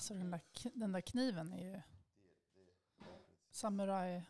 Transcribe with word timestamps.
Alltså 0.00 0.14
den 0.14 0.30
där, 0.30 0.40
den 0.74 0.92
där 0.92 1.00
kniven 1.00 1.52
är 1.52 1.64
ju 1.64 1.82
samuraj. 3.50 4.26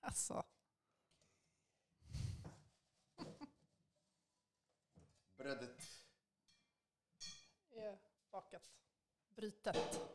Alltså, 0.00 0.44
Brödet. 5.36 5.82
är 7.70 7.98
bakat. 8.30 8.70
Brytet. 9.28 10.07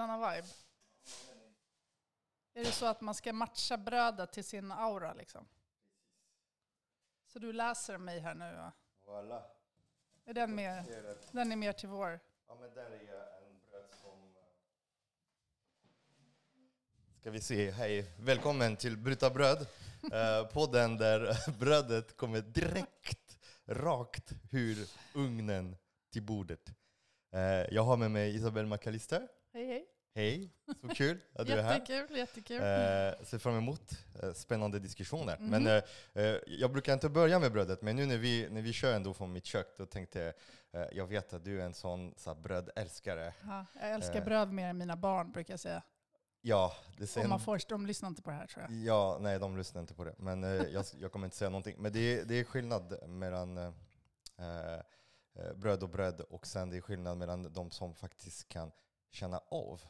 En 0.00 0.10
annan 0.10 0.34
vibe. 0.34 0.48
Är 2.54 2.64
det 2.64 2.72
så 2.72 2.86
att 2.86 3.00
man 3.00 3.14
ska 3.14 3.32
matcha 3.32 3.76
brödet 3.76 4.32
till 4.32 4.44
sin 4.44 4.72
aura 4.72 5.14
liksom? 5.14 5.48
Så 7.26 7.38
du 7.38 7.52
läser 7.52 7.98
mig 7.98 8.18
här 8.20 8.34
nu 8.34 8.52
va? 8.54 8.72
Voilà. 9.06 9.42
Är 10.24 10.34
den, 10.34 10.54
mer, 10.54 10.84
den 11.32 11.52
är 11.52 11.56
mer 11.56 11.72
till 11.72 11.88
vår? 11.88 12.20
Ja, 12.48 12.54
men 12.60 12.74
där 12.74 12.90
är 12.90 13.46
en 13.46 13.60
bröd 13.70 13.90
som... 14.02 14.36
eh, 14.36 14.42
Ska 17.20 17.30
vi 17.30 17.40
se, 17.40 17.70
hej. 17.70 18.12
Välkommen 18.18 18.76
till 18.76 18.96
Bryta 18.98 19.30
bröd. 19.30 19.66
Eh, 20.12 20.46
podden 20.52 20.96
där 20.96 21.50
brödet 21.58 22.16
kommer 22.16 22.40
direkt, 22.40 23.38
rakt 23.66 24.32
ur 24.52 24.88
ugnen 25.14 25.76
till 26.12 26.22
bordet. 26.22 26.68
Eh, 27.32 27.40
jag 27.74 27.82
har 27.82 27.96
med 27.96 28.10
mig 28.10 28.36
Isabel 28.36 28.66
McAllister. 28.66 29.28
Hej 29.52 29.66
hej. 29.66 29.86
Hej, 30.14 30.50
så 30.80 30.88
kul 30.88 31.20
att 31.34 31.46
du 31.46 31.52
är 31.52 31.62
här. 31.62 31.72
Jättekul, 31.72 32.16
jättekul. 32.16 32.56
Eh, 32.56 33.24
ser 33.24 33.38
fram 33.38 33.54
emot 33.56 33.92
eh, 34.22 34.32
spännande 34.32 34.78
diskussioner. 34.78 35.36
Mhm. 35.38 35.50
Men 35.50 35.66
eh, 35.66 35.82
eh, 36.24 36.36
jag 36.46 36.72
brukar 36.72 36.92
inte 36.92 37.08
börja 37.08 37.38
med 37.38 37.52
brödet, 37.52 37.82
men 37.82 37.96
nu 37.96 38.06
när 38.06 38.18
vi, 38.18 38.48
när 38.50 38.62
vi 38.62 38.72
kör 38.72 38.94
ändå 38.94 39.14
från 39.14 39.32
mitt 39.32 39.44
kök, 39.44 39.66
då 39.76 39.86
tänkte 39.86 40.34
jag, 40.70 40.82
eh, 40.82 40.88
jag 40.92 41.06
vet 41.06 41.32
att 41.32 41.44
du 41.44 41.60
är 41.60 41.64
en 41.64 41.74
sån 41.74 42.14
så 42.16 42.34
brödälskare. 42.34 43.34
Ja, 43.46 43.66
jag 43.80 43.90
älskar 43.90 44.24
bröd 44.24 44.52
mer 44.52 44.68
än 44.68 44.78
mina 44.78 44.96
barn 44.96 45.32
brukar 45.32 45.52
jag 45.52 45.60
säga. 45.60 45.82
Ja, 46.40 46.72
det 46.98 47.06
ser 47.06 47.24
Om 47.24 47.30
man 47.30 47.40
får, 47.40 47.60
de 47.68 47.86
lyssnar 47.86 48.08
inte 48.08 48.22
på 48.22 48.30
det 48.30 48.36
här 48.36 48.46
tror 48.46 48.62
jag. 48.62 48.72
Ja, 48.72 49.18
nej 49.20 49.38
de 49.38 49.56
lyssnar 49.56 49.80
inte 49.80 49.94
på 49.94 50.04
det. 50.04 50.14
Men 50.18 50.44
eh, 50.44 50.50
jag, 50.50 50.84
jag 51.00 51.12
kommer 51.12 51.26
inte 51.26 51.36
säga 51.36 51.50
någonting. 51.50 51.76
Men 51.78 51.92
det 51.92 52.18
är, 52.18 52.24
det 52.24 52.34
är 52.34 52.44
skillnad 52.44 53.08
mellan 53.08 53.74
bröd 55.54 55.82
och 55.82 55.88
bröd 55.88 56.20
och 56.20 56.46
sen 56.46 56.70
det 56.70 56.76
är 56.76 56.80
skillnad 56.80 57.18
mellan 57.18 57.52
de 57.52 57.70
som 57.70 57.94
faktiskt 57.94 58.48
kan 58.48 58.72
känna 59.10 59.40
av 59.48 59.80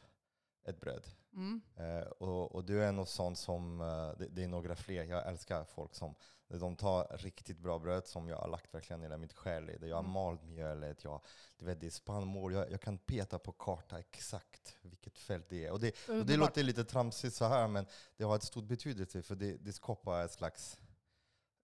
ett 0.64 0.80
bröd. 0.80 1.06
Mm. 1.34 1.61
Eh, 1.77 2.06
och, 2.06 2.55
och 2.55 2.64
du 2.64 2.84
är 2.84 2.92
nog 2.92 3.08
sån 3.08 3.36
som, 3.36 3.80
eh, 3.80 4.19
det, 4.19 4.28
det 4.28 4.44
är 4.44 4.48
några 4.48 4.77
fler, 4.77 5.05
jag 5.05 5.28
älskar 5.28 5.64
folk 5.64 5.94
som 5.94 6.14
de 6.48 6.77
tar 6.77 7.17
riktigt 7.19 7.58
bra 7.58 7.78
bröd 7.78 8.06
som 8.06 8.28
jag 8.28 8.36
har 8.36 8.48
lagt 8.48 8.75
verkligen 8.75 9.02
hela 9.02 9.17
mitt 9.17 9.33
själ 9.33 9.70
i. 9.70 9.89
Jag 9.89 9.97
har 9.97 10.00
Mm. 10.00 10.12
malt 10.12 10.42
mjölet, 10.44 11.05
jag, 11.05 11.20
du 11.58 11.64
vet, 11.67 11.80
det 11.80 11.86
är 11.86 11.91
spannmål, 11.91 12.52
jag, 12.52 12.70
jag 12.70 12.80
kan 12.80 12.98
peta 12.98 13.39
på 13.39 13.52
karta 13.52 13.98
exakt 13.98 14.77
vilket 14.83 15.19
fält 15.19 15.48
det 15.48 15.67
är. 15.67 15.72
Och 15.72 15.80
det, 15.80 16.08
och 16.08 16.27
det 16.27 16.36
låter 16.36 16.62
lite 16.62 16.84
tramsigt 16.84 17.34
så 17.36 17.45
här, 17.45 17.69
men 17.69 17.86
det 18.17 18.24
har 18.24 18.36
ett 18.36 18.42
stort 18.42 18.64
betydelse 18.64 19.22
för 19.22 19.34
det, 19.34 19.56
det 19.56 19.72
skapar 19.72 20.24
ett 20.24 20.33
slags 20.33 20.78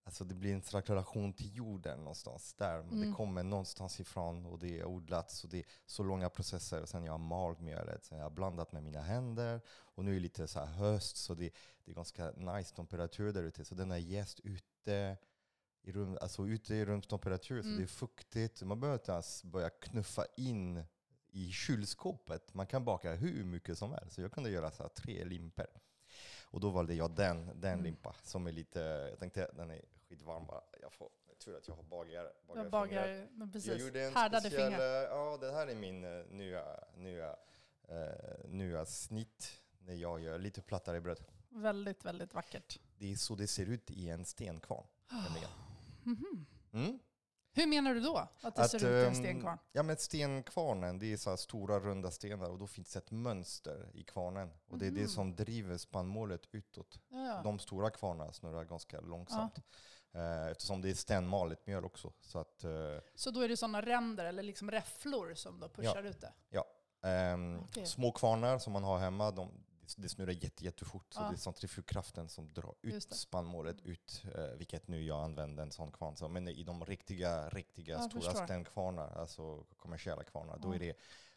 Alltså 0.07 0.23
det 0.25 0.35
blir 0.35 0.53
en 0.53 0.61
slags 0.61 0.89
relation 0.89 1.33
till 1.33 1.55
jorden 1.55 1.99
någonstans 1.99 2.53
där. 2.53 2.79
Mm. 2.79 3.01
Det 3.01 3.15
kommer 3.15 3.43
någonstans 3.43 3.99
ifrån 3.99 4.45
och 4.45 4.59
det 4.59 4.79
är 4.79 4.85
odlats 4.85 5.43
och 5.43 5.49
det 5.49 5.57
är 5.59 5.65
så 5.85 6.03
långa 6.03 6.29
processer. 6.29 6.81
Och 6.81 6.89
sen 6.89 7.03
jag 7.03 7.13
har 7.13 7.17
malt 7.17 7.59
mjölet, 7.59 8.05
sen 8.05 8.17
jag 8.17 8.25
har 8.25 8.29
blandat 8.31 8.71
med 8.71 8.83
mina 8.83 9.01
händer. 9.01 9.61
Och 9.67 10.05
nu 10.05 10.11
är 10.11 10.15
det 10.15 10.19
lite 10.21 10.47
så 10.47 10.59
höst 10.59 11.17
så 11.17 11.33
det, 11.33 11.49
det 11.85 11.91
är 11.91 11.95
ganska 11.95 12.31
nice 12.31 12.75
temperatur 12.75 13.33
där 13.33 13.43
ute. 13.43 13.65
Så 13.65 13.75
den 13.75 13.91
är 13.91 13.97
jäst 13.97 14.39
ute 14.39 15.17
i, 15.81 15.91
rum, 15.91 16.17
alltså 16.21 16.47
ute 16.47 16.75
i 16.75 16.85
rumstemperatur. 16.85 17.61
Så 17.61 17.67
Mm. 17.67 17.77
det 17.77 17.83
är 17.83 17.87
fuktigt. 17.87 18.61
Man 18.61 18.79
behöver 18.79 18.99
inte 18.99 19.11
ens 19.11 19.43
börja 19.43 19.69
knuffa 19.69 20.25
in 20.37 20.83
i 21.31 21.51
kylskåpet. 21.51 22.53
Man 22.53 22.67
kan 22.67 22.85
baka 22.85 23.13
hur 23.15 23.43
mycket 23.43 23.77
som 23.77 23.91
helst. 23.91 24.15
Så 24.15 24.21
jag 24.21 24.31
kunde 24.31 24.49
göra 24.49 24.71
så 24.71 24.89
tre 24.89 25.23
limper. 25.25 25.67
Och 26.51 26.59
då 26.59 26.69
valde 26.69 26.93
jag 26.93 27.11
den, 27.11 27.45
den 27.45 27.73
Mm. 27.73 27.83
limpa 27.83 28.15
som 28.23 28.47
är 28.47 28.51
lite, 28.51 28.79
jag 29.09 29.19
tänkte 29.19 29.51
den 29.53 29.71
är 29.71 29.81
skitvarm 30.09 30.45
bara. 30.47 30.61
Jag 30.81 30.93
får, 30.93 31.09
jag 31.27 31.37
tror 31.39 31.57
att 31.57 31.67
jag 31.67 31.75
har 31.75 31.83
bagar, 31.83 32.23
Jag 32.23 32.33
bagarfingrar. 32.47 32.69
bagar, 32.69 33.07
men 33.31 33.39
Jag 33.39 33.53
precis. 33.53 33.81
gjorde 33.81 34.03
en 34.05 34.15
Härdade 34.15 34.41
speciell, 34.41 34.71
fingrar. 34.71 35.03
eh, 35.03 35.09
ja 35.09 35.37
det 35.41 35.51
här 35.51 35.67
är 35.67 35.75
min 35.75 36.03
eh, 36.03 36.25
nya, 36.29 36.63
nya, 36.95 37.35
eh, 37.87 38.49
nya 38.49 38.85
snitt 38.85 39.61
när 39.79 39.93
jag 39.93 40.19
gör 40.21 40.39
lite 40.39 40.61
plattare 40.61 41.01
bröd. 41.01 41.19
Väldigt, 41.49 42.05
väldigt 42.05 42.33
vackert. 42.33 42.79
Det 42.97 43.11
är 43.11 43.15
så 43.15 43.35
det 43.35 43.47
ser 43.47 43.65
ut 43.65 43.91
i 43.91 44.09
en 44.09 44.25
stenkvarn. 44.25 44.85
Mhm. 46.03 46.45
Mm. 46.73 46.99
Hur 47.57 47.67
menar 47.67 47.93
du 47.93 47.99
då? 47.99 48.17
Att 48.41 48.55
det 48.55 48.61
Att, 48.61 48.71
ser 48.71 48.77
ut 48.77 48.83
i 48.83 48.85
en 48.87 49.07
ehm, 49.07 49.15
stenkvarn? 49.15 49.57
Ja 49.71 49.83
men 49.83 49.97
stenkvarnen, 49.97 50.99
det 50.99 51.13
är 51.13 51.17
så 51.17 51.37
stora 51.37 51.79
runda 51.79 52.11
stenar 52.11 52.49
och 52.49 52.57
då 52.59 52.67
finns 52.67 52.93
det 52.93 52.99
ett 52.99 53.11
mönster 53.11 53.91
i 53.93 54.03
kvarnen. 54.03 54.49
Och 54.67 54.77
det 54.77 54.87
är 54.87 54.91
det 54.91 54.99
Mhm. 54.99 55.07
som 55.07 55.35
driver 55.35 55.77
spannmålet 55.77 56.41
utåt. 56.51 56.99
Ja, 57.09 57.17
ja. 57.17 57.41
De 57.43 57.59
stora 57.59 57.89
kvarnarna 57.89 58.33
snurrar 58.33 58.63
ganska 58.65 59.01
långsamt. 59.01 59.59
Eh, 60.13 60.47
eftersom 60.51 60.81
det 60.81 60.89
är 60.89 60.93
stenmaligt 60.93 61.67
mjöl 61.67 61.85
också. 61.85 62.13
Så 62.21 62.39
att, 62.39 62.63
eh, 62.63 62.71
Så 63.15 63.31
då 63.31 63.41
är 63.41 63.47
det 63.49 63.57
sådana 63.57 63.81
ränder 63.81 64.25
eller 64.25 64.43
liksom 64.43 64.71
räfflor 64.71 65.33
som 65.33 65.59
då 65.59 65.69
pushar 65.69 66.03
ut 66.03 66.21
det? 66.21 66.33
ehm, 67.07 67.59
Okej. 67.63 67.85
Små 67.85 68.11
kvarnar 68.11 68.57
som 68.59 68.73
man 68.73 68.83
har 68.83 68.97
hemma, 68.99 69.31
de, 69.31 69.51
det 69.95 70.09
snurrar 70.09 70.31
jätte, 70.31 70.65
jättefort. 70.65 71.13
Så 71.13 71.21
Ja. 71.21 71.27
det 71.29 71.35
är 71.35 71.37
centrifugkraften 71.37 72.29
som 72.29 72.53
drar 72.53 72.75
ut 72.81 73.13
spannmålet 73.15 73.81
ut. 73.81 74.23
Eh, 74.35 74.43
vilket 74.57 74.87
nu 74.87 75.03
jag 75.03 75.23
använder 75.23 75.63
en 75.63 75.71
sån 75.71 75.91
kvarn. 75.91 76.15
Så, 76.15 76.27
men 76.27 76.47
i 76.47 76.63
de 76.63 76.85
riktiga, 76.85 77.49
riktiga 77.49 77.95
Ja, 77.95 78.09
stora 78.09 78.45
stenkvarnar, 78.45 79.07
alltså 79.17 79.63
kommersiella 79.77 80.23
kvarnar, 80.23 80.57
då 80.57 80.69
Ja. 80.69 80.75
är 80.75 80.79
det 80.79 80.93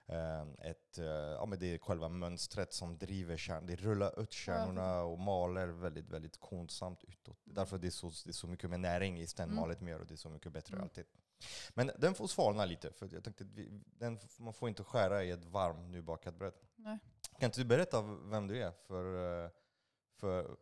eh, 0.07 0.71
ett, 0.71 0.99
eh, 0.99 1.05
ja, 1.07 1.47
men 1.47 1.59
det 1.59 1.75
är 1.75 1.79
själva 1.79 2.09
mönstret 2.09 2.73
som 2.73 2.99
driver 2.99 3.37
kärnan. 3.37 3.67
Det 3.67 3.77
rullar 3.77 4.21
ut 4.23 4.33
kärnorna 4.33 5.03
och 5.03 5.19
maler 5.19 5.67
väldigt, 5.67 6.09
väldigt 6.09 6.41
konstsamt 6.41 7.05
utåt. 7.05 7.47
Mm. 7.47 7.55
Därför 7.55 7.79
det 7.79 7.87
är 7.87 7.91
så, 7.91 8.07
det 8.25 8.31
är 8.31 8.33
så 8.33 8.47
mycket 8.47 8.71
mer 8.71 8.79
näring 8.79 9.21
i 9.21 9.27
stenmalet 9.27 9.81
mjöl 9.81 10.01
och 10.01 10.07
det 10.07 10.15
är 10.15 10.17
så 10.17 10.29
mycket 10.29 10.53
bättre 10.53 10.75
Mm. 10.75 10.83
alltid. 10.85 11.05
Men 11.75 11.91
den 11.99 12.15
får 12.15 12.27
svalna 12.27 12.65
lite, 12.65 12.93
för 12.93 13.09
jag 13.13 13.25
tänkte 13.25 13.45
vi, 13.45 13.69
den, 13.85 14.19
man 14.39 14.55
får 14.55 14.69
inte 14.69 14.85
skära 14.85 15.25
i 15.25 15.31
ett 15.31 15.45
varmt 15.45 15.91
nybakat 15.91 16.35
bröd. 16.35 16.53
Nej. 16.77 16.99
Kan 17.41 17.47
inte 17.49 17.61
du 17.61 17.65
berätta 17.65 18.03
vem 18.03 18.47
du 18.47 18.63
är 18.63 18.73
för, 18.87 19.05
eh, 19.45 19.51
för, 20.21 20.57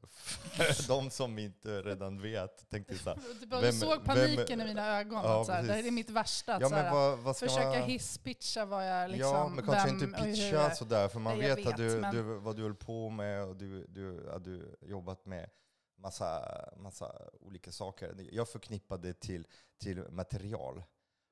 för 0.57 0.89
de 0.89 1.11
som 1.11 1.39
inte 1.39 1.83
redan 1.83 2.23
vet? 2.23 2.69
Tänkte 2.71 2.93
jag 2.95 3.01
så 3.03 3.11
här. 3.11 3.19
Du 3.41 3.47
bara, 3.47 3.61
Vem- 3.61 3.73
såg 3.73 3.91
vem- 3.97 4.05
paniken 4.05 4.61
i 4.61 4.65
mina 4.65 4.99
ögon. 4.99 5.25
Ja, 5.25 5.41
att 5.41 5.47
så 5.47 5.53
här, 5.53 5.63
det 5.63 5.73
här 5.73 5.87
är 5.87 5.91
mitt 5.91 6.11
värsta. 6.11 6.55
Att 6.55 6.61
Ja 6.63 6.69
här, 6.69 6.93
vad, 6.93 7.19
vad 7.19 7.37
ska 7.37 7.47
försöka 7.47 7.69
man... 7.69 7.83
hisspitcha 7.83 8.65
vad 8.65 8.87
jag 8.91 9.11
liksom... 9.11 9.31
ja, 9.35 9.49
men 9.49 9.65
kanske 9.67 9.89
vem 9.91 10.05
inte 10.05 10.23
pitcha 10.23 10.71
sådär, 10.71 11.09
för 11.09 11.19
man 11.21 11.41
jag 11.41 11.57
vet, 11.57 11.67
att 11.67 11.77
du, 11.77 11.89
vet, 11.89 12.01
men- 12.01 12.15
du, 12.15 12.23
vad 12.23 12.57
du 12.57 12.63
höll 12.63 12.75
på 12.75 13.11
med 13.11 13.45
och 13.45 13.57
du, 13.57 13.87
du, 13.89 14.31
att 14.31 14.45
du 14.45 14.77
jobbat 14.83 15.27
med 15.27 15.51
massa, 15.97 16.43
massa 16.77 17.13
olika 17.41 17.73
saker. 17.73 18.15
Jag 18.33 18.49
förknippade 18.49 19.13
till, 19.15 19.47
till 19.79 20.05
material 20.11 20.83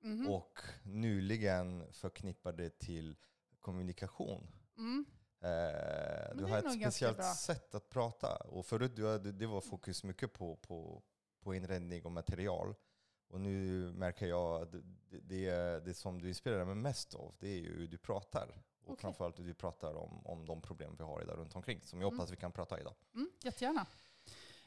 Mhm. 0.02 0.28
och 0.28 0.58
nyligen 0.82 1.92
förknippade 1.92 2.70
till 2.70 3.16
kommunikation. 3.60 4.46
Mm. 4.78 5.04
Eh, 5.40 6.28
Men 6.28 6.36
du 6.36 6.44
har 6.44 6.58
ett 6.58 6.72
speciellt 6.80 7.24
sätt 7.24 7.74
att 7.74 7.88
prata. 7.90 8.36
Och 8.36 8.66
förut 8.66 8.96
du, 8.96 9.06
hade- 9.06 9.32
det 9.32 9.46
var 9.46 9.60
fokus 9.60 10.04
mycket 10.04 10.32
på, 10.32 10.56
på, 10.56 11.02
på 11.40 11.54
inredning 11.54 12.04
och 12.04 12.12
material. 12.12 12.74
Och 13.28 13.40
nu 13.40 13.82
märker 13.92 14.26
jag 14.26 14.62
att 14.62 14.72
det, 14.72 14.82
det, 15.20 15.50
det 15.84 15.94
som 15.94 16.20
du 16.22 16.28
inspirerar 16.28 16.64
mig 16.64 16.74
mest 16.74 17.14
av, 17.14 17.34
det 17.38 17.48
är 17.48 17.58
ju 17.58 17.74
hur 17.78 17.88
du 17.88 17.98
pratar. 17.98 18.62
Och 18.84 18.92
Okej. 18.92 19.00
framförallt 19.02 19.38
hur 19.38 19.44
du 19.44 19.54
pratar 19.54 19.94
om, 19.94 20.26
om 20.26 20.46
de 20.46 20.62
problem 20.62 20.94
vi 20.98 21.04
har 21.04 21.22
idag 21.22 21.38
runt 21.38 21.56
omkring, 21.56 21.80
som 21.84 22.00
jag 22.00 22.06
Mm. 22.08 22.18
hoppas 22.18 22.32
vi 22.32 22.36
kan 22.36 22.52
prata 22.52 22.80
idag. 22.80 22.94
Mm, 23.14 23.30
jättegärna. 23.42 23.80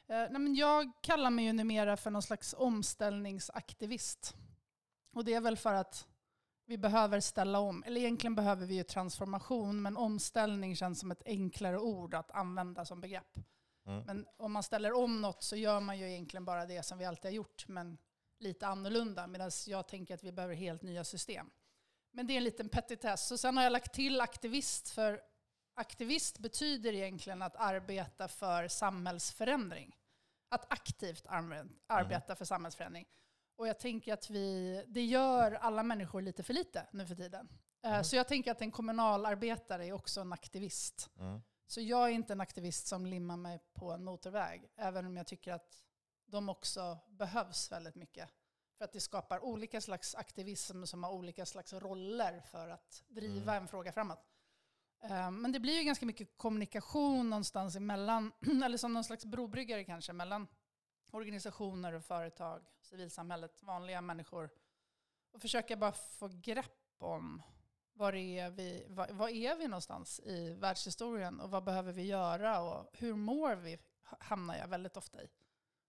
Eh, 0.08 0.16
nej, 0.18 0.30
men 0.40 0.56
jag 0.56 0.92
kallar 1.02 1.30
mig 1.30 1.46
ju 1.46 1.54
numera 1.54 1.98
för 1.98 2.12
någon 2.12 2.22
slags 2.22 2.56
omställningsaktivist. 2.58 4.36
Och 5.14 5.26
det 5.26 5.34
är 5.34 5.42
väl 5.42 5.58
för 5.58 5.74
att 5.74 6.08
vi 6.70 6.78
behöver 6.78 7.20
ställa 7.20 7.60
om. 7.60 7.84
Eller 7.84 8.02
egentligen 8.02 8.36
behöver 8.36 8.66
vi 8.66 8.76
ju 8.76 8.84
transformation, 8.84 9.82
men 9.82 9.98
omställning 9.98 10.76
känns 10.76 11.00
som 11.00 11.12
ett 11.12 11.24
enklare 11.26 11.80
ord 11.80 12.14
att 12.14 12.32
använda 12.32 12.86
som 12.86 13.02
begrepp. 13.02 13.38
Mm. 13.86 14.04
Men 14.06 14.28
om 14.38 14.52
man 14.52 14.64
ställer 14.64 14.94
om 14.94 15.22
något 15.22 15.44
så 15.44 15.56
gör 15.56 15.80
man 15.80 16.00
ju 16.00 16.10
egentligen 16.12 16.46
bara 16.46 16.66
det 16.66 16.84
som 16.84 16.98
vi 16.98 17.06
alltid 17.06 17.26
har 17.26 17.36
gjort, 17.36 17.68
men 17.68 17.98
lite 18.40 18.68
annorlunda. 18.68 19.28
Medan 19.28 19.52
jag 19.68 19.88
tänker 19.88 20.14
att 20.14 20.24
vi 20.24 20.32
behöver 20.32 20.56
helt 20.56 20.82
nya 20.82 21.04
system. 21.04 21.50
Men 22.12 22.28
det 22.28 22.34
är 22.34 22.38
en 22.38 22.44
liten 22.44 22.70
petitess. 22.70 23.28
Så 23.28 23.38
sen 23.38 23.58
har 23.58 23.64
jag 23.64 23.72
lagt 23.74 23.94
till 23.94 24.22
aktivist, 24.22 24.90
för 24.90 25.22
aktivist 25.74 26.40
betyder 26.40 26.94
egentligen 26.94 27.42
att 27.42 27.56
arbeta 27.56 28.28
för 28.28 28.68
samhällsförändring. 28.68 29.96
Att 30.50 30.74
aktivt 30.74 31.26
arbe- 31.26 31.70
arbeta 31.88 32.36
för 32.36 32.46
samhällsförändring. 32.46 33.06
Och 33.60 33.68
jag 33.68 33.80
tänker 33.80 34.14
att 34.14 34.30
vi, 34.30 34.84
det 34.88 35.02
gör 35.06 35.52
alla 35.52 35.84
människor 35.84 36.22
lite 36.22 36.44
för 36.44 36.54
lite 36.54 36.88
nu 36.92 37.06
för 37.08 37.16
tiden. 37.16 37.50
Eh, 37.84 37.90
Mm. 37.92 38.04
Så 38.04 38.16
jag 38.16 38.28
tänker 38.28 38.52
att 38.52 38.62
en 38.62 38.72
kommunalarbetare 38.72 39.86
är 39.88 39.94
också 39.94 40.22
en 40.22 40.34
aktivist. 40.34 41.10
Mm. 41.20 41.42
Så 41.68 41.82
jag 41.82 42.04
är 42.10 42.14
inte 42.14 42.34
en 42.34 42.42
aktivist 42.42 42.88
som 42.88 43.06
limmar 43.06 43.38
mig 43.38 43.60
på 43.74 43.92
en 43.92 44.04
motorväg, 44.04 44.70
även 44.76 45.06
om 45.06 45.18
jag 45.18 45.28
tycker 45.28 45.54
att 45.54 45.84
de 46.26 46.50
också 46.50 46.98
behövs 47.10 47.72
väldigt 47.72 47.96
mycket. 47.96 48.30
För 48.78 48.86
att 48.86 48.94
det 48.94 49.00
skapar 49.00 49.44
olika 49.44 49.82
slags 49.82 50.16
aktivism 50.16 50.84
som 50.86 51.04
har 51.04 51.12
olika 51.12 51.46
slags 51.46 51.74
roller 51.74 52.42
för 52.52 52.70
att 52.70 53.04
driva 53.08 53.52
Mm. 53.52 53.64
en 53.64 53.68
fråga 53.68 53.92
framåt. 53.92 54.20
Eh, 55.04 55.32
Men 55.32 55.52
det 55.52 55.60
blir 55.60 55.78
ju 55.78 55.84
ganska 55.84 56.06
mycket 56.06 56.38
kommunikation 56.38 57.30
någonstans 57.30 57.76
emellan, 57.76 58.32
eller 58.66 58.78
som 58.78 58.94
någon 58.94 59.04
slags 59.04 59.26
brobryggare 59.26 59.84
kanske, 59.84 60.14
mellan 60.14 60.48
organisationer 61.12 61.94
och 61.94 62.04
företag, 62.04 62.62
civilsamhället, 62.82 63.64
vanliga 63.64 64.02
människor. 64.02 64.50
Och 65.32 65.42
försöka 65.42 65.78
bara 65.78 65.92
få 65.92 66.28
grepp 66.28 66.96
om 66.98 67.42
var 67.94 68.16
är 68.16 68.50
vi, 68.50 68.86
var, 68.90 69.08
var 69.12 69.30
är 69.30 69.56
vi 69.56 69.68
någonstans 69.68 70.20
i 70.20 70.54
världshistorien 70.54 71.40
och 71.40 71.52
vad 71.52 71.64
behöver 71.64 71.94
vi 71.94 72.04
göra 72.04 72.62
och 72.62 72.90
hur 72.94 73.16
mår 73.16 73.56
vi, 73.56 73.80
hamnar 74.04 74.58
jag 74.58 74.68
väldigt 74.68 74.98
ofta 74.98 75.24
i. 75.24 75.30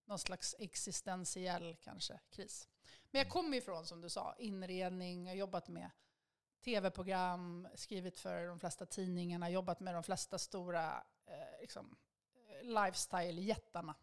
Någon 0.04 0.18
slags 0.18 0.54
existentiell 0.58 1.76
kanske 1.76 2.20
kris. 2.30 2.68
Men 3.10 3.18
jag 3.18 3.30
kommer 3.30 3.56
ifrån, 3.56 3.86
som 3.86 4.00
du 4.00 4.08
sa, 4.08 4.34
inredning, 4.38 5.24
jag 5.24 5.32
har 5.32 5.36
jobbat 5.36 5.68
med 5.68 5.90
tv-program, 6.64 7.68
skrivit 7.74 8.18
för 8.18 8.46
de 8.46 8.60
flesta 8.60 8.86
tidningarna, 8.86 9.50
jobbat 9.50 9.80
med 9.80 9.94
de 9.94 10.02
flesta 10.02 10.38
stora 10.38 11.02
eh, 11.26 11.60
liksom, 11.60 11.96
eh, 12.34 12.66
lifestyle-jättarna. 12.66 13.94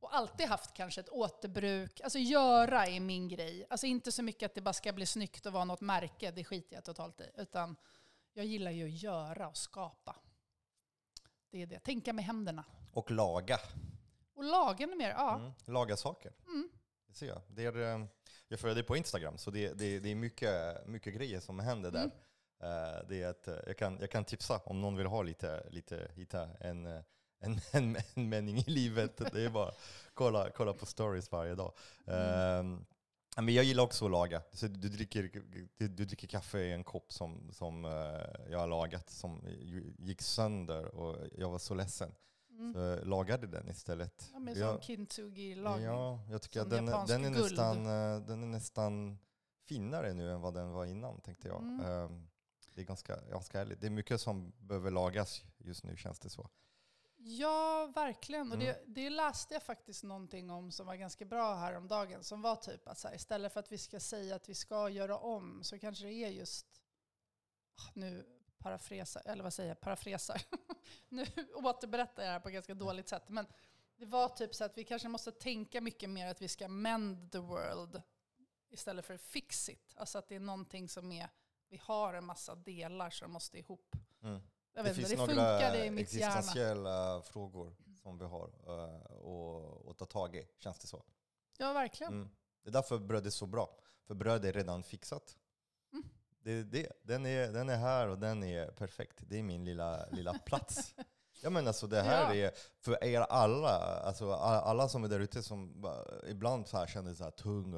Och 0.00 0.16
alltid 0.16 0.46
haft 0.46 0.74
kanske 0.74 1.00
ett 1.00 1.08
återbruk. 1.08 2.00
Alltså 2.00 2.18
göra 2.18 2.86
är 2.86 3.00
min 3.00 3.28
grej. 3.28 3.66
Alltså 3.70 3.86
inte 3.86 4.12
så 4.12 4.22
mycket 4.22 4.46
att 4.46 4.54
det 4.54 4.60
bara 4.60 4.72
ska 4.72 4.92
bli 4.92 5.06
snyggt 5.06 5.46
och 5.46 5.52
vara 5.52 5.64
något 5.64 5.80
märke, 5.80 6.30
det 6.30 6.44
skiter 6.44 6.74
jag 6.74 6.84
totalt 6.84 7.20
i. 7.20 7.30
Utan 7.36 7.76
jag 8.32 8.46
gillar 8.46 8.70
ju 8.70 8.84
att 8.84 9.02
göra 9.02 9.48
och 9.48 9.56
skapa. 9.56 10.16
Det 11.50 11.62
är 11.62 11.66
det. 11.66 11.78
Tänka 11.78 12.12
med 12.12 12.24
händerna. 12.24 12.64
Och 12.92 13.10
laga. 13.10 13.58
Och 14.34 14.44
laga 14.44 14.86
mer, 14.86 15.10
ja. 15.10 15.36
Mm. 15.36 15.52
Laga 15.64 15.96
saker. 15.96 16.32
Mm. 16.46 16.68
Det 17.06 17.14
ser 17.14 17.26
jag. 17.26 17.42
Det 17.48 17.64
är, 17.64 17.76
eh, 17.76 18.06
jag 18.48 18.60
följer 18.60 18.74
dig 18.74 18.84
på 18.84 18.96
Instagram, 18.96 19.38
så 19.38 19.50
det, 19.50 19.72
det, 19.72 19.98
det 19.98 20.10
är 20.10 20.14
mycket, 20.14 20.86
mycket 20.86 21.14
grejer 21.14 21.40
som 21.40 21.58
händer 21.58 21.90
där. 21.90 22.04
Mm. 22.04 22.12
Eh, 22.62 23.08
det 23.08 23.22
är 23.22 23.30
ett, 23.30 23.48
eh, 23.48 23.56
jag, 23.66 23.76
kan, 23.76 23.98
jag 24.00 24.10
kan 24.10 24.24
tipsa 24.24 24.58
om 24.64 24.80
någon 24.80 24.96
vill 24.96 25.06
ha 25.06 25.22
lite, 25.22 25.66
lite 25.70 26.10
hitta 26.14 26.48
en, 26.60 27.02
en, 27.40 27.60
en, 27.72 27.96
en 28.14 28.28
mening 28.28 28.58
i 28.58 28.70
livet. 28.70 29.16
Det 29.32 29.44
är 29.44 29.50
bara 29.50 29.72
kolla, 30.14 30.50
kolla 30.50 30.72
på 30.72 30.86
stories 30.86 31.32
varje 31.32 31.54
dag. 31.54 31.72
Mm. 32.06 32.72
Eh, 33.36 33.42
men 33.42 33.54
jag 33.54 33.64
gillar 33.64 33.82
också 33.84 34.04
att 34.04 34.10
laga. 34.10 34.42
Så 34.52 34.66
du, 34.66 34.88
dricker, 34.88 35.30
du, 35.76 35.88
du 35.88 36.04
dricker 36.04 36.28
kaffe 36.28 36.58
i 36.58 36.72
en 36.72 36.84
kopp 36.84 37.12
som, 37.12 37.50
som 37.52 37.84
eh, 37.84 38.50
jag 38.50 38.58
har 38.58 38.66
lagat, 38.66 39.10
som 39.10 39.44
gick 39.98 40.22
sönder 40.22 40.94
och 40.94 41.16
jag 41.36 41.50
var 41.50 41.58
så 41.58 41.74
ledsen. 41.74 42.14
Mm. 42.50 42.72
Så 42.74 43.04
lagade 43.04 43.46
den 43.46 43.68
istället. 43.68 44.30
Ja, 44.32 44.40
Jag- 44.54 44.56
sån 44.56 44.80
kintsugi-lagning. 44.80 45.84
Ja, 45.84 46.20
jag 46.30 46.42
tycker 46.42 46.60
Som 46.60 46.68
att 46.68 47.06
den, 47.06 47.22
den, 47.22 47.24
är 47.24 47.38
guld. 47.38 47.42
nästan, 47.52 47.86
eh, 47.86 48.20
den 48.26 48.42
är 48.42 48.46
nästan 48.46 49.18
finare 49.64 50.14
nu 50.14 50.32
än 50.32 50.40
vad 50.40 50.54
den 50.54 50.70
var 50.70 50.86
innan, 50.86 51.20
tänkte 51.20 51.48
jag. 51.48 51.62
Mm. 51.62 51.80
Ehm, 51.86 52.28
Det 52.74 52.80
är 52.80 52.84
ganska, 52.84 53.16
ganska 53.30 53.58
härligt. 53.58 53.80
Det 53.80 53.86
är 53.86 53.90
mycket 53.90 54.20
som 54.20 54.52
behöver 54.58 54.90
lagas 54.90 55.44
just 55.58 55.84
nu, 55.84 55.96
känns 55.96 56.18
det 56.18 56.30
så. 56.30 56.48
Ja, 57.20 57.86
verkligen. 57.94 58.52
Och 58.52 58.54
Mm. 58.62 58.66
det, 58.66 58.84
det 58.86 59.10
läste 59.10 59.54
jag 59.54 59.62
faktiskt 59.62 60.04
någonting 60.04 60.50
om 60.50 60.72
som 60.72 60.86
var 60.86 60.94
ganska 60.94 61.24
bra 61.24 61.54
häromdagen. 61.54 62.24
Som 62.24 62.42
var 62.42 62.56
typ 62.56 62.88
att 62.88 62.98
så 62.98 63.08
här, 63.08 63.14
istället 63.14 63.52
för 63.52 63.60
att 63.60 63.72
vi 63.72 63.78
ska 63.78 64.00
säga 64.00 64.34
att 64.36 64.48
vi 64.48 64.54
ska 64.54 64.88
göra 64.88 65.18
om 65.18 65.64
så 65.64 65.78
kanske 65.78 66.04
det 66.04 66.12
är 66.12 66.28
just, 66.28 66.66
Ah, 67.80 67.90
nu 67.94 68.26
parafresar, 68.58 69.22
eller 69.24 69.42
vad 69.42 69.52
säger 69.52 69.68
jag, 69.68 69.80
parafresar. 69.80 70.42
nu 71.08 71.26
återberättar 71.54 72.22
jag 72.22 72.28
det 72.28 72.32
här 72.32 72.40
på 72.40 72.48
ett 72.48 72.54
ganska 72.54 72.74
dåligt 72.74 73.08
sätt. 73.08 73.28
Men 73.28 73.46
det 73.96 74.06
var 74.06 74.28
typ 74.28 74.54
så 74.54 74.64
att 74.64 74.78
vi 74.78 74.84
kanske 74.84 75.08
måste 75.08 75.32
tänka 75.32 75.80
mycket 75.80 76.10
mer 76.10 76.26
att 76.26 76.42
vi 76.42 76.48
ska 76.48 76.68
mend 76.68 77.32
the 77.32 77.38
world 77.38 78.02
istället 78.70 79.06
för 79.06 79.16
fix 79.16 79.68
it. 79.68 79.94
Alltså 79.96 80.18
att 80.18 80.28
det 80.28 80.34
är 80.34 80.40
någonting 80.40 80.88
som 80.88 81.12
är, 81.12 81.28
vi 81.68 81.80
har 81.82 82.14
en 82.14 82.24
massa 82.24 82.54
delar 82.54 83.10
som 83.10 83.32
måste 83.32 83.58
ihop. 83.58 83.96
Mm. 84.22 84.40
Jag 84.78 84.84
Det 84.84 84.88
vet 84.88 84.96
finns 84.96 85.12
inte, 85.12 85.26
det 85.26 85.34
några 85.34 85.76
i 85.84 85.90
mitt 85.90 86.12
hjärna. 86.12 86.34
existentiella 86.38 87.22
frågor 87.22 87.74
som 88.02 88.18
vi 88.18 88.24
har 88.24 88.46
uh, 88.68 89.02
och, 89.12 89.86
och 89.88 89.96
ta 89.98 90.04
tag 90.04 90.36
i, 90.36 90.46
känns 90.58 90.78
det 90.78 90.86
så. 90.86 91.04
Ja, 91.58 91.72
verkligen. 91.72 92.12
Mm. 92.12 92.30
Det 92.62 92.68
är 92.70 92.72
därför 92.72 92.98
bröd 92.98 93.26
är 93.26 93.30
så 93.30 93.46
bra. 93.46 93.78
För 94.06 94.14
bröd 94.14 94.44
är 94.44 94.52
redan 94.52 94.82
fixat. 94.82 95.36
Mm. 95.92 96.04
Det 96.42 96.52
är 96.52 96.62
det. 96.64 96.92
Den, 97.02 97.26
är, 97.26 97.52
den 97.52 97.68
är 97.68 97.76
här 97.76 98.08
och 98.08 98.18
den 98.18 98.44
är 98.44 98.66
perfekt. 98.70 99.18
Det 99.20 99.38
är 99.38 99.42
min 99.42 99.64
lilla, 99.64 100.06
lilla 100.10 100.38
plats. 100.46 100.94
Ja 101.42 101.50
men 101.50 101.66
alltså 101.66 101.86
det 101.86 102.02
här 102.02 102.34
Ja. 102.34 102.46
är 102.46 102.52
för 102.80 103.04
er 103.04 103.20
alla, 103.20 103.78
alltså 103.78 104.32
alla 104.32 104.88
som 104.88 105.04
är 105.04 105.08
där 105.08 105.20
ute 105.20 105.42
som 105.42 105.80
bara, 105.80 106.04
ibland 106.28 106.68
så 106.68 106.76
här 106.78 106.86
känner 106.86 107.14
så 107.14 107.24
här 107.24 107.30
tung 107.30 107.74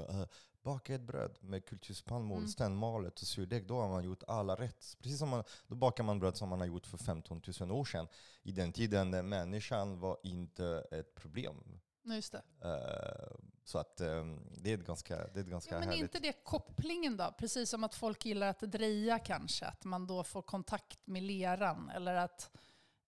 baka 0.63 0.95
ett 0.95 1.01
bröd 1.03 1.39
med 1.41 1.65
kulturspannmål, 1.67 2.39
Mm. 2.39 2.49
stännmalet 2.49 3.21
och 3.21 3.27
surdeg, 3.27 3.67
då 3.67 3.81
har 3.81 3.89
man 3.89 4.05
gjort 4.05 4.23
alla 4.29 4.55
rätt. 4.55 4.97
Precis 5.03 5.19
som 5.19 5.29
man, 5.29 5.45
då 5.67 5.75
bakar 5.75 6.05
man 6.05 6.19
bröd 6.19 6.37
som 6.37 6.49
man 6.49 6.61
har 6.61 6.67
gjort 6.67 6.87
för 6.87 6.99
15 6.99 7.43
000 7.61 7.71
år 7.71 7.85
sedan. 7.85 8.09
I 8.43 8.53
den 8.53 8.73
tiden 8.73 9.11
när 9.11 9.23
människan 9.23 9.99
var 10.01 10.19
inte 10.23 10.85
ett 10.91 11.15
problem. 11.15 11.81
Just 12.05 12.33
det. 12.33 12.43
Eh, 12.65 13.37
så 13.65 13.79
att 13.79 14.01
eh, 14.01 14.25
det 14.57 14.71
är 14.71 14.75
ett 14.79 14.87
ganska, 14.87 15.17
det 15.17 15.41
är 15.41 15.45
ett 15.45 15.47
ganska 15.51 15.75
Ja, 15.75 15.79
men 15.79 15.89
härligt. 15.89 16.03
inte 16.03 16.19
det 16.19 16.45
kopplingen 16.45 17.17
då? 17.17 17.35
Precis 17.39 17.71
som 17.71 17.85
att 17.85 17.95
folk 17.95 18.27
gillar 18.27 18.47
att 18.49 18.61
dreja 18.61 19.19
kanske, 19.19 19.67
att 19.67 19.85
man 19.85 20.07
då 20.07 20.25
får 20.25 20.43
kontakt 20.43 21.07
med 21.07 21.23
leran. 21.23 21.91
Eller 21.91 22.15
att 22.15 22.51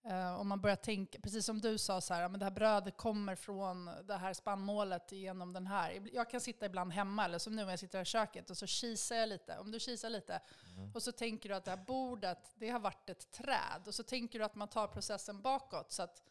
eh, 0.05 0.41
om 0.41 0.49
man 0.49 0.61
börjar 0.61 0.77
tänka, 0.77 1.19
precis 1.21 1.47
som 1.47 1.61
du 1.61 1.79
sa, 1.79 2.01
så 2.01 2.15
här, 2.15 2.29
men 2.29 2.41
det 2.41 2.47
här 2.47 2.51
brödet 2.51 2.97
kommer 2.97 3.35
från 3.35 3.91
det 4.07 4.17
här 4.17 4.33
spannmålet 4.35 5.13
genom 5.13 5.53
den 5.53 5.67
här. 5.67 6.09
Jag 6.13 6.31
kan 6.31 6.41
sitta 6.41 6.67
ibland 6.67 6.93
hemma, 6.93 7.25
eller 7.25 7.39
som 7.39 7.57
nu 7.57 7.65
när 7.65 7.71
jag 7.73 7.79
sitter 7.79 8.03
i 8.03 8.05
köket, 8.05 8.51
och 8.51 8.57
så 8.57 8.67
kisar 8.67 9.17
jag 9.17 9.29
lite. 9.29 9.59
Om 9.59 9.71
du 9.71 9.81
kisar 9.81 10.11
lite, 10.11 10.41
Mm. 10.77 10.93
och 10.95 11.03
så 11.03 11.13
tänker 11.13 11.49
du 11.49 11.55
att 11.55 11.65
det 11.65 11.71
här 11.71 11.85
bordet, 11.87 12.53
det 12.57 12.71
har 12.71 12.81
varit 12.81 13.11
ett 13.11 13.31
träd. 13.33 13.83
Och 13.87 13.95
så 13.95 14.03
tänker 14.03 14.39
du 14.39 14.45
att 14.45 14.55
man 14.55 14.69
tar 14.69 14.87
processen 14.89 15.43
bakåt. 15.43 15.93
Så 15.93 16.03
att 16.03 16.23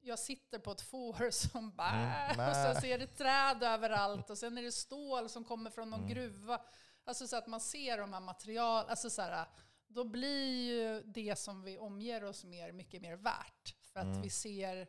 jag 0.00 0.18
sitter 0.18 0.58
på 0.58 0.72
ett 0.72 0.80
får 0.80 1.30
som 1.48 1.70
bara... 1.76 1.90
Mm, 2.26 2.48
och 2.48 2.56
sen 2.56 2.80
så 2.80 2.86
är 2.86 2.98
det 2.98 3.06
träd 3.06 3.62
överallt. 3.62 4.30
Och 4.30 4.38
sen 4.38 4.58
är 4.58 4.62
det 4.62 4.72
stål 4.72 5.28
som 5.28 5.44
kommer 5.44 5.70
från 5.70 5.90
någon 5.90 6.00
Mm. 6.00 6.14
gruva. 6.14 6.60
Alltså 7.04 7.26
så 7.28 7.36
att 7.36 7.46
man 7.46 7.60
ser 7.60 7.98
de 7.98 8.12
här 8.12 8.20
material... 8.20 8.84
Alltså 8.88 9.10
så 9.10 9.22
här, 9.22 9.46
då 9.88 10.04
blir 10.04 10.46
ju 10.66 11.02
det 11.02 11.38
som 11.38 11.62
vi 11.62 11.78
omger 11.78 12.24
oss 12.24 12.44
med 12.44 12.74
mycket 12.74 13.02
mer 13.02 13.16
värt. 13.16 13.76
För 13.80 14.00
att 14.00 14.06
Mm. 14.06 14.22
vi 14.22 14.30
ser 14.30 14.88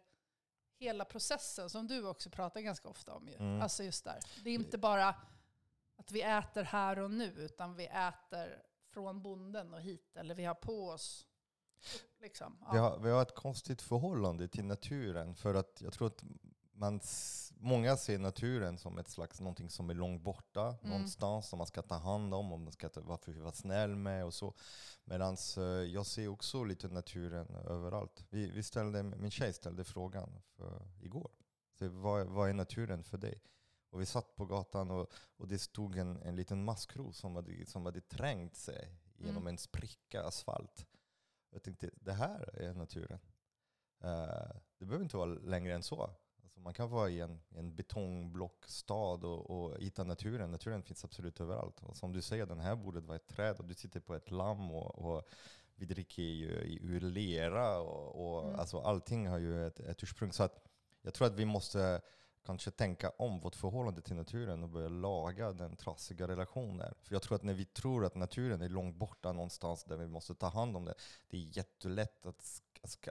hela 0.79 1.05
processen, 1.05 1.69
som 1.69 1.87
du 1.87 2.07
också 2.07 2.29
pratar 2.29 2.61
ganska 2.61 2.89
ofta 2.89 3.13
om. 3.13 3.27
Ju. 3.27 3.35
Mm. 3.35 3.61
Alltså 3.61 3.83
just 3.83 4.03
där. 4.03 4.19
Det 4.43 4.49
är 4.49 4.53
inte 4.53 4.77
bara 4.77 5.15
att 5.95 6.11
vi 6.11 6.21
äter 6.21 6.63
här 6.63 6.99
och 6.99 7.11
nu, 7.11 7.33
utan 7.37 7.75
vi 7.75 7.85
äter 7.85 8.63
från 8.93 9.21
bonden 9.21 9.73
och 9.73 9.81
hit. 9.81 10.15
Eller 10.17 10.35
vi 10.35 10.45
har 10.45 10.55
på 10.55 10.89
oss... 10.89 11.25
Liksom. 12.21 12.57
Ja. 12.61 12.71
Vi, 12.71 12.77
har, 12.77 12.99
vi 12.99 13.09
har 13.09 13.21
ett 13.21 13.35
konstigt 13.35 13.81
förhållande 13.81 14.47
till 14.47 14.65
naturen. 14.65 15.35
För 15.35 15.53
att 15.55 15.81
jag 15.81 15.93
tror 15.93 16.07
att 16.07 16.23
man, 16.79 16.99
många 17.57 17.97
ser 17.97 18.19
naturen 18.19 18.77
som 18.77 18.97
ett 18.97 19.09
slags 19.09 19.39
någonting 19.39 19.69
som 19.69 19.89
är 19.89 19.93
långt 19.93 20.21
borta, 20.21 20.67
Mm. 20.67 20.89
någonstans 20.89 21.49
som 21.49 21.57
man 21.57 21.67
ska 21.67 21.81
ta 21.81 21.95
hand 21.95 22.33
om, 22.33 22.51
om 22.51 22.63
man 22.63 22.71
ska 22.73 22.89
ta, 22.89 23.01
vara, 23.01 23.19
vara 23.27 23.51
snäll 23.51 23.95
med 23.95 24.25
och 24.25 24.33
så. 24.33 24.53
Medan 25.03 25.37
jag 25.93 26.05
ser 26.05 26.27
också 26.27 26.63
lite 26.63 26.87
naturen 26.87 27.55
överallt. 27.55 28.25
Vi, 28.29 28.51
vi 28.51 28.63
ställde, 28.63 29.03
min 29.03 29.31
tjej 29.31 29.53
ställde 29.53 29.83
frågan 29.83 30.41
för, 30.57 30.87
igår. 31.01 31.31
Så 31.79 31.89
vad, 31.89 32.27
vad 32.27 32.49
är 32.49 32.53
naturen 32.53 33.03
för 33.03 33.17
dig? 33.17 33.41
Och 33.91 34.01
vi 34.01 34.05
satt 34.05 34.35
på 34.35 34.45
gatan 34.45 34.91
och, 34.91 35.11
och 35.37 35.47
det 35.47 35.59
stod 35.59 35.97
en, 35.97 36.17
en 36.21 36.35
liten 36.35 36.63
maskros 36.63 37.17
som 37.17 37.35
hade, 37.35 37.65
som 37.65 37.85
hade 37.85 38.01
trängt 38.01 38.55
sig 38.55 38.95
genom 39.17 39.37
Mm. 39.37 39.47
en 39.47 39.57
spricka 39.57 40.23
asfalt. 40.23 40.85
Jag 41.51 41.63
tänkte, 41.63 41.89
det 41.95 42.13
här 42.13 42.55
är 42.61 42.73
naturen. 42.73 43.19
Eh, 44.03 44.51
det 44.77 44.85
behöver 44.85 45.03
inte 45.03 45.17
vara 45.17 45.25
längre 45.29 45.73
än 45.75 45.83
så. 45.83 46.09
Man 46.63 46.73
kan 46.73 46.89
vara 46.89 47.09
i 47.09 47.19
en, 47.21 47.41
en 47.49 47.75
betongblockstad 47.75 49.27
och, 49.27 49.49
och 49.49 49.79
hitta 49.79 50.03
naturen. 50.03 50.51
Naturen 50.51 50.83
finns 50.83 51.03
absolut 51.05 51.41
överallt. 51.41 51.79
Och 51.83 51.97
som 51.97 52.13
du 52.13 52.21
säger, 52.21 52.45
den 52.45 52.59
här 52.59 52.75
bordet 52.75 53.03
var 53.03 53.15
ett 53.15 53.27
träd 53.27 53.59
och 53.59 53.65
du 53.65 53.73
sitter 53.73 53.99
på 53.99 54.15
ett 54.15 54.31
lamm 54.31 54.71
och, 54.71 54.95
och 54.95 55.27
vi 55.75 55.85
dricker 55.85 56.23
ju 56.23 56.47
ur 56.81 57.01
lera. 57.01 57.79
Och, 57.79 58.35
och, 58.35 58.43
Mm. 58.43 58.59
alltså 58.59 58.79
allting 58.79 59.27
har 59.27 59.37
ju 59.37 59.67
ett, 59.67 59.79
ett 59.79 60.03
ursprung. 60.03 60.31
Så 60.33 60.43
att 60.43 60.63
jag 61.01 61.13
tror 61.13 61.27
att 61.27 61.35
vi 61.35 61.45
måste 61.45 62.01
kanske 62.45 62.71
tänka 62.71 63.09
om 63.09 63.39
vårt 63.39 63.55
förhållande 63.55 64.01
till 64.01 64.15
naturen 64.15 64.63
och 64.63 64.69
börja 64.69 64.89
laga 64.89 65.51
den 65.53 65.75
trasiga 65.75 66.27
relationen. 66.27 66.93
För 67.03 67.15
jag 67.15 67.21
tror 67.21 67.35
att 67.35 67.43
när 67.43 67.53
vi 67.53 67.65
tror 67.65 68.05
att 68.05 68.15
naturen 68.15 68.61
är 68.61 68.69
långt 68.69 68.95
borta 68.95 69.31
någonstans 69.31 69.83
där 69.83 69.97
vi 69.97 70.07
måste 70.07 70.35
ta 70.35 70.47
hand 70.47 70.77
om 70.77 70.85
det, 70.85 70.93
det 71.29 71.37
är 71.37 71.57
jättelätt 71.57 72.25
att 72.25 72.41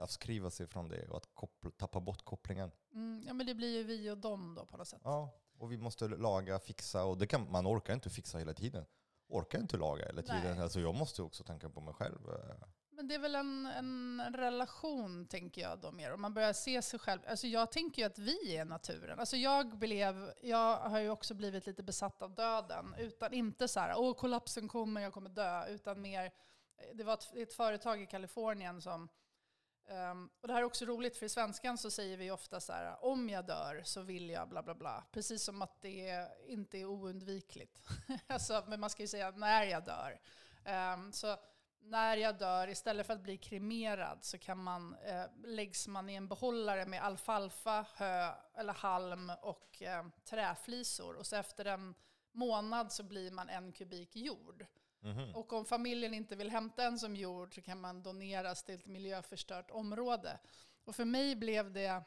avskriva 0.00 0.50
sig 0.50 0.66
från 0.66 0.88
det 0.88 1.08
och 1.08 1.16
att 1.16 1.34
koppla, 1.34 1.70
tappa 1.70 2.00
bort 2.00 2.24
kopplingen. 2.24 2.70
Mm, 2.94 3.22
ja, 3.26 3.32
men 3.34 3.46
det 3.46 3.54
blir 3.54 3.76
ju 3.76 3.82
vi 3.82 4.10
och 4.10 4.18
dem 4.18 4.54
då 4.54 4.66
på 4.66 4.76
något 4.76 4.88
sätt. 4.88 5.00
Ja, 5.04 5.34
Och 5.58 5.72
vi 5.72 5.78
måste 5.78 6.08
laga, 6.08 6.58
fixa 6.58 7.04
och 7.04 7.18
det 7.18 7.26
kan, 7.26 7.50
man 7.50 7.66
orkar 7.66 7.94
inte 7.94 8.10
fixa 8.10 8.38
hela 8.38 8.54
tiden. 8.54 8.86
Orkar 9.28 9.58
inte 9.58 9.76
laga 9.76 10.06
hela 10.06 10.22
tiden. 10.22 10.54
Nej. 10.54 10.60
Alltså 10.62 10.80
jag 10.80 10.94
måste 10.94 11.22
också 11.22 11.44
tänka 11.44 11.68
på 11.70 11.80
mig 11.80 11.94
själv. 11.94 12.28
eh. 12.28 12.66
Men 12.90 13.08
det 13.08 13.14
är 13.14 13.18
väl 13.18 13.34
en, 13.34 13.66
en 13.66 14.22
relation, 14.36 15.26
tänker 15.26 15.60
jag 15.62 15.80
då 15.80 15.92
mer. 15.92 16.12
Om 16.12 16.20
man 16.20 16.34
börjar 16.34 16.52
se 16.52 16.82
sig 16.82 16.98
själv. 17.00 17.20
Alltså 17.28 17.46
jag 17.46 17.72
tänker 17.72 18.02
ju 18.02 18.06
att 18.06 18.18
vi 18.18 18.56
är 18.56 18.64
naturen. 18.64 19.20
Alltså 19.20 19.36
jag, 19.36 19.78
blev, 19.78 20.32
jag 20.42 20.76
har 20.76 20.98
ju 21.00 21.10
också 21.10 21.34
blivit 21.34 21.66
lite 21.66 21.82
besatt 21.82 22.22
av 22.22 22.34
döden. 22.34 22.94
Utan 22.98 23.32
inte 23.32 23.68
så 23.68 23.80
här, 23.80 23.94
åh 23.98 24.14
kollapsen 24.14 24.68
kommer, 24.68 25.00
jag 25.00 25.12
kommer 25.12 25.30
dö. 25.30 25.66
Utan 25.68 26.00
mer, 26.00 26.32
det 26.94 27.04
var 27.04 27.14
ett, 27.14 27.36
ett 27.36 27.52
företag 27.54 28.02
i 28.02 28.06
Kalifornien 28.06 28.82
som 28.82 29.08
Um, 29.90 30.30
och 30.40 30.48
det 30.48 30.54
här 30.54 30.60
är 30.60 30.64
också 30.64 30.84
roligt, 30.84 31.16
för 31.16 31.26
i 31.26 31.28
svenskan 31.28 31.78
så 31.78 31.90
säger 31.90 32.16
vi 32.16 32.30
ofta 32.30 32.60
så 32.60 32.72
här, 32.72 33.04
om 33.04 33.28
jag 33.28 33.46
dör 33.46 33.82
så 33.84 34.02
vill 34.02 34.30
jag 34.30 34.48
bla 34.48 34.62
bla 34.62 34.74
bla. 34.74 35.04
Precis 35.12 35.42
som 35.42 35.62
att 35.62 35.82
det 35.82 36.28
inte 36.46 36.78
är 36.78 36.84
oundvikligt. 36.84 37.78
alltså, 38.26 38.64
men 38.68 38.80
man 38.80 38.90
ska 38.90 39.02
ju 39.02 39.08
säga 39.08 39.30
när 39.30 39.64
jag 39.64 39.84
dör. 39.84 40.20
Um, 40.94 41.12
så 41.12 41.36
när 41.80 42.16
jag 42.16 42.38
dör, 42.38 42.68
istället 42.68 43.06
för 43.06 43.14
att 43.14 43.22
bli 43.22 43.36
kremerad 43.36 44.18
så 44.24 44.38
kan 44.38 44.62
man, 44.62 44.94
eh, 44.94 45.24
läggs 45.44 45.88
man 45.88 46.10
i 46.10 46.14
en 46.14 46.28
behållare 46.28 46.86
med 46.86 47.04
alfalfa, 47.04 47.86
hö 47.94 48.32
eller 48.54 48.72
halm 48.72 49.32
och 49.42 49.82
eh, 49.82 50.06
träflisor. 50.24 51.16
Och 51.16 51.26
så 51.26 51.36
efter 51.36 51.64
en 51.64 51.94
månad 52.32 52.92
så 52.92 53.02
blir 53.02 53.30
man 53.30 53.48
en 53.48 53.72
kubik 53.72 54.16
jord. 54.16 54.66
Mhm. 55.00 55.34
Och 55.34 55.52
om 55.52 55.64
familjen 55.64 56.14
inte 56.14 56.36
vill 56.36 56.50
hämta 56.50 56.84
en 56.84 56.98
som 56.98 57.16
jord 57.16 57.54
så 57.54 57.62
kan 57.62 57.80
man 57.80 58.02
doneras 58.02 58.64
till 58.64 58.74
ett 58.74 58.86
miljöförstört 58.86 59.70
område. 59.70 60.38
Och 60.84 60.96
för 60.96 61.04
mig 61.04 61.36
blev 61.36 61.72
det, 61.72 62.02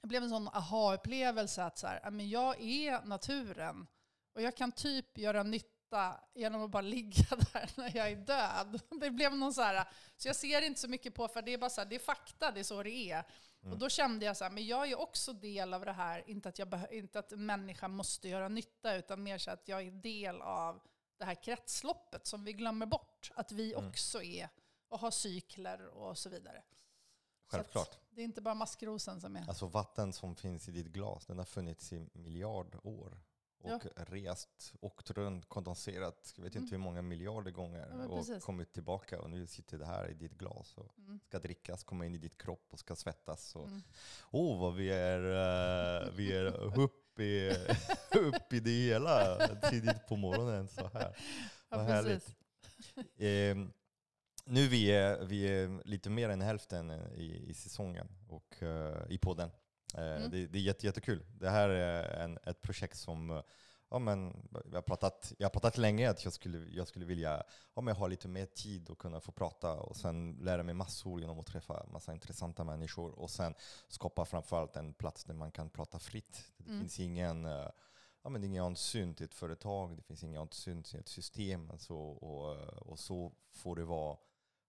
det 0.00 0.08
blev 0.08 0.22
en 0.22 0.30
sån 0.30 0.48
aha-upplevelse 0.48 1.64
att 1.64 1.78
så 1.78 1.86
här, 1.86 2.10
men 2.10 2.28
jag 2.28 2.60
är 2.60 3.02
naturen 3.02 3.86
och 4.34 4.42
jag 4.42 4.56
kan 4.56 4.72
typ 4.72 5.18
göra 5.18 5.42
nytta 5.42 6.20
genom 6.34 6.64
att 6.64 6.70
bara 6.70 6.82
ligga 6.96 7.36
där 7.52 7.70
när 7.76 7.96
jag 7.96 8.10
är 8.10 8.16
död. 8.16 8.80
Det 9.00 9.10
blev 9.10 9.36
någon 9.36 9.54
så 9.54 9.62
här, 9.62 9.88
så 10.16 10.28
jag 10.28 10.36
ser 10.36 10.62
inte 10.62 10.80
så 10.80 10.88
mycket 10.88 11.14
på, 11.14 11.28
för 11.28 11.42
det 11.42 11.54
är 11.54 11.58
bara 11.58 11.70
så 11.70 11.80
här, 11.80 11.88
det 11.88 11.94
är 11.94 12.00
fakta, 12.00 12.50
det 12.50 12.60
är 12.60 12.64
så 12.64 12.82
det 12.82 13.10
är. 13.10 13.24
Och 13.70 13.78
då 13.78 13.88
kände 13.88 14.26
jag 14.26 14.36
så 14.36 14.44
här, 14.44 14.50
men 14.50 14.66
jag 14.66 14.90
är 14.90 15.00
också 15.00 15.32
del 15.32 15.74
av 15.74 15.84
det 15.84 15.92
här, 15.92 16.30
inte 16.30 16.48
att, 16.48 16.58
jag 16.58 16.92
inte 16.92 17.18
att 17.18 17.32
en 17.32 17.46
människa 17.46 17.88
måste 17.88 18.28
göra 18.28 18.48
nytta, 18.48 18.96
utan 18.96 19.22
mer 19.22 19.38
så 19.38 19.50
att 19.50 19.68
jag 19.68 19.82
är 19.82 19.90
del 19.90 20.42
av 20.42 20.80
det 21.22 21.26
här 21.26 21.42
kretsloppet 21.42 22.26
som 22.26 22.44
vi 22.44 22.52
glömmer 22.52 22.86
bort. 22.86 23.30
Att 23.34 23.52
vi 23.52 23.72
Mm. 23.72 23.88
också 23.88 24.22
är 24.22 24.48
och 24.88 24.98
har 24.98 25.10
cykler 25.10 25.86
och 25.86 26.18
så 26.18 26.28
vidare. 26.28 26.62
Självklart. 27.46 27.86
Så 27.92 27.98
det 28.10 28.20
är 28.20 28.24
inte 28.24 28.40
bara 28.40 28.54
maskrosen 28.54 29.20
som 29.20 29.36
är... 29.36 29.48
Alltså 29.48 29.66
vatten 29.66 30.12
som 30.12 30.36
finns 30.36 30.68
i 30.68 30.72
ditt 30.72 30.86
glas, 30.86 31.26
den 31.26 31.38
har 31.38 31.44
funnits 31.44 31.92
i 31.92 32.08
miljard 32.12 32.78
år. 32.82 33.20
Och 33.58 33.70
Ja. 33.70 33.78
rest, 33.96 34.72
åkt 34.80 35.10
runt, 35.10 35.48
kondenserat, 35.48 36.32
jag 36.36 36.44
vet 36.44 36.54
inte 36.56 36.70
hur 36.70 36.78
många 36.78 37.02
miljarder 37.02 37.50
gånger. 37.50 37.86
Mm. 37.86 38.00
Ja, 38.00 38.06
och 38.06 38.16
precis. 38.18 38.44
kommit 38.44 38.72
tillbaka 38.72 39.20
och 39.20 39.30
nu 39.30 39.46
sitter 39.46 39.78
det 39.78 39.86
här 39.86 40.08
i 40.10 40.14
ditt 40.14 40.32
glas. 40.32 40.74
Och 40.76 40.98
Mm. 40.98 41.20
ska 41.28 41.38
drickas, 41.38 41.84
komma 41.84 42.06
in 42.06 42.14
i 42.14 42.18
ditt 42.18 42.38
kropp 42.38 42.66
och 42.70 42.78
ska 42.78 42.96
svettas. 42.96 43.54
Mm. 43.56 43.82
Åh, 44.30 44.60
vad 44.60 44.74
vi 44.74 44.88
är, 44.92 45.18
eh, 46.04 46.10
vi 46.12 46.32
är 46.32 46.44
upp, 46.80 47.01
i, 47.20 47.50
upp 48.14 48.52
i 48.52 48.60
det 48.60 48.70
hela 48.70 49.48
tidigt 49.70 50.06
på 50.08 50.16
morgonen. 50.16 50.68
Så 50.68 50.90
här. 50.94 51.16
Ja, 51.68 51.76
Vad 51.76 51.86
härligt. 51.86 52.26
Eh, 53.18 53.56
nu 54.44 54.68
vi 54.68 54.92
är 54.92 55.24
vi 55.24 55.48
är 55.48 55.84
lite 55.84 56.10
mer 56.10 56.28
än 56.28 56.40
hälften 56.40 56.90
i, 57.16 57.44
i 57.48 57.54
säsongen 57.54 58.08
och 58.28 58.62
eh, 58.62 59.02
i 59.08 59.18
podden. 59.18 59.50
Eh, 59.94 60.02
Mm. 60.16 60.30
det, 60.30 60.46
det 60.46 60.58
är 60.58 60.62
jätte, 60.62 60.86
jättekul. 60.86 61.24
Det 61.40 61.50
här 61.50 61.68
är 61.68 62.24
en, 62.24 62.38
ett 62.44 62.62
projekt 62.62 62.96
som 62.96 63.30
eh, 63.30 63.42
ja, 63.92 63.98
men, 63.98 64.48
jag, 64.64 64.74
har 64.74 64.82
pratat, 64.82 65.32
jag 65.38 65.44
har 65.44 65.50
pratat 65.50 65.76
länge 65.76 66.10
att 66.10 66.24
jag 66.24 66.32
skulle, 66.32 66.58
jag 66.58 66.88
skulle 66.88 67.04
vilja 67.04 67.42
ja, 67.74 67.82
men 67.82 67.96
ha 67.96 68.06
lite 68.06 68.28
mer 68.28 68.46
tid 68.46 68.90
och 68.90 68.98
kunna 68.98 69.20
få 69.20 69.32
prata 69.32 69.72
och 69.80 69.96
sen 69.96 70.38
lära 70.40 70.62
mig 70.62 70.74
massor 70.74 71.20
genom 71.20 71.40
att 71.40 71.46
träffa 71.46 71.86
massa 71.92 72.12
intressanta 72.12 72.64
människor 72.64 73.18
och 73.18 73.30
sen 73.30 73.54
skapa 73.88 74.24
framförallt 74.24 74.76
en 74.76 74.92
plats 74.94 75.24
där 75.24 75.34
man 75.34 75.50
kan 75.50 75.70
prata 75.70 75.98
fritt. 75.98 76.44
Det 76.56 76.70
Mm. 76.70 76.80
finns 76.80 77.00
ingen 77.00 77.44
eh, 77.44 77.68
ja, 78.22 78.30
men 78.30 78.40
det 78.40 78.44
är 78.44 78.48
ingen 78.48 78.76
synt 78.76 79.20
i 79.20 79.24
ett 79.24 79.34
företag, 79.34 79.96
det 79.96 80.02
finns 80.02 80.24
ingen 80.24 80.48
synt 80.50 80.94
i 80.94 80.98
ett 80.98 81.08
system. 81.08 81.70
Alltså, 81.70 81.94
och, 81.94 82.56
och 82.90 82.98
så 82.98 83.32
får 83.52 83.76
det 83.76 83.84
vara 83.84 84.16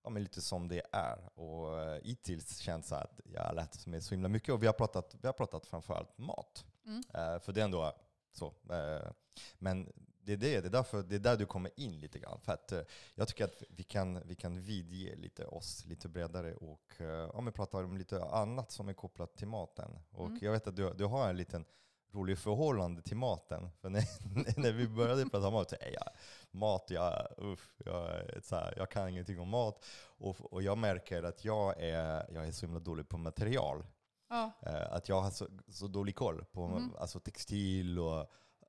ja, 0.04 0.10
men 0.10 0.24
lite 0.24 0.42
som 0.42 0.68
det 0.68 0.82
är. 0.92 1.40
Och 1.40 1.78
uh, 1.78 2.00
hittills 2.04 2.58
känns 2.58 2.90
det 2.90 2.98
att 2.98 3.20
jag 3.24 3.44
har 3.44 3.54
lärt 3.54 3.86
mig 3.86 4.02
så 4.02 4.14
himla 4.16 4.30
mycket. 4.30 4.54
Och 4.54 4.64
vi 4.64 4.66
har 4.68 4.74
pratat, 4.74 5.16
vi 5.22 5.28
har 5.28 5.34
pratat 5.34 5.66
framförallt 5.66 6.18
mat. 6.18 6.66
Mm. 6.86 7.04
Eh, 7.14 7.40
för 7.40 7.54
det 7.54 7.62
är 7.62 7.66
ändå 7.66 7.94
så. 8.34 8.54
Eh, 8.70 9.12
men 9.60 9.92
det 10.26 10.34
är, 10.34 10.38
det, 10.38 10.62
det, 10.62 10.68
är 10.68 10.72
därför, 10.72 11.04
det 11.04 11.16
är 11.16 11.20
där 11.20 11.38
du 11.38 11.46
kommer 11.46 11.72
in 11.80 12.00
lite 12.00 12.20
grann. 12.20 12.40
För 12.42 12.54
att, 12.54 12.72
eh, 12.72 12.82
jag 13.16 13.28
tycker 13.28 13.46
att 13.46 13.64
vi 13.70 13.84
kan, 13.84 14.28
vi 14.28 14.36
kan 14.36 14.62
vidge 14.62 15.16
lite 15.16 15.46
oss 15.46 15.86
lite 15.86 16.10
bredare 16.10 16.56
och 16.56 16.94
ja, 17.34 17.42
men 17.42 17.54
prata 17.54 17.78
om 17.78 17.98
lite 17.98 18.24
annat 18.24 18.72
som 18.72 18.90
är 18.90 18.94
kopplat 18.94 19.38
till 19.38 19.48
maten. 19.48 20.00
Och 20.12 20.28
Mm. 20.28 20.40
jag 20.42 20.52
vet 20.52 20.68
att 20.68 20.76
du, 20.76 20.94
du 20.94 21.06
har 21.06 21.30
en 21.30 21.38
liten 21.38 21.66
rolig 22.12 22.38
förhållande 22.38 23.02
till 23.02 23.18
maten. 23.18 23.70
För 23.82 23.90
när, 23.90 24.04
när 24.60 24.72
vi 24.72 24.88
började 24.88 25.30
prata 25.30 25.48
om 25.48 25.54
mat 25.54 25.70
så 25.70 25.76
jag, 25.94 26.10
mat, 26.52 26.90
jag, 26.90 27.28
uff, 27.38 27.82
jag, 27.86 28.24
så 28.44 28.56
här, 28.56 28.74
jag 28.78 28.92
kan 28.92 29.10
ingenting 29.10 29.40
om 29.40 29.50
mat. 29.50 29.86
Och, 30.18 30.54
och 30.54 30.64
jag 30.64 30.78
märker 30.78 31.24
att 31.24 31.46
jag 31.46 31.80
är, 31.80 32.26
jag 32.34 32.48
är 32.48 32.52
så 32.52 32.66
himla 32.66 32.80
dålig 32.80 33.10
på 33.10 33.18
material. 33.18 33.86
Ja. 34.34 34.52
Eh, 34.62 34.94
att 34.94 35.10
jag 35.10 35.22
har 35.22 35.32
så, 35.32 35.48
så 35.68 35.88
dålig 35.88 36.16
koll 36.16 36.46
på 36.46 36.68
Mhm. 36.68 36.96
alltså 37.00 37.20
textil 37.20 38.00
och 38.00 38.20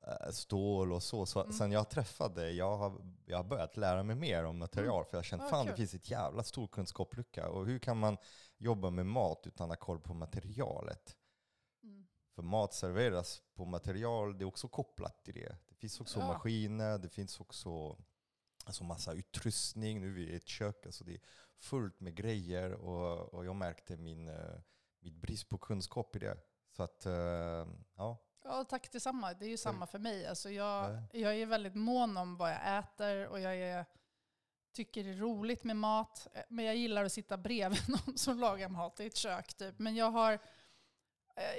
eh, 0.06 0.30
stål 0.30 0.92
och 0.92 1.02
så. 1.02 1.26
så 1.26 1.40
Mm. 1.40 1.52
Sen 1.52 1.72
jag 1.72 1.90
träffade 1.90 2.50
jag 2.50 2.76
har, 2.76 3.00
jag 3.26 3.36
har 3.36 3.44
börjat 3.44 3.76
lära 3.76 4.02
mig 4.02 4.16
mer 4.16 4.44
om 4.44 4.58
material. 4.58 5.04
För 5.04 5.12
jag 5.12 5.18
har 5.18 5.24
känt 5.24 5.50
fan 5.50 5.66
det 5.66 5.76
finns 5.76 5.94
ett 5.94 6.10
jävla 6.10 6.42
stor 6.42 6.66
kunskapslucka. 6.66 7.48
Och 7.48 7.66
hur 7.66 7.78
kan 7.78 7.98
man 7.98 8.16
jobba 8.58 8.90
med 8.90 9.06
mat 9.06 9.46
utan 9.46 9.70
att 9.70 9.78
ha 9.78 9.86
koll 9.86 10.00
på 10.00 10.14
materialet? 10.14 11.16
Mm. 11.82 12.06
För 12.34 12.42
mat 12.42 12.74
serveras 12.74 13.42
på 13.54 13.64
material, 13.64 14.38
det 14.38 14.44
är 14.44 14.46
också 14.46 14.68
kopplat 14.68 15.24
till 15.24 15.34
det. 15.34 15.56
Det 15.68 15.74
finns 15.74 16.00
också 16.00 16.18
Ja. 16.20 16.26
maskiner, 16.26 16.98
det 16.98 17.08
finns 17.08 17.40
också 17.40 17.96
alltså 18.66 18.84
massa 18.84 19.12
utrustning. 19.12 20.00
Nu 20.00 20.06
är 20.08 20.12
vi 20.14 20.22
i 20.30 20.36
ett 20.36 20.46
kök, 20.46 20.86
alltså 20.86 21.04
det 21.04 21.14
är 21.14 21.20
fullt 21.58 22.00
med 22.00 22.14
grejer. 22.14 22.72
Och, 22.72 23.34
och 23.34 23.44
jag 23.46 23.56
märkte 23.56 23.96
min, 23.96 24.28
uh, 24.28 24.60
mitt 25.04 25.14
brist 25.16 25.48
på 25.48 25.58
kunskap 25.58 26.16
i 26.16 26.18
det. 26.18 26.36
Så 26.76 26.82
att, 26.82 27.06
eh, 27.06 27.66
ja. 27.96 28.18
Ja, 28.44 28.64
tack 28.64 28.92
detsamma. 28.92 29.34
Det 29.34 29.44
är 29.44 29.48
ju 29.48 29.56
samma 29.56 29.86
för 29.86 29.98
mig. 29.98 30.26
Alltså 30.26 30.50
jag, 30.50 30.90
Ja. 30.92 31.18
jag 31.18 31.34
är 31.36 31.46
väldigt 31.46 31.74
mån 31.74 32.16
om 32.16 32.36
vad 32.36 32.50
jag 32.50 32.78
äter 32.78 33.26
och 33.28 33.40
jag 33.40 33.56
är, 33.56 33.84
tycker 34.72 35.04
det 35.04 35.10
är 35.10 35.14
roligt 35.16 35.64
med 35.64 35.76
mat. 35.76 36.28
Eh, 36.34 36.42
Men 36.48 36.64
jag 36.64 36.76
gillar 36.76 37.04
att 37.04 37.12
sitta 37.12 37.36
bredvid 37.36 37.82
någon 37.88 38.18
som 38.18 38.38
lagar 38.38 38.68
mat 38.68 39.00
i 39.00 39.06
ett 39.06 39.16
kök. 39.16 39.54
Typ. 39.54 39.78
Men 39.78 39.96
jag 39.96 40.10
har, 40.10 40.32
eh, 41.36 41.58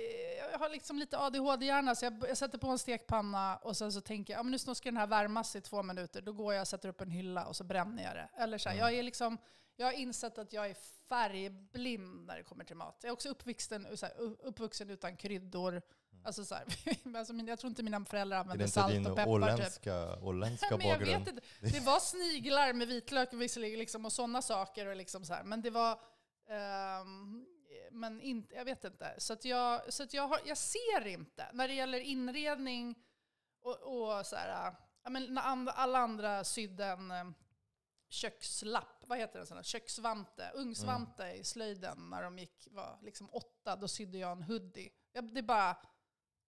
jag 0.52 0.60
har 0.60 0.70
liksom 0.70 1.00
lite 1.00 1.18
ADHD-hjärna, 1.20 1.96
så 1.96 2.06
jag, 2.06 2.26
jag 2.30 2.38
sätter 2.38 2.58
på 2.58 2.68
en 2.68 2.80
stekpanna 2.80 3.58
och 3.58 3.78
sen 3.78 3.92
så 3.92 4.02
tänker 4.02 4.34
jag, 4.34 4.40
ja, 4.40 4.44
men 4.44 4.52
nu 4.52 4.58
ska 4.76 4.90
den 4.90 4.98
här 4.98 5.08
värmas 5.08 5.56
i 5.56 5.62
två 5.62 5.84
minuter. 5.84 6.22
Då 6.22 6.34
går 6.34 6.54
jag 6.54 6.62
och 6.62 6.68
sätter 6.68 6.90
upp 6.90 7.02
en 7.02 7.12
hylla 7.12 7.46
och 7.46 7.56
så 7.56 7.64
bränner 7.64 8.04
jag 8.04 8.16
det. 8.16 8.30
Eller 8.44 8.58
så 8.58 8.70
här, 8.70 8.76
Mm. 8.76 8.88
jag, 8.88 9.00
är 9.00 9.04
liksom, 9.04 9.38
jag 9.76 9.86
har 9.86 9.94
insett 9.94 10.38
att 10.38 10.54
jag 10.54 10.70
är 10.70 10.76
färgblind 11.10 12.26
när 12.26 12.38
det 12.38 12.44
kommer 12.44 12.64
till 12.64 12.76
mat. 12.76 12.98
Jag 13.02 13.10
är 13.10 13.14
också 13.14 13.30
uppvuxen, 13.30 13.86
här, 14.02 14.20
uppvuxen 14.44 14.90
utan 14.90 15.18
kryddor. 15.18 15.82
Alltså 16.24 16.46
så 16.46 16.56
här, 16.56 16.66
alltså 17.18 17.34
jag 17.34 17.60
tror 17.60 17.70
inte 17.70 17.84
mina 17.84 18.06
föräldrar 18.06 18.38
använde 18.38 18.68
salt 18.68 18.96
och 18.96 19.04
peppar. 19.04 19.16
Typ. 19.16 19.28
åländska, 19.28 20.20
åländska 20.20 20.78
Men 20.78 20.88
jag 20.88 21.00
vet 21.00 21.28
inte. 21.28 21.42
Det 21.62 21.80
var 21.80 22.00
sniglar 22.00 22.74
med 22.74 22.88
vitlök 22.88 23.34
visserligen 23.34 23.80
liksom, 23.80 24.06
och 24.06 24.12
sådana 24.12 24.42
saker. 24.42 24.88
Och 24.88 24.96
liksom 24.96 25.26
så 25.26 25.34
här. 25.34 25.44
Men 25.44 25.62
det 25.62 25.70
var... 25.70 26.00
ehm, 26.50 27.46
men 27.92 28.22
inte, 28.22 28.56
jag 28.56 28.66
vet 28.66 28.84
inte. 28.84 29.16
Så, 29.18 29.34
att 29.34 29.46
jag, 29.46 29.94
så 29.94 30.04
att 30.04 30.14
jag, 30.14 30.28
har, 30.28 30.40
jag 30.46 30.58
ser 30.58 31.08
inte. 31.08 31.48
När 31.54 31.68
det 31.68 31.74
gäller 31.74 32.00
inredning 32.00 32.96
och, 33.62 33.78
och 33.82 34.26
så 34.26 34.36
här, 34.36 34.74
ja, 35.04 35.10
men 35.10 35.38
alla 35.68 36.00
andra 36.00 36.44
sydde 36.44 36.86
en 36.86 37.12
eh, 37.12 37.26
kökslapp, 38.16 39.04
vad 39.08 39.18
heter 39.18 39.46
sån 39.46 39.58
här, 39.58 39.64
köksvante, 39.64 40.52
ungsvante 40.54 41.32
i 41.32 41.44
slöjden 41.44 42.10
när 42.10 42.24
de 42.24 42.38
gick, 42.40 42.68
var 42.72 43.00
liksom 43.02 43.30
åtta, 43.30 43.76
då 43.76 43.88
sydde 43.88 44.18
jag 44.18 44.32
en 44.32 44.44
hoodie. 44.44 44.90
Det, 45.34 45.42
bara, 45.42 45.74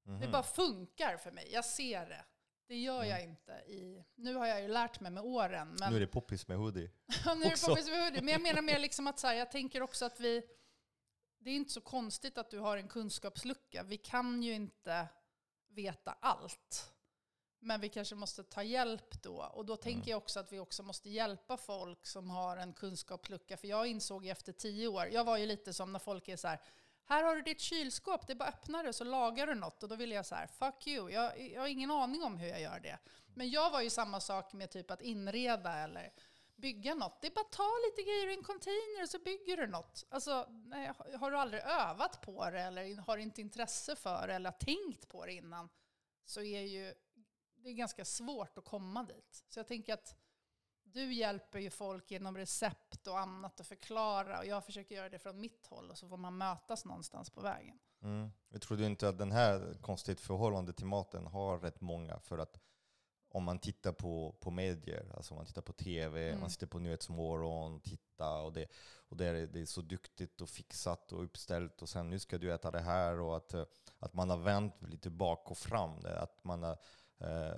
det 0.04 0.12
Mhm. 0.12 0.32
bara 0.32 0.44
funkar 0.44 1.18
för 1.18 1.32
mig, 1.32 1.48
jag 1.52 1.66
ser 1.66 2.06
det. 2.10 2.26
Det 2.68 2.76
gör 2.76 2.96
Mm. 3.04 3.10
jag 3.10 3.24
inte 3.24 3.52
i... 3.52 4.04
Nu 4.16 4.36
har 4.36 4.46
jag 4.48 4.62
ju 4.62 4.68
lärt 4.68 5.00
mig 5.00 5.12
med 5.12 5.24
åren. 5.24 5.76
Men, 5.80 5.90
Nu 5.92 5.96
är 5.96 6.00
det 6.00 6.08
poppis 6.08 6.48
med 6.48 6.58
hoodie. 6.58 6.92
Nu 7.26 7.32
är 7.32 7.50
det 7.50 7.66
poppis 7.68 7.88
med 7.90 8.04
hoodie. 8.04 8.22
Men 8.22 8.32
jag 8.32 8.42
menar 8.42 8.62
mer 8.62 8.80
liksom 8.80 9.08
att 9.08 9.20
så 9.20 9.28
här, 9.28 9.34
jag 9.34 9.52
tänker 9.52 9.82
också 9.82 10.06
att 10.06 10.20
vi... 10.20 10.44
Det 11.40 11.50
är 11.50 11.56
inte 11.56 11.72
så 11.72 11.82
konstigt 11.82 12.38
att 12.38 12.50
du 12.52 12.60
har 12.60 12.78
en 12.78 12.88
kunskapslucka. 12.88 13.84
Vi 13.84 13.98
kan 13.98 14.44
ju 14.44 14.54
inte 14.54 15.08
veta 15.70 16.12
allt. 16.22 16.94
Men 17.60 17.80
vi 17.82 17.90
kanske 17.90 18.16
måste 18.16 18.44
ta 18.44 18.64
hjälp 18.64 19.24
då. 19.24 19.38
Och 19.54 19.66
då 19.66 19.76
tänker 19.78 19.98
Mm. 20.00 20.10
jag 20.10 20.18
också 20.18 20.40
att 20.40 20.52
vi 20.52 20.60
också 20.60 20.84
måste 20.84 21.10
hjälpa 21.10 21.58
folk 21.58 22.06
som 22.06 22.30
har 22.30 22.58
en 22.58 22.74
kunskapslucka. 22.74 23.58
För 23.58 23.68
jag 23.68 23.88
insåg 23.88 24.26
efter 24.28 24.54
tio 24.54 24.88
år, 24.88 25.08
jag 25.08 25.24
var 25.24 25.38
ju 25.38 25.46
lite 25.46 25.74
som 25.74 25.92
när 25.92 26.00
folk 26.00 26.28
är 26.28 26.36
så 26.36 26.48
här, 26.48 26.60
här 27.06 27.24
har 27.24 27.36
du 27.36 27.42
ditt 27.42 27.60
kylskåp, 27.62 28.28
det 28.28 28.34
är 28.34 28.36
bara 28.36 28.50
öppnar 28.50 28.84
det 28.84 28.94
så 28.94 29.04
lagar 29.04 29.48
du 29.48 29.56
något. 29.56 29.84
Och 29.84 29.90
då 29.90 29.96
vill 29.96 30.12
jag 30.12 30.26
så 30.26 30.36
här, 30.36 30.48
fuck 30.48 30.88
you, 30.88 31.10
jag, 31.10 31.40
jag 31.52 31.62
har 31.62 31.68
ingen 31.68 31.92
aning 31.92 32.24
om 32.24 32.38
hur 32.38 32.48
jag 32.48 32.62
gör 32.62 32.80
det. 32.80 33.00
Men 33.36 33.50
jag 33.50 33.72
var 33.72 33.82
ju 33.82 33.90
samma 33.90 34.20
sak 34.20 34.54
med 34.54 34.72
typ 34.72 34.92
att 34.92 35.02
inreda 35.02 35.74
eller 35.74 36.14
bygga 36.56 36.96
något. 36.96 37.22
Det 37.22 37.28
är 37.28 37.32
bara 37.32 37.42
att 37.42 37.52
ta 37.52 37.72
lite 37.86 38.10
grejer 38.10 38.28
i 38.28 38.34
en 38.34 38.44
container 38.44 39.04
och 39.04 39.10
så 39.10 39.20
bygger 39.20 39.58
du 39.58 39.68
något. 39.68 40.06
Alltså, 40.10 40.46
nej, 40.50 40.92
har 41.20 41.32
du 41.32 41.38
aldrig 41.38 41.62
övat 41.64 42.22
på 42.22 42.50
det 42.50 42.62
eller 42.62 43.02
har 43.02 43.18
inte 43.18 43.42
intresse 43.42 43.96
för 43.96 44.28
det 44.28 44.34
eller 44.34 44.52
tänkt 44.52 45.08
på 45.08 45.26
det 45.26 45.34
innan 45.34 45.70
så 46.26 46.42
är 46.42 46.62
ju 46.62 46.94
det 47.68 47.72
är 47.72 47.76
ganska 47.76 48.06
svårt 48.06 48.58
att 48.58 48.66
komma 48.66 49.04
dit. 49.04 49.46
Så 49.50 49.60
jag 49.60 49.68
tänker 49.68 49.94
att 49.94 50.16
du 50.84 51.14
hjälper 51.14 51.60
ju 51.60 51.70
folk 51.70 52.12
genom 52.12 52.38
recept 52.38 53.08
och 53.08 53.20
annat 53.20 53.60
att 53.60 53.68
förklara 53.68 54.40
och 54.40 54.46
jag 54.46 54.66
försöker 54.66 54.96
göra 54.96 55.10
det 55.10 55.20
från 55.20 55.40
mitt 55.40 55.68
håll 55.68 55.90
och 55.90 55.98
så 55.98 56.08
får 56.10 56.18
man 56.18 56.38
mötas 56.38 56.86
någonstans 56.86 57.30
på 57.30 57.42
vägen. 57.42 57.80
Mm. 58.02 58.30
Jag 58.50 58.62
tror 58.62 58.78
du 58.78 58.86
inte 58.86 59.10
att 59.10 59.18
den 59.18 59.32
här 59.32 59.78
konstigt 59.82 60.20
förhållande 60.20 60.74
till 60.74 60.86
maten 60.86 61.28
har 61.28 61.60
rätt 61.60 61.82
många? 61.82 62.20
För 62.20 62.38
att 62.38 62.60
om 63.30 63.44
man 63.44 63.60
tittar 63.60 63.92
på, 63.92 64.36
på 64.40 64.52
medier, 64.52 65.12
alltså 65.16 65.36
man 65.36 65.46
tittar 65.46 65.62
på 65.62 65.74
TV, 65.74 66.28
mm. 66.28 66.40
man 66.40 66.50
sitter 66.50 66.68
på 66.68 66.80
Nyhetsmorgon, 66.80 67.80
tittar 67.80 68.42
och, 68.42 68.54
det, 68.54 68.68
och 69.10 69.18
det, 69.18 69.26
är, 69.26 69.48
det 69.48 69.62
är 69.62 69.66
så 69.66 69.82
duktigt 69.82 70.42
och 70.42 70.50
fixat 70.50 71.12
och 71.12 71.24
uppställt 71.24 71.82
och 71.82 71.90
sen 71.90 72.10
nu 72.10 72.20
ska 72.20 72.38
du 72.38 72.54
äta 72.54 72.72
det 72.72 72.82
här 72.82 73.20
och 73.20 73.38
att, 73.38 73.54
att 74.00 74.14
man 74.14 74.30
har 74.30 74.38
vänt 74.38 74.82
lite 74.82 75.10
bak 75.10 75.52
och 75.52 75.58
fram. 75.58 76.02
Det, 76.02 76.20
att 76.20 76.44
man 76.44 76.64
har, 76.64 76.78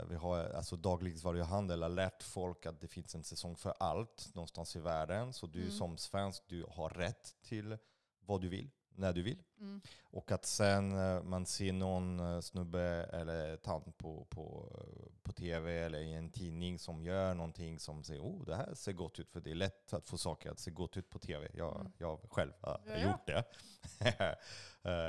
vi 0.09 0.15
har, 0.15 0.49
alltså 0.49 0.75
dagligvaruhandel 0.75 1.81
har 1.81 1.89
lärt 1.89 2.23
folk 2.23 2.65
att 2.65 2.81
det 2.81 2.87
finns 2.87 3.15
en 3.15 3.23
säsong 3.23 3.55
för 3.55 3.73
allt 3.79 4.29
någonstans 4.33 4.75
i 4.75 4.79
världen. 4.79 5.33
Så 5.33 5.47
du 5.47 5.61
mm. 5.61 5.71
som 5.71 5.97
svensk, 5.97 6.43
du 6.47 6.65
har 6.69 6.89
rätt 6.89 7.35
till 7.41 7.77
vad 8.25 8.41
du 8.41 8.49
vill 8.49 8.69
när 8.99 9.13
du 9.13 9.21
vill. 9.21 9.43
Mm. 9.59 9.81
Och 10.01 10.31
att 10.31 10.45
sen 10.45 10.97
eh, 10.97 11.23
man 11.23 11.45
ser 11.45 11.73
någon 11.73 12.19
eh, 12.19 12.39
snubbe 12.39 13.09
eller 13.13 13.57
tant 13.57 13.97
på, 13.97 14.25
på, 14.29 14.71
eh, 14.77 15.11
på 15.23 15.31
tv 15.31 15.73
eller 15.73 15.99
i 15.99 16.13
en 16.13 16.31
tidning 16.31 16.79
som 16.79 17.03
gör 17.03 17.33
någonting 17.33 17.79
som 17.79 18.03
säger 18.03 18.21
oh 18.21 18.45
det 18.45 18.55
här 18.55 18.73
ser 18.73 18.93
gott 18.93 19.19
ut. 19.19 19.31
För 19.31 19.41
det 19.41 19.51
är 19.51 19.55
lätt 19.55 19.93
att 19.93 20.07
få 20.07 20.17
saker 20.17 20.51
att 20.51 20.59
se 20.59 20.71
gott 20.71 20.97
ut 20.97 21.09
på 21.09 21.19
tv. 21.19 21.47
Jag, 21.53 21.79
mm. 21.79 21.91
jag 21.97 22.19
själv 22.31 22.51
har 22.61 22.81
ja, 22.85 22.97
gjort 22.97 23.27
det. 23.27 23.43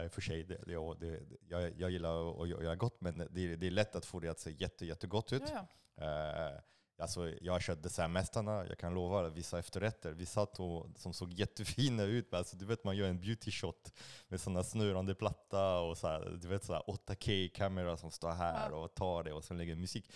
I 0.05 0.07
och 0.07 0.13
för 0.13 0.21
sig, 0.21 0.43
det, 0.43 0.59
det, 0.67 0.95
det, 1.01 1.21
jag, 1.49 1.81
jag 1.81 1.91
gillar 1.91 2.43
att 2.43 2.49
göra 2.49 2.77
gott 2.77 3.01
men 3.01 3.19
det, 3.31 3.57
det 3.57 3.67
är 3.67 3.71
lätt 3.71 3.95
att 3.97 4.05
få 4.05 4.21
det 4.21 4.29
att 4.29 4.41
se 4.41 4.51
jätte, 4.51 4.87
jättegott 4.87 5.33
ut. 5.33 5.43
Ja, 5.47 5.67
ja. 5.95 6.53
Uh, 6.55 6.61
Alltså, 7.01 7.33
jag 7.41 7.53
har 7.53 7.61
kört 7.61 7.83
dessertmästarna, 7.83 8.67
jag 8.67 8.79
kan 8.79 8.95
lova 8.95 9.29
vissa 9.29 9.59
efterrätter. 9.59 10.13
Vi 10.13 10.27
satt 10.27 10.61
och, 10.61 10.87
som 10.97 11.13
såg 11.13 11.33
jättefina 11.33 12.03
ut. 12.03 12.35
Alltså, 12.35 12.57
du 12.57 12.65
vet 12.65 12.85
man 12.85 12.97
gör 12.97 13.09
en 13.09 13.21
beauty 13.21 13.51
shot 13.51 13.93
med 14.29 14.41
sådana 14.41 14.65
snurrande 14.65 15.15
platta 15.15 15.81
och 15.81 15.99
så 15.99 16.09
här, 16.09 16.39
du 16.43 16.49
vet 16.49 16.65
så 16.65 16.75
8K-kamera 16.75 17.97
som 17.97 18.11
står 18.11 18.31
här 18.31 18.73
och 18.73 18.95
tar 18.95 19.23
det 19.23 19.33
och 19.33 19.45
sen 19.45 19.59
lägger 19.59 19.77
musik. 19.77 20.13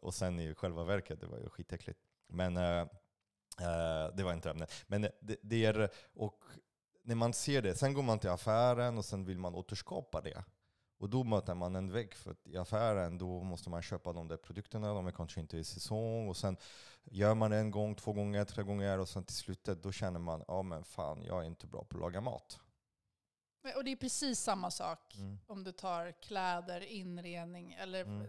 Och 0.00 0.14
sen 0.14 0.40
i 0.40 0.54
själva 0.54 0.84
verket, 0.84 1.20
det 1.20 1.26
var 1.26 1.38
ju 1.38 1.48
skitäckligt. 1.48 1.98
Men 2.28 2.56
uh, 2.56 2.82
uh, 3.60 4.16
det 4.16 4.22
var 4.22 4.32
inte 4.32 4.50
ämnet. 4.50 4.72
Men 4.86 5.02
det, 5.02 5.36
det, 5.42 5.64
är, 5.64 5.88
och 6.14 6.44
när 7.02 7.14
man 7.14 7.32
ser 7.32 7.62
det, 7.62 7.74
sen 7.74 7.94
går 7.94 8.02
man 8.02 8.18
till 8.18 8.30
affären 8.30 8.98
och 8.98 9.04
sen 9.04 9.24
vill 9.24 9.38
man 9.38 9.54
återskapa 9.54 10.20
det. 10.20 10.44
Och 10.98 11.10
då 11.10 11.24
möter 11.24 11.54
man 11.54 11.76
en 11.76 11.92
vägg, 11.92 12.14
för 12.14 12.36
i 12.44 12.56
affären 12.56 13.18
då 13.18 13.42
måste 13.42 13.70
man 13.70 13.82
köpa 13.82 14.12
de 14.12 14.28
där 14.28 14.36
produkterna, 14.36 14.94
de 14.94 15.06
är 15.06 15.12
kanske 15.12 15.40
inte 15.40 15.58
i 15.58 15.64
säsong. 15.64 16.28
Och 16.28 16.36
sen 16.36 16.56
gör 17.04 17.34
man 17.34 17.50
det 17.50 17.56
en 17.56 17.70
gång, 17.70 17.94
två 17.94 18.12
gånger, 18.12 18.44
tre 18.44 18.62
gånger 18.62 18.98
och 18.98 19.08
sen 19.08 19.24
till 19.24 19.36
slutet 19.36 19.82
då 19.82 19.92
känner 19.92 20.20
man, 20.20 20.44
ja 20.48 20.62
men 20.62 20.84
fan, 20.84 21.24
jag 21.24 21.42
är 21.42 21.46
inte 21.46 21.66
bra 21.66 21.84
på 21.84 21.96
att 21.96 22.00
laga 22.00 22.20
mat. 22.20 22.60
Och 23.76 23.84
det 23.84 23.92
är 23.92 23.96
precis 23.96 24.40
samma 24.40 24.70
sak 24.70 25.16
mm. 25.16 25.38
om 25.46 25.64
du 25.64 25.72
tar 25.72 26.12
kläder, 26.12 26.80
inredning 26.80 27.76
eller 27.80 28.00
mm. 28.04 28.26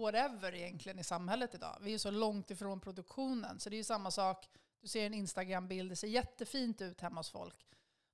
whatever 0.00 0.54
egentligen 0.54 0.98
i 0.98 1.04
samhället 1.04 1.54
idag. 1.54 1.78
Vi 1.80 1.94
är 1.94 1.98
så 1.98 2.10
långt 2.10 2.50
ifrån 2.50 2.80
produktionen. 2.80 3.60
Så 3.60 3.70
det 3.70 3.76
är 3.76 3.78
ju 3.78 3.84
samma 3.84 4.10
sak, 4.10 4.48
du 4.80 4.88
ser 4.88 5.06
en 5.06 5.14
Instagram-bild, 5.14 5.90
det 5.90 5.96
ser 5.96 6.08
jättefint 6.08 6.82
ut 6.82 7.00
hemma 7.00 7.20
hos 7.20 7.30
folk. 7.30 7.66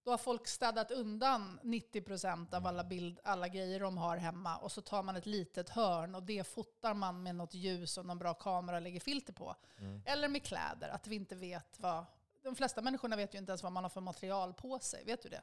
Då 0.02 0.10
har 0.10 0.18
folk 0.18 0.46
städat 0.46 0.90
undan 0.90 1.60
90% 1.62 2.54
av 2.54 2.66
alla, 2.66 2.84
bild, 2.84 3.18
alla 3.24 3.48
grejer 3.48 3.80
de 3.80 3.98
har 3.98 4.16
hemma 4.16 4.56
och 4.56 4.72
så 4.72 4.80
tar 4.80 5.02
man 5.02 5.16
ett 5.16 5.26
litet 5.26 5.68
hörn 5.68 6.14
och 6.14 6.22
det 6.22 6.44
fotar 6.44 6.94
man 6.94 7.22
med 7.22 7.34
något 7.34 7.54
ljus 7.54 7.98
och 7.98 8.06
någon 8.06 8.18
bra 8.18 8.34
kamera 8.34 8.76
och 8.76 8.82
lägger 8.82 9.00
filter 9.00 9.32
på. 9.32 9.56
Mm. 9.78 10.02
Eller 10.06 10.28
med 10.28 10.44
kläder, 10.44 10.88
att 10.88 11.06
vi 11.06 11.16
inte 11.16 11.34
vet 11.34 11.80
vad... 11.80 12.04
De 12.42 12.56
flesta 12.56 12.82
människorna 12.82 13.16
vet 13.16 13.34
ju 13.34 13.38
inte 13.38 13.50
ens 13.50 13.62
vad 13.62 13.72
man 13.72 13.84
har 13.84 13.90
för 13.90 14.00
material 14.00 14.54
på 14.54 14.78
sig. 14.78 15.04
Vet 15.04 15.22
du 15.22 15.28
det? 15.28 15.42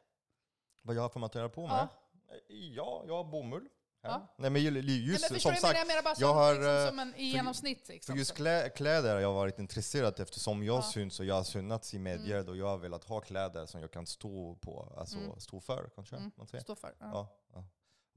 Vad 0.82 0.96
jag 0.96 1.02
har 1.02 1.10
för 1.10 1.20
material 1.20 1.50
på 1.50 1.67
mig? 1.67 1.78
Ja, 1.78 2.36
ja 2.48 3.04
jag 3.08 3.17
har 3.17 3.24
bomull. 3.24 3.70
Ja. 4.02 4.36
Nej 4.38 4.50
men 4.50 4.62
just 4.62 5.32
Nej, 5.32 5.40
som 5.40 5.56
sagt, 5.56 5.78
jag 5.78 5.88
menar 5.88 6.04
bara 6.04 6.16
som, 6.16 6.22
jag 6.28 6.34
har, 6.34 6.54
liksom, 6.54 6.76
eh, 6.76 6.88
som 6.88 7.00
en 7.00 7.16
i 7.16 7.24
genomsnitt. 7.24 7.88
Liksom. 7.88 8.14
För 8.14 8.20
just 8.20 8.36
kläder 8.76 9.14
har 9.14 9.22
jag 9.22 9.34
varit 9.34 9.60
intresserad 9.60 10.20
eftersom 10.20 10.64
jag 10.64 10.78
ja. 10.78 10.82
syns 10.82 11.20
och 11.20 11.26
jag 11.26 11.36
har 11.36 11.44
synats 11.44 11.94
i 11.94 12.00
medier 12.00 12.40
mm. 12.40 12.50
och 12.50 12.58
jag 12.58 12.66
har 12.66 12.78
velat 12.78 13.04
ha 13.04 13.20
kläder 13.20 13.66
som 13.66 13.82
jag 13.82 13.92
kan 13.92 14.08
stå 14.08 14.56
på, 14.56 14.94
alltså 14.98 15.18
mm. 15.18 15.40
stå 15.40 15.60
för 15.60 15.90
kanske. 15.96 16.16
Mm. 16.16 16.32
Man 16.36 16.48
säger. 16.48 16.64
Stå 16.64 16.76
för. 16.76 16.96
Ja. 17.00 17.28
ja. 17.54 17.64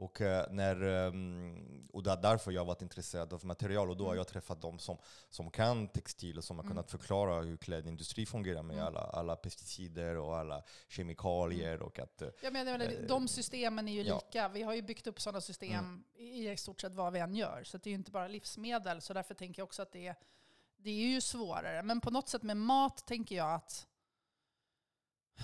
Och, 0.01 0.21
eh, 0.21 0.47
när, 0.51 0.83
ehm, 0.83 1.89
och 1.93 2.03
det 2.03 2.11
är 2.11 2.17
därför 2.17 2.53
jag 2.53 2.61
har 2.61 2.67
varit 2.67 2.83
intresserad 2.83 3.33
av 3.33 3.45
material. 3.45 3.91
Och 3.91 3.97
då 3.97 4.05
har 4.05 4.11
mm. 4.11 4.19
jag 4.19 4.29
träffat 4.29 4.63
de 4.63 4.79
som, 4.79 4.99
som 5.31 5.51
kan 5.51 5.89
textil 5.89 6.39
och 6.39 6.45
som 6.45 6.57
har 6.57 6.65
mm. 6.65 6.71
kunnat 6.71 6.91
förklara 6.91 7.41
hur 7.41 7.57
klädindustri 7.57 8.27
fungerar 8.27 8.63
med 8.63 8.75
mm. 8.75 8.87
alla, 8.87 9.01
alla 9.01 9.37
pesticider 9.37 10.17
och 10.17 10.37
alla 10.37 10.63
kemikalier. 10.89 11.83
Och 11.83 11.99
att, 11.99 12.23
jag 12.43 12.53
menar, 12.53 12.81
äh, 12.81 12.89
de 13.09 13.29
systemen 13.29 13.89
är 13.89 13.93
ju 13.93 14.03
ja. 14.03 14.15
lika. 14.15 14.49
Vi 14.49 14.63
har 14.63 14.75
ju 14.75 14.83
byggt 14.83 15.07
upp 15.07 15.21
sådana 15.21 15.41
system 15.41 16.05
mm. 16.19 16.53
i 16.53 16.57
stort 16.57 16.81
sett 16.81 16.95
vad 16.95 17.13
vi 17.13 17.19
än 17.19 17.35
gör. 17.35 17.65
Så 17.65 17.79
det 17.79 17.87
är 17.87 17.91
ju 17.91 17.97
inte 17.97 18.11
bara 18.11 18.29
livsmedel. 18.29 19.01
Så 19.01 19.13
därför 19.13 19.35
tänker 19.35 19.61
jag 19.61 19.67
också 19.67 19.83
att 19.83 19.93
det 19.93 20.07
är, 20.07 20.17
det 20.77 20.91
är 20.91 21.09
ju 21.09 21.21
svårare. 21.21 21.83
Men 21.83 22.01
på 22.01 22.11
något 22.11 22.29
sätt 22.29 22.43
med 22.43 22.57
mat 22.57 23.07
tänker 23.07 23.37
jag 23.37 23.55
att 23.55 23.87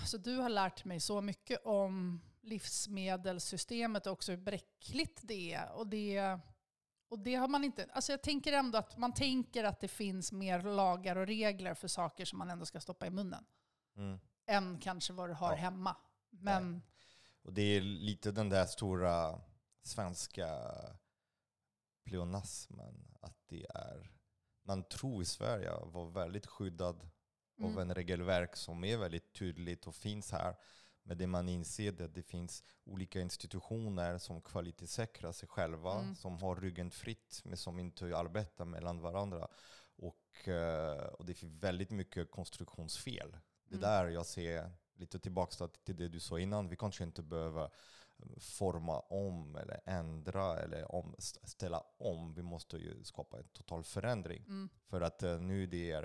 så 0.05 0.17
du 0.17 0.35
har 0.35 0.49
lärt 0.49 0.85
mig 0.85 0.99
så 0.99 1.21
mycket 1.21 1.65
om 1.65 2.21
livsmedelssystemet 2.47 4.07
och 4.07 4.13
också 4.13 4.31
hur 4.31 4.37
bräckligt 4.39 5.19
det 5.23 5.53
är. 5.53 5.71
Och 5.71 5.87
det, 5.87 6.39
och 7.09 7.19
det 7.19 7.35
har 7.35 7.47
man 7.47 7.63
inte... 7.63 7.87
Alltså 7.91 8.11
jag 8.11 8.21
tänker 8.21 8.53
ändå 8.53 8.77
att 8.77 8.97
man 8.97 9.13
tänker 9.13 9.63
att 9.63 9.79
det 9.79 9.87
finns 9.87 10.31
mer 10.31 10.61
lagar 10.61 11.15
och 11.15 11.27
regler 11.27 11.73
för 11.73 11.87
saker 11.87 12.25
som 12.25 12.39
man 12.39 12.49
ändå 12.49 12.65
ska 12.65 12.79
stoppa 12.79 13.07
i 13.07 13.09
munnen. 13.09 13.45
Mm. 13.97 14.19
Än 14.47 14.79
kanske 14.79 15.13
vad 15.13 15.29
du 15.29 15.33
har 15.33 15.51
ja. 15.51 15.57
hemma. 15.57 15.95
Men... 16.29 16.81
Och 17.41 17.53
det 17.53 17.61
är 17.61 17.81
lite 17.81 18.31
den 18.31 18.49
där 18.49 18.65
stora 18.65 19.41
svenska 19.83 20.47
pleonasmen. 22.03 23.17
Att 23.21 23.37
det 23.47 23.65
är... 23.69 24.11
Man 24.63 24.83
tror 24.83 25.21
i 25.21 25.25
Sverige 25.25 25.71
var 25.85 26.09
väldigt 26.09 26.45
skyddad 26.45 27.09
mm. 27.57 27.71
av 27.71 27.81
en 27.81 27.93
regelverk 27.93 28.55
som 28.55 28.83
är 28.83 28.97
väldigt 28.97 29.33
tydligt 29.33 29.87
och 29.87 29.95
finns 29.95 30.31
här. 30.31 30.55
Men 31.07 31.17
det 31.17 31.27
man 31.27 31.49
inser 31.49 32.01
är 32.01 32.05
att 32.05 32.15
det 32.15 32.23
finns 32.23 32.63
olika 32.83 33.21
institutioner 33.21 34.17
som 34.17 34.41
kvalitetssäkrar 34.41 35.31
sig 35.31 35.49
själva, 35.49 35.99
mm. 35.99 36.15
som 36.15 36.37
har 36.37 36.55
ryggen 36.55 36.91
fritt, 36.91 37.41
men 37.43 37.57
som 37.57 37.79
inte 37.79 38.17
arbetar 38.17 38.65
mellan 38.65 39.01
varandra. 39.01 39.47
Och, 39.95 40.47
eh, 40.47 41.03
och 41.05 41.25
det 41.25 41.33
finns 41.33 41.63
väldigt 41.63 41.91
mycket 41.91 42.31
konstruktionsfel. 42.31 43.37
Det 43.69 43.75
är 43.75 43.77
mm. 43.77 43.89
där 43.89 44.07
jag 44.07 44.25
ser, 44.25 44.71
lite 44.95 45.19
tillbaka 45.19 45.67
till 45.67 45.95
det 45.95 46.07
du 46.07 46.19
sa 46.19 46.39
innan, 46.39 46.69
vi 46.69 46.75
kanske 46.75 47.03
inte 47.03 47.23
behöver 47.23 47.63
eh, 47.63 48.39
forma 48.39 48.99
om 48.99 49.55
eller 49.55 49.81
ändra 49.85 50.59
eller 50.59 50.95
om, 50.95 51.15
ställa 51.43 51.83
om. 51.97 52.33
Vi 52.33 52.41
måste 52.41 52.77
ju 52.77 53.03
skapa 53.03 53.37
en 53.37 53.47
total 53.47 53.83
förändring. 53.83 54.43
Mm. 54.47 54.69
För 54.89 55.01
att 55.01 55.23
uh, 55.23 55.39
nu 55.39 55.65
det 55.65 55.91
är, 55.91 56.03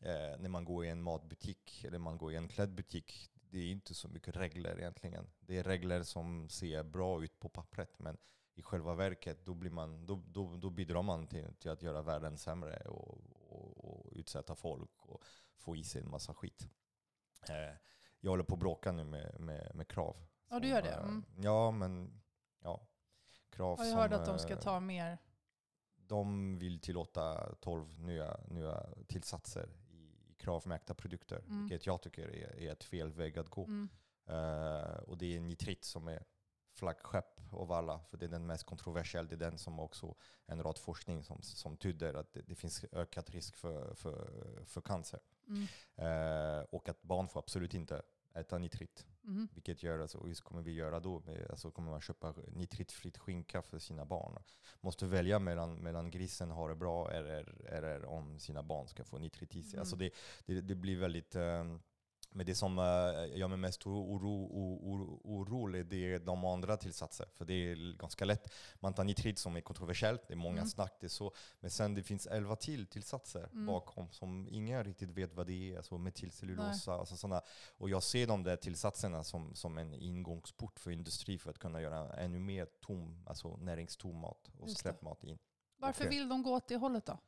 eh, 0.00 0.38
när 0.38 0.48
man 0.48 0.64
går 0.64 0.84
i 0.84 0.88
en 0.88 1.02
matbutik 1.02 1.84
eller 1.84 1.98
man 1.98 2.18
går 2.18 2.32
i 2.32 2.36
en 2.36 2.48
klädbutik, 2.48 3.30
det 3.50 3.58
är 3.58 3.70
inte 3.70 3.94
så 3.94 4.08
mycket 4.08 4.36
regler 4.36 4.78
egentligen. 4.78 5.30
Det 5.40 5.58
är 5.58 5.64
regler 5.64 6.02
som 6.02 6.48
ser 6.48 6.82
bra 6.82 7.24
ut 7.24 7.40
på 7.40 7.48
pappret, 7.48 7.98
men 7.98 8.18
i 8.54 8.62
själva 8.62 8.94
verket 8.94 9.44
då, 9.44 9.54
blir 9.54 9.70
man, 9.70 10.06
då, 10.06 10.22
då, 10.26 10.56
då 10.56 10.70
bidrar 10.70 11.02
man 11.02 11.26
till, 11.26 11.54
till 11.58 11.70
att 11.70 11.82
göra 11.82 12.02
världen 12.02 12.38
sämre 12.38 12.76
och, 12.76 13.18
och, 13.34 13.84
och, 13.84 14.06
utsätta 14.12 14.54
folk 14.54 14.90
och 14.98 15.24
få 15.56 15.76
i 15.76 15.84
sig 15.84 16.02
en 16.02 16.10
massa 16.10 16.34
skit. 16.34 16.68
Eh, 17.48 17.76
jag 18.20 18.30
håller 18.30 18.44
på 18.44 18.54
att 18.54 18.60
bråka 18.60 18.92
nu 18.92 19.04
med, 19.04 19.40
med, 19.40 19.74
med 19.74 19.88
krav. 19.88 20.16
Ja, 20.48 20.60
du 20.60 20.68
gör 20.68 20.82
det? 20.82 20.94
Mm. 20.94 21.24
Ja, 21.36 21.70
men 21.70 22.20
ja. 22.60 22.86
Krav 23.50 23.78
jag 23.78 23.96
hörde 23.96 24.16
att 24.16 24.26
de 24.26 24.38
ska 24.38 24.56
ta 24.56 24.80
mer. 24.80 25.18
De 25.96 26.58
vill 26.58 26.80
tillåta 26.80 27.54
12 27.60 28.00
nya, 28.00 28.40
nya 28.48 28.86
tillsatser 29.06 29.68
kravmärkta 30.38 30.94
produkter, 30.94 31.38
mm. 31.38 31.60
vilket 31.60 31.86
jag 31.86 32.02
tycker 32.02 32.28
är, 32.28 32.62
är 32.62 32.72
ett 32.72 32.84
fel 32.84 33.12
väg 33.12 33.38
att 33.38 33.48
gå. 33.48 33.64
Mm. 33.64 33.88
Uh, 34.30 34.96
och 34.96 35.18
det 35.18 35.36
är 35.36 35.40
nitrit 35.40 35.84
som 35.84 36.08
är 36.08 36.24
flaggskepp 36.72 37.40
av 37.52 37.72
alla, 37.72 38.00
för 38.00 38.16
det 38.16 38.26
är 38.26 38.30
den 38.30 38.46
mest 38.46 38.64
kontroversiella. 38.64 39.28
Det 39.28 39.34
är 39.34 39.50
den 39.50 39.58
som 39.58 39.80
också 39.80 40.14
en 40.46 40.62
rad 40.62 40.78
forskning 40.78 41.24
som, 41.24 41.42
som 41.42 41.76
tyder 41.76 42.14
att 42.14 42.32
det, 42.32 42.42
det 42.42 42.54
finns 42.54 42.84
ökad 42.92 43.30
risk 43.30 43.56
för, 43.56 43.94
för, 43.94 44.64
för 44.66 44.80
cancer. 44.80 45.20
Mm. 45.48 45.62
Uh, 45.98 46.64
och 46.70 46.88
att 46.88 47.02
barn 47.02 47.28
får 47.28 47.40
absolut 47.40 47.74
inte 47.74 48.02
äta 48.40 48.58
nitrit. 48.58 49.06
Mhm. 49.22 49.48
Vilket 49.54 49.82
gör, 49.82 49.98
alltså, 49.98 50.18
hur 50.18 50.34
kommer 50.34 50.62
vi 50.62 50.72
göra 50.72 51.00
då? 51.00 51.20
Med, 51.20 51.50
alltså, 51.50 51.70
kommer 51.70 51.90
man 51.90 52.00
köpa 52.00 52.34
nitritfritt 52.48 53.18
skinka 53.18 53.62
för 53.62 53.78
sina 53.78 54.04
barn? 54.04 54.42
Måste 54.80 55.06
välja 55.06 55.38
mellan, 55.38 55.74
mellan 55.74 56.10
grisen 56.10 56.50
har 56.50 56.68
det 56.68 56.74
bra 56.74 57.10
eller, 57.10 57.66
eller 57.66 58.04
om 58.04 58.38
sina 58.38 58.62
barn 58.62 58.88
ska 58.88 59.04
få 59.04 59.18
nitrit 59.18 59.54
i 59.54 59.62
sig. 59.62 59.72
Mm. 59.72 59.80
Alltså 59.80 59.96
det, 59.96 60.10
det, 60.46 60.60
det 60.60 60.74
blir 60.74 60.98
väldigt... 60.98 61.36
ehm, 61.36 61.80
men 62.30 62.46
det 62.46 62.54
som 62.54 62.78
eh, 62.78 63.38
gör 63.38 63.48
mig 63.48 63.58
mest 63.58 63.86
oro, 63.86 64.14
oro, 64.14 64.48
oro, 64.82 65.20
orolig 65.24 65.86
det 65.86 66.12
är 66.14 66.18
de 66.18 66.44
andra 66.44 66.76
tillsatser. 66.76 67.26
För 67.34 67.44
det 67.44 67.54
är 67.54 67.96
ganska 67.98 68.24
lätt. 68.24 68.52
Man 68.80 68.94
tar 68.94 69.04
nitrit 69.04 69.38
som 69.38 69.56
är 69.56 69.60
kontroversiellt, 69.60 70.22
det 70.28 70.34
är 70.34 70.36
många 70.36 70.56
Mm. 70.58 70.68
snack, 70.68 70.96
det 71.00 71.06
är 71.06 71.08
så. 71.08 71.32
Men 71.60 71.70
sen 71.70 71.94
det 71.94 72.02
finns 72.02 72.26
elva 72.26 72.56
till 72.56 72.86
tillsatser 72.86 73.48
Mm. 73.52 73.66
bakom 73.66 74.10
som 74.10 74.48
ingen 74.50 74.84
riktigt 74.84 75.10
vet 75.10 75.34
vad 75.34 75.46
det 75.46 75.72
är. 75.72 75.76
Alltså 75.76 75.98
metylcellulosa, 75.98 76.92
alltså 76.92 77.16
såna. 77.16 77.42
Och 77.78 77.90
jag 77.90 78.02
ser 78.02 78.26
de 78.26 78.42
där 78.42 78.56
tillsatserna 78.56 79.24
som, 79.24 79.54
som 79.54 79.78
en 79.78 79.94
ingångsport 79.94 80.80
för 80.80 80.90
industri 80.90 81.38
för 81.38 81.50
att 81.50 81.58
kunna 81.58 81.80
göra 81.80 82.12
ännu 82.12 82.38
mer 82.38 82.66
tom, 82.80 83.24
alltså 83.26 83.56
näringstom 83.56 84.16
mat 84.16 84.50
och 84.58 84.70
skräpmat 84.70 85.24
in. 85.24 85.38
Varför 85.76 86.08
vill 86.08 86.28
de 86.28 86.42
gå 86.42 86.54
åt 86.54 86.68
det 86.68 86.76
hållet 86.76 87.06
då? 87.06 87.18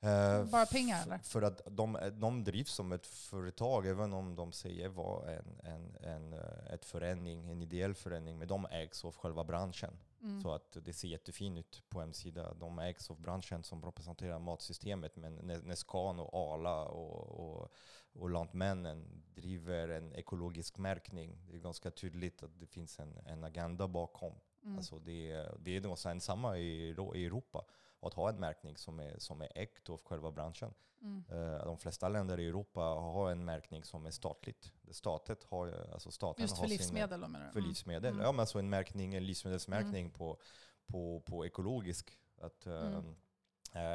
Eh, 0.00 0.44
Bara 0.44 0.66
pengar, 0.66 1.02
eller? 1.02 1.18
För 1.18 1.42
att 1.42 1.60
de, 1.66 1.98
de 2.12 2.44
drivs 2.44 2.70
som 2.72 2.92
ett 2.92 3.06
företag, 3.06 3.86
även 3.86 4.12
om 4.12 4.36
de 4.36 4.52
säger 4.52 4.88
vara 4.88 5.32
en, 5.36 5.60
en, 5.64 5.96
en, 6.00 6.32
eh, 6.32 6.72
ett 6.74 6.84
förening, 6.84 7.50
en 7.50 7.62
ideell 7.62 7.94
förening. 7.94 8.38
Men 8.38 8.48
de 8.48 8.66
ägs 8.70 9.04
av 9.04 9.14
själva 9.16 9.44
branschen. 9.44 9.98
Mm. 10.22 10.42
Så 10.42 10.52
att 10.52 10.76
det 10.84 10.92
ser 10.92 11.08
jättefint 11.08 11.58
ut 11.58 11.82
på 11.88 12.00
hemsidan. 12.00 12.58
De 12.58 12.78
ägs 12.78 13.10
av 13.10 13.20
branschen 13.20 13.62
som 13.64 13.84
representerar 13.84 14.38
matsystemet. 14.38 15.16
Men 15.16 15.38
Nes- 15.40 15.64
Nescan 15.66 16.20
och 16.20 16.34
Arla 16.54 16.84
och, 16.84 17.40
och, 17.40 17.72
och 18.12 18.30
Lantmännen 18.30 19.22
driver 19.34 19.88
en 19.88 20.12
ekologisk 20.14 20.78
märkning. 20.78 21.38
Det 21.50 21.56
är 21.56 21.60
ganska 21.60 21.90
tydligt 21.90 22.42
att 22.42 22.60
det 22.60 22.66
finns 22.66 22.98
en, 22.98 23.18
en 23.26 23.44
agenda 23.44 23.88
bakom. 23.88 24.32
Mm. 24.64 24.76
Alltså 24.78 24.98
det, 24.98 25.30
är- 25.30 25.56
det 25.60 25.76
är 25.76 25.80
nog 25.80 25.98
sen 25.98 26.20
samma 26.20 26.58
i, 26.58 26.88
i 27.14 27.26
Europa. 27.26 27.64
Att 28.00 28.14
ha 28.14 28.28
en 28.28 28.40
märkning 28.40 28.76
som 28.76 29.00
är, 29.00 29.18
som 29.18 29.40
är 29.42 29.48
ägt 29.54 29.90
av 29.90 30.00
själva 30.04 30.30
branschen. 30.32 30.74
Mm. 31.02 31.24
Eh, 31.30 31.64
de 31.64 31.78
flesta 31.78 32.08
länder 32.08 32.40
i 32.40 32.48
Europa 32.48 32.80
har 32.80 33.30
en 33.30 33.44
märkning 33.44 33.84
som 33.84 34.06
är 34.06 34.10
statligt. 34.10 34.72
Statet 34.90 35.44
har, 35.44 35.88
alltså 35.92 36.10
staten 36.10 36.42
Just 36.42 36.56
har 36.56 36.62
för 36.62 36.68
sin- 36.68 36.78
livsmedel 36.78 37.20
då 37.20 37.28
menar 37.28 37.50
för 37.50 37.58
Mm. 37.58 37.68
livsmedel. 37.68 38.12
Mm. 38.12 38.24
Ja, 38.24 38.32
men 38.32 38.40
alltså 38.40 38.58
en 38.58 38.70
märkning, 38.70 39.14
en 39.14 39.26
livsmedelsmärkning 39.26 40.10
på, 40.10 40.38
på, 40.86 41.20
på 41.20 41.46
ekologisk. 41.46 42.18
Att, 42.40 42.66
eh, 42.66 42.86
Mm. 42.86 43.16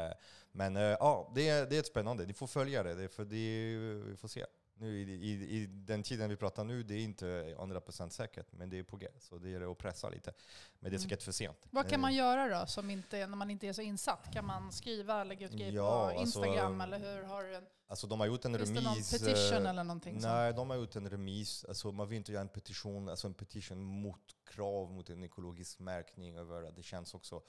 eh, 0.09 0.13
men 0.51 0.75
ja, 0.75 1.31
det 1.35 1.49
är, 1.49 1.65
det 1.65 1.77
är 1.77 1.83
spännande. 1.83 2.25
Ni 2.25 2.33
får 2.33 2.47
följa 2.47 2.83
det, 2.83 2.93
det 2.95 3.07
för 3.09 3.25
det 3.25 3.75
vi 4.09 4.15
får 4.17 4.27
se. 4.27 4.45
Nu 4.75 4.99
i, 5.01 5.03
i, 5.11 5.31
I 5.57 5.65
den 5.65 6.03
tiden 6.03 6.29
vi 6.29 6.35
pratar 6.35 6.63
nu, 6.63 6.83
det 6.83 6.93
är 6.93 6.99
inte 6.99 7.25
100% 7.25 8.09
säkert, 8.09 8.51
men 8.51 8.69
det 8.69 8.79
är 8.79 8.83
på 8.83 8.97
G. 8.97 9.07
Så 9.19 9.37
det 9.37 9.49
gäller 9.49 9.71
att 9.71 9.77
pressa 9.77 10.09
lite. 10.09 10.33
Men 10.79 10.91
det 10.91 10.95
är 10.95 10.99
Mm. 10.99 11.01
säkert 11.09 11.23
för 11.23 11.31
sent. 11.31 11.57
Vad 11.69 11.85
kan 11.85 11.93
Eh, 11.93 12.01
man 12.01 12.13
göra 12.13 12.59
då 12.59 12.65
som 12.65 12.89
inte, 12.89 13.27
när 13.27 13.35
man 13.37 13.49
inte 13.49 13.67
är 13.67 13.73
så 13.73 13.81
insatt? 13.81 14.33
Kan 14.33 14.45
man 14.45 14.71
skriva, 14.71 15.23
lägga 15.23 15.45
ut 15.45 15.51
grejer 15.51 15.71
Ja, 15.71 15.89
på 16.13 16.19
alltså, 16.19 16.21
Instagram 16.45 16.81
eller 16.81 16.99
hur? 16.99 17.23
Har 17.23 17.43
du 17.43 17.55
en, 17.55 17.63
Alltså 17.87 18.07
de 18.07 18.19
har 18.19 18.27
gjort 18.27 18.45
en 18.45 18.57
finns 18.57 18.69
det 18.69 18.75
remis. 18.75 19.11
någon 19.11 19.19
petition 19.19 19.63
eh, 19.63 19.69
eller 19.69 19.83
någonting? 19.83 20.17
Nej, 20.21 20.53
de 20.53 20.69
har 20.69 20.77
gjort 20.77 20.95
en 20.95 21.09
remiss. 21.09 21.65
Alltså, 21.65 21.91
man 21.91 22.07
vill 22.09 22.17
inte 22.17 22.31
göra 22.31 22.41
en 22.41 22.47
petition, 22.47 23.09
alltså 23.09 23.27
en 23.27 23.33
petition 23.33 23.83
mot 23.83 24.35
krav 24.45 24.91
mot 24.91 25.09
en 25.09 25.23
ekologisk 25.23 25.79
märkning. 25.79 26.35
Över 26.37 26.63
att 26.63 26.75
det 26.75 26.83
känns 26.83 27.13
också, 27.13 27.41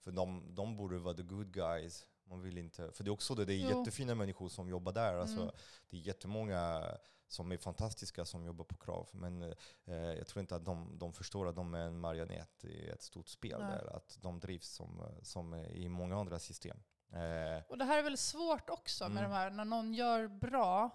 för 0.00 0.10
de, 0.12 0.54
de 0.54 0.76
borde 0.76 0.98
vara 0.98 1.14
the 1.14 1.22
good 1.22 1.52
guys. 1.52 2.06
Man 2.28 2.40
vill 2.42 2.58
inte, 2.58 2.92
för 2.92 3.04
det 3.04 3.08
är 3.08 3.12
också 3.12 3.34
det, 3.34 3.44
det 3.44 3.54
är 3.54 3.70
Jo. 3.70 3.78
jättefina 3.78 4.14
människor 4.14 4.48
som 4.48 4.68
jobbar 4.68 4.92
där. 4.92 5.14
Alltså, 5.14 5.40
Mm. 5.40 5.54
Det 5.90 5.96
är 5.96 6.00
jättemånga 6.00 6.84
som 7.28 7.52
är 7.52 7.56
fantastiska 7.56 8.24
som 8.24 8.44
jobbar 8.44 8.64
på 8.64 8.76
krav. 8.76 9.08
Men 9.12 9.42
eh, 9.84 9.94
jag 9.96 10.26
tror 10.26 10.40
inte 10.40 10.56
att 10.56 10.64
de, 10.64 10.98
de 10.98 11.12
förstår 11.12 11.48
att 11.48 11.56
de 11.56 11.74
är 11.74 11.78
en 11.86 12.00
marionett 12.00 12.64
i 12.64 12.88
ett 12.88 13.02
stort 13.02 13.28
spel. 13.28 13.60
Nej. 13.60 13.70
Där, 13.70 13.96
att 13.96 14.18
de 14.22 14.40
drivs 14.40 14.68
som, 14.68 15.02
som 15.22 15.54
i 15.54 15.88
många 15.88 16.16
andra 16.20 16.38
system. 16.38 16.78
Eh, 17.12 17.62
Och 17.68 17.78
det 17.78 17.84
här 17.84 17.98
är 17.98 18.02
väl 18.02 18.16
svårt 18.18 18.70
också 18.70 19.08
med 19.08 19.18
Mm. 19.18 19.30
de 19.30 19.36
här, 19.36 19.50
när 19.50 19.64
någon 19.64 19.94
gör 19.94 20.28
bra. 20.28 20.90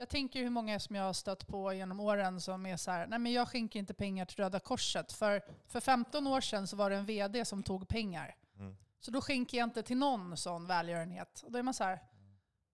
Jag 0.00 0.08
tänker 0.08 0.42
hur 0.42 0.50
många 0.50 0.80
som 0.80 0.96
jag 0.96 1.04
har 1.04 1.12
stött 1.12 1.46
på 1.46 1.72
genom 1.72 2.00
åren 2.00 2.40
som 2.40 2.66
är 2.66 2.76
så 2.76 2.90
här, 2.90 3.06
nej 3.06 3.18
men 3.18 3.32
jag 3.32 3.48
skänker 3.48 3.78
inte 3.78 3.94
pengar 3.94 4.24
till 4.24 4.36
Röda 4.36 4.60
Korset. 4.60 5.12
För, 5.12 5.42
för 5.66 5.80
15 5.80 6.26
år 6.26 6.40
sedan 6.40 6.66
så 6.66 6.76
var 6.76 6.90
det 6.90 6.96
en 6.96 7.06
vd 7.06 7.44
som 7.44 7.62
tog 7.62 7.88
pengar. 7.88 8.36
mm. 8.58 8.76
Så 9.00 9.10
då 9.10 9.20
skänker 9.20 9.58
jag 9.58 9.66
inte 9.66 9.82
till 9.82 9.96
någon 9.96 10.36
sån 10.36 10.66
välgörenhet. 10.66 11.42
Och 11.42 11.52
då 11.52 11.58
är 11.58 11.62
man 11.62 11.74
så 11.74 11.84
här, 11.84 12.00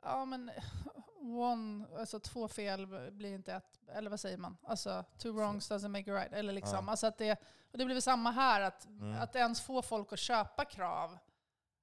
ja 0.03 0.25
men 0.25 0.51
one, 1.21 1.87
alltså 1.99 2.21
två 2.21 2.49
fel 2.49 2.87
blir 3.13 3.35
inte 3.35 3.53
ett, 3.55 3.81
eller 3.89 4.11
vad 4.11 4.21
säger 4.21 4.39
man? 4.39 4.57
Alltså 4.63 5.05
two 5.19 5.29
wrongs 5.33 5.71
doesn't 5.71 5.89
make 5.89 6.13
a 6.13 6.15
right. 6.15 6.33
Eller 6.33 6.53
liksom, 6.53 6.85
Ja. 6.87 6.91
alltså 6.91 7.07
att 7.07 7.19
det, 7.19 7.33
och 7.73 7.79
det 7.79 7.85
blir 7.85 7.95
väl 7.95 8.03
samma 8.03 8.31
här, 8.31 8.61
att, 8.61 8.85
Mm. 8.87 9.23
att 9.23 9.37
ens 9.37 9.61
få 9.61 9.83
folk 9.83 10.13
att 10.13 10.19
köpa 10.19 10.65
krav. 10.65 11.19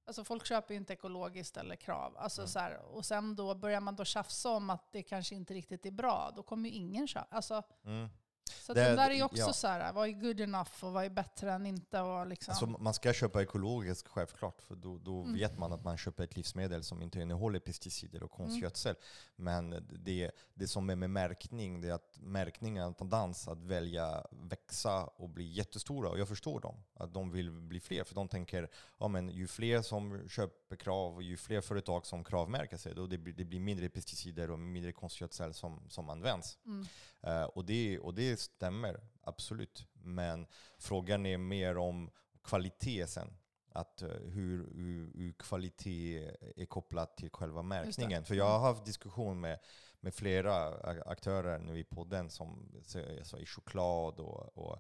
Alltså 0.06 0.24
folk 0.24 0.46
köper 0.46 0.74
ju 0.74 0.78
inte 0.78 0.94
ekologiskt 0.94 1.58
eller 1.58 1.76
krav. 1.76 2.18
Alltså 2.18 2.42
Mm. 2.42 2.48
så 2.50 2.60
här, 2.60 2.78
och 2.96 3.06
sen 3.06 3.36
då 3.36 3.56
börjar 3.56 3.80
man 3.80 3.96
då 3.96 4.06
tjafsa 4.06 4.50
om 4.50 4.70
att 4.70 4.92
det 4.92 5.04
kanske 5.04 5.36
inte 5.36 5.54
riktigt 5.54 5.86
är 5.86 5.92
bra. 5.92 6.32
Då 6.36 6.44
kommer 6.44 6.70
ju 6.70 6.76
ingen 6.76 7.08
köpa. 7.08 7.36
Alltså, 7.36 7.64
Mm. 7.86 8.10
Så 8.52 8.74
Det- 8.74 8.84
den 8.84 8.96
där 8.96 9.10
är 9.10 9.14
ju 9.16 9.24
också 9.24 9.38
ja. 9.42 9.54
så 9.54 9.68
här, 9.68 9.94
vad 9.94 10.08
är 10.08 10.12
good 10.12 10.40
enough 10.42 10.72
och 10.86 10.94
vad 10.94 11.06
är 11.06 11.10
bättre 11.10 11.52
än 11.54 11.66
inte? 11.66 12.02
Och 12.02 12.28
liksom. 12.28 12.52
Alltså, 12.52 12.66
man 12.66 12.94
ska 12.94 13.14
köpa 13.14 13.42
ekologiskt 13.42 14.08
självklart, 14.08 14.62
för 14.62 14.76
då, 14.76 14.98
då 14.98 15.22
Mm. 15.22 15.34
vet 15.34 15.58
man 15.58 15.74
att 15.74 15.84
man 15.84 15.98
köper 15.98 16.24
ett 16.24 16.36
livsmedel 16.36 16.84
som 16.84 17.02
inte 17.02 17.20
innehåller 17.22 17.60
pesticider 17.60 18.24
och 18.24 18.32
konstgödsel. 18.32 18.96
Men 19.36 19.88
det, 19.90 20.32
det 20.54 20.68
som 20.68 20.90
är 20.90 20.96
med 20.96 21.10
märkning, 21.10 21.82
det 21.82 21.88
är 21.90 21.94
att 21.94 22.18
märkningen 22.20 22.82
har 22.82 22.88
en 22.88 22.94
tendens 22.94 23.48
att 23.48 23.64
välja 23.64 24.26
växa 24.32 25.04
och 25.04 25.30
bli 25.30 25.52
jättestora. 25.52 26.10
Och 26.10 26.20
jag 26.20 26.28
förstår 26.28 26.60
dem, 26.60 26.84
att 26.94 27.14
de 27.14 27.32
vill 27.32 27.52
bli 27.52 27.80
fler. 27.80 28.04
För 28.04 28.16
de 28.16 28.28
tänker, 28.28 28.70
ja, 29.00 29.08
men 29.08 29.30
ju 29.30 29.48
fler 29.48 29.82
som 29.82 30.30
köper 30.30 30.76
krav 30.76 31.16
och 31.16 31.24
ju 31.24 31.38
fler 31.38 31.62
företag 31.62 32.06
som 32.06 32.24
kravmärker 32.24 32.78
sig, 32.78 32.96
då 32.96 33.08
det 33.08 33.18
blir, 33.18 33.34
det 33.34 33.46
blir 33.46 33.60
mindre 33.60 33.90
pesticider 33.90 34.52
och 34.52 34.60
mindre 34.60 34.92
konstgödsel 34.92 35.54
som, 35.54 35.84
som 35.90 36.10
används. 36.10 36.58
Mm. 36.66 36.86
Eh, 37.24 37.44
och, 37.44 37.66
det, 37.66 38.00
och 38.00 38.14
det 38.14 38.40
stämmer, 38.40 39.00
absolut. 39.22 39.88
Men 39.94 40.48
frågan 40.78 41.26
är 41.26 41.38
mer 41.38 41.78
om 41.78 42.12
kvalitet 42.44 43.08
sen. 43.08 43.38
Att, 43.74 44.02
eh, 44.02 44.10
hur, 44.10 44.74
hur, 44.76 45.12
hur 45.16 45.34
kvalitet 45.34 46.32
är 46.56 46.66
kopplat 46.66 47.18
till 47.18 47.30
själva 47.30 47.62
märkningen. 47.62 48.26
För 48.26 48.36
jag 48.36 48.60
har 48.60 48.60
haft 48.60 48.86
diskussion 48.86 49.42
med, 49.42 49.60
med 50.00 50.14
flera 50.14 50.68
aktörer 51.06 51.60
nu 51.60 51.80
i 51.80 51.84
podden, 51.84 52.30
som 52.30 52.72
alltså 53.18 53.40
i 53.40 53.46
choklad 53.46 54.20
och, 54.20 54.58
och 54.58 54.80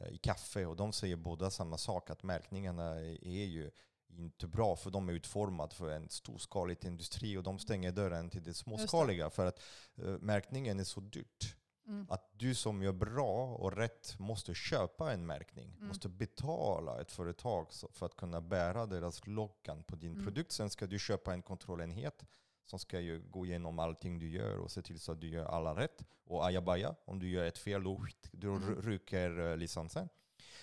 eh, 0.00 0.08
i 0.08 0.18
kaffe. 0.18 0.66
Och 0.66 0.76
de 0.76 0.92
säger 0.92 1.16
båda 1.16 1.50
samma 1.50 1.78
sak, 1.78 2.10
att 2.10 2.22
märkningarna 2.22 3.00
är 3.22 3.44
ju 3.44 3.70
inte 4.16 4.46
bra 4.46 4.76
för 4.76 4.90
de 4.90 5.08
är 5.08 5.12
utformade 5.12 5.74
för 5.74 5.90
en 5.90 6.08
storskalig 6.08 6.84
industri 6.84 7.36
och 7.36 7.42
de 7.42 7.58
stänger 7.58 7.92
dörren 7.92 8.30
till 8.30 8.42
det 8.42 8.54
småskaliga 8.54 9.30
för 9.30 9.46
att 9.46 9.60
eh, 9.96 10.18
märkningen 10.20 10.80
är 10.80 10.84
så 10.84 11.00
dyrt. 11.00 11.56
Mm. 11.88 12.06
Att 12.10 12.30
du 12.38 12.54
som 12.54 12.82
gör 12.82 12.92
bra 12.92 13.46
och 13.54 13.72
rätt 13.76 14.18
måste 14.18 14.54
köpa 14.54 15.12
en 15.12 15.26
märkning. 15.26 15.74
Mm. 15.76 15.88
Måste 15.88 16.08
betala 16.08 17.00
ett 17.00 17.12
företag 17.12 17.66
för 17.92 18.06
att 18.06 18.16
kunna 18.16 18.40
bära 18.40 18.86
deras 18.86 19.26
loggan 19.26 19.82
på 19.82 19.96
din 19.96 20.12
Mm. 20.12 20.24
produkt. 20.24 20.52
Sen 20.52 20.70
ska 20.70 20.86
du 20.86 20.98
köpa 20.98 21.32
en 21.32 21.42
kontrollenhet 21.42 22.24
som 22.64 22.78
ska 22.78 23.00
ju 23.00 23.20
gå 23.30 23.46
igenom 23.46 23.78
allting 23.78 24.18
du 24.18 24.28
gör 24.30 24.56
och 24.58 24.70
se 24.70 24.82
till 24.82 25.00
så 25.00 25.12
att 25.12 25.20
du 25.20 25.28
gör 25.28 25.44
alla 25.44 25.74
rätt. 25.76 26.04
Och 26.24 26.46
ajabaja, 26.46 26.94
om 27.04 27.18
du 27.18 27.28
gör 27.28 27.44
ett 27.44 27.58
fel 27.58 27.84
då, 27.84 28.06
då 28.32 28.48
Mm. 28.52 28.62
ry- 28.68 28.80
ryker 28.90 29.38
eh, 29.50 29.56
licensen. 29.56 30.08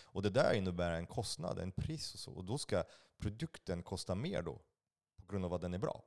Och 0.04 0.22
det 0.22 0.30
där 0.30 0.54
innebär 0.54 0.92
en 0.92 1.08
kostnad, 1.08 1.60
en 1.60 1.72
pris 1.72 2.14
och 2.14 2.20
så. 2.20 2.32
Och 2.32 2.44
då 2.46 2.58
ska 2.58 2.84
produkten 3.18 3.84
kosta 3.84 4.16
mer 4.16 4.42
då, 4.42 4.60
på 5.16 5.26
grund 5.32 5.46
av 5.46 5.54
att 5.54 5.62
den 5.62 5.74
är 5.74 5.78
bra. 5.78 6.04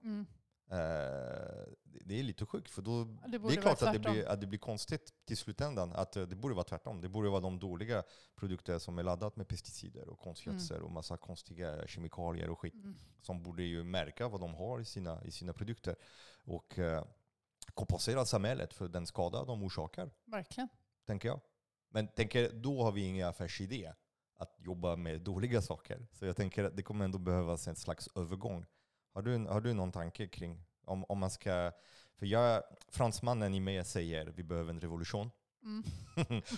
Mm. 0.71 0.81
Eh, 0.81 1.65
det 2.05 2.19
är 2.19 2.23
lite 2.23 2.47
sjukt, 2.47 2.71
för 2.71 2.83
då, 2.83 3.05
Det 3.05 3.39
det 3.39 3.55
är 3.55 3.63
klart 3.63 3.83
att 3.83 3.93
det, 3.93 3.99
blir, 3.99 4.29
att 4.29 4.41
det 4.41 4.47
blir 4.47 4.59
konstigt 4.59 5.15
till 5.25 5.37
slutändan. 5.37 5.93
Att 5.93 6.17
eh, 6.17 6.23
det 6.23 6.37
borde 6.37 6.55
vara 6.55 6.65
tvärtom. 6.65 7.01
Det 7.01 7.09
borde 7.09 7.29
vara 7.31 7.41
de 7.41 7.59
dåliga 7.59 8.03
produkter 8.37 8.79
som 8.79 8.99
är 8.99 9.03
laddat 9.03 9.37
med 9.37 9.49
pesticider 9.49 10.09
och 10.09 10.19
konstgödsel 10.19 10.83
och 10.83 10.91
massa 10.93 11.17
konstiga 11.17 11.87
kemikalier 11.87 12.51
och 12.51 12.59
skit 12.61 12.75
Mm. 12.75 12.97
som 13.23 13.43
borde 13.43 13.63
ju 13.63 13.85
märka 13.85 14.29
vad 14.29 14.41
de 14.41 14.55
har 14.55 14.81
i 14.81 14.85
sina, 14.85 15.25
i 15.25 15.31
sina 15.31 15.53
produkter 15.53 15.97
och 16.45 16.79
eh, 16.79 17.05
kompensera 17.75 18.25
samhället 18.25 18.75
för 18.75 18.89
den 18.89 19.07
skada 19.07 19.45
de 19.45 19.63
orsakar, 19.63 20.11
Verkligen. 20.25 20.69
tänker 21.07 21.29
jag. 21.29 21.41
Men 21.91 22.09
tänker, 22.09 22.53
då 22.53 22.83
har 22.83 22.93
vi 22.93 23.01
ingen 23.03 23.29
affärsidé 23.29 23.93
att 24.37 24.55
jobba 24.59 24.97
med 24.97 25.21
dåliga 25.21 25.63
saker. 25.63 26.07
Så 26.13 26.27
jag 26.27 26.37
tänker 26.37 26.65
att 26.65 26.77
det 26.77 26.83
kommer 26.83 27.05
ändå 27.05 27.19
behövas 27.19 27.69
en 27.69 27.77
slags 27.77 28.09
övergång. 28.15 28.67
Har 29.13 29.23
du, 29.23 29.47
har 29.47 29.61
du 29.61 29.75
någon 29.75 29.93
tanke 29.93 30.27
kring 30.27 30.65
om, 30.85 31.05
om 31.05 31.19
man 31.19 31.31
ska... 31.31 31.73
För 32.17 32.27
jag, 32.27 32.63
fransmannen 32.89 33.55
i 33.55 33.61
mig 33.61 33.85
säger 33.85 34.27
vi 34.27 34.43
behöver 34.43 34.71
en 34.71 34.81
revolution. 34.81 35.31
Mm. 35.63 35.85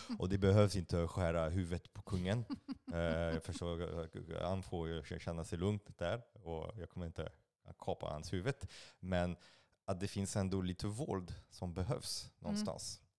och 0.18 0.28
det 0.28 0.38
behövs 0.38 0.76
inte 0.76 1.06
skära 1.08 1.48
huvudet 1.48 1.92
på 1.92 2.02
kungen. 2.02 2.44
Eh, 2.92 3.40
förstår, 3.40 4.42
han 4.42 4.62
får 4.62 4.88
ju 4.88 5.18
känna 5.18 5.44
sig 5.44 5.58
lugnt 5.58 5.98
där 5.98 6.22
och 6.32 6.78
jag 6.78 6.90
kommer 6.90 7.06
inte 7.06 7.32
kapa 7.78 8.06
hans 8.06 8.32
huvud. 8.32 8.54
Men 9.00 9.36
att 9.84 10.00
det 10.00 10.08
finns 10.08 10.36
ändå 10.36 10.60
lite 10.60 10.86
våld 10.86 11.34
som 11.50 11.74
behövs 11.74 12.32
någonstans. 12.38 13.00
Eh, 13.00 13.09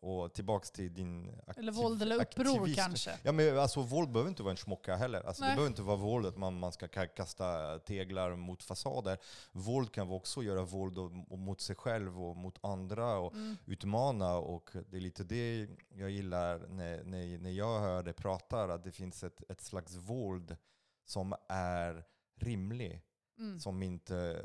och 0.00 0.34
tillbaks 0.34 0.70
till 0.70 0.94
din 0.94 1.28
aktiv, 1.46 1.62
Eller 1.62 1.72
våld 1.72 2.02
eller 2.02 2.16
uppror 2.22 2.46
aktivist. 2.60 2.76
kanske. 2.80 3.18
Ja, 3.22 3.32
men 3.32 3.58
alltså, 3.58 3.82
våld 3.82 4.12
behöver 4.12 4.28
inte 4.28 4.42
vara 4.42 4.50
en 4.50 4.56
smocka 4.56 4.96
heller. 4.96 5.22
Alltså, 5.26 5.42
det 5.42 5.48
behöver 5.48 5.66
inte 5.66 5.82
vara 5.82 5.96
våld 5.96 6.26
att 6.26 6.36
man, 6.36 6.58
man 6.58 6.72
ska 6.72 6.86
ka- 6.86 7.06
kasta 7.16 7.78
teglar 7.78 8.36
mot 8.36 8.62
fasader. 8.62 9.18
Våld 9.52 9.92
kan 9.92 10.10
också 10.10 10.42
göra 10.42 10.62
våld 10.62 10.98
och, 10.98 11.12
och 11.28 11.38
mot 11.38 11.60
sig 11.60 11.76
själv 11.76 12.22
och 12.24 12.36
mot 12.36 12.58
andra 12.64 13.18
och 13.18 13.34
Mm. 13.34 13.56
utmana. 13.66 14.36
Och 14.36 14.70
det 14.90 14.96
är 14.96 15.00
lite 15.00 15.24
det 15.24 15.68
jag 15.94 16.10
gillar 16.10 16.58
när, 16.68 17.04
när, 17.04 17.38
när 17.38 17.50
jag 17.50 17.80
hör 17.80 18.02
dig 18.02 18.12
prata, 18.14 18.62
att 18.74 18.84
det 18.84 18.92
finns 18.92 19.24
ett, 19.24 19.50
ett 19.50 19.60
slags 19.60 19.94
våld 19.94 20.56
som 21.04 21.34
är 21.48 22.04
rimlig. 22.40 23.02
Mm. 23.38 23.60
Som, 23.60 23.82
inte, 23.82 24.44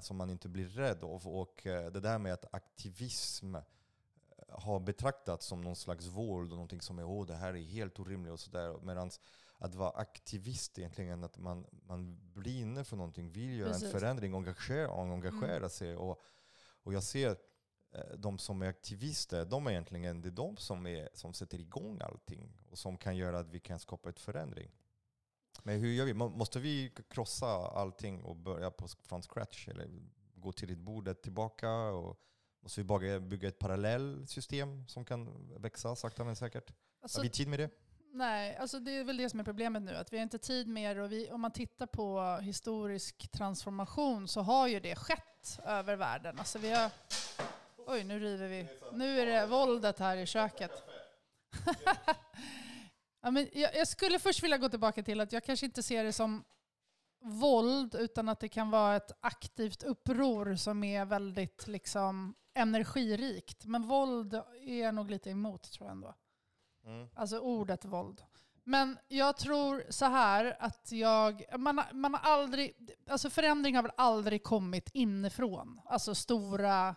som 0.00 0.16
man 0.16 0.30
inte 0.30 0.48
blir 0.48 0.66
rädd 0.68 1.04
av. 1.04 1.28
Och 1.28 1.66
eh, 1.66 1.90
det 1.90 2.00
där 2.00 2.18
med 2.18 2.32
att 2.32 2.54
aktivism 2.54 3.54
eh, 3.54 3.62
har 4.48 4.80
betraktats 4.80 5.46
som 5.46 5.60
någon 5.60 5.76
slags 5.76 6.06
våld 6.06 6.50
och 6.52 6.56
någonting 6.56 6.80
som 6.80 6.98
är 6.98 7.04
åh 7.04 7.26
det 7.26 7.34
här 7.34 7.54
är 7.54 7.62
helt 7.62 7.98
orimligt 7.98 8.32
och 8.32 8.40
sådär. 8.40 8.78
Medan 8.82 9.10
att 9.58 9.74
vara 9.74 9.90
aktivist 9.90 10.78
egentligen 10.78 11.24
att 11.24 11.38
man, 11.38 11.66
man 11.86 12.32
brinner 12.34 12.84
för 12.84 12.96
någonting, 12.96 13.30
vill 13.32 13.58
göra 13.58 13.68
Precis. 13.68 13.82
Mm. 13.82 13.94
en 13.94 14.00
förändring, 14.00 14.34
engagera, 14.34 15.02
engagera 15.02 15.68
sig. 15.68 15.96
Och, 15.96 16.20
och 16.82 16.92
jag 16.92 17.02
ser 17.02 17.30
eh, 17.92 18.16
de 18.16 18.38
som 18.38 18.62
är 18.62 18.68
aktivister, 18.68 19.44
de 19.44 19.66
är 19.66 19.70
egentligen 19.70 20.22
det 20.22 20.28
är 20.28 20.30
de 20.30 20.56
som, 20.56 20.86
är, 20.86 21.08
som 21.14 21.34
sätter 21.34 21.60
igång 21.60 22.00
allting 22.00 22.52
och 22.70 22.78
som 22.78 22.96
kan 22.96 23.16
göra 23.16 23.38
att 23.38 23.48
vi 23.48 23.60
kan 23.60 23.78
skapa 23.78 24.08
ett 24.08 24.20
förändring. 24.20 24.70
Men 25.62 25.80
hur 25.80 25.92
gör 25.92 26.04
vi? 26.04 26.14
Må- 26.14 26.28
Måste 26.28 26.58
vi 26.60 26.92
krossa 27.10 27.46
allting 27.68 28.22
och 28.22 28.36
börja 28.36 28.70
på, 28.70 28.88
från 28.88 29.22
scratch? 29.22 29.68
Eller 29.68 29.90
gå 30.34 30.52
till 30.52 30.70
ett 30.72 30.78
bordet 30.78 31.22
tillbaka? 31.22 31.70
Och 31.72 32.20
måste 32.66 32.80
vi 32.80 32.84
bara 32.84 33.20
bygga 33.20 33.48
ett 33.48 33.58
parallellsystem 33.58 34.88
som 34.88 35.04
kan 35.04 35.48
växa 35.60 35.96
sakta 35.96 36.24
men 36.24 36.36
säkert? 36.36 36.72
Alltså, 37.02 37.18
Har 37.18 37.22
vi 37.22 37.30
tid 37.30 37.48
med 37.48 37.60
det? 37.60 37.70
Nej, 38.12 38.56
alltså 38.56 38.80
det 38.80 38.90
är 38.90 39.04
väl 39.04 39.16
det 39.16 39.30
som 39.30 39.40
är 39.40 39.44
problemet 39.44 39.82
nu. 39.82 39.94
Att 39.94 40.12
vi 40.12 40.16
har 40.16 40.22
inte 40.22 40.38
tid 40.38 40.68
med 40.68 40.96
det. 40.96 41.02
Och 41.02 41.12
vi, 41.12 41.30
om 41.30 41.40
man 41.40 41.50
tittar 41.50 41.86
på 41.86 42.38
historisk 42.42 43.30
transformation 43.32 44.28
så 44.28 44.40
har 44.40 44.66
ju 44.66 44.80
det 44.80 44.96
skett 44.96 45.60
över 45.64 45.96
världen. 45.96 46.38
Alltså 46.38 46.58
vi 46.58 46.70
har, 46.70 46.90
oj, 47.86 48.04
nu 48.04 48.18
river 48.18 48.48
vi. 48.48 48.66
Nu 48.92 49.20
är 49.20 49.26
det 49.26 49.46
våldet 49.46 49.98
här 49.98 50.16
i 50.16 50.26
köket. 50.26 50.72
ja, 53.22 53.30
men 53.30 53.48
jag, 53.52 53.76
jag 53.76 53.88
skulle 53.88 54.18
först 54.18 54.42
vilja 54.42 54.58
gå 54.58 54.68
tillbaka 54.68 55.02
till 55.02 55.20
att 55.20 55.32
jag 55.32 55.44
kanske 55.44 55.66
inte 55.66 55.82
ser 55.82 56.04
det 56.04 56.12
som 56.12 56.44
våld 57.22 57.94
utan 57.94 58.28
att 58.28 58.40
det 58.40 58.48
kan 58.48 58.70
vara 58.70 58.96
ett 58.96 59.12
aktivt 59.20 59.82
uppror 59.82 60.56
som 60.56 60.84
är 60.84 61.04
väldigt 61.04 61.66
liksom, 61.66 62.34
energirikt. 62.56 63.66
Men 63.66 63.82
våld 63.86 64.34
är 64.62 64.82
jag 64.82 64.94
nog 64.94 65.10
lite 65.10 65.30
emot 65.30 65.72
tror 65.72 65.86
jag 65.86 65.92
ändå. 65.92 66.14
Mm. 66.86 67.08
Alltså 67.14 67.38
ordet 67.38 67.84
våld. 67.84 68.22
Men 68.64 68.98
jag 69.08 69.36
tror 69.36 69.84
så 69.90 70.04
här 70.04 70.56
att 70.60 70.92
jag, 70.92 71.44
man, 71.58 71.78
har- 71.78 71.92
man 71.92 72.14
har 72.14 72.20
aldrig, 72.32 72.94
alltså 73.08 73.30
förändring 73.30 73.76
har 73.76 73.82
väl 73.82 73.92
aldrig 73.96 74.42
kommit 74.42 74.90
inifrån. 74.94 75.80
Alltså 75.84 76.14
stora 76.14 76.94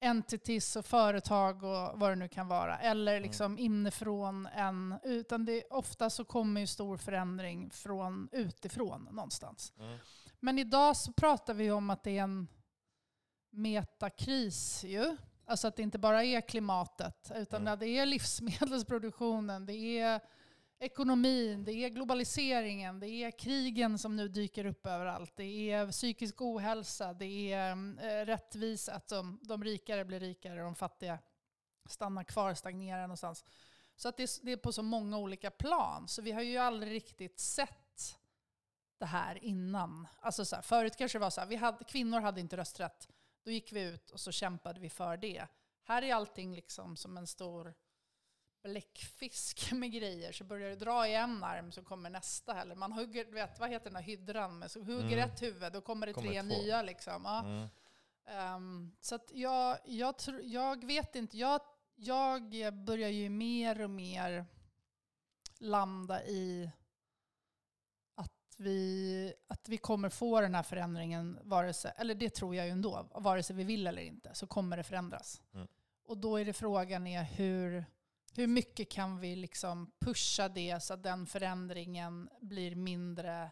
entities 0.00 0.76
och 0.76 0.86
företag 0.86 1.62
och 1.62 1.98
vad 2.00 2.10
det 2.10 2.16
nu 2.16 2.28
kan 2.28 2.48
vara. 2.48 2.78
Eller 2.78 3.20
liksom 3.20 3.58
inifrån 3.58 4.46
en, 4.46 4.94
utan 5.02 5.44
det, 5.44 5.64
ofta 5.70 6.10
så 6.10 6.24
kommer 6.24 6.60
ju 6.60 6.66
stor 6.66 6.96
förändring 6.96 7.70
från 7.70 8.28
utifrån 8.32 9.08
någonstans. 9.12 9.72
Mm. 9.78 9.98
Men 10.40 10.58
idag 10.58 10.96
så 10.96 11.12
pratar 11.12 11.54
vi 11.54 11.70
om 11.70 11.90
att 11.90 12.02
det 12.02 12.18
är 12.18 12.22
en 12.22 12.48
metakris 13.56 14.84
ju. 14.84 15.16
Alltså 15.46 15.68
att 15.68 15.76
det 15.76 15.82
inte 15.82 15.98
bara 15.98 16.24
är 16.24 16.40
klimatet, 16.40 17.32
utan 17.36 17.62
Mm. 17.62 17.78
det 17.78 17.86
är 17.88 18.06
livsmedelsproduktionen, 18.06 19.66
det 19.66 19.98
är 19.98 20.20
ekonomin, 20.78 21.64
det 21.64 21.72
är 21.72 21.88
globaliseringen, 21.88 23.00
det 23.00 23.08
är 23.08 23.30
krigen 23.30 23.98
som 23.98 24.16
nu 24.16 24.28
dyker 24.28 24.64
upp 24.66 24.86
överallt, 24.86 25.32
det 25.36 25.70
är 25.72 25.90
psykisk 25.90 26.40
ohälsa, 26.42 27.12
det 27.12 27.52
är 27.52 27.70
eh, 27.72 28.24
rättvisa, 28.26 28.94
att 28.94 29.08
de, 29.08 29.40
de 29.42 29.64
rikare 29.64 30.04
blir 30.04 30.20
rikare 30.20 30.58
och 30.60 30.64
de 30.64 30.74
fattiga 30.74 31.18
stannar 31.88 32.24
kvar, 32.24 32.54
stagnerar 32.54 33.02
någonstans. 33.02 33.44
Så 33.96 34.08
att 34.08 34.16
det, 34.16 34.22
är- 34.22 34.44
det 34.44 34.52
är 34.52 34.56
på 34.56 34.72
så 34.72 34.82
många 34.82 35.18
olika 35.18 35.50
plan. 35.50 36.08
Så 36.08 36.22
vi 36.22 36.32
har 36.32 36.42
ju 36.42 36.56
aldrig 36.58 36.92
riktigt 36.92 37.40
sett 37.40 38.18
det 38.98 39.06
här 39.06 39.44
innan. 39.44 40.08
Alltså 40.20 40.44
så 40.44 40.56
här, 40.56 40.62
förut 40.62 40.96
kanske 40.96 41.18
det 41.18 41.22
var 41.22 41.30
så 41.30 41.40
här, 41.40 41.48
vi 41.48 41.56
hade, 41.56 41.84
kvinnor 41.84 42.20
hade 42.20 42.40
inte 42.40 42.56
rösträtt. 42.56 43.08
Då 43.44 43.50
gick 43.50 43.72
vi 43.72 43.82
ut 43.82 44.10
och 44.10 44.20
så 44.20 44.32
kämpade 44.32 44.80
vi 44.80 44.90
för 44.90 45.16
det. 45.16 45.46
Här 45.84 46.02
är 46.02 46.14
allting 46.14 46.54
liksom 46.54 46.96
som 46.96 47.16
en 47.16 47.26
stor 47.26 47.74
bläckfisk 48.62 49.72
med 49.72 49.92
grejer. 49.92 50.32
Så 50.32 50.44
börjar 50.44 50.70
du 50.70 50.76
dra 50.76 51.08
i 51.08 51.14
en 51.14 51.44
arm 51.44 51.72
så 51.72 51.82
kommer 51.84 52.10
nästa. 52.10 52.60
Eller 52.60 52.74
man 52.74 52.92
hugger, 52.92 53.24
vet, 53.24 53.58
vad 53.58 53.70
heter 53.70 53.84
den 53.86 53.96
här 53.96 54.02
hydran? 54.02 54.58
Med, 54.58 54.70
så 54.70 54.80
hugger 54.80 55.16
Mm. 55.16 55.18
ett 55.30 55.42
huvud, 55.42 55.72
då 55.72 55.80
kommer 55.80 56.06
det 56.06 56.12
Kommer 56.12 56.28
tre 56.28 56.40
två. 56.42 56.48
nya. 56.48 56.82
Liksom. 56.82 57.22
Ja. 57.24 57.40
Mm. 57.44 57.68
Ehm, 58.26 58.96
så 59.00 59.18
jag, 59.32 59.78
jag, 59.84 60.14
tr- 60.14 60.42
jag 60.42 60.84
vet 60.84 61.14
inte. 61.14 61.38
Jag, 61.38 61.60
jag 61.96 62.74
börjar 62.74 63.08
ju 63.08 63.28
mer 63.28 63.80
och 63.80 63.90
mer 63.90 64.46
landa 65.58 66.24
i 66.24 66.70
vi, 68.60 69.34
att 69.46 69.68
vi 69.68 69.76
kommer 69.76 70.08
få 70.08 70.40
den 70.40 70.54
här 70.54 70.62
förändringen, 70.62 71.38
vare 71.42 71.72
sig, 71.72 71.92
eller 71.96 72.14
det 72.14 72.30
tror 72.30 72.54
jag 72.56 72.66
ju 72.66 72.72
ändå, 72.72 73.08
vare 73.14 73.42
sig 73.42 73.56
vi 73.56 73.64
vill 73.64 73.86
eller 73.86 74.02
inte, 74.02 74.30
så 74.34 74.46
kommer 74.46 74.76
det 74.76 74.82
förändras. 74.82 75.42
Mm. 75.54 75.68
Och 76.06 76.18
då 76.18 76.36
är 76.36 76.44
det 76.44 76.52
frågan 76.52 77.06
är 77.06 77.22
hur, 77.22 77.84
hur 78.34 78.46
mycket 78.46 78.90
kan 78.90 79.18
vi 79.20 79.36
liksom 79.36 79.90
pusha 79.98 80.48
det 80.48 80.82
så 80.82 80.94
att 80.94 81.02
den 81.02 81.26
förändringen 81.26 82.28
blir 82.40 82.74
mindre 82.74 83.50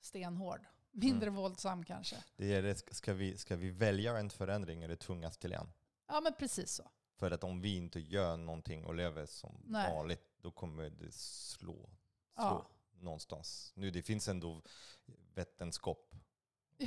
stenhård? 0.00 0.66
Mindre 0.90 1.30
våldsam 1.30 1.84
kanske. 1.84 2.16
Det 2.36 2.54
är, 2.54 2.62
det- 2.62 2.94
ska, 2.94 3.12
vi, 3.14 3.36
ska 3.36 3.56
vi 3.56 3.70
välja 3.70 4.18
en 4.18 4.30
förändring 4.30 4.82
eller 4.82 4.96
tvingas 4.96 5.38
till 5.38 5.52
en? 5.52 5.72
Ja 6.08 6.20
men 6.20 6.32
precis 6.38 6.70
så. 6.72 6.90
För 7.16 7.30
att 7.30 7.44
om 7.44 7.60
vi 7.60 7.76
inte 7.76 8.00
gör 8.00 8.36
någonting 8.36 8.84
och 8.84 8.94
lever 8.94 9.26
som 9.26 9.62
Nej. 9.64 9.94
vanligt, 9.94 10.22
då 10.40 10.50
kommer 10.50 10.90
det 10.90 11.12
slå, 11.12 11.72
slå 11.74 11.88
Ja 12.36 12.66
någonstans. 13.02 13.72
Nu, 13.74 13.90
det 13.90 14.02
finns 14.02 14.28
ändå 14.28 14.62
vetenskap. 15.34 16.14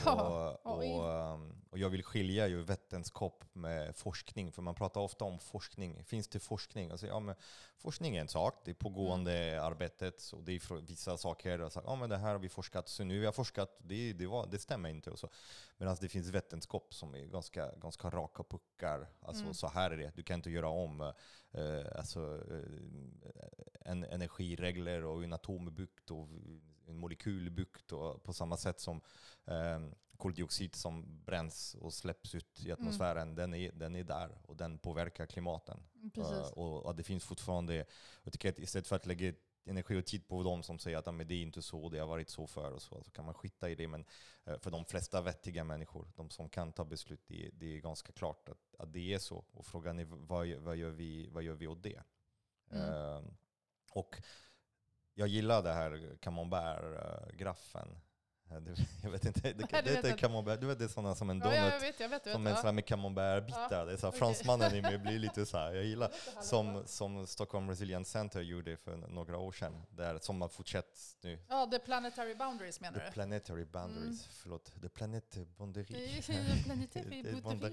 Ja, 0.06 0.58
och, 0.64 0.78
och, 0.78 1.34
um, 1.34 1.56
och 1.70 1.78
jag 1.78 1.90
vill 1.90 2.04
skilja 2.04 2.48
ju 2.48 2.62
vetenskap 2.64 3.44
med 3.54 3.96
forskning, 3.96 4.52
för 4.52 4.62
man 4.62 4.76
pratar 4.76 5.02
ofta 5.02 5.26
om 5.26 5.40
forskning. 5.40 6.04
Finns 6.04 6.28
det 6.28 6.40
forskning? 6.40 6.92
Alltså, 6.92 7.08
ja, 7.08 7.20
men 7.20 7.36
forskning 7.78 8.16
är 8.16 8.22
en 8.22 8.28
sak, 8.28 8.62
det 8.66 8.72
är 8.72 8.76
pågående 8.76 9.36
Mm. 9.36 9.64
arbetet, 9.64 10.22
så 10.22 10.42
det 10.42 10.52
är 10.52 10.82
vissa 10.82 11.18
saker. 11.18 11.62
Och 11.62 11.72
så, 11.72 11.82
ja, 11.86 11.96
men 11.96 12.10
det 12.10 12.18
här 12.18 12.32
har 12.32 12.40
vi 12.40 12.50
forskat, 12.50 12.90
så 12.90 13.04
nu 13.04 13.20
har 13.20 13.32
vi 13.32 13.36
forskat, 13.36 13.76
det, 13.80 14.14
det, 14.14 14.28
var, 14.28 14.48
det 14.48 14.60
stämmer 14.60 14.90
inte. 14.90 15.12
Och 15.12 15.20
så. 15.20 15.30
Medan 15.78 15.98
det 16.02 16.10
finns 16.10 16.28
vetenskap 16.30 16.94
som 16.94 17.16
är 17.16 17.26
ganska, 17.26 17.72
ganska 17.76 18.10
raka 18.10 18.44
puckar. 18.44 19.08
Alltså, 19.22 19.44
Mm. 19.44 19.54
Så 19.54 19.68
här 19.68 19.92
är 19.92 19.98
det, 19.98 20.12
du 20.16 20.24
kan 20.24 20.36
inte 20.36 20.50
göra 20.50 20.70
om 20.70 21.02
eh, 21.52 21.86
alltså, 21.96 22.42
eh, 22.52 23.92
en 23.92 24.04
energiregler 24.04 25.04
och 25.04 25.24
en 25.24 25.34
atom 25.34 25.68
är 25.68 25.72
byggt 25.72 26.12
och 26.12 26.28
en 26.88 26.98
molekyl 26.98 27.46
är 27.48 27.52
byggt 27.52 27.92
och 27.92 28.24
på 28.24 28.34
samma 28.34 28.58
sätt 28.58 28.80
som 28.80 29.02
eh, 29.46 29.80
koldioxid 30.18 30.76
som 30.76 31.24
bränns 31.26 31.76
och 31.76 31.94
släpps 31.94 32.36
ut 32.36 32.60
Mm. 32.60 32.70
i 32.70 32.72
atmosfären, 32.72 33.36
den, 33.36 33.54
är, 33.54 33.72
den 33.72 33.96
är 33.96 34.04
där 34.04 34.38
och 34.44 34.56
den 34.56 34.78
påverkar 34.78 35.26
klimaten. 35.26 35.80
Eh, 36.18 36.48
och, 36.58 36.86
och 36.86 36.96
det 36.96 37.04
finns 37.04 37.24
fortfarande, 37.24 37.86
jag 38.24 38.34
tycker 38.34 38.50
att 38.50 38.60
istället 38.60 38.88
för 38.88 38.96
att 38.96 39.06
lägga 39.06 39.34
energi 39.68 40.00
och 40.00 40.06
tid 40.06 40.28
på 40.28 40.44
de 40.44 40.64
som 40.64 40.80
säger 40.80 40.98
att 40.98 41.06
"Ja, 41.06 41.12
men 41.12 41.28
det 41.28 41.34
är 41.36 41.42
inte 41.42 41.62
så, 41.62 41.90
det 41.90 42.00
har 42.00 42.08
varit 42.08 42.30
så 42.30 42.48
för 42.48 42.72
och 42.72 42.82
så, 42.82 43.04
så 43.04 43.12
kan 43.12 43.26
man 43.26 43.34
skita 43.34 43.70
i 43.70 43.76
det. 43.76 43.88
Men 43.88 44.06
eh, 44.46 44.60
för 44.60 44.72
de 44.72 44.86
flesta 44.86 45.22
vettiga 45.22 45.64
människor, 45.64 46.08
de 46.16 46.30
som 46.30 46.50
kan 46.50 46.72
ta 46.72 46.86
beslut, 46.86 47.22
det, 47.28 47.50
det 47.54 47.76
är 47.76 47.80
ganska 47.80 48.12
klart 48.14 48.50
att, 48.50 48.76
att 48.80 48.94
det 48.94 49.14
är 49.14 49.20
så. 49.20 49.46
Och 49.52 49.66
frågan 49.66 50.00
är 50.00 50.06
vad, 50.06 50.46
gör- 50.46 50.60
vad, 50.60 50.76
gör, 50.76 50.90
vi, 50.92 51.30
vad 51.30 51.44
gör 51.44 51.56
vi 51.56 51.68
åt 51.68 51.84
det? 51.84 52.04
Mm. 52.72 52.90
Eh, 52.90 53.22
och 53.92 54.22
jag 55.16 55.28
gillar 55.28 55.64
det 55.64 55.74
här 55.74 56.18
camembert-graffen. 56.22 57.88
Eh, 58.52 58.58
Jag 59.04 59.12
vet 59.12 59.26
inte, 59.26 59.54
det, 59.54 59.66
Nej, 59.72 59.82
det, 59.84 59.96
det 59.96 60.02
vet 60.02 60.20
camembert, 60.20 60.62
du 60.62 60.68
vet 60.68 60.80
det 60.80 60.86
är 60.86 60.90
sådana 60.90 61.16
som 61.16 61.30
en 61.30 61.40
donut. 61.40 61.56
ja, 61.58 61.72
jag 61.72 61.80
vet, 61.80 62.00
jag 62.00 62.10
vet. 62.10 62.26
Jag 62.26 62.34
Som 62.34 62.48
en 62.48 62.56
sån 62.56 62.66
här 62.66 62.72
med 62.72 62.86
camembert-bitar. 62.86 63.68
Ja, 63.72 63.86
Det 63.86 63.94
är 63.94 63.98
så 63.98 64.08
okej. 64.08 64.20
Fransmannen 64.20 64.76
i 64.76 64.82
mig 64.82 64.98
blir 64.98 65.20
lite 65.20 65.46
så 65.46 65.58
här. 65.58 65.74
Jag 65.74 65.84
gillar 65.86 66.12
som, 66.42 66.84
som 66.86 67.28
Stockholm 67.28 67.70
Resilience 67.70 68.12
Center 68.12 68.42
gjorde 68.42 68.78
för 68.78 68.96
några 68.98 69.38
år 69.38 69.52
sedan. 69.52 69.86
Där, 69.90 70.20
som 70.20 70.42
har 70.42 70.50
fortsatt 70.50 71.18
nu. 71.22 71.40
Ja, 71.50 71.68
the 71.72 71.80
planetary 71.80 72.36
boundaries 72.36 72.80
menar 72.82 73.00
The 73.00 73.06
du? 73.06 73.12
planetary 73.12 73.66
boundaries. 73.66 74.26
Förlåt, 74.26 74.74
the 74.82 74.90
planet 74.90 75.36
är 75.36 75.40
ju 75.40 75.46
planetary 75.46 76.24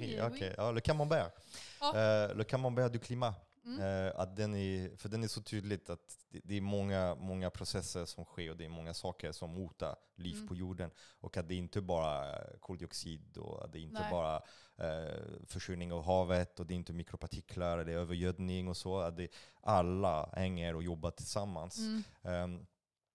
oui. 0.01 0.21
Okej, 0.23 0.55
ja, 0.57 0.71
le 0.73 0.81
camembert. 0.81 1.33
Ja. 1.81 1.99
Eh, 1.99 2.37
le 2.37 2.45
camembert 2.45 2.93
du 2.93 2.99
climat. 2.99 3.52
Mm. 3.65 3.81
Eh, 3.81 4.13
att 4.21 4.37
den 4.37 4.55
är, 4.55 4.97
för 4.97 5.09
den 5.09 5.25
är 5.25 5.29
så 5.29 5.43
tydligt 5.43 5.91
att 5.91 6.19
det, 6.29 6.41
det 6.45 6.57
är 6.57 6.61
många, 6.61 7.15
många 7.15 7.51
processer 7.51 8.05
som 8.05 8.25
sker 8.25 8.51
och 8.51 8.57
det 8.57 8.65
är 8.65 8.69
många 8.69 8.95
saker 8.95 9.33
som 9.33 9.51
hotar 9.55 9.97
liv 10.17 10.35
Mm. 10.37 10.49
på 10.49 10.55
jorden. 10.55 10.91
Och 11.21 11.37
att 11.37 11.49
det 11.49 11.55
inte 11.55 11.81
bara 11.81 12.45
koldioxid 12.61 13.37
och 13.37 13.65
att 13.65 13.73
det 13.73 13.81
inte 13.81 14.01
Nej. 14.01 14.11
bara 14.11 14.37
eh, 14.77 15.21
försurning 15.47 15.93
av 15.93 16.05
havet 16.05 16.61
och 16.61 16.67
det 16.67 16.75
är 16.75 16.77
inte 16.77 16.93
mikropartiklar, 16.93 17.85
det 17.85 17.93
är 17.93 17.97
övergödning 17.97 18.69
och 18.69 18.77
så. 18.77 18.99
Att 18.99 19.17
det, 19.17 19.29
alla 19.61 20.31
hänger 20.33 20.75
och 20.77 20.83
jobbar 20.83 21.11
tillsammans. 21.11 21.79
Mm. 21.79 22.03
Ehm, 22.23 22.67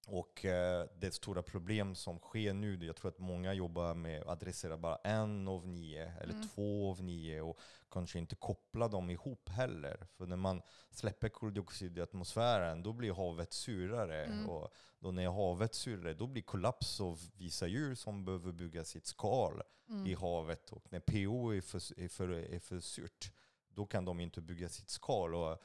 och 0.09 0.45
eh, 0.45 0.87
det 0.99 1.11
stora 1.13 1.43
problem 1.43 1.95
som 1.95 2.19
sker 2.19 2.53
nu, 2.53 2.85
jag 2.85 2.95
tror 2.95 3.09
att 3.09 3.19
många 3.19 3.53
jobbar 3.53 3.93
med 3.93 4.21
att 4.21 4.27
adressera 4.27 4.77
bara 4.77 4.95
en 4.95 5.47
av 5.47 5.67
nio 5.67 6.13
eller 6.21 6.33
Mm. 6.33 6.47
två 6.47 6.89
av 6.91 7.03
nio 7.03 7.41
och 7.41 7.59
kanske 7.91 8.19
inte 8.19 8.35
koppla 8.35 8.87
dem 8.87 9.09
ihop 9.09 9.49
heller. 9.49 10.07
För 10.17 10.25
när 10.25 10.35
man 10.35 10.61
släpper 10.91 11.29
koldioxid 11.29 11.97
i 11.97 12.01
atmosfären, 12.01 12.83
då 12.83 12.93
blir 12.93 13.13
havet 13.13 13.53
surare. 13.53 14.25
Mm. 14.25 14.49
Och 14.49 14.73
då 14.99 15.11
när 15.11 15.27
havet 15.29 15.73
surare, 15.75 16.13
då 16.13 16.27
blir 16.27 16.41
kollaps 16.43 17.01
av 17.01 17.19
vissa 17.37 17.67
djur 17.67 17.95
som 17.95 18.25
behöver 18.25 18.51
bygga 18.51 18.83
sitt 18.83 19.05
skal 19.05 19.61
i 19.87 19.91
Mm. 19.91 20.15
havet. 20.17 20.71
Och 20.71 20.83
när 20.89 20.99
pH 20.99 21.57
är 21.57 21.61
för, 21.61 21.99
är, 21.99 22.07
för, 22.07 22.29
är 22.29 22.59
för 22.59 22.79
surt, 22.79 23.31
då 23.69 23.85
kan 23.85 24.05
de 24.05 24.19
inte 24.19 24.41
bygga 24.41 24.69
sitt 24.69 24.89
skal. 24.89 25.35
Och, 25.35 25.57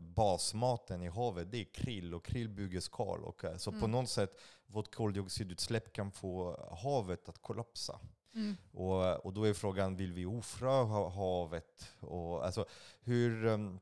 basmaten 0.00 1.02
i 1.02 1.08
havet 1.08 1.50
det 1.50 1.60
är 1.60 1.64
krill 1.74 2.14
och 2.14 2.24
krill 2.24 2.48
bygger 2.48 2.80
skal. 2.80 3.24
Och, 3.24 3.44
eh, 3.44 3.56
så 3.56 3.70
på 3.70 3.76
Mm. 3.76 3.90
något 3.90 4.08
sätt, 4.08 4.40
vårt 4.66 4.94
koldioxidutsläpp 4.94 5.92
kan 5.92 6.10
få 6.12 6.60
havet 6.82 7.28
att 7.28 7.42
kollapsa. 7.42 8.00
Mm. 8.34 8.56
Och, 8.72 9.26
och 9.26 9.32
då 9.32 9.44
är 9.44 9.54
frågan, 9.54 9.96
vill 9.96 10.12
vi 10.12 10.26
offra 10.26 10.70
ha- 10.82 11.08
havet? 11.08 11.92
Och, 12.00 12.44
alltså, 12.46 12.66
hur, 13.00 13.44
um, 13.44 13.80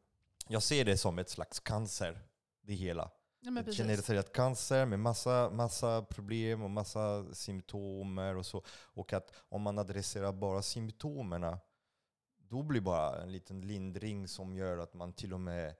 jag 0.49 0.62
ser 0.62 0.85
det 0.85 0.97
som 0.97 1.19
ett 1.19 1.31
slags 1.31 1.61
cancer, 1.61 2.21
det 2.62 2.75
hela. 2.75 3.11
Ja, 3.43 3.62
generaliserat 3.73 4.33
cancer 4.33 4.87
med 4.87 4.99
massa, 5.01 5.51
massa 5.51 6.03
problem 6.03 6.62
och 6.62 6.71
massa 6.71 7.35
symptomer 7.35 8.37
och 8.37 8.47
så. 8.47 8.62
Och 8.69 9.12
att 9.12 9.33
om 9.49 9.62
man 9.62 9.79
adresserar 9.79 10.33
bara 10.33 10.62
symptomerna, 10.62 11.59
då 12.51 12.63
blir 12.63 12.81
bara 12.81 13.23
en 13.23 13.33
liten 13.33 13.61
lindring 13.61 14.29
som 14.29 14.55
gör 14.55 14.79
att 14.79 14.95
man 14.95 15.13
till 15.13 15.33
och 15.35 15.41
med 15.41 15.75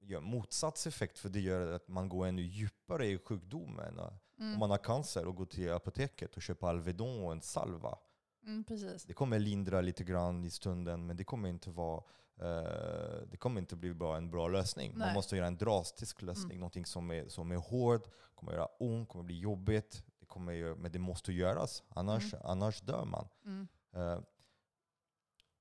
gör 0.00 0.20
motsatseffekt. 0.20 1.18
För 1.18 1.28
det 1.28 1.40
gör 1.40 1.72
att 1.72 1.88
man 1.88 2.08
går 2.08 2.26
ännu 2.26 2.42
djupare 2.42 3.06
i 3.06 3.18
sjukdomen. 3.18 3.98
Mm. 3.98 4.52
Om 4.52 4.58
man 4.58 4.70
har 4.70 4.78
cancer 4.78 5.26
och 5.26 5.36
går 5.36 5.46
till 5.46 5.72
apoteket 5.72 6.36
och 6.36 6.42
köper 6.42 6.66
Alvedon 6.66 7.24
och 7.24 7.32
en 7.32 7.40
salva. 7.40 7.98
Mm. 8.44 8.64
Det 9.06 9.12
kommer 9.14 9.38
lindra 9.38 9.80
lite 9.80 10.04
grann 10.04 10.44
i 10.44 10.50
stunden, 10.50 11.06
men 11.06 11.16
det 11.16 11.24
kommer 11.24 11.48
inte 11.48 11.70
vara 11.70 12.02
eh, 12.36 13.22
det 13.30 13.36
kommer 13.38 13.60
inte 13.60 13.76
bli 13.76 13.94
bra, 13.94 14.16
en 14.16 14.30
bra 14.30 14.48
lösning. 14.48 14.90
Man 14.98 15.06
Nej. 15.06 15.14
måste 15.14 15.36
göra 15.36 15.46
en 15.46 15.56
drastisk 15.56 16.22
lösning, 16.22 16.50
Mm. 16.50 16.60
någonting 16.60 16.86
som 16.86 17.10
är, 17.10 17.28
som 17.28 17.50
är 17.50 17.56
hård, 17.56 18.02
kommer 18.34 18.52
göra 18.52 18.68
ont, 18.78 19.08
kommer 19.08 19.24
bli 19.24 19.38
jobbigt. 19.38 20.02
Det 20.20 20.26
kommer 20.26 20.74
men 20.74 20.92
det 20.92 20.98
måste 20.98 21.32
göras, 21.32 21.82
annars, 21.88 22.34
annars 22.44 22.80
dör 22.80 23.04
man. 23.04 23.28
Mm. 23.44 23.68
Eh, 23.92 24.20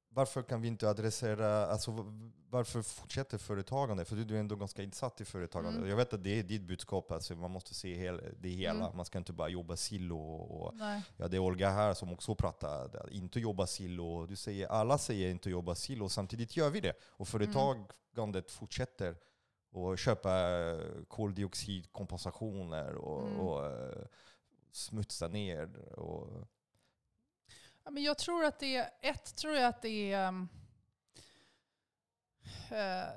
varför 0.10 0.42
kan 0.42 0.62
vi 0.62 0.68
inte 0.68 0.90
adressera, 0.90 1.66
alltså 1.66 1.92
varför 2.50 2.82
fortsätter 2.82 3.38
företagande? 3.38 4.06
För 4.06 4.16
du 4.16 4.36
är 4.36 4.40
ändå 4.40 4.56
ganska 4.56 4.84
insatt 4.84 5.22
i 5.22 5.26
företagande. 5.26 5.72
Mm. 5.78 5.84
Och 5.84 5.90
Jag 5.90 5.96
vet 5.98 6.14
att 6.14 6.24
det 6.24 6.40
är 6.40 6.44
ditt 6.44 6.62
budskap, 6.62 7.12
alltså 7.12 7.36
man 7.36 7.52
måste 7.52 7.74
se 7.74 7.96
hel, 7.96 8.22
det 8.40 8.50
hela. 8.50 8.86
Mm. 8.86 8.98
Man 8.98 9.06
ska 9.06 9.18
inte 9.18 9.34
bara 9.34 9.50
jobba 9.50 9.76
silo 9.76 10.20
och, 10.20 10.62
och 10.62 10.76
Nej. 10.76 11.02
Ja, 11.18 11.28
det 11.28 11.38
är 11.38 11.40
Olga 11.40 11.70
här 11.70 11.94
som 11.94 12.14
också 12.14 12.36
pratar, 12.36 13.10
inte 13.12 13.40
jobba 13.40 13.68
silo. 13.68 14.26
Du 14.26 14.36
säger, 14.36 14.68
alla 14.68 14.98
säger 14.98 15.30
inte 15.32 15.50
jobba 15.50 15.76
silo, 15.76 16.10
samtidigt 16.10 16.58
gör 16.58 16.70
vi 16.70 16.80
det. 16.82 16.94
Och 17.02 17.28
företagandet 17.28 18.52
fortsätter 18.52 19.16
att 19.76 20.00
köpa 20.00 20.30
koldioxidkompensationer 21.08 22.96
och, 22.96 23.28
Mm. 23.28 23.40
och 23.40 23.66
eh, 23.66 24.06
smutsa 24.72 25.28
ner. 25.28 25.76
Och, 26.00 26.48
Ja, 27.90 27.94
men 27.94 28.04
jag 28.04 28.18
tror 28.18 28.46
att 28.46 28.60
det 28.60 28.76
är, 28.76 28.90
ett 29.02 29.36
tror 29.36 29.56
jag 29.56 29.66
att 29.66 29.82
det 29.82 30.14
är, 30.14 30.28
ehm, 30.28 30.50
eh, 32.70 33.08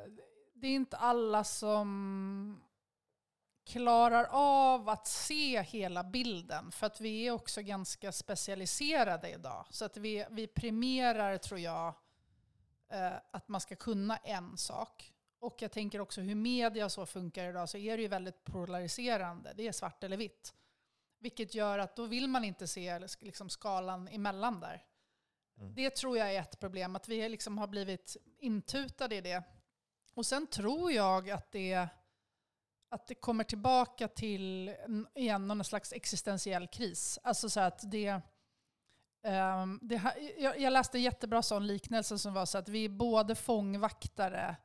det 0.55 0.67
är 0.67 0.75
inte 0.75 0.97
alla 0.97 1.45
som 1.45 2.63
klarar 3.65 4.25
av 4.31 4.89
att 4.89 5.07
se 5.07 5.63
hela 5.63 6.05
bilden. 6.05 6.73
För 6.73 6.87
att 6.87 7.01
vi 7.01 7.27
är 7.27 7.31
också 7.31 7.63
ganska 7.63 8.13
specialiserade 8.13 9.31
idag. 9.31 9.67
Så 9.71 9.85
att 9.85 9.97
vi, 9.97 10.27
vi 10.31 10.47
premierar, 10.47 11.39
tror 11.39 11.61
jag, 11.61 11.95
eh, 12.89 13.13
att 13.31 13.49
man 13.49 13.61
ska 13.61 13.77
kunna 13.77 14.17
en 14.17 14.59
sak. 14.59 15.13
Och 15.39 15.63
jag 15.63 15.73
tänker 15.73 16.01
också 16.01 16.21
hur 16.21 16.35
media 16.35 16.89
så 16.89 17.07
funkar 17.07 17.45
idag, 17.45 17.69
så 17.69 17.79
är 17.79 17.97
det 17.97 18.03
ju 18.03 18.09
väldigt 18.09 18.45
polariserande. 18.45 19.53
Det 19.57 19.69
är 19.69 19.73
svart 19.73 20.05
eller 20.05 20.17
vitt. 20.17 20.55
Vilket 21.23 21.55
gör 21.55 21.79
att 21.79 21.97
då 21.97 22.07
vill 22.07 22.29
man 22.29 22.45
inte 22.45 22.67
se 22.67 22.99
liksom, 22.99 23.49
skalan 23.49 24.09
emellan 24.09 24.61
där. 24.61 24.85
Mm. 25.59 25.75
Det 25.75 25.91
tror 25.91 26.19
jag 26.19 26.35
är 26.35 26.41
ett 26.41 26.61
problem, 26.61 26.97
att 26.97 27.09
vi 27.09 27.29
liksom 27.29 27.59
har 27.59 27.67
blivit 27.67 28.17
intutade 28.39 29.17
i 29.17 29.21
det. 29.21 29.43
Och 30.15 30.27
sen 30.27 30.47
tror 30.47 30.93
jag 30.93 31.31
att 31.31 31.53
det, 31.53 31.89
att 32.89 33.07
det 33.07 33.15
kommer 33.15 33.45
tillbaka 33.45 34.09
till 34.09 34.69
en- 34.69 35.09
igen 35.15 35.49
någon 35.49 35.65
slags 35.65 35.93
existentiell 35.93 36.69
kris. 36.69 37.19
Alltså 37.23 37.51
så 37.51 37.61
att 37.61 37.91
det... 37.91 38.21
ehm, 39.23 39.79
det 39.83 40.03
jag, 40.39 40.61
jag 40.61 40.73
läste 40.73 40.99
en 40.99 41.03
jättebra 41.03 41.43
sån 41.43 41.67
liknelse 41.67 42.19
som 42.19 42.35
var 42.35 42.47
så 42.47 42.59
att 42.59 42.69
vi 42.69 42.85
är 42.85 42.89
både 42.89 43.35
fångvaktare 43.35 44.57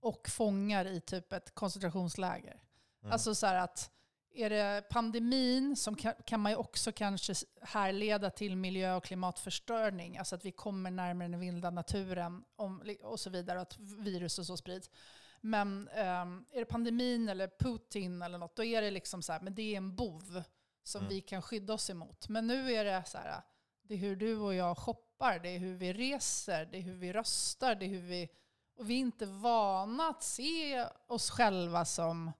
och 0.00 0.28
fångar 0.28 0.84
i 0.84 1.00
typ 1.00 1.32
ett 1.32 1.54
koncentrationsläger. 1.54 2.62
Mm. 3.02 3.12
Alltså 3.12 3.34
så 3.34 3.46
här 3.46 3.54
att 3.54 3.90
är 4.38 4.50
det 4.50 4.88
pandemin 4.90 5.76
som 5.76 5.96
kan, 5.96 6.14
kan 6.26 6.40
man 6.40 6.52
ju 6.52 6.56
också 6.56 6.92
kanske 6.92 7.34
härleda 7.62 8.30
till 8.30 8.56
miljö 8.56 8.94
och 8.94 9.04
klimatförstöring. 9.04 10.18
Alltså 10.18 10.34
att 10.34 10.44
vi 10.44 10.52
kommer 10.52 10.90
närmare 10.90 11.28
den 11.28 11.40
vilda 11.40 11.70
naturen 11.70 12.44
om, 12.56 12.82
och 13.02 13.20
så 13.20 13.30
vidare, 13.30 13.60
att 13.60 13.78
virus 13.78 14.38
och 14.38 14.46
så 14.46 14.56
sprids. 14.56 14.90
Men 15.40 15.88
ehm, 15.88 16.44
är 16.52 16.58
det 16.58 16.64
pandemin 16.64 17.28
eller 17.28 17.48
Putin 17.58 18.22
eller 18.22 18.38
något, 18.38 18.56
då 18.56 18.64
är 18.64 18.82
det 18.82 18.90
liksom 18.90 19.22
så 19.22 19.32
här, 19.32 19.40
men 19.40 19.54
det 19.54 19.62
är 19.74 19.76
en 19.76 19.96
bov 19.96 20.42
som 20.82 21.00
Mm. 21.00 21.08
vi 21.08 21.20
kan 21.20 21.42
skydda 21.42 21.72
oss 21.74 21.90
emot. 21.90 22.28
Men 22.28 22.46
nu 22.46 22.72
är 22.72 22.84
det 22.84 23.02
så 23.06 23.18
här, 23.18 23.42
det 23.82 23.94
är 23.94 23.98
hur 23.98 24.16
du 24.16 24.36
och 24.38 24.54
jag 24.54 24.78
shoppar, 24.78 25.38
det 25.38 25.48
är 25.48 25.58
hur 25.58 25.74
vi 25.74 25.92
reser, 25.92 26.68
det 26.72 26.78
är 26.78 26.82
hur 26.82 26.94
vi 26.96 27.12
röstar, 27.12 27.74
det 27.74 27.84
är 27.84 27.88
hur 27.88 28.02
vi... 28.08 28.28
Och 28.76 28.90
vi 28.90 28.94
är 28.94 28.98
inte 28.98 29.26
vana 29.26 30.08
att 30.08 30.22
se 30.22 30.86
oss 31.06 31.30
själva 31.30 31.84
som 31.84 32.32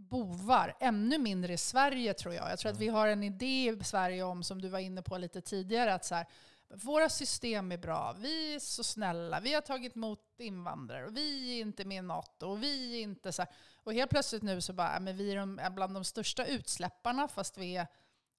bovar. 0.00 0.76
Ännu 0.80 1.18
mindre 1.18 1.52
i 1.52 1.56
Sverige 1.56 2.14
tror 2.14 2.34
jag. 2.34 2.50
Jag 2.50 2.58
tror 2.58 2.72
att 2.72 2.78
vi 2.78 2.88
har 2.88 3.08
en 3.08 3.22
idé 3.22 3.76
i 3.80 3.84
Sverige 3.84 4.22
om, 4.22 4.42
som 4.42 4.62
du 4.62 4.68
var 4.68 4.78
inne 4.78 5.02
på 5.02 5.18
lite 5.18 5.40
tidigare, 5.40 5.94
att 5.94 6.04
så 6.04 6.14
här, 6.14 6.26
våra 6.74 7.08
system 7.08 7.72
är 7.72 7.78
bra, 7.78 8.16
vi 8.18 8.54
är 8.54 8.58
så 8.58 8.84
snälla, 8.84 9.40
vi 9.40 9.54
har 9.54 9.60
tagit 9.60 9.96
emot 9.96 10.20
invandrare 10.38 11.06
och 11.06 11.16
vi 11.16 11.56
är 11.58 11.60
inte 11.60 11.84
med 11.84 11.98
i 11.98 12.02
NATO 12.02 12.46
och 12.46 12.62
vi 12.62 12.98
är 12.98 13.02
inte 13.02 13.32
så 13.32 13.42
här. 13.42 13.50
Och 13.74 13.94
helt 13.94 14.10
plötsligt 14.10 14.42
nu 14.42 14.60
så 14.60 14.72
bara, 14.72 15.00
men 15.00 15.16
vi 15.16 15.32
är, 15.32 15.36
de, 15.36 15.58
är 15.58 15.70
bland 15.70 15.94
de 15.94 16.04
största 16.04 16.46
utsläpparna 16.46 17.28
fast 17.28 17.58
vi 17.58 17.76
är 17.76 17.86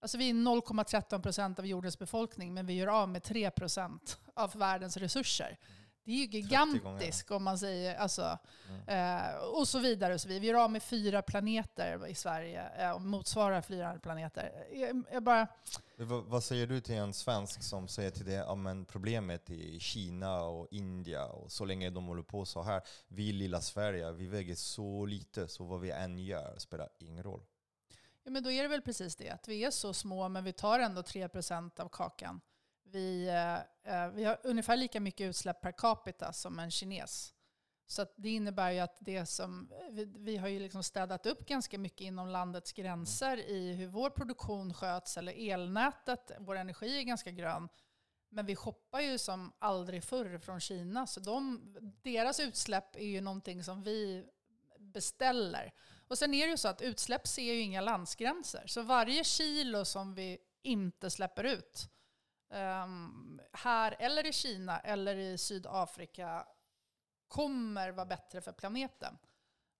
Alltså 0.04 0.18
vi 0.18 0.30
är 0.30 0.34
0,13 0.34 1.22
procent 1.22 1.60
av 1.60 1.66
jordens 1.66 2.00
befolkning, 2.00 2.54
men 2.54 2.66
vi 2.66 2.74
gör 2.74 2.88
av 2.88 3.10
med 3.10 3.24
3 3.24 3.52
procent 3.52 4.20
av 4.34 4.54
världens 4.56 4.98
resurser. 4.98 5.58
Det 6.04 6.12
är 6.12 6.16
ju 6.16 6.26
30 6.26 6.38
gigantiskt 6.38 7.32
om 7.32 7.44
man 7.44 7.58
säger, 7.58 7.96
alltså, 7.96 8.38
eh, 8.88 9.36
och 9.36 9.68
så 9.68 9.80
vidare. 9.80 10.14
Och 10.14 10.22
så 10.22 10.28
vidare. 10.28 10.42
Vi 10.42 10.48
gör 10.48 10.64
av 10.64 10.72
med 10.72 10.84
fyra 10.84 11.22
planeter 11.22 12.08
i 12.08 12.16
Sverige, 12.16 12.70
eh, 12.78 12.92
och 12.92 13.02
motsvarar 13.02 13.62
fyra 13.62 14.00
planeter. 14.00 14.66
Jag, 14.72 15.04
jag 15.12 15.24
bara, 15.24 15.48
Men 15.96 16.30
vad, 16.30 16.44
säger 16.44 16.68
du 16.68 16.82
till 16.82 16.96
en 16.96 17.14
svensk 17.14 17.64
som 17.64 17.88
säger 17.88 18.12
till 18.12 18.26
dig 18.26 18.38
att 18.38 18.88
problemet 18.88 19.50
i 19.50 19.80
Kina 19.80 20.44
och 20.44 20.68
Indien 20.72 21.30
och 21.30 21.52
så 21.52 21.66
länge 21.66 21.90
de 21.90 22.06
håller 22.06 22.24
på 22.24 22.46
så 22.46 22.62
här, 22.64 22.82
vi 23.08 23.30
i 23.30 23.34
lilla 23.34 23.62
Sverige, 23.62 24.12
vi 24.12 24.28
väger 24.28 24.56
så 24.56 25.06
lite 25.06 25.48
så 25.48 25.64
vad 25.64 25.80
vi 25.80 25.92
än 25.92 26.20
gör 26.20 26.56
spelar 26.58 26.90
ingen 27.00 27.24
roll. 27.24 27.44
ja, 28.24 28.32
men 28.32 28.44
då 28.44 28.52
är 28.52 28.64
det 28.64 28.70
väl 28.70 28.82
precis 28.82 29.16
det, 29.16 29.30
att 29.30 29.48
vi 29.48 29.64
är 29.64 29.72
så 29.72 29.94
små 29.94 30.30
men 30.30 30.44
vi 30.44 30.54
tar 30.54 30.80
ändå 30.80 31.04
3 31.04 31.30
procent 31.30 31.80
av 31.80 31.90
kakan. 31.90 32.42
Vi, 32.92 33.28
eh, 33.28 34.04
eh, 34.04 34.10
vi 34.10 34.24
har 34.24 34.38
ungefär 34.44 34.78
lika 34.78 35.00
mycket 35.00 35.30
utsläpp 35.30 35.62
per 35.62 35.72
capita 35.72 36.34
som 36.34 36.60
en 36.60 36.72
kines. 36.72 37.34
Så 37.88 38.02
att 38.02 38.14
det 38.16 38.30
innebär 38.30 38.72
ju 38.72 38.80
att 38.80 38.98
det 39.00 39.26
som, 39.26 39.72
eh, 39.72 39.92
vi, 39.92 40.06
vi 40.06 40.38
har 40.38 40.48
ju 40.48 40.60
liksom 40.60 40.84
städat 40.84 41.26
upp 41.26 41.46
ganska 41.46 41.78
mycket 41.78 42.02
inom 42.02 42.28
landets 42.28 42.74
gränser 42.74 43.38
i 43.38 43.74
hur 43.74 43.88
vår 43.88 44.10
produktion 44.10 44.74
sköts, 44.74 45.18
eller 45.18 45.52
elnätet, 45.52 46.32
vår 46.40 46.56
energi 46.56 47.00
är 47.00 47.04
ganska 47.04 47.32
grön. 47.32 47.70
Men 48.30 48.46
vi 48.46 48.56
shoppar 48.56 49.00
ju 49.00 49.18
som 49.18 49.54
aldrig 49.60 50.04
förr 50.04 50.40
från 50.40 50.60
Kina, 50.60 51.08
så 51.08 51.20
de, 51.20 51.62
deras 52.04 52.40
utsläpp 52.40 52.96
är 52.96 53.06
ju 53.06 53.22
någonting 53.22 53.64
som 53.64 53.84
vi 53.84 54.26
beställer. 54.80 55.74
Och 56.08 56.18
sen 56.18 56.34
är 56.34 56.46
det 56.46 56.52
ju 56.52 56.58
så 56.58 56.68
att 56.68 56.82
utsläpp 56.82 57.28
ser 57.28 57.54
ju 57.54 57.60
inga 57.60 57.82
landsgränser. 57.82 58.64
Så 58.68 58.82
varje 58.82 59.24
kilo 59.24 59.86
som 59.86 60.14
vi 60.14 60.38
inte 60.62 61.10
släpper 61.10 61.44
ut 61.44 61.90
ehm, 62.52 63.42
här 63.54 63.96
eller 64.00 64.26
i 64.26 64.34
Kina 64.34 64.80
eller 64.80 65.16
i 65.16 65.38
Sydafrika 65.38 66.46
kommer 67.28 67.92
vara 67.92 68.06
bättre 68.06 68.42
för 68.42 68.52
planeten. 68.52 69.18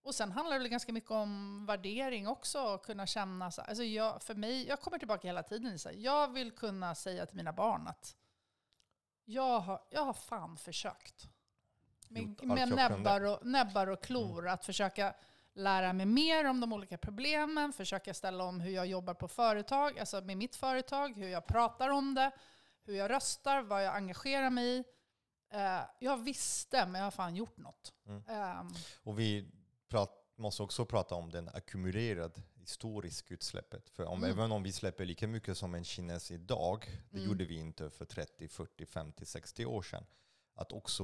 Och 0.02 0.14
sen 0.14 0.32
handlar 0.32 0.58
det 0.58 0.68
ganska 0.68 0.92
mycket 0.92 1.10
om 1.10 1.66
värdering 1.66 2.28
också. 2.28 2.62
Och 2.62 2.84
kunna 2.84 3.06
känna 3.06 3.50
så 3.50 3.62
alltså 3.62 3.84
jag, 3.84 4.22
för 4.22 4.34
mig, 4.34 4.68
jag 4.68 4.80
kommer 4.80 4.98
tillbaka 4.98 5.28
hela 5.28 5.42
tiden. 5.42 5.78
Så 5.78 5.88
här, 5.88 5.96
jag 5.96 6.32
vill 6.32 6.50
kunna 6.50 6.94
säga 6.94 7.26
till 7.26 7.36
mina 7.36 7.52
barn 7.52 7.86
att 7.86 8.16
jag 9.24 9.60
har, 9.60 9.82
jag 9.90 10.04
har 10.04 10.12
fan 10.12 10.56
försökt. 10.56 11.28
Med, 12.08 12.44
med 12.44 12.68
näbbar, 12.68 13.24
och, 13.24 13.46
näbbar 13.46 13.86
och 13.86 14.02
klor. 14.02 14.48
Att 14.48 14.64
försöka 14.64 15.14
lära 15.54 15.92
mig 15.92 16.06
mer 16.06 16.44
om 16.44 16.60
de 16.60 16.72
olika 16.72 16.98
problemen. 16.98 17.72
Försöka 17.72 18.14
ställa 18.14 18.44
om 18.44 18.60
hur 18.60 18.72
jag 18.72 18.86
jobbar 18.86 19.14
på 19.14 19.28
företag, 19.28 19.98
alltså 19.98 20.20
med 20.20 20.36
mitt 20.36 20.56
företag. 20.56 21.16
Hur 21.16 21.28
jag 21.28 21.46
pratar 21.46 21.88
om 21.88 22.14
det. 22.14 22.30
Hur 22.84 22.94
jag 22.94 23.10
röstar, 23.10 23.62
vad 23.62 23.84
jag 23.84 23.96
engagerar 23.96 24.50
mig 24.50 24.66
i. 24.78 24.84
Eh, 25.52 25.80
jag 25.98 26.16
visste, 26.24 26.86
men 26.86 26.94
jag 26.94 27.06
har 27.06 27.10
fan 27.10 27.36
gjort 27.36 27.56
något. 27.56 27.92
Mm. 28.06 28.22
Ehm, 28.28 28.68
Och 29.02 29.18
vi 29.18 29.50
prat, 29.88 30.32
måste 30.36 30.62
också 30.62 30.86
prata 30.86 31.14
om 31.14 31.30
den 31.30 31.48
ackumulerade 31.48 32.40
historisk 32.54 33.30
utsläppet. 33.30 33.90
För 33.90 34.04
om, 34.04 34.18
Mm. 34.24 34.30
även 34.38 34.52
om 34.52 34.62
vi 34.62 34.72
släpper 34.72 35.04
lika 35.04 35.26
mycket 35.28 35.58
som 35.58 35.74
en 35.74 35.84
kines 35.84 36.30
idag, 36.30 36.86
det 37.10 37.16
Mm. 37.18 37.28
gjorde 37.28 37.44
vi 37.44 37.54
inte 37.58 37.90
för 37.90 38.04
30, 38.04 38.48
40, 38.48 38.86
50, 38.86 39.26
60 39.26 39.66
år 39.66 39.82
sedan. 39.82 40.06
Att 40.54 40.72
också 40.72 41.02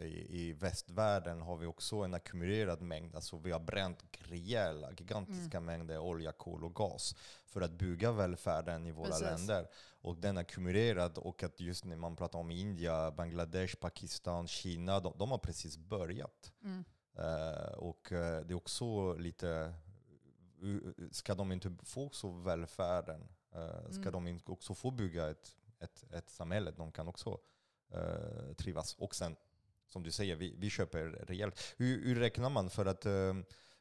i, 0.00 0.26
i 0.40 0.52
västvärlden 0.52 1.42
har 1.42 1.56
vi 1.56 1.66
också 1.66 1.96
en 1.96 2.14
ackumulerad 2.14 2.80
mängd, 2.80 3.14
alltså 3.14 3.38
vi 3.38 3.52
har 3.52 3.60
bränt 3.60 4.04
rejäla, 4.18 4.90
gigantiska 4.98 5.56
Mm. 5.56 5.64
mängder 5.66 5.98
olja, 5.98 6.32
kol 6.32 6.64
och 6.64 6.74
gas 6.74 7.14
för 7.46 7.60
att 7.60 7.72
bygga 7.72 8.12
välfärden 8.12 8.86
i 8.86 8.90
våra 8.92 9.06
Precis. 9.06 9.22
länder. 9.22 9.68
Och 10.00 10.16
den 10.16 10.38
ackumulerad 10.38 11.18
och 11.18 11.42
att 11.42 11.60
just 11.60 11.84
när 11.84 11.96
man 11.96 12.16
pratar 12.16 12.38
om 12.38 12.50
India, 12.50 13.10
Bangladesh, 13.10 13.76
Pakistan, 13.76 14.46
Kina, 14.48 15.00
de, 15.00 15.14
de 15.18 15.30
har 15.30 15.38
precis 15.38 15.76
börjat. 15.78 16.52
mm. 16.62 16.84
Eh, 17.18 17.72
och 17.72 18.12
eh, 18.12 18.40
det 18.44 18.52
är 18.52 18.56
också 18.56 19.14
lite, 19.14 19.74
uh, 20.62 20.92
ska 21.10 21.34
de 21.34 21.52
inte 21.52 21.76
få 21.82 22.06
också 22.06 22.30
välfärden? 22.30 23.28
Eh, 23.54 23.90
ska 23.90 24.00
Mm. 24.00 24.12
de 24.12 24.26
inte 24.26 24.52
också 24.52 24.74
få 24.74 24.90
bygga 24.90 25.30
ett, 25.30 25.56
ett, 25.78 26.04
ett 26.12 26.30
samhälle 26.30 26.70
de 26.70 26.92
kan 26.92 27.08
också 27.08 27.38
eh, 27.90 28.54
trivas? 28.56 28.94
Och 28.94 29.14
sen, 29.14 29.36
som 29.88 30.02
du 30.02 30.10
säger, 30.10 30.36
vi, 30.36 30.54
vi 30.58 30.70
köper 30.70 31.04
rejält. 31.04 31.74
Hur, 31.76 32.04
hur 32.04 32.14
räknar 32.20 32.50
man? 32.50 32.70
För 32.70 32.86
att 32.86 33.06
eh, 33.06 33.34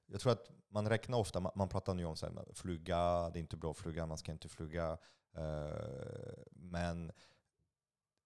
jag 0.05 0.21
tror 0.21 0.31
att 0.31 0.49
man 0.69 0.89
räknar 0.89 1.17
ofta, 1.17 1.39
man, 1.39 1.51
man 1.55 1.69
pratar 1.69 1.93
nu 1.93 2.05
om 2.05 2.15
så 2.15 2.25
här, 2.25 2.45
flyga, 2.53 3.29
det 3.29 3.39
är 3.39 3.41
inte 3.41 3.57
bra 3.57 3.71
att 3.71 3.77
flyga, 3.77 4.05
man 4.05 4.17
ska 4.17 4.31
inte 4.31 4.49
flyga. 4.49 4.97
Eh, 5.33 6.43
men 6.51 7.11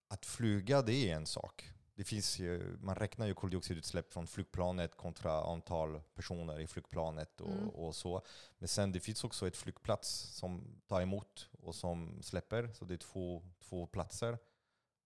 att 0.07 0.25
flyga, 0.25 0.82
det 0.82 0.93
är 0.93 1.15
en 1.15 1.25
sak. 1.25 1.71
Det 1.95 2.03
finns 2.03 2.39
ju, 2.39 2.77
man 2.82 2.95
räknar 2.95 3.27
ju 3.27 3.34
koldioxidutsläpp 3.34 4.13
från 4.13 4.27
flygplanet 4.27 4.95
kontra 4.95 5.43
antal 5.43 6.01
personer 6.15 6.59
i 6.59 6.67
flygplanet 6.67 7.41
och, 7.41 7.51
Mm. 7.51 7.69
och 7.69 7.95
så. 7.95 8.21
Men 8.57 8.67
sen 8.67 8.91
det 8.91 8.99
finns 8.99 9.23
också 9.23 9.47
ett 9.47 9.57
flygplats 9.57 10.09
som 10.09 10.82
tar 10.88 11.01
emot 11.01 11.49
och 11.61 11.75
som 11.75 12.21
släpper. 12.21 12.69
Så 12.73 12.86
det 12.86 12.93
är 12.93 12.97
två, 12.97 13.43
två 13.59 13.88
platser. 13.88 14.38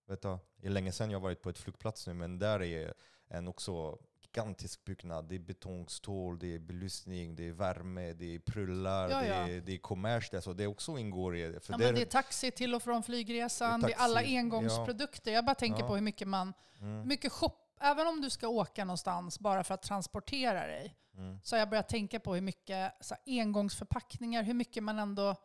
Vet 0.08 0.22
du, 0.22 0.38
det 0.58 0.68
är 0.68 0.72
länge 0.72 0.92
sedan 0.92 1.12
jag 1.12 1.20
varit 1.20 1.42
på 1.42 1.50
ett 1.50 1.58
flygplats 1.58 2.08
nu, 2.08 2.14
men 2.14 2.40
där 2.40 2.62
är 2.62 2.94
en 3.28 3.48
också 3.48 3.98
gigantisk 4.22 4.86
byggnad. 4.86 5.26
Det 5.26 5.36
är 5.36 5.40
betong, 5.40 5.88
stål, 5.90 6.40
det 6.40 6.56
är 6.56 6.60
belysning, 6.60 7.36
det 7.36 7.48
är 7.48 7.52
värme, 7.52 8.14
det 8.14 8.36
är 8.36 8.40
prullar, 8.40 9.10
Ja, 9.10 9.20
det, 9.20 9.28
ja. 9.28 9.36
är, 9.36 9.62
det 9.62 9.74
är 9.74 9.78
kommers. 9.78 10.30
Det, 10.30 10.42
så 10.42 10.54
det 10.54 10.68
också 10.68 10.98
ingår 10.98 11.36
i 11.38 11.60
För 11.60 11.74
Ja, 11.74 11.78
där- 11.78 11.86
men 11.86 11.96
det 11.96 12.02
är 12.02 12.06
taxi 12.06 12.52
till 12.52 12.76
och 12.76 12.84
från 12.84 13.04
flygresan, 13.04 13.82
Det 13.82 13.88
det 13.88 13.94
är 13.94 13.98
är 13.98 14.02
alla 14.04 14.22
engångsprodukter. 14.22 15.32
Jag 15.32 15.46
bara 15.46 15.56
tänker 15.56 15.84
på 15.88 15.96
hur 15.96 16.02
mycket 16.02 16.28
man, 16.28 16.54
mm, 16.80 17.08
mycket 17.08 17.32
shop, 17.32 17.52
även 17.80 18.08
om 18.08 18.22
du 18.22 18.30
ska 18.30 18.48
åka 18.48 18.86
någonstans 18.86 19.40
bara 19.40 19.64
för 19.64 19.74
att 19.74 19.82
transportera 19.82 20.68
dig, 20.68 20.96
mm. 21.18 21.40
så 21.44 21.56
har 21.56 21.60
jag 21.60 21.70
börjat 21.70 21.90
tänka 21.90 22.20
på 22.20 22.34
hur 22.34 22.42
mycket 22.42 22.94
så 23.02 23.16
här, 23.16 23.42
engångsförpackningar, 23.42 24.44
hur 24.44 24.54
mycket 24.54 24.84
man 24.84 25.00
ändå 25.00 25.36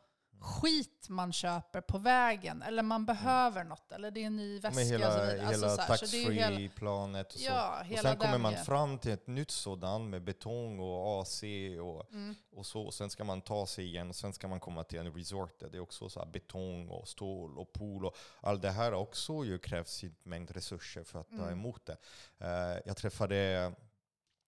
skit 0.40 1.06
man 1.08 1.32
köper 1.32 1.80
på 1.80 1.98
vägen. 1.98 2.62
Eller 2.62 2.82
man 2.82 3.06
behöver 3.06 3.64
något, 3.64 3.92
eller 3.92 4.10
det 4.10 4.20
är 4.22 4.26
en 4.26 4.36
ny 4.36 4.58
väska 4.60 4.76
Med 4.80 4.86
hela, 4.86 5.06
och 5.06 5.12
så 5.12 5.20
vidare. 5.20 5.46
Alltså, 5.46 5.66
hela 5.66 5.76
så 5.76 5.82
här, 5.82 5.96
så 5.96 6.06
det 6.06 6.16
är 6.24 6.26
ju 6.26 6.32
hela- 6.32 6.46
taxfree-planet 6.48 7.32
och 7.32 7.38
så. 7.40 7.44
Ja, 7.46 7.84
Och 7.92 7.98
sen 7.98 8.16
kommer 8.16 8.38
man 8.38 8.56
fram 8.56 8.98
till 8.98 9.12
ett 9.12 9.26
nytt 9.26 9.50
sådant 9.50 10.08
med 10.10 10.22
betong 10.22 10.80
och 10.80 11.20
AC 11.22 11.42
och, 11.80 12.12
Mm. 12.12 12.34
och 12.56 12.66
så. 12.66 12.82
Och 12.82 12.94
sen 12.94 13.10
ska 13.10 13.24
man 13.24 13.40
ta 13.40 13.66
sig 13.66 13.84
igen 13.86 14.08
och 14.08 14.16
sen 14.16 14.32
ska 14.32 14.48
man 14.48 14.60
komma 14.60 14.84
till 14.84 14.98
en 14.98 15.12
resort 15.12 15.60
där 15.60 15.68
det 15.70 15.76
är 15.78 15.82
också 15.82 16.08
så 16.08 16.26
betong 16.26 16.88
och 16.88 17.08
stål 17.08 17.58
och 17.58 17.72
pool. 17.72 18.04
Och 18.06 18.16
allt 18.40 18.62
det 18.62 18.70
här 18.70 18.92
också 18.92 19.44
ju 19.44 19.58
krävs 19.58 19.90
sin 19.90 20.14
mängd 20.22 20.50
resurser 20.50 21.04
för 21.04 21.20
att 21.20 21.28
ta 21.30 21.36
Mm. 21.36 21.48
emot 21.52 21.86
det. 21.86 21.96
Eh, 22.38 22.80
jag 22.86 22.96
träffade 22.96 23.72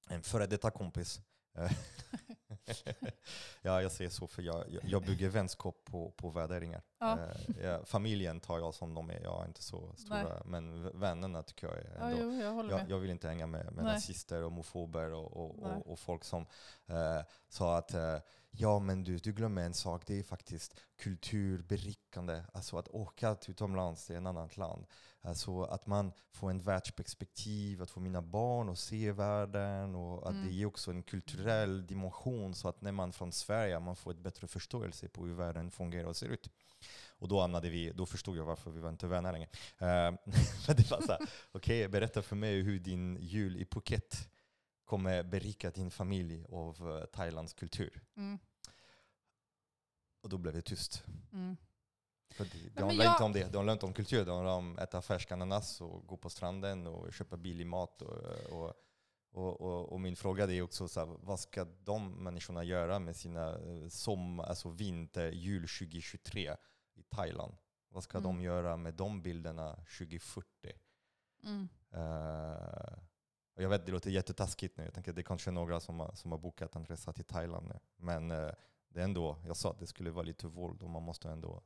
en 0.09 0.23
före 0.23 0.47
detta 0.47 0.71
kompis. 0.71 1.21
Ja, 3.63 3.83
jag 3.83 3.93
säger 3.93 4.11
så 4.11 4.27
för 4.27 4.43
jag, 4.43 4.65
jag, 4.69 4.85
jag 4.85 5.03
bygger 5.03 5.29
vänskap 5.29 5.85
på, 5.85 6.11
på 6.11 6.31
värderingar. 6.31 6.83
Ja. 7.01 7.19
Eh, 7.19 7.65
ja, 7.65 7.85
familjen 7.85 8.41
tar 8.41 8.59
jag 8.59 8.75
som 8.75 8.95
de 8.95 9.11
är, 9.11 9.21
jag 9.23 9.43
är 9.43 9.47
inte 9.47 9.63
så 9.63 9.93
stora. 9.97 10.43
Men 10.45 10.83
v- 10.85 10.91
vännerna 10.95 11.43
tycker 11.43 11.67
jag 11.67 11.77
är 11.77 11.97
Ja, 11.99 12.11
ändå 12.11 12.23
jo, 12.23 12.33
jag 12.43 12.71
jag, 12.71 12.91
jag 12.91 12.99
vill 12.99 13.11
inte 13.11 13.29
hänga 13.29 13.47
med, 13.47 13.65
med 13.73 13.85
Nej. 13.85 13.95
nazister, 13.95 14.43
homofober 14.43 15.13
och, 15.13 15.37
och, 15.37 15.57
Nej. 15.63 15.73
och, 15.73 15.93
och 15.93 15.99
folk 15.99 16.25
som 16.25 16.47
eh, 16.87 17.21
sa 17.49 17.77
att 17.79 17.95
eh, 17.95 18.17
ja 18.51 18.79
men 18.79 19.05
du, 19.05 19.17
du 19.19 19.33
glömmer 19.33 19.63
en 19.63 19.75
sak, 19.75 20.03
det 20.07 20.19
är 20.19 20.23
faktiskt 20.23 20.75
kulturberikande. 20.99 22.43
Alltså 22.53 22.79
att 22.79 22.89
åka 22.89 23.35
till 23.35 23.51
utomlands 23.51 24.07
till 24.07 24.17
ett 24.17 24.27
annat 24.27 24.57
land. 24.57 24.87
Alltså 25.23 25.63
att 25.63 25.87
man 25.87 26.13
får 26.33 26.51
en 26.51 26.61
världsperspektiv, 26.63 27.83
att 27.83 27.91
få 27.91 28.01
mina 28.01 28.23
barn 28.23 28.69
att 28.69 28.79
se 28.79 29.13
världen 29.13 29.95
och 29.95 30.29
att 30.29 30.35
Mm. 30.35 30.47
det 30.47 30.53
ger 30.53 30.67
också 30.67 30.91
en 30.91 31.03
kulturell 31.03 31.87
dimension 31.87 32.55
så 32.55 32.69
att 32.69 32.81
när 32.81 32.93
man 32.93 33.13
från 33.13 33.33
Sverige 33.33 33.81
man 33.81 33.97
får 33.97 34.11
ett 34.11 34.19
bättre 34.19 34.47
förståelse 34.47 35.09
på 35.09 35.27
hur 35.27 35.35
världen 35.35 35.71
fungerar 35.71 36.09
och 36.09 36.17
ser 36.17 36.29
ut. 36.29 36.51
Och 37.21 37.29
då 37.29 37.41
hamnade 37.41 37.71
vi, 37.71 37.93
då 37.93 38.07
förstod 38.07 38.37
jag 38.37 38.45
varför 38.45 38.71
vi 38.71 38.81
var 38.81 38.89
inte 38.91 39.07
vänner 39.07 39.33
längre. 39.33 39.49
Eh, 39.79 39.87
men 40.67 40.77
det 40.77 40.91
var 40.91 41.01
så 41.01 41.17
okej, 41.53 41.89
berätta 41.89 42.23
för 42.23 42.37
mig 42.37 42.63
hur 42.63 42.79
din 42.79 43.17
jul 43.21 43.57
i 43.57 43.65
Phuket 43.65 44.29
kommer 44.85 45.23
berika 45.23 45.71
din 45.71 45.91
familj 45.91 46.45
av 46.49 46.99
eh, 46.99 47.05
Thailands 47.05 47.55
kultur. 47.55 48.03
Mm. 48.17 48.39
Och 50.23 50.29
då 50.29 50.39
blev 50.39 50.55
det 50.55 50.63
tyst. 50.63 51.05
Mm. 51.33 51.57
För 52.31 52.45
det, 52.45 52.75
det 52.75 52.85
handlar 52.85 53.05
jag- 53.05 53.15
inte 53.15 53.25
om 53.25 53.33
det, 53.33 53.53
det 53.53 53.59
handlar 53.59 53.73
inte 53.73 53.87
om 53.87 53.93
kultur. 53.93 54.25
Det 54.25 54.33
handlar 54.33 54.53
om 54.53 54.75
att 54.79 54.83
äta 54.83 55.03
färsk 55.03 55.33
ananas 55.33 55.81
och 55.81 56.07
gå 56.07 56.17
på 56.17 56.31
stranden 56.31 56.87
och 56.87 57.13
köpa 57.13 57.37
billig 57.37 57.67
mat. 57.67 58.03
Och, 58.03 58.17
och, 58.53 58.73
och, 59.33 59.61
och, 59.61 59.93
och 59.93 60.01
min 60.01 60.17
fråga 60.17 60.45
är 60.45 60.63
också 60.63 60.89
så 60.89 61.01
här, 61.01 61.17
vad 61.21 61.41
ska 61.41 61.65
de 61.65 62.25
människorna 62.25 62.65
göra 62.65 62.99
med 62.99 63.17
sina 63.17 63.49
eh, 63.49 63.89
som, 63.89 64.41
alltså 64.41 64.71
vinter, 64.71 65.33
jul 65.33 65.63
2023 65.63 66.57
i 67.01 67.03
Thailand? 67.03 67.55
Vad 67.89 68.03
ska 68.03 68.19
Mm. 68.19 68.31
de 68.37 68.43
göra 68.43 68.77
med 68.77 68.95
de 68.95 69.23
bilderna 69.23 69.75
2040? 69.99 70.47
Mm. 71.45 71.69
Och 73.55 73.63
jag 73.63 73.69
vet, 73.69 73.87
det 73.87 73.93
låter 73.93 74.11
jättetaskigt 74.11 74.77
nu. 74.77 74.85
Jag 74.85 74.95
tänker 74.95 75.13
det 75.13 75.21
är 75.21 75.23
kanske 75.23 75.51
några 75.51 75.81
som 75.81 76.01
har, 76.01 76.13
som 76.15 76.31
har 76.31 76.39
bokat 76.39 76.77
en 76.77 76.87
resa 76.87 77.13
till 77.13 77.25
Thailand 77.25 77.67
nu. 77.69 77.79
Men 77.97 78.31
eh, 78.31 78.51
det 78.89 79.01
är 79.01 79.05
ändå, 79.05 79.37
jag 79.47 79.57
sa 79.57 79.71
att 79.71 79.79
det 79.79 79.87
skulle 79.87 80.11
vara 80.11 80.25
lite 80.25 80.47
våld 80.47 80.83
och 80.83 80.91
man 80.91 81.03
måste 81.03 81.29
ändå 81.31 81.63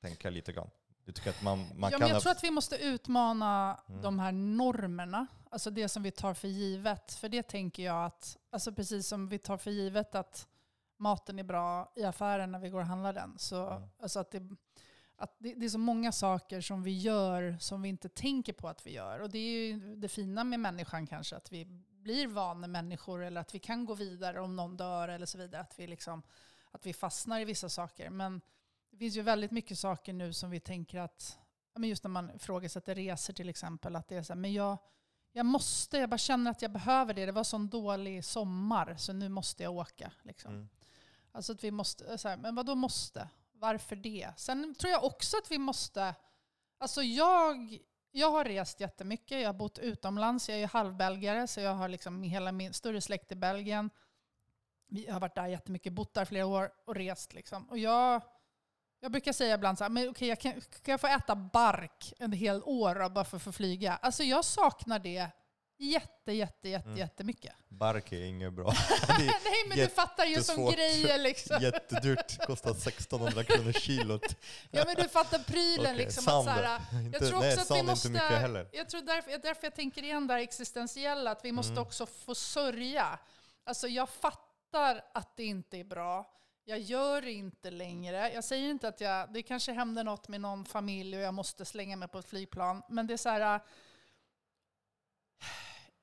tänka 0.00 0.30
lite 0.30 0.52
grann. 0.52 0.70
Du 1.04 1.12
tycker 1.12 1.30
att 1.30 1.42
man, 1.42 1.58
man 1.74 1.90
ja, 1.92 1.98
kan... 1.98 2.08
jag 2.08 2.22
tror 2.22 2.32
att 2.32 2.44
vi 2.44 2.50
måste 2.50 2.76
utmana 2.76 3.80
Mm. 3.88 4.02
de 4.02 4.18
här 4.18 4.32
normerna, 4.32 5.26
alltså 5.50 5.70
det 5.70 5.88
som 5.88 6.02
vi 6.02 6.10
tar 6.10 6.34
för 6.34 6.48
givet. 6.48 7.12
För 7.12 7.28
det 7.28 7.42
tänker 7.42 7.82
jag 7.82 8.04
att, 8.06 8.36
alltså 8.50 8.72
precis 8.72 9.08
som 9.08 9.28
vi 9.28 9.38
tar 9.38 9.56
för 9.56 9.70
givet 9.70 10.14
att 10.14 10.48
maten 10.96 11.38
är 11.38 11.42
bra 11.44 11.92
i 11.96 12.04
affären 12.04 12.52
när 12.52 12.58
vi 12.58 12.70
går 12.70 12.80
och 12.80 12.86
handlar 12.86 13.12
den, 13.12 13.38
så 13.38 13.66
Mm. 13.66 13.88
alltså 13.98 14.20
att, 14.20 14.30
det, 14.30 14.42
att 15.16 15.36
det, 15.38 15.54
det 15.54 15.64
är 15.66 15.70
så 15.70 15.78
många 15.78 16.12
saker 16.12 16.60
som 16.60 16.82
vi 16.82 16.98
gör 16.98 17.56
som 17.60 17.82
vi 17.82 17.88
inte 17.88 18.08
tänker 18.08 18.52
på 18.52 18.68
att 18.68 18.86
vi 18.86 18.92
gör. 18.92 19.20
Och 19.20 19.30
det 19.30 19.38
är 19.38 19.66
ju 19.66 19.96
det 19.96 20.08
fina 20.08 20.44
med 20.44 20.60
människan 20.60 21.06
kanske, 21.06 21.36
att 21.36 21.52
vi 21.52 21.64
blir 21.88 22.26
vanemänniskor 22.26 23.22
eller 23.22 23.40
att 23.40 23.54
vi 23.54 23.58
kan 23.58 23.84
gå 23.84 23.94
vidare 23.94 24.40
om 24.40 24.56
någon 24.56 24.76
dör 24.76 25.08
eller 25.08 25.26
så 25.26 25.38
vidare. 25.38 25.62
Att 25.62 25.78
vi, 25.78 25.86
liksom, 25.86 26.22
att 26.70 26.86
vi 26.86 26.92
fastnar 26.92 27.40
i 27.40 27.44
vissa 27.44 27.68
saker. 27.68 28.10
Men 28.10 28.40
det 28.90 28.96
finns 28.96 29.16
ju 29.16 29.22
väldigt 29.22 29.50
mycket 29.50 29.78
saker 29.78 30.12
nu 30.12 30.32
som 30.32 30.50
vi 30.50 30.60
tänker 30.60 30.98
att, 30.98 31.38
men 31.74 31.88
just 31.88 32.04
när 32.04 32.10
man 32.10 32.30
ifrågasätter 32.36 32.94
resor 32.94 33.32
till 33.34 33.48
exempel, 33.48 33.96
att 33.96 34.08
det 34.08 34.16
är 34.16 34.22
så 34.22 34.32
här, 34.32 34.40
men 34.40 34.52
jag, 34.52 34.78
jag 35.32 35.46
måste, 35.46 35.98
jag 35.98 36.10
bara 36.10 36.18
känner 36.18 36.50
att 36.50 36.62
jag 36.62 36.72
behöver 36.72 37.14
det. 37.14 37.26
Det 37.26 37.32
var 37.32 37.44
sån 37.44 37.68
dålig 37.68 38.24
sommar 38.24 38.96
så 38.96 39.12
nu 39.12 39.28
måste 39.28 39.62
jag 39.62 39.72
åka. 39.74 40.12
Liksom. 40.22 40.54
Mm. 40.54 40.68
Alltså 41.34 41.52
att 41.52 41.64
vi 41.64 41.70
måste, 41.70 42.04
eh, 42.04 42.16
så 42.16 42.28
här, 42.28 42.36
men 42.36 42.54
vad 42.54 42.66
då 42.66 42.74
måste? 42.74 43.28
Varför 43.52 43.96
det? 43.96 44.30
Sen 44.36 44.74
tror 44.74 44.92
jag 44.92 45.04
också 45.04 45.36
att 45.36 45.50
vi 45.50 45.58
måste, 45.58 46.14
alltså 46.78 47.02
jag, 47.02 47.78
jag 48.10 48.30
har 48.30 48.44
rest 48.44 48.80
jättemycket, 48.80 49.40
jag 49.40 49.48
har 49.48 49.54
bott 49.54 49.78
utomlands, 49.78 50.48
jag 50.48 50.56
är 50.56 50.60
ju 50.60 50.66
halvbelgare 50.66 51.46
så 51.46 51.60
jag 51.60 51.74
har 51.74 51.88
liksom 51.88 52.22
hela 52.22 52.52
min 52.52 52.72
större 52.72 53.00
släkt 53.00 53.32
i 53.32 53.34
Belgien. 53.34 53.90
Jag 54.88 55.12
har 55.12 55.20
varit 55.20 55.34
där 55.34 55.46
jättemycket, 55.46 55.92
bott 55.92 56.14
där 56.14 56.24
flera 56.24 56.46
år 56.46 56.72
och 56.84 56.94
rest 56.94 57.34
liksom. 57.34 57.68
Och 57.70 57.78
jag, 57.78 58.22
jag 59.00 59.12
brukar 59.12 59.32
säga 59.32 59.54
ibland 59.54 59.78
så 59.78 59.84
här, 59.84 59.90
men 59.90 60.08
okej, 60.08 60.28
jag 60.28 60.40
kan, 60.40 60.52
kan 60.52 60.92
jag 60.92 61.00
få 61.00 61.06
äta 61.06 61.36
bark 61.36 62.12
en 62.18 62.32
hel 62.32 62.62
år 62.62 63.08
bara 63.08 63.24
för 63.24 63.36
att 63.36 63.42
få 63.42 63.52
flyga? 63.52 63.96
Alltså 63.96 64.22
jag 64.22 64.44
saknar 64.44 64.98
det 64.98 65.30
Jätte, 65.92 66.32
jätte, 66.32 66.68
jätte, 66.68 66.86
Mm. 66.88 66.98
jättemycket. 66.98 67.52
Bark 67.68 68.12
är 68.12 68.24
inget 68.24 68.52
bra. 68.52 68.64
Det 69.06 69.12
är 69.12 69.18
Nej 69.44 69.68
men 69.68 69.78
du 69.78 69.88
fattar 69.88 70.24
ju 70.24 70.42
som 70.42 70.70
grejer 70.70 71.18
liksom. 71.18 71.62
jättedyrt, 71.62 72.46
kostar 72.46 72.70
1600 72.70 73.44
kronor 73.44 73.72
kilot. 73.72 74.36
Ja 74.70 74.84
men 74.86 74.94
du 74.96 75.08
fattar 75.08 75.38
prylen 75.38 75.94
Okej, 75.94 75.96
liksom. 76.04 76.22
sand. 76.24 76.48
Att 76.48 76.56
så 76.56 76.62
här, 76.62 76.80
Inte, 77.04 77.18
jag 77.18 77.28
tror 77.30 77.40
nej, 77.40 77.54
också 77.56 77.72
att 77.74 77.78
vi 77.78 77.82
måste... 77.82 78.08
inte 78.08 78.22
mycket 78.22 78.38
heller. 78.40 78.68
Jag 78.72 78.88
tror 78.88 79.02
därför, 79.02 79.38
därför 79.38 79.64
jag 79.66 79.74
tänker 79.74 80.02
igen 80.02 80.26
där 80.26 80.38
existentiella, 80.38 81.30
att 81.30 81.44
vi 81.44 81.52
måste 81.52 81.72
Mm. 81.72 81.82
också 81.82 82.06
få 82.06 82.34
sörja. 82.34 83.18
Alltså 83.64 83.88
jag 83.88 84.08
fattar 84.08 85.02
att 85.14 85.36
det 85.36 85.44
inte 85.44 85.76
är 85.78 85.84
bra. 85.84 86.30
Jag 86.64 86.78
gör 86.78 87.22
det 87.22 87.32
inte 87.32 87.70
längre. 87.70 88.32
Jag 88.32 88.44
säger 88.44 88.70
inte 88.70 88.88
att 88.88 89.00
jag, 89.00 89.32
det 89.32 89.42
kanske 89.42 89.72
händer 89.72 90.04
något 90.04 90.28
med 90.28 90.40
någon 90.40 90.64
familj 90.64 91.16
och 91.16 91.22
jag 91.22 91.34
måste 91.34 91.64
slänga 91.64 91.96
mig 91.96 92.08
på 92.08 92.18
ett 92.18 92.28
flygplan. 92.28 92.82
Men 92.88 93.06
det 93.06 93.12
är 93.12 93.18
så 93.18 93.28
här... 93.28 93.60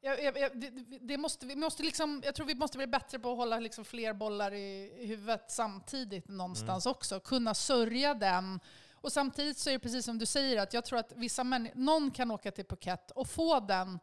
Jag, 0.04 0.24
jag, 0.24 0.38
jag, 0.38 0.60
det, 0.60 0.70
det 1.02 1.18
måste, 1.18 1.46
vi 1.46 1.56
måste 1.56 1.84
liksom, 1.84 2.22
jag 2.26 2.36
tror 2.36 2.46
vi 2.46 2.56
måste 2.56 2.78
bli 2.78 2.88
bättre 2.88 3.20
på 3.20 3.32
att 3.32 3.38
hålla 3.38 3.60
liksom 3.60 3.86
fler 3.86 4.14
bollar 4.14 4.54
i, 4.54 4.94
i 4.98 5.06
huvudet 5.06 5.46
samtidigt 5.48 6.28
någonstans 6.28 6.86
också. 6.86 7.20
Kunna 7.20 7.54
sörja 7.54 8.14
den. 8.14 8.60
Och 8.94 9.12
samtidigt 9.12 9.58
så 9.58 9.70
är 9.70 9.74
det 9.74 9.80
precis 9.80 10.06
som 10.06 10.18
du 10.18 10.26
säger, 10.26 10.62
att 10.62 10.74
jag 10.74 10.86
tror 10.86 11.00
att 11.00 11.14
vissa 11.16 11.44
någon 11.74 12.12
kan 12.12 12.32
åka 12.32 12.52
till 12.52 12.66
Phuket 12.66 13.12
och 13.12 13.28
få 13.28 13.60
den 13.60 14.00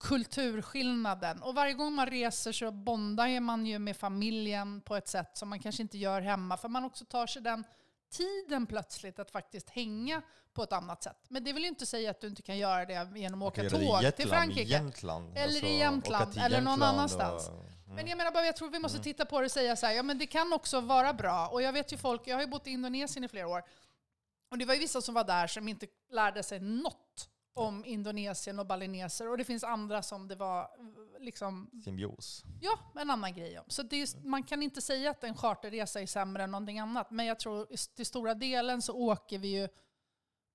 kulturskillnaden. 0.00 1.42
Och 1.42 1.54
varje 1.54 1.74
gång 1.74 1.92
man 1.92 2.06
reser 2.06 2.52
så 2.52 2.70
bondar 2.70 3.40
man 3.40 3.66
ju 3.66 3.78
med 3.78 3.96
familjen 3.96 4.80
på 4.80 4.96
ett 4.96 5.08
sätt 5.08 5.36
som 5.36 5.48
man 5.48 5.60
kanske 5.60 5.82
inte 5.82 5.98
gör 5.98 6.20
hemma. 6.20 6.56
För 6.56 6.68
man 6.68 6.84
också 6.84 7.04
tar 7.04 7.26
sig 7.26 7.42
den 7.42 7.64
tiden 8.10 8.66
plötsligt 8.66 9.18
att 9.18 9.30
faktiskt 9.30 9.70
hänga 9.70 10.22
på 10.52 10.62
ett 10.62 10.72
annat 10.72 11.02
sätt. 11.02 11.16
Men 11.28 11.44
det 11.44 11.52
vill 11.52 11.62
ju 11.62 11.68
inte 11.68 11.86
säga 11.86 12.10
att 12.10 12.20
du 12.20 12.26
inte 12.26 12.42
kan 12.42 12.58
göra 12.58 12.84
det 12.84 13.18
genom 13.18 13.42
att 13.42 13.48
åka 13.48 13.70
tåg 13.70 13.82
Jämtland, 13.82 14.16
till 14.16 14.28
Frankrike. 14.28 14.62
Jämtland. 14.70 15.38
Eller 15.38 15.52
i 15.52 15.56
Alltså, 15.56 15.66
Jämtland, 15.66 16.36
eller 16.38 16.60
någon 16.60 16.70
Jämtland 16.70 16.82
annanstans. 16.82 17.48
och- 17.48 17.54
mm. 17.54 17.96
Men 17.96 18.06
jag 18.06 18.18
menar 18.18 18.30
bara, 18.32 18.44
jag 18.46 18.56
tror 18.56 18.70
vi 18.70 18.78
måste 18.78 18.98
titta 18.98 19.24
på 19.24 19.40
det 19.40 19.44
och 19.44 19.50
säga 19.50 19.76
så 19.76 19.86
här, 19.86 19.92
ja 19.94 20.02
men 20.02 20.18
det 20.18 20.26
kan 20.26 20.52
också 20.52 20.80
vara 20.80 21.12
bra. 21.12 21.48
Och 21.48 21.62
jag 21.62 21.72
vet 21.72 21.92
ju 21.92 21.96
folk, 21.96 22.22
jag 22.26 22.36
har 22.36 22.40
ju 22.40 22.46
bott 22.48 22.66
i 22.66 22.70
Indonesien 22.70 23.24
i 23.24 23.28
flera 23.28 23.48
år. 23.48 23.62
Och 24.50 24.58
det 24.58 24.64
var 24.64 24.74
ju 24.74 24.80
vissa 24.80 25.02
som 25.02 25.14
var 25.14 25.24
där 25.24 25.46
som 25.46 25.68
inte 25.68 25.86
lärde 26.10 26.42
sig 26.42 26.60
något 26.60 26.96
om 27.58 27.84
Indonesien 27.84 28.58
och 28.58 28.66
balineser. 28.66 29.30
Och 29.30 29.38
det 29.38 29.44
finns 29.44 29.64
andra 29.64 30.02
som 30.02 30.28
det 30.28 30.34
var 30.36 30.68
liksom, 31.20 31.70
Symbios. 31.84 32.44
ja, 32.60 32.78
en 33.00 33.10
annan 33.10 33.34
grej 33.34 33.58
om. 33.58 33.64
Så 33.68 33.82
det 33.82 33.96
är, 33.96 34.00
just- 34.00 34.24
man 34.24 34.42
kan 34.42 34.62
inte 34.62 34.80
säga 34.82 35.10
att 35.10 35.24
en 35.24 35.34
charterresa 35.36 36.00
är 36.00 36.06
sämre 36.06 36.42
än 36.42 36.50
någonting 36.50 36.78
annat. 36.78 37.10
Men 37.10 37.26
jag 37.26 37.38
tror 37.38 37.66
till 37.96 38.06
stora 38.06 38.34
delen 38.34 38.82
så 38.82 38.92
åker 38.96 39.38
vi 39.38 39.48
ju, 39.48 39.68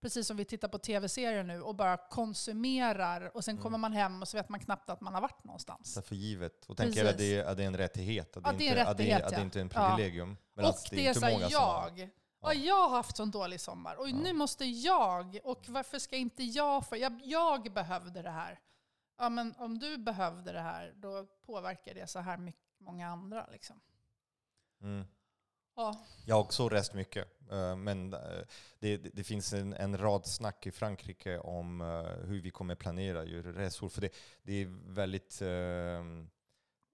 precis 0.01 0.27
som 0.27 0.37
vi 0.37 0.45
tittar 0.45 0.67
på 0.67 0.77
tv-serier 0.79 1.43
nu, 1.43 1.61
och 1.61 1.75
bara 1.75 1.97
konsumerar. 1.97 3.31
Och 3.37 3.43
sen 3.45 3.51
Mm. 3.55 3.63
kommer 3.63 3.77
man 3.77 3.93
hem 3.93 4.21
och 4.21 4.27
så 4.27 4.37
vet 4.37 4.49
man 4.49 4.59
knappt 4.59 4.89
att 4.89 5.01
man 5.01 5.13
har 5.13 5.21
varit 5.21 5.43
någonstans. 5.43 5.93
Så 5.93 6.01
för 6.01 6.15
givet. 6.15 6.65
Och 6.65 6.77
tänker 6.77 7.05
att 7.05 7.17
det, 7.17 7.35
är, 7.37 7.45
att 7.45 7.57
det 7.57 7.63
är 7.63 7.67
en 7.67 7.77
rättighet. 7.77 8.37
Att 8.37 8.43
Ja, 8.45 8.51
det, 8.51 8.57
det 8.57 8.67
är 8.67 8.71
en 8.71 8.77
inte, 8.79 8.91
att 8.91 8.97
det, 8.97 9.03
rättighet, 9.03 9.23
att 9.23 9.29
det 9.29 9.35
ja. 9.37 9.41
inte 9.43 9.59
är 9.59 9.61
en 9.61 9.69
Ja. 9.73 9.95
privilegium. 9.95 10.37
Men 10.53 10.65
och 10.65 10.69
att 10.71 10.87
det 10.89 11.05
är 11.05 11.07
inte 11.07 11.19
så 11.19 11.25
här, 11.25 11.47
jag. 11.51 12.09
Ja. 12.43 12.53
jag 12.53 12.89
har 12.89 12.95
haft 12.95 13.17
sån 13.17 13.31
dålig 13.31 13.59
sommar. 13.59 13.95
Och 13.95 14.09
Ja. 14.09 14.15
nu 14.15 14.33
måste 14.33 14.65
jag. 14.65 15.39
Och 15.43 15.65
varför 15.69 15.99
ska 15.99 16.15
inte 16.15 16.43
jag 16.43 16.87
få? 16.87 16.97
Jag, 16.97 17.21
jag 17.23 17.73
behövde 17.73 18.21
det 18.21 18.29
här. 18.29 18.59
Ja, 19.17 19.29
men 19.29 19.55
om 19.57 19.79
du 19.79 19.97
behövde 19.97 20.51
det 20.51 20.59
här, 20.61 20.93
då 20.95 21.25
påverkar 21.45 21.93
det 21.93 22.07
så 22.07 22.19
här 22.19 22.37
mycket, 22.37 22.61
många 22.79 23.07
andra. 23.07 23.47
Liksom. 23.51 23.79
Mm. 24.81 25.05
Ja. 25.75 26.05
Jag 26.25 26.35
har 26.35 26.41
också 26.41 26.69
rest 26.69 26.93
mycket. 26.93 27.27
eh, 27.51 27.75
Men 27.75 28.13
eh, 28.13 28.19
det, 28.79 28.97
det, 28.97 29.23
finns 29.23 29.53
en, 29.53 29.73
en 29.73 29.97
rad 29.97 30.25
snack 30.25 30.67
i 30.67 30.71
Frankrike 30.71 31.39
om 31.39 31.81
eh, 31.81 32.27
hur 32.27 32.41
vi 32.41 32.51
kommer 32.51 32.75
planera 32.75 33.25
resor. 33.25 33.89
För 33.89 34.01
det, 34.01 34.09
det 34.43 34.53
är 34.53 34.93
väldigt... 34.93 35.41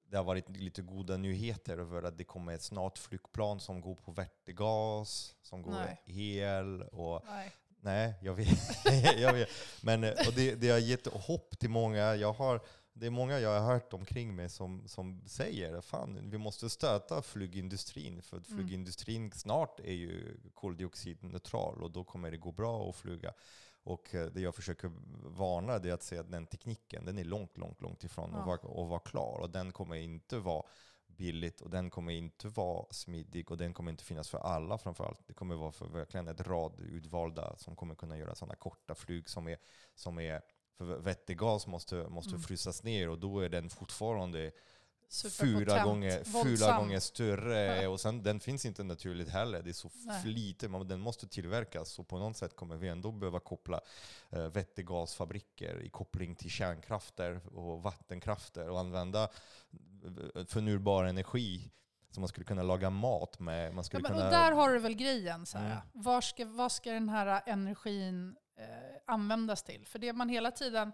Det 0.09 0.17
har 0.17 0.23
varit 0.23 0.49
lite 0.57 0.81
goda 0.81 1.17
nyheter 1.17 1.77
över 1.77 2.03
att 2.03 2.17
det 2.17 2.23
kommer 2.23 2.53
ett 2.53 2.61
snart 2.61 2.97
flygplan 2.97 3.59
som 3.59 3.81
går 3.81 3.95
på 3.95 4.11
vätgas, 4.11 5.35
som 5.41 5.61
går 5.61 5.71
Nej. 5.71 6.01
el 6.39 6.81
och 6.81 7.23
Nej. 7.29 7.51
Nej, 7.81 8.13
jag 8.21 8.33
vet. 8.33 8.85
jag 9.17 9.33
vet. 9.33 9.49
Men, 9.81 10.03
eh, 10.03 10.09
och 10.27 10.33
det, 10.35 10.55
det 10.55 10.69
har 10.69 10.77
gett 10.77 11.07
hopp 11.07 11.59
till 11.59 11.69
många. 11.69 12.15
Jag 12.15 12.33
har, 12.33 12.61
det 12.93 13.05
är 13.05 13.09
många 13.09 13.39
jag 13.39 13.59
har 13.61 13.73
hört 13.73 13.93
omkring 13.93 14.35
mig 14.35 14.49
som, 14.49 14.87
som 14.87 15.23
säger 15.27 15.81
fan 15.81 16.29
vi 16.29 16.37
måste 16.37 16.69
stöta 16.69 17.21
flygindustrin. 17.21 18.21
För 18.21 18.37
att 18.37 18.49
Mm. 18.49 18.59
flygindustrin 18.59 19.31
snart 19.31 19.79
är 19.79 19.93
ju 19.93 20.37
koldioxidneutral 20.53 21.83
och 21.83 21.91
då 21.91 22.03
kommer 22.03 22.31
det 22.31 22.37
gå 22.37 22.51
bra 22.51 22.89
att 22.89 22.95
flyga. 22.95 23.33
Och 23.89 24.15
eh, 24.15 24.25
det 24.27 24.41
jag 24.41 24.55
försöker 24.55 24.91
varna 25.23 25.79
det 25.79 25.89
är 25.89 25.93
att 25.93 26.03
säga 26.03 26.21
att 26.21 26.31
den 26.31 26.45
tekniken 26.47 27.05
den 27.05 27.17
är 27.17 27.23
långt, 27.23 27.57
långt, 27.57 27.81
långt 27.81 28.03
ifrån 28.03 28.29
Ja. 28.33 28.39
att, 28.39 28.45
vara, 28.47 28.83
att 28.83 28.89
vara 28.89 28.99
klar. 28.99 29.39
Och 29.39 29.49
den 29.49 29.71
kommer 29.71 29.95
inte 29.95 30.39
vara 30.39 30.63
billigt 31.07 31.61
och 31.61 31.69
den 31.69 31.89
kommer 31.89 32.11
inte 32.13 32.47
vara 32.47 32.85
smidig 32.91 33.51
och 33.51 33.57
den 33.57 33.73
kommer 33.73 33.91
inte 33.91 34.03
finnas 34.03 34.29
för 34.29 34.37
alla 34.37 34.77
framförallt. 34.77 35.27
Det 35.27 35.33
kommer 35.33 35.55
vara 35.55 35.71
för 35.71 35.85
verkligen 35.87 36.27
ett 36.27 36.47
rad 36.47 36.79
utvalda 36.79 37.57
som 37.57 37.75
kommer 37.75 37.95
kunna 37.95 38.17
göra 38.17 38.35
sådana 38.35 38.55
korta 38.55 38.95
flyg 38.95 39.29
som 39.29 39.47
är, 39.47 39.57
som 39.95 40.19
är 40.19 40.41
för 40.77 40.85
vätgas 40.85 41.67
måste, 41.67 41.95
måste 42.09 42.29
Mm. 42.29 42.41
frysas 42.41 42.83
ner 42.83 43.09
och 43.09 43.19
då 43.19 43.39
är 43.39 43.49
den 43.49 43.69
fortfarande 43.69 44.51
fyra 45.39 45.83
gånger, 45.83 46.43
fyra 46.43 46.77
gånger 46.77 46.99
större. 46.99 47.81
Ja. 47.81 47.89
Och 47.89 47.99
sen, 47.99 48.23
den 48.23 48.39
finns 48.39 48.65
inte 48.65 48.83
naturligt 48.83 49.29
heller. 49.29 49.61
Det 49.61 49.69
är 49.69 49.73
så 49.73 49.89
lite, 50.23 50.67
den 50.67 50.99
måste 50.99 51.27
tillverkas. 51.27 51.89
Så 51.89 52.03
på 52.03 52.17
något 52.17 52.37
sätt 52.37 52.55
kommer 52.55 52.75
vi 52.75 52.87
ändå 52.87 53.11
behöva 53.11 53.39
koppla 53.39 53.81
eh, 54.29 54.47
vätgasfabriker 54.47 55.81
i 55.81 55.89
koppling 55.89 56.35
till 56.35 56.49
kärnkrafter 56.49 57.41
och 57.57 57.83
vattenkrafter 57.83 58.69
och 58.69 58.79
använda 58.79 59.23
eh, 59.23 60.45
förnybar 60.45 61.03
energi 61.03 61.71
som 62.11 62.21
man 62.21 62.27
skulle 62.27 62.45
kunna 62.45 62.63
laga 62.63 62.89
mat 62.89 63.39
med. 63.39 63.73
Man 63.73 63.77
Ja, 63.77 63.83
skulle 63.83 64.01
men, 64.01 64.11
kunna, 64.11 64.25
och 64.25 64.31
där 64.31 64.51
har 64.51 64.69
du 64.69 64.79
väl 64.79 64.95
grejen. 64.95 65.45
Så. 65.45 65.57
Mm. 65.57 65.77
Var, 65.93 66.21
ska, 66.21 66.45
vad 66.45 66.71
ska 66.71 66.91
den 66.91 67.09
här 67.09 67.41
energin 67.45 68.35
eh, 68.57 68.65
användas 69.05 69.63
till? 69.63 69.85
För 69.85 69.99
det 69.99 70.13
man 70.13 70.29
hela 70.29 70.51
tiden, 70.51 70.91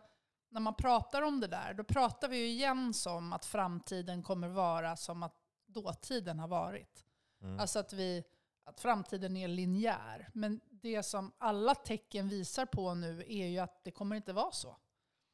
när 0.49 0.59
man 0.59 0.75
pratar 0.75 1.21
om 1.21 1.39
det 1.39 1.47
där, 1.47 1.73
då 1.73 1.83
pratar 1.83 2.27
vi 2.29 2.37
ju 2.37 2.47
igen 2.47 2.93
som 2.93 3.33
att 3.33 3.45
framtiden 3.45 4.23
kommer 4.23 4.47
vara 4.47 4.95
som 4.95 5.23
att 5.23 5.35
dåtiden 5.67 6.39
har 6.39 6.47
varit. 6.47 7.05
Mm. 7.41 7.59
Alltså 7.59 7.79
att, 7.79 7.93
vi, 7.93 8.23
att 8.63 8.79
framtiden 8.79 9.37
är 9.37 9.47
linjär. 9.47 10.29
Men 10.33 10.61
det 10.69 11.03
som 11.03 11.31
alla 11.37 11.75
tecken 11.75 12.29
visar 12.29 12.65
på 12.65 12.93
nu 12.93 13.23
är 13.27 13.47
ju 13.47 13.59
att 13.59 13.83
det 13.83 13.91
kommer 13.91 14.15
inte 14.15 14.33
vara 14.33 14.51
så. 14.51 14.77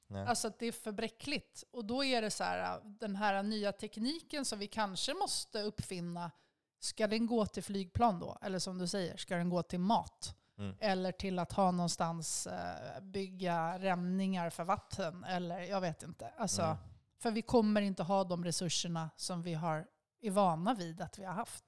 Nej. 0.08 0.26
Alltså 0.26 0.48
att 0.48 0.60
det 0.60 0.66
är 0.66 0.72
för 0.72 0.92
bräckligt. 0.92 1.64
Och 1.72 1.86
då 1.86 2.04
är 2.04 2.22
det 2.22 2.32
så 2.32 2.44
här, 2.44 2.82
den 2.84 3.16
här 3.16 3.44
nya 3.44 3.72
tekniken 3.72 4.46
som 4.46 4.60
vi 4.60 4.68
kanske 4.68 5.14
måste 5.14 5.62
uppfinna, 5.62 6.32
ska 6.80 7.08
den 7.08 7.26
gå 7.26 7.46
till 7.46 7.64
flygplan 7.64 8.20
då? 8.20 8.38
Eller 8.42 8.60
som 8.60 8.78
du 8.78 8.88
säger, 8.88 9.18
ska 9.18 9.36
den 9.36 9.50
gå 9.50 9.64
till 9.64 9.80
mat? 9.80 10.36
Mm. 10.62 10.76
Eller 10.80 11.12
till 11.12 11.40
att 11.40 11.52
ha 11.52 11.72
någonstans 11.72 12.48
eh, 12.48 13.02
bygga 13.02 13.80
rämningar 13.80 14.50
för 14.50 14.64
vatten? 14.64 15.24
Eller 15.24 15.60
jag 15.60 15.82
vet 15.82 16.04
inte. 16.04 16.30
Alltså, 16.38 16.62
Mm. 16.62 16.78
För 17.18 17.32
vi 17.32 17.42
kommer 17.42 17.82
inte 17.82 18.04
ha 18.04 18.24
de 18.24 18.44
resurserna 18.46 19.10
som 19.16 19.42
vi 19.42 19.54
har, 19.54 19.88
är 20.22 20.32
vana 20.32 20.74
vid 20.74 21.02
att 21.02 21.20
vi 21.20 21.24
har 21.24 21.34
haft. 21.34 21.64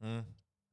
Mm. 0.00 0.24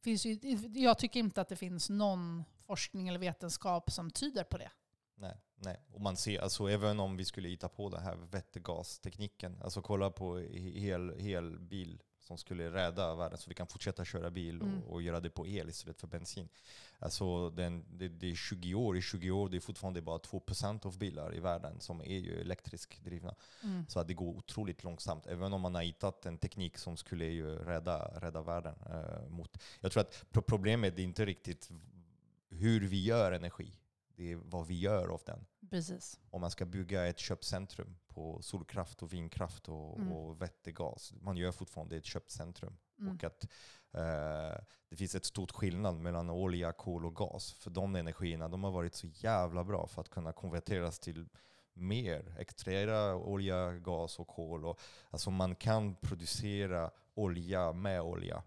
Finns 0.03 0.25
ju, 0.25 0.39
jag 0.73 0.97
tycker 0.97 1.19
inte 1.19 1.41
att 1.41 1.49
det 1.49 1.55
finns 1.55 1.89
någon 1.89 2.43
forskning 2.65 3.07
eller 3.07 3.19
vetenskap 3.19 3.91
som 3.91 4.11
tyder 4.11 4.43
på 4.43 4.57
det. 4.57 4.71
Nej, 5.15 5.37
nej. 5.55 5.79
Och 5.93 6.01
man 6.01 6.17
ser, 6.17 6.39
alltså 6.41 6.69
även 6.69 6.99
om 6.99 7.17
vi 7.17 7.25
skulle 7.25 7.49
hitta 7.49 7.69
på 7.69 7.89
den 7.89 8.03
här 8.03 8.15
vätgastekniken, 8.15 9.61
alltså 9.63 9.81
kolla 9.81 10.09
på 10.11 10.37
he- 10.39 10.79
hel, 10.79 11.19
hel 11.19 11.59
bil 11.59 12.01
som 12.27 12.37
skulle 12.37 12.71
rädda 12.71 13.15
världen 13.15 13.37
så 13.37 13.49
vi 13.49 13.53
kan 13.55 13.67
fortsätta 13.67 14.05
köra 14.05 14.29
bil 14.29 14.61
och, 14.61 14.67
Mm. 14.67 14.83
och 14.83 15.01
göra 15.01 15.19
det 15.19 15.29
på 15.29 15.47
el 15.47 15.69
istället 15.69 16.01
för 16.01 16.07
bensin. 16.07 16.49
Alltså 16.99 17.49
den, 17.49 17.85
det, 17.97 18.07
det 18.07 18.31
är 18.31 18.35
20 18.35 18.73
år, 18.73 18.97
i 18.97 19.01
20 19.01 19.31
år 19.31 19.49
det 19.49 19.57
är 19.57 19.61
fortfarande 19.61 20.01
bara 20.01 20.17
2% 20.17 20.85
av 20.85 20.97
bilar 20.97 21.35
i 21.35 21.39
världen 21.39 21.79
som 21.79 22.01
är 22.01 22.17
ju 22.19 22.41
elektriskt 22.41 23.03
drivna. 23.03 23.35
Mm. 23.63 23.85
Så 23.89 23.99
att 23.99 24.07
det 24.07 24.13
går 24.13 24.37
otroligt 24.37 24.83
långsamt, 24.83 25.27
även 25.27 25.53
om 25.53 25.61
man 25.61 25.75
har 25.75 25.81
hittat 25.81 26.25
en 26.25 26.37
teknik 26.37 26.77
som 26.77 26.97
skulle 26.97 27.25
ju 27.25 27.55
rädda, 27.55 28.07
rädda 28.19 28.41
världen. 28.41 28.75
Eh, 28.89 29.29
mot. 29.29 29.57
Jag 29.81 29.91
tror 29.91 30.01
att 30.01 30.25
pro- 30.31 30.41
problemet 30.41 30.99
är 30.99 31.03
inte 31.03 31.25
riktigt 31.25 31.69
hur 32.49 32.81
vi 32.87 33.03
gör 33.03 33.31
energi, 33.31 33.71
det 34.15 34.31
är 34.31 34.35
vad 34.35 34.67
vi 34.67 34.79
gör 34.79 35.07
av 35.07 35.21
den. 35.25 35.45
Precis. 35.69 36.19
Om 36.29 36.41
man 36.41 36.51
ska 36.51 36.65
bygga 36.65 37.07
ett 37.07 37.19
köpcentrum 37.19 37.97
på 38.07 38.41
solkraft 38.41 39.03
och 39.03 39.13
vindkraft 39.13 39.69
och, 39.69 39.99
Mm. 39.99 40.11
och 40.11 40.41
vätgas, 40.41 41.13
man 41.21 41.37
gör 41.37 41.51
fortfarande 41.51 41.97
ett 41.97 42.05
köpcentrum. 42.05 42.77
Mm. 42.99 43.15
Och 43.15 43.23
att 43.23 43.43
eh, 43.91 44.63
det 44.89 44.95
finns 44.95 45.15
ett 45.15 45.25
stort 45.25 45.51
skillnad 45.51 45.99
mellan 45.99 46.29
olja, 46.29 46.71
kol 46.71 47.05
och 47.05 47.15
gas. 47.15 47.53
För 47.53 47.69
de 47.69 47.95
energierna 47.95 48.47
de 48.47 48.63
har 48.63 48.71
varit 48.71 48.95
så 48.95 49.07
jävla 49.07 49.63
bra 49.63 49.87
för 49.87 50.01
att 50.01 50.09
kunna 50.09 50.33
konverteras 50.33 50.99
till 50.99 51.29
mer. 51.73 52.35
Extrahera 52.39 53.15
olja, 53.15 53.71
gas 53.71 54.19
och 54.19 54.27
kol. 54.27 54.65
Och, 54.65 54.79
alltså 55.09 55.31
man 55.31 55.55
kan 55.55 55.95
producera 55.95 56.91
olja 57.13 57.73
med 57.73 58.01
olja. 58.01 58.43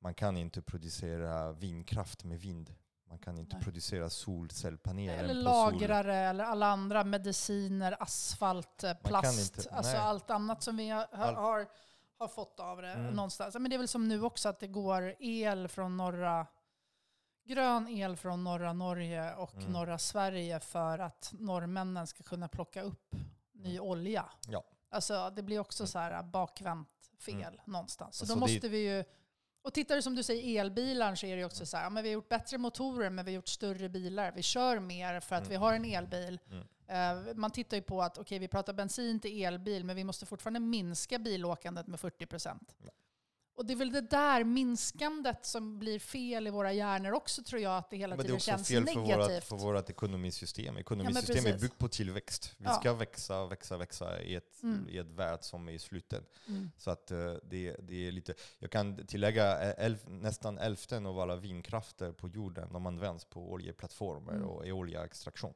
Man 0.00 0.14
kan 0.14 0.36
inte 0.36 0.62
producera 0.62 1.52
vindkraft 1.52 2.24
med 2.24 2.40
vind. 2.40 2.74
Man 3.08 3.18
kan 3.18 3.38
inte 3.38 3.56
Nej. 3.56 3.64
producera 3.64 4.10
solcellpaneler 4.10 5.24
Eller 5.24 5.34
lagrare 5.34 6.16
eller 6.16 6.44
alla 6.44 6.66
andra 6.66 7.04
mediciner, 7.04 7.96
asfalt, 8.02 8.84
plast. 9.04 9.56
inte- 9.56 9.70
alltså 9.70 9.96
allt 9.96 10.30
annat 10.30 10.62
som 10.62 10.76
vi 10.76 10.88
har, 10.90 11.06
har, 11.16 11.68
har 12.18 12.28
fått 12.28 12.60
av 12.60 12.82
det 12.82 12.92
Mm. 12.92 13.14
någonstans. 13.14 13.54
Men 13.54 13.70
det 13.70 13.76
är 13.76 13.78
väl 13.78 13.88
som 13.88 14.08
nu 14.08 14.22
också 14.22 14.48
att 14.48 14.60
det 14.60 14.66
går 14.66 15.14
el 15.18 15.68
från 15.68 15.96
norra 15.96 16.46
grön 17.44 17.88
el 17.88 18.16
från 18.16 18.44
norra 18.44 18.72
Norge 18.72 19.34
och 19.34 19.54
Mm. 19.54 19.72
norra 19.72 19.98
Sverige 19.98 20.60
för 20.60 20.98
att 20.98 21.32
norrmännen 21.38 22.06
ska 22.06 22.22
kunna 22.24 22.48
plocka 22.48 22.82
upp 22.82 23.14
ny 23.52 23.80
olja. 23.80 24.24
Ja. 24.48 24.64
Alltså 24.90 25.30
det 25.30 25.42
blir 25.42 25.58
också 25.58 25.82
Mm. 25.82 25.88
så 25.88 25.98
här 25.98 26.22
bakvänt 26.22 26.88
fel 27.18 27.40
Mm. 27.54 27.54
någonstans. 27.64 28.16
Så 28.16 28.22
Alltså 28.24 28.34
då 28.34 28.40
måste 28.40 28.68
vi 28.68 28.78
ju... 28.96 29.04
Och 29.62 29.74
tittar 29.74 29.96
du 29.96 30.02
som 30.02 30.14
du 30.14 30.22
säger 30.22 30.60
elbilar 30.60 31.14
så 31.14 31.26
är 31.26 31.36
det 31.36 31.44
också 31.44 31.66
så 31.66 31.76
här, 31.76 31.84
ja, 31.84 31.90
men 31.90 32.02
vi 32.02 32.08
har 32.08 32.14
gjort 32.14 32.28
bättre 32.28 32.58
motorer 32.58 33.10
men 33.10 33.24
vi 33.24 33.30
har 33.30 33.34
gjort 33.36 33.48
större 33.48 33.88
bilar. 33.88 34.32
Vi 34.32 34.42
kör 34.42 34.80
mer 34.80 35.20
för 35.20 35.36
att 35.36 35.40
Mm. 35.42 35.50
vi 35.50 35.56
har 35.56 35.72
en 35.72 35.84
elbil. 35.84 36.38
Mm. 36.50 36.64
Eh, 37.28 37.34
man 37.34 37.50
tittar 37.50 37.76
ju 37.76 37.82
på 37.82 38.02
att 38.02 38.18
okej, 38.18 38.38
vi 38.38 38.48
pratar 38.48 38.72
bensin 38.72 39.20
till 39.20 39.42
elbil 39.44 39.84
men 39.84 39.96
vi 39.96 40.04
måste 40.04 40.26
fortfarande 40.26 40.60
minska 40.60 41.18
bilåkandet 41.18 41.86
med 41.86 42.00
40 42.00 42.26
procent. 42.26 42.76
Ja. 42.84 42.90
Och 43.58 43.66
det 43.66 43.72
är 43.72 43.76
väl 43.76 43.92
det 43.92 44.00
där 44.00 44.44
minskandet 44.44 45.46
som 45.46 45.78
blir 45.78 45.98
fel 45.98 46.46
i 46.46 46.50
våra 46.50 46.72
hjärnor 46.72 47.12
också 47.12 47.42
tror 47.42 47.62
jag 47.62 47.76
att 47.78 47.90
det 47.90 47.96
hela 47.96 48.16
Men 48.16 48.18
det 48.18 48.22
är 48.22 48.24
tiden 48.24 48.36
också 48.36 48.50
känns 48.50 48.68
fel 48.68 48.86
för 48.86 49.00
negativt. 49.00 49.36
vårt, 49.36 49.44
för 49.44 49.56
vårt 49.56 49.90
ekonomisystem. 49.90 50.76
Ekonomisystem 50.76 51.36
är 51.36 51.42
precis. 51.42 51.60
byggt 51.62 51.78
på 51.78 51.88
tillväxt. 51.88 52.54
Vi 52.58 52.64
Ja. 52.64 52.72
ska 52.80 52.94
växa, 52.94 53.46
växa, 53.46 53.76
växa 53.76 54.22
i 54.22 54.34
ett, 54.34 54.62
Mm. 54.62 54.88
i 54.88 54.98
ett 54.98 55.06
värld 55.06 55.38
som 55.42 55.68
är 55.68 55.72
i 55.72 55.78
slutet. 55.78 56.24
Mm. 56.48 56.70
Så 56.76 56.90
att 56.90 57.10
eh, 57.10 57.32
det, 57.42 57.76
det 57.82 58.08
är 58.08 58.12
lite... 58.12 58.34
Jag 58.58 58.70
kan 58.70 59.06
tillägga 59.06 59.62
eh, 59.72 59.84
elf, 59.84 60.00
nästan 60.06 60.58
hälften 60.58 61.06
av 61.06 61.20
alla 61.20 61.36
vindkrafter 61.36 62.12
på 62.12 62.28
jorden 62.28 62.68
de 62.72 62.86
används 62.86 63.24
på 63.24 63.52
oljeplattformar 63.52 64.32
Mm. 64.32 64.44
och 64.48 64.66
i 64.66 64.72
oljeextraktion. 64.72 65.54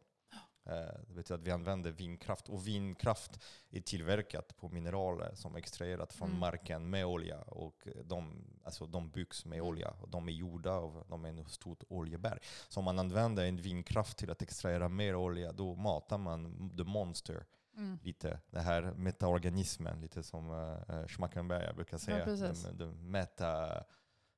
Eh, 0.64 0.72
Det 1.08 1.14
betyder 1.14 1.34
att 1.40 1.46
vi 1.46 1.50
använder 1.50 1.90
vindkraft. 1.90 2.48
Och 2.48 2.66
vindkraft 2.66 3.40
är 3.70 3.80
tillverkat 3.80 4.56
på 4.56 4.68
mineraler 4.68 5.34
som 5.34 5.56
extraherat 5.56 6.12
från 6.12 6.28
Mm. 6.28 6.40
marken 6.40 6.90
med 6.90 7.06
olja. 7.06 7.40
Och 7.40 7.88
de, 8.04 8.44
alltså 8.64 8.86
de 8.86 9.10
byggs 9.10 9.44
med 9.44 9.56
Mm. 9.56 9.68
olja. 9.68 9.90
Och 10.00 10.08
de 10.08 10.28
är 10.28 10.32
gjorda 10.32 10.70
av 10.72 11.04
de 11.08 11.24
är 11.24 11.40
ett 11.40 11.48
stort 11.50 11.84
oljeberg. 11.88 12.38
Så 12.68 12.80
om 12.80 12.84
man 12.84 12.98
använder 12.98 13.44
en 13.44 13.56
vindkraft 13.56 14.18
till 14.18 14.30
att 14.30 14.42
extrahera 14.42 14.88
mer 14.88 15.14
olja, 15.16 15.52
då 15.52 15.74
matar 15.74 16.18
man 16.18 16.70
the 16.76 16.84
monster 16.84 17.44
Mm. 17.76 17.98
lite. 18.02 18.40
Den 18.50 18.64
här 18.64 18.82
metaorganismen, 18.82 20.00
lite 20.00 20.22
som 20.22 20.50
uh, 20.50 21.06
Schmackenberg 21.06 21.74
brukar 21.74 21.98
säga. 21.98 22.24
precis. 22.24 22.62
den, 22.64 22.78
den 22.78 23.10
meta... 23.10 23.84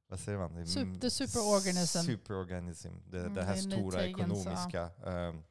Vad 0.09 0.20
säger 0.20 0.39
man? 0.39 1.01
The 1.01 1.11
superorganism. 1.11 1.99
Superorganism. 1.99 2.89
Det, 3.11 3.20
Mm, 3.20 3.35
det 3.35 3.43
här 3.43 3.57
stora 3.57 4.05
ekonomiska. 4.05 4.91
ehm, 5.07 5.43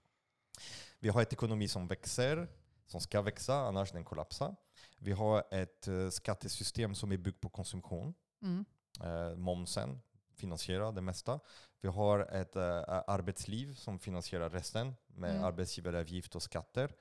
vi 1.03 1.09
har 1.09 1.21
ett 1.21 1.33
ekonomi 1.33 1.67
som 1.67 1.87
växer, 1.87 2.47
som 2.87 3.01
ska 3.01 3.21
växa, 3.21 3.55
annars 3.55 3.91
den 3.91 4.03
kollapsar. 4.03 4.55
Vi 4.97 5.11
har 5.11 5.43
ett 5.51 5.87
eh, 5.87 6.09
skattesystem 6.09 6.95
som 6.95 7.11
är 7.11 7.17
byggt 7.17 7.41
på 7.41 7.49
konsumtion. 7.49 8.13
Mm. 8.41 8.65
Eh, 9.03 9.35
momsen 9.35 10.01
finansierar 10.35 10.91
det 10.91 11.01
mesta. 11.01 11.39
Vi 11.81 11.89
har 11.89 12.19
ett 12.19 12.55
eh, 12.55 13.01
arbetsliv 13.07 13.73
som 13.73 13.99
finansierar 13.99 14.49
resten 14.49 14.95
med 15.07 15.31
Mm. 15.31 15.43
arbetsgivaravgift 15.43 16.35
och 16.35 16.43
skatter. 16.43 16.91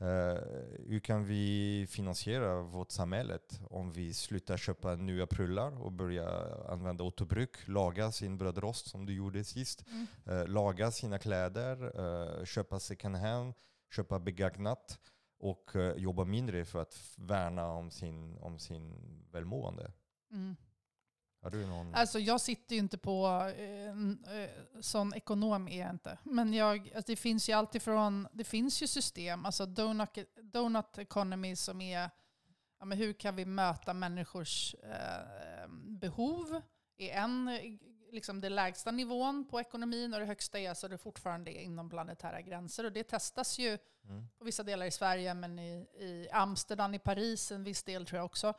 Eh, 0.00 0.38
hur 0.88 1.00
kan 1.00 1.24
vi 1.24 1.86
finansiera 1.90 2.62
vårt 2.62 2.90
samhälle 2.90 3.38
om 3.70 3.92
vi 3.92 4.14
slutar 4.14 4.56
köpa 4.56 4.94
nya 4.94 5.26
prylar 5.26 5.82
och 5.82 5.92
börjar 5.92 6.66
använda 6.70 7.04
återbruk, 7.04 7.68
laga 7.68 8.12
sin 8.12 8.38
brödrost 8.38 8.86
som 8.90 9.06
du 9.06 9.12
gjorde 9.14 9.44
sist, 9.44 9.84
Mm. 9.88 10.06
eh, 10.26 10.46
laga 10.48 10.90
sina 10.90 11.18
kläder, 11.18 12.00
eh, 12.00 12.44
köpa 12.44 12.80
second 12.80 13.16
hand, 13.16 13.54
köpa 13.90 14.18
begagnat 14.18 14.98
och 15.38 15.70
jobba 15.96 16.24
mindre 16.24 16.64
för 16.64 16.78
att 16.82 17.14
värna 17.16 17.72
om 17.72 17.90
sin, 17.90 18.38
om 18.38 18.58
sin 18.58 18.94
välmående. 19.32 19.92
Mm. 20.32 20.56
Har 21.44 21.50
du 21.50 21.66
någon? 21.66 21.94
Alltså 21.94 22.18
jag 22.18 22.40
sitter 22.40 22.74
ju 22.74 22.80
inte 22.80 22.98
på, 22.98 23.26
eh, 23.56 24.38
eh, 24.38 24.50
sån 24.80 25.14
ekonom 25.14 25.68
är 25.68 25.80
jag 25.80 25.90
inte. 25.90 26.18
Men 26.22 26.54
jag, 26.54 26.92
alltså 26.94 27.12
det 27.12 27.16
finns 27.16 27.48
ju 27.48 27.52
alltifrån, 27.52 28.28
det 28.32 28.44
finns 28.44 28.82
ju 28.82 28.86
system, 28.86 29.44
alltså 29.44 29.66
donut, 29.66 30.18
donut 30.42 30.98
economy 30.98 31.56
som 31.56 31.80
är, 31.80 32.10
ja 32.78 32.84
men 32.84 32.98
hur 32.98 33.12
kan 33.12 33.36
vi 33.36 33.44
möta 33.44 33.94
människors 33.94 34.74
eh, 34.74 35.68
behov? 35.70 36.60
är 36.98 37.10
en, 37.22 37.50
liksom 38.12 38.40
det 38.40 38.48
lägsta 38.48 38.90
nivån 38.90 39.46
på 39.50 39.60
ekonomin 39.60 40.14
och 40.14 40.20
det 40.20 40.26
högsta 40.26 40.58
är 40.58 40.74
så 40.74 40.88
det 40.88 40.98
fortfarande 40.98 41.50
är 41.50 41.62
inom 41.62 41.90
planetära 41.90 42.40
gränser. 42.40 42.84
Och 42.84 42.92
det 42.92 43.04
testas 43.04 43.58
ju 43.58 43.78
Mm. 44.08 44.28
på 44.38 44.44
vissa 44.44 44.62
delar 44.62 44.86
i 44.86 44.90
Sverige, 44.90 45.34
men 45.34 45.58
i, 45.58 45.86
i 45.98 46.28
Amsterdam, 46.32 46.94
i 46.94 46.98
Paris 46.98 47.52
en 47.52 47.64
viss 47.64 47.82
del 47.82 48.06
tror 48.06 48.18
jag 48.18 48.24
också. 48.26 48.54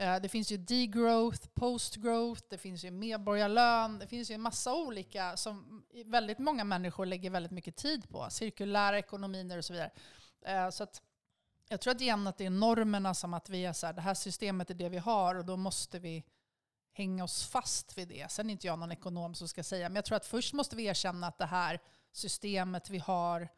Eh, 0.00 0.20
det 0.20 0.28
finns 0.28 0.52
ju 0.52 0.56
degrowth, 0.56 1.48
postgrowth, 1.54 2.42
det 2.48 2.58
finns 2.58 2.84
ju 2.84 2.90
medborgarlön, 2.90 3.98
det 3.98 4.06
finns 4.06 4.30
ju 4.30 4.34
en 4.34 4.40
massa 4.40 4.74
olika 4.74 5.36
som 5.36 5.84
väldigt 6.04 6.38
många 6.38 6.64
människor 6.64 7.06
lägger 7.06 7.30
väldigt 7.30 7.52
mycket 7.52 7.76
tid 7.76 8.08
på. 8.08 8.26
Cirkulära 8.30 8.98
ekonomier 8.98 9.58
och 9.58 9.64
så 9.64 9.72
vidare. 9.72 9.90
Eh, 10.44 10.70
så 10.70 10.82
att 10.82 11.02
jag 11.68 11.80
tror 11.80 11.94
att 11.94 12.00
igen 12.00 12.26
att 12.26 12.38
det 12.38 12.46
är 12.46 12.50
normerna 12.50 13.14
som 13.14 13.34
att 13.34 13.48
vi 13.48 13.64
är 13.64 13.72
så 13.72 13.86
här, 13.86 13.92
det 13.92 14.00
här 14.00 14.14
systemet 14.14 14.70
är 14.70 14.74
det 14.74 14.88
vi 14.88 14.98
har 14.98 15.34
och 15.34 15.44
då 15.44 15.56
måste 15.56 15.98
vi 15.98 16.24
hänga 16.92 17.24
oss 17.24 17.44
fast 17.44 17.98
vid 17.98 18.08
det. 18.08 18.30
Sen 18.30 18.50
är 18.50 18.52
inte 18.52 18.66
jag 18.66 18.78
någon 18.78 18.92
ekonom 18.92 19.34
som 19.34 19.48
ska 19.48 19.62
säga, 19.62 19.88
men 19.88 19.96
jag 19.96 20.04
tror 20.04 20.16
att 20.16 20.26
först 20.26 20.52
måste 20.52 20.76
vi 20.76 20.84
erkänna 20.84 21.26
att 21.26 21.38
det 21.38 21.46
här 21.46 21.80
systemet 22.12 22.90
vi 22.90 22.98
har 22.98 23.48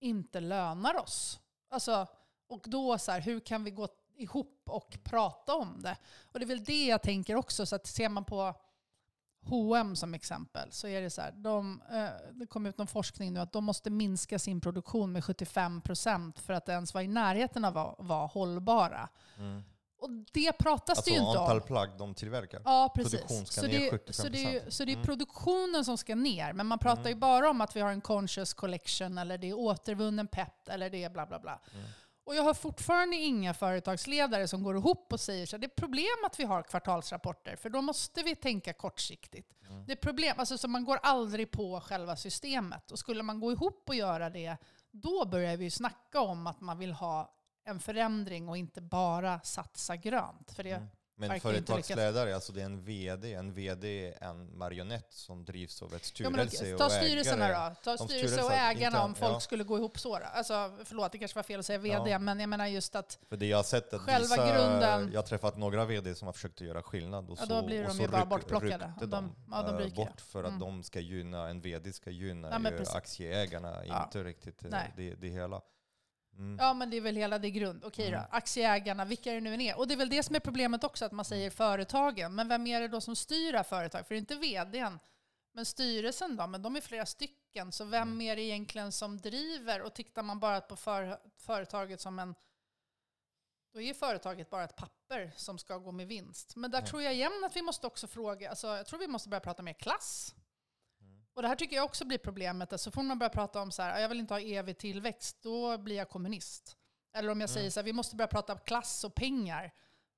inte 0.00 0.40
lönar 0.40 0.98
oss. 1.00 1.40
Alltså, 1.70 2.06
och 2.46 2.64
då 2.66 2.98
så 2.98 3.12
här, 3.12 3.20
hur 3.20 3.40
kan 3.40 3.64
vi 3.64 3.70
gå 3.70 3.88
ihop 4.22 4.62
och 4.66 4.98
prata 5.04 5.54
om 5.54 5.82
det? 5.82 5.96
Och 6.32 6.38
det 6.38 6.44
är 6.44 6.48
väl 6.48 6.64
det 6.64 6.86
jag 6.86 7.02
tänker 7.02 7.36
också, 7.36 7.66
så 7.66 7.76
att 7.76 7.86
ser 7.86 8.08
man 8.08 8.24
på 8.24 8.54
H&M 9.44 9.96
som 9.96 10.14
exempel 10.14 10.72
så 10.72 10.86
är 10.88 11.00
det 11.00 11.10
så 11.10 11.20
här, 11.22 11.32
de, 11.32 11.82
eh, 11.92 12.06
det 12.32 12.46
kom 12.46 12.66
ut 12.66 12.78
någon 12.78 12.86
forskning 12.86 13.32
nu 13.32 13.40
att 13.40 13.52
de 13.52 13.64
måste 13.64 13.90
minska 13.90 14.38
sin 14.38 14.60
produktion 14.60 15.12
med 15.12 15.22
75% 15.24 16.38
för 16.38 16.52
att 16.52 16.68
ens 16.68 16.94
vara 16.94 17.04
i 17.04 17.08
närheten 17.08 17.64
av 17.64 17.78
att 17.78 17.94
vara 17.98 18.26
hållbara. 18.26 19.08
Mm. 19.38 19.62
Och 19.98 20.10
det 20.32 20.52
pratas 20.52 20.98
Alltså 20.98 21.10
det 21.10 21.16
ju 21.16 21.22
inte 21.28 21.40
antal 21.40 21.60
om. 21.60 21.66
plagg 21.66 21.90
de 21.98 22.14
tillverkar. 22.14 22.62
Ja, 22.64 22.92
precis. 22.96 23.12
Produktion 23.20 23.46
ska 23.46 23.60
så, 23.60 23.66
ner 23.66 23.98
det, 24.06 24.12
så, 24.12 24.28
det 24.28 24.44
är, 24.44 24.60
75%. 24.60 24.70
så 24.70 24.84
det 24.84 24.90
är 24.92 24.94
Mm. 24.94 25.06
produktionen 25.06 25.84
som 25.84 25.98
ska 25.98 26.14
ner. 26.14 26.52
Men 26.52 26.66
man 26.66 26.78
pratar 26.78 27.00
Mm. 27.00 27.10
ju 27.12 27.16
bara 27.16 27.50
om 27.50 27.60
att 27.60 27.76
vi 27.76 27.80
har 27.80 27.90
en 27.90 28.00
conscious 28.00 28.54
collection 28.54 29.18
eller 29.18 29.38
det 29.38 29.48
är 29.48 29.54
återvunnen 29.58 30.26
pepp 30.26 30.68
eller 30.68 30.90
det 30.90 31.04
är 31.04 31.10
bla 31.10 31.26
bla 31.26 31.38
bla. 31.38 31.60
Mm. 31.74 31.86
Och 32.24 32.34
jag 32.34 32.42
har 32.42 32.54
fortfarande 32.54 33.16
inga 33.16 33.54
företagsledare 33.54 34.48
som 34.48 34.62
går 34.62 34.76
ihop 34.76 35.12
och 35.12 35.20
säger 35.20 35.46
så 35.46 35.56
här, 35.56 35.60
det 35.60 35.66
är 35.66 35.80
problem 35.80 36.24
att 36.26 36.40
vi 36.40 36.44
har 36.44 36.62
kvartalsrapporter 36.62 37.56
för 37.56 37.70
då 37.70 37.82
måste 37.82 38.22
vi 38.22 38.34
tänka 38.36 38.72
kortsiktigt. 38.72 39.52
Mm. 39.68 39.86
Det 39.86 39.92
är 39.92 39.96
problem, 39.96 40.34
alltså 40.38 40.58
så 40.58 40.68
man 40.68 40.84
går 40.84 40.98
aldrig 41.02 41.50
på 41.50 41.80
själva 41.80 42.16
systemet. 42.16 42.90
Och 42.90 42.98
skulle 42.98 43.22
man 43.22 43.40
gå 43.40 43.52
ihop 43.52 43.84
och 43.88 43.94
göra 43.94 44.30
det, 44.30 44.56
då 44.90 45.26
börjar 45.26 45.56
vi 45.56 45.64
ju 45.64 45.70
snacka 45.70 46.20
om 46.20 46.46
att 46.46 46.60
man 46.60 46.78
vill 46.78 46.92
ha 46.92 47.34
en 47.64 47.80
förändring 47.80 48.48
och 48.48 48.56
inte 48.56 48.80
bara 48.80 49.40
satsa 49.40 49.96
grönt. 49.96 50.52
För 50.52 50.62
det, 50.62 50.70
Mm. 50.70 50.88
Men 51.28 51.40
företagsledare, 51.40 52.34
alltså 52.34 52.52
det 52.52 52.60
är 52.60 52.64
en 52.64 52.84
VD. 52.84 53.34
En 53.34 53.52
VD 53.54 54.08
är 54.08 54.24
en 54.24 54.58
marionett 54.58 55.06
som 55.10 55.44
drivs 55.44 55.82
av 55.82 55.94
ett 55.94 56.20
Ja, 56.20 56.30
men 56.30 56.48
styrelse 56.50 56.78
ta 56.78 56.84
och 56.86 56.92
styrelserna 56.92 57.48
ägare. 57.48 57.74
då. 57.84 57.96
Ta 57.96 58.04
styrelse 58.04 58.42
och 58.42 58.52
ägarna 58.52 58.86
inte- 58.86 58.98
om 58.98 59.14
folk 59.14 59.32
ja. 59.34 59.40
skulle 59.40 59.64
gå 59.64 59.76
ihop 59.78 59.98
så. 59.98 60.18
Då. 60.18 60.24
Alltså, 60.24 60.72
förlåt, 60.84 61.12
det 61.12 61.18
kanske 61.18 61.38
var 61.38 61.42
fel 61.42 61.60
att 61.60 61.66
säga 61.66 61.78
VD, 61.78 62.10
Ja. 62.10 62.18
men 62.18 62.40
jag 62.40 62.48
menar 62.48 62.66
just 62.66 62.96
att 62.96 63.18
För 63.28 63.36
det 63.36 63.46
jag 63.46 63.58
har 63.58 63.62
sett 63.64 63.94
att 63.94 64.00
Själva 64.00 64.20
vissa, 64.22 64.54
grunden- 64.54 65.10
Jag 65.12 65.18
har 65.18 65.26
träffat 65.26 65.56
några 65.56 65.84
VD 65.84 66.14
som 66.14 66.26
har 66.26 66.32
försökt 66.32 66.60
att 66.60 66.66
göra 66.66 66.82
skillnad 66.82 67.30
och 67.30 67.38
Ja, 67.40 67.46
så, 67.46 67.54
då 67.60 67.66
blir 67.66 67.82
och 67.82 67.88
de 67.88 67.96
så 67.96 68.02
ju 68.02 68.08
bara 68.08 68.22
ryck- 68.22 68.28
bortplockade. 68.28 68.92
De- 69.00 69.10
de, 69.10 69.34
ja, 69.50 69.62
de 69.62 69.74
eh, 69.74 69.78
ryker. 69.78 69.96
bort 69.96 70.20
för 70.20 70.44
att 70.44 70.48
Mm. 70.48 70.60
de 70.60 70.82
ska 70.82 71.00
gynna, 71.00 71.48
en 71.48 71.60
VD 71.60 71.92
ska 71.92 72.10
gynna 72.10 72.60
Ja, 72.64 72.84
aktieägarna, 72.98 73.82
Ja. 73.86 74.04
inte 74.04 74.24
riktigt 74.24 74.64
eh, 74.64 74.70
det, 74.96 75.14
det 75.14 75.28
hela. 75.28 75.60
Mm. 76.38 76.56
Ja, 76.60 76.74
men 76.74 76.90
det 76.90 76.96
är 76.96 77.00
väl 77.00 77.16
hela 77.16 77.38
det 77.38 77.50
grund. 77.50 77.84
Okej 77.84 78.08
Mm. 78.08 78.20
då, 78.20 78.26
aktieägarna, 78.36 79.04
vilka 79.04 79.32
det 79.32 79.40
nu 79.40 79.54
än 79.54 79.60
är. 79.60 79.78
Och 79.78 79.88
det 79.88 79.94
är 79.94 79.98
väl 79.98 80.08
det 80.10 80.22
som 80.22 80.36
är 80.36 80.40
problemet 80.40 80.84
också, 80.84 81.04
att 81.04 81.12
man 81.12 81.24
säger 81.24 81.50
företagen. 81.50 82.34
Men 82.34 82.48
vem 82.48 82.66
är 82.66 82.80
det 82.80 82.88
då 82.88 83.00
som 83.00 83.16
styr 83.16 83.52
det 83.52 83.58
här 83.58 83.62
företaget? 83.64 84.06
För 84.08 84.14
det 84.14 84.18
är 84.18 84.20
inte 84.20 84.34
vdn. 84.36 84.98
Men 85.54 85.64
styrelsen 85.66 86.36
då? 86.36 86.46
Men 86.46 86.62
de 86.62 86.76
är 86.76 86.80
flera 86.80 87.06
stycken. 87.06 87.72
Så 87.72 87.84
vem 87.84 88.08
Mm. 88.08 88.20
är 88.20 88.36
det 88.36 88.42
egentligen 88.42 88.92
som 88.92 89.20
driver? 89.20 89.82
Och 89.82 89.94
tittar 89.94 90.22
man 90.22 90.40
bara 90.40 90.60
på 90.60 90.76
för, 90.76 91.18
företaget 91.38 92.00
som 92.00 92.18
en... 92.18 92.34
Då 93.72 93.80
är 93.80 93.84
ju 93.84 93.94
företaget 93.94 94.50
bara 94.50 94.64
ett 94.64 94.76
papper 94.76 95.32
som 95.36 95.58
ska 95.58 95.78
gå 95.78 95.92
med 95.92 96.06
vinst. 96.08 96.56
Men 96.56 96.70
där 96.70 96.80
Ja. 96.80 96.86
tror 96.86 97.02
jag 97.02 97.14
igen 97.14 97.44
att 97.44 97.56
vi 97.56 97.62
måste 97.62 97.86
också 97.86 98.06
fråga, 98.06 98.50
alltså 98.50 98.66
jag 98.66 98.86
tror 98.86 98.98
vi 98.98 99.08
måste 99.08 99.28
börja 99.28 99.40
prata 99.40 99.62
mer 99.62 99.72
klass. 99.72 100.34
Och 101.34 101.42
det 101.42 101.48
här 101.48 101.56
tycker 101.56 101.76
jag 101.76 101.84
också 101.84 102.04
blir 102.04 102.18
problemet. 102.18 102.72
Alltså, 102.72 102.90
så 102.90 102.94
får 102.94 103.02
man 103.02 103.18
börja 103.18 103.30
prata 103.30 103.62
om 103.62 103.70
så 103.70 103.82
här, 103.82 104.00
jag 104.00 104.08
vill 104.08 104.18
inte 104.20 104.34
ha 104.34 104.40
evig 104.40 104.78
tillväxt, 104.78 105.36
då 105.42 105.78
blir 105.78 105.96
jag 105.96 106.08
kommunist. 106.08 106.76
Eller 107.16 107.28
om 107.32 107.40
jag 107.40 107.48
Mm. 107.50 107.54
säger 107.54 107.70
så 107.70 107.80
här, 107.80 107.84
vi 107.84 107.92
måste 107.92 108.16
börja 108.16 108.28
prata 108.28 108.52
om 108.52 108.58
klass 108.64 109.04
och 109.04 109.14
pengar. 109.14 109.72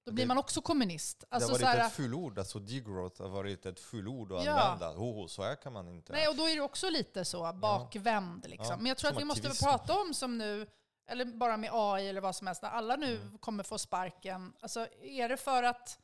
Då 0.05 0.12
blir 0.12 0.25
Det- 0.25 0.29
man 0.29 0.39
också 0.39 0.61
kommunist. 0.62 1.25
Alltså, 1.29 1.49
det 1.49 1.53
har 1.55 1.59
så 1.59 1.65
varit 1.65 1.79
här, 1.79 1.87
ett 1.87 1.93
fullord, 1.93 2.39
alltså 2.39 2.59
degrowth 2.59 3.23
har 3.23 3.29
varit 3.29 3.67
ett 3.67 3.81
fullord 3.81 4.33
att 4.33 4.45
Ja. 4.45 4.61
använda. 4.61 4.91
Oh, 4.99 5.27
så 5.27 5.43
här 5.43 5.55
kan 5.55 5.73
man 5.73 5.89
inte. 5.89 6.12
nej, 6.12 6.29
och 6.29 6.37
då 6.37 6.49
är 6.49 6.55
det 6.55 6.61
också 6.61 6.91
lite 6.91 7.25
så 7.25 7.53
bakvänd. 7.53 8.47
Liksom. 8.49 8.67
Ja, 8.71 8.77
Men 8.77 8.87
jag 8.87 8.97
tror 8.99 9.11
att 9.11 9.21
vi 9.21 9.25
måste 9.25 9.41
aktivism. 9.49 9.65
prata 9.65 10.01
om 10.01 10.15
som 10.15 10.39
nu, 10.39 10.67
eller 11.07 11.25
bara 11.25 11.57
med 11.57 11.71
AI 11.73 12.09
eller 12.09 12.21
vad 12.21 12.37
som 12.37 12.47
helst, 12.47 12.62
när 12.62 12.71
alla 12.71 12.97
nu 12.97 13.17
Mm. 13.17 13.39
kommer 13.39 13.62
få 13.62 13.79
sparken. 13.79 14.53
Alltså, 14.61 14.87
är 15.03 15.29
det 15.29 15.37
för 15.37 15.62
att 15.62 15.99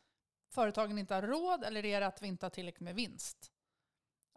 företagen 0.51 0.99
inte 0.99 1.15
har 1.15 1.23
råd 1.23 1.65
eller 1.65 1.85
är 1.85 2.01
det 2.01 2.07
att 2.07 2.23
vi 2.23 2.27
inte 2.27 2.47
har 2.47 2.51
tillräckligt 2.51 2.81
med 2.85 2.95
vinst? 2.95 3.50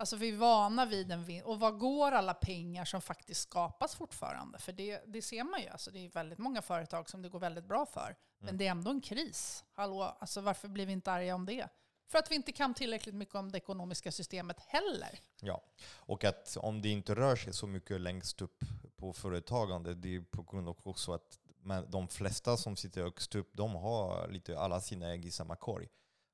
Alltså 0.04 0.16
vi 0.16 0.30
är 0.30 0.38
vana 0.38 0.86
vid 0.86 1.12
en 1.12 1.24
vinst. 1.24 1.46
Och 1.46 1.60
vad 1.60 1.80
går 1.80 2.12
alla 2.12 2.34
pengar 2.34 2.86
som 2.86 3.02
faktiskt 3.02 3.42
skapas 3.42 3.96
fortfarande? 3.96 4.60
För 4.60 4.72
det, 4.72 5.02
det 5.08 5.22
ser 5.22 5.44
man 5.44 5.62
ju. 5.62 5.68
Alltså 5.68 5.92
det 5.92 6.06
är 6.06 6.10
väldigt 6.10 6.40
många 6.40 6.62
företag 6.62 7.10
som 7.10 7.22
det 7.22 7.30
går 7.30 7.40
väldigt 7.40 7.66
bra 7.66 7.86
för. 7.86 8.16
Men 8.40 8.48
Mm. 8.50 8.58
det 8.58 8.68
är 8.68 8.72
ändå 8.72 8.92
en 8.92 9.02
kris. 9.02 9.64
Hallå, 9.74 10.04
alltså 10.04 10.42
varför 10.42 10.68
blir 10.68 10.86
vi 10.86 10.94
inte 10.94 11.12
arga 11.12 11.36
om 11.36 11.46
det? 11.46 11.68
För 12.08 12.20
att 12.20 12.32
vi 12.32 12.36
inte 12.36 12.52
kan 12.52 12.74
tillräckligt 12.74 13.16
mycket 13.16 13.36
om 13.36 13.52
det 13.52 13.58
ekonomiska 13.58 14.12
systemet 14.12 14.60
heller. 14.60 15.20
Ja, 15.42 15.64
och 15.90 16.24
att 16.24 16.58
om 16.58 16.82
det 16.82 16.90
inte 16.90 17.16
rör 17.16 17.36
sig 17.36 17.54
så 17.54 17.68
mycket 17.68 18.02
längst 18.02 18.42
upp 18.42 18.64
på 18.96 19.14
företagande, 19.14 19.94
det 19.96 20.16
är 20.16 20.22
på 20.22 20.44
grund 20.44 20.70
av 20.70 20.78
också 20.84 21.14
att 21.14 21.40
men 21.62 21.92
de 21.92 22.08
flesta 22.08 22.58
som 22.58 22.76
sitter 22.76 23.02
högst 23.02 23.36
upp, 23.36 23.50
de 23.54 23.76
har 23.76 24.28
lite 24.28 24.60
alla 24.60 24.82
sina 24.82 25.08
ägg 25.14 25.26
i 25.26 25.32
samma 25.32 25.56
korg. 25.56 25.88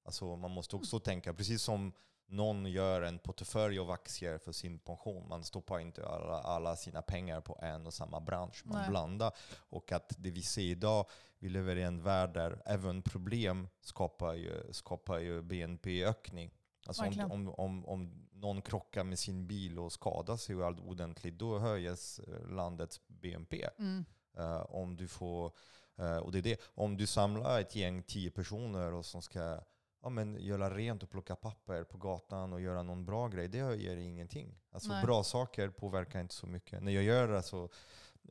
Alltså 0.06 0.36
man 0.36 0.52
måste 0.52 0.76
också 0.76 1.00
tänka, 1.00 1.34
precis 1.34 1.62
som 1.62 1.94
någon 2.30 2.66
gör 2.66 3.02
en 3.02 3.20
portfölj 3.20 3.80
av 3.80 3.92
aktier 3.92 4.38
för 4.38 4.52
sin 4.52 4.80
pension, 4.80 5.28
man 5.28 5.44
stoppar 5.44 5.80
inte 5.80 6.08
alla, 6.08 6.42
alla 6.42 6.76
sina 6.76 7.02
pengar 7.02 7.42
på 7.42 7.60
en 7.62 7.88
och 7.88 7.94
samma 7.94 8.20
bransch, 8.20 8.62
man 8.66 8.78
Nej. 8.78 8.90
blandar. 8.90 9.34
Och 9.70 9.92
att 9.92 10.16
det 10.18 10.32
vi 10.32 10.42
ser 10.42 10.62
idag, 10.62 11.06
vi 11.40 11.50
lever 11.50 11.76
i 11.76 11.84
en 11.84 12.04
värld 12.04 12.34
där 12.34 12.62
även 12.66 13.02
problem 13.02 13.68
skapar 13.82 14.34
ju, 14.34 14.74
skapar 14.74 15.20
ju 15.20 15.42
BNP-ökning. 15.42 16.52
Alltså 16.86 17.04
om, 17.04 17.32
om, 17.32 17.50
om, 17.50 17.86
om 17.86 18.28
någon 18.32 18.62
krockar 18.62 19.04
med 19.04 19.20
sin 19.20 19.48
bil 19.48 19.80
och 19.80 19.92
skadar 19.92 20.38
sig 20.38 20.64
allt 20.64 20.80
ordentligt, 20.80 21.40
då 21.40 21.60
höjs 21.60 22.20
eh, 22.20 22.50
landets 22.50 23.02
BNP. 23.08 23.70
Mm. 23.78 24.06
Eh, 24.38 24.62
om 24.62 24.98
du 24.98 25.08
får, 25.08 25.52
eh, 25.98 26.18
och 26.18 26.32
det 26.32 26.38
är 26.38 26.42
det, 26.42 26.62
om 26.76 26.98
du 26.98 27.08
samlar 27.08 27.60
ett 27.60 27.76
gäng 27.76 28.04
tio 28.04 28.32
personer 28.32 28.94
och 28.94 29.06
som 29.06 29.22
ska 29.22 29.62
ja, 30.02 30.10
men 30.10 30.36
göra 30.40 30.76
rent 30.76 31.04
och 31.04 31.10
plocka 31.10 31.36
papper 31.36 31.84
på 31.84 31.98
gatan 31.98 32.54
och 32.54 32.62
göra 32.62 32.84
någon 32.84 33.06
bra 33.06 33.28
grej, 33.28 33.48
det 33.48 33.58
gör 33.58 33.98
ingenting. 33.98 34.60
Alltså 34.72 34.90
Nej. 34.90 35.06
bra 35.06 35.24
saker 35.24 35.70
påverkar 35.70 36.22
inte 36.22 36.34
så 36.34 36.48
mycket. 36.48 36.84
När 36.84 36.92
jag 36.92 37.04
gör 37.04 37.30
alltså, 37.30 37.70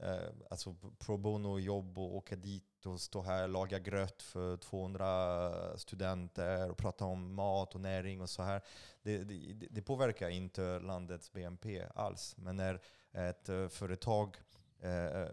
eh, 0.01 0.29
alltså 0.51 0.77
pro 0.99 1.17
bono 1.17 1.59
jobb 1.59 1.99
och 1.99 2.17
åka 2.17 2.37
dit 2.37 2.87
och 2.87 3.01
stå 3.01 3.23
här, 3.23 3.49
laga 3.49 3.79
gröt 3.79 4.23
för 4.23 4.57
200 4.57 5.79
studenter 5.79 6.71
och 6.71 6.77
prata 6.77 7.05
om 7.05 7.35
mat 7.35 7.75
och 7.75 7.81
näring 7.81 8.21
och 8.21 8.31
så 8.31 8.43
här. 8.43 8.63
Det, 9.03 9.25
det, 9.25 9.55
det 9.71 9.83
påverkar 9.83 10.29
inte 10.29 10.79
landets 10.79 11.33
BNP 11.33 11.83
alls. 11.95 12.35
Men 12.39 12.57
när 12.57 12.81
ett 13.13 13.49
eh, 13.49 13.69
företag 13.69 14.37
eh, 14.81 15.27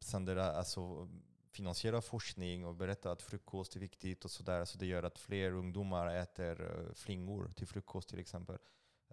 sänder, 0.00 0.36
alltså, 0.36 1.08
finansierar 1.54 2.00
forskning 2.00 2.64
och 2.64 2.74
berättar 2.74 3.12
att 3.12 3.22
frukost 3.22 3.76
är 3.76 3.80
viktigt 3.80 4.24
och 4.24 4.30
sådär, 4.30 4.64
så 4.64 4.78
det 4.78 4.86
gör 4.86 5.02
att 5.02 5.18
fler 5.18 5.52
ungdomar 5.52 6.14
äter 6.14 6.60
eh, 6.60 6.92
flingor 6.94 7.52
till 7.56 7.66
frukost 7.66 8.08
till 8.08 8.18
exempel. 8.18 8.58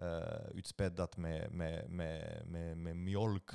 Uh, 0.02 0.50
utspäddat 0.54 1.16
med, 1.16 1.52
med, 1.52 1.90
med, 1.90 2.46
med, 2.46 2.76
med 2.78 2.96
mjölk. 2.96 3.50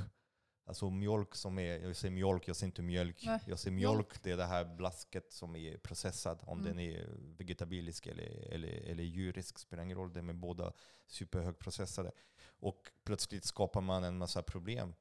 Alltså 0.65 0.89
mjölk 0.89 1.35
som 1.35 1.59
är, 1.59 1.79
jag 1.79 1.95
säger 1.95 2.11
mjölk, 2.13 2.47
jag 2.47 2.55
säger 2.55 2.67
inte 2.67 2.81
mjölk. 2.81 3.23
Nej, 3.25 3.39
Jag 3.45 3.59
säger 3.59 3.75
mjölk. 3.75 3.95
mjölk, 3.95 4.23
det 4.23 4.31
är 4.31 4.37
det 4.37 4.45
här 4.45 4.65
blasket 4.65 5.31
som 5.31 5.55
är 5.55 5.77
processad. 5.77 6.39
Om 6.45 6.59
Mm. 6.59 6.71
den 6.71 6.79
är 6.85 7.09
vegetabilisk 7.37 8.07
eller, 8.07 8.53
eller, 8.53 8.67
eller 8.69 9.03
djurisk 9.03 9.59
spelar 9.59 9.83
ingen 9.83 9.97
roll. 9.97 10.13
De 10.13 10.29
är 10.29 10.33
båda 10.33 10.73
superhögprocessade. 11.07 12.11
Och 12.59 12.91
plötsligt 13.03 13.45
skapar 13.45 13.81
man 13.81 14.03
en 14.03 14.17
massa 14.17 14.43
problem. 14.43 14.93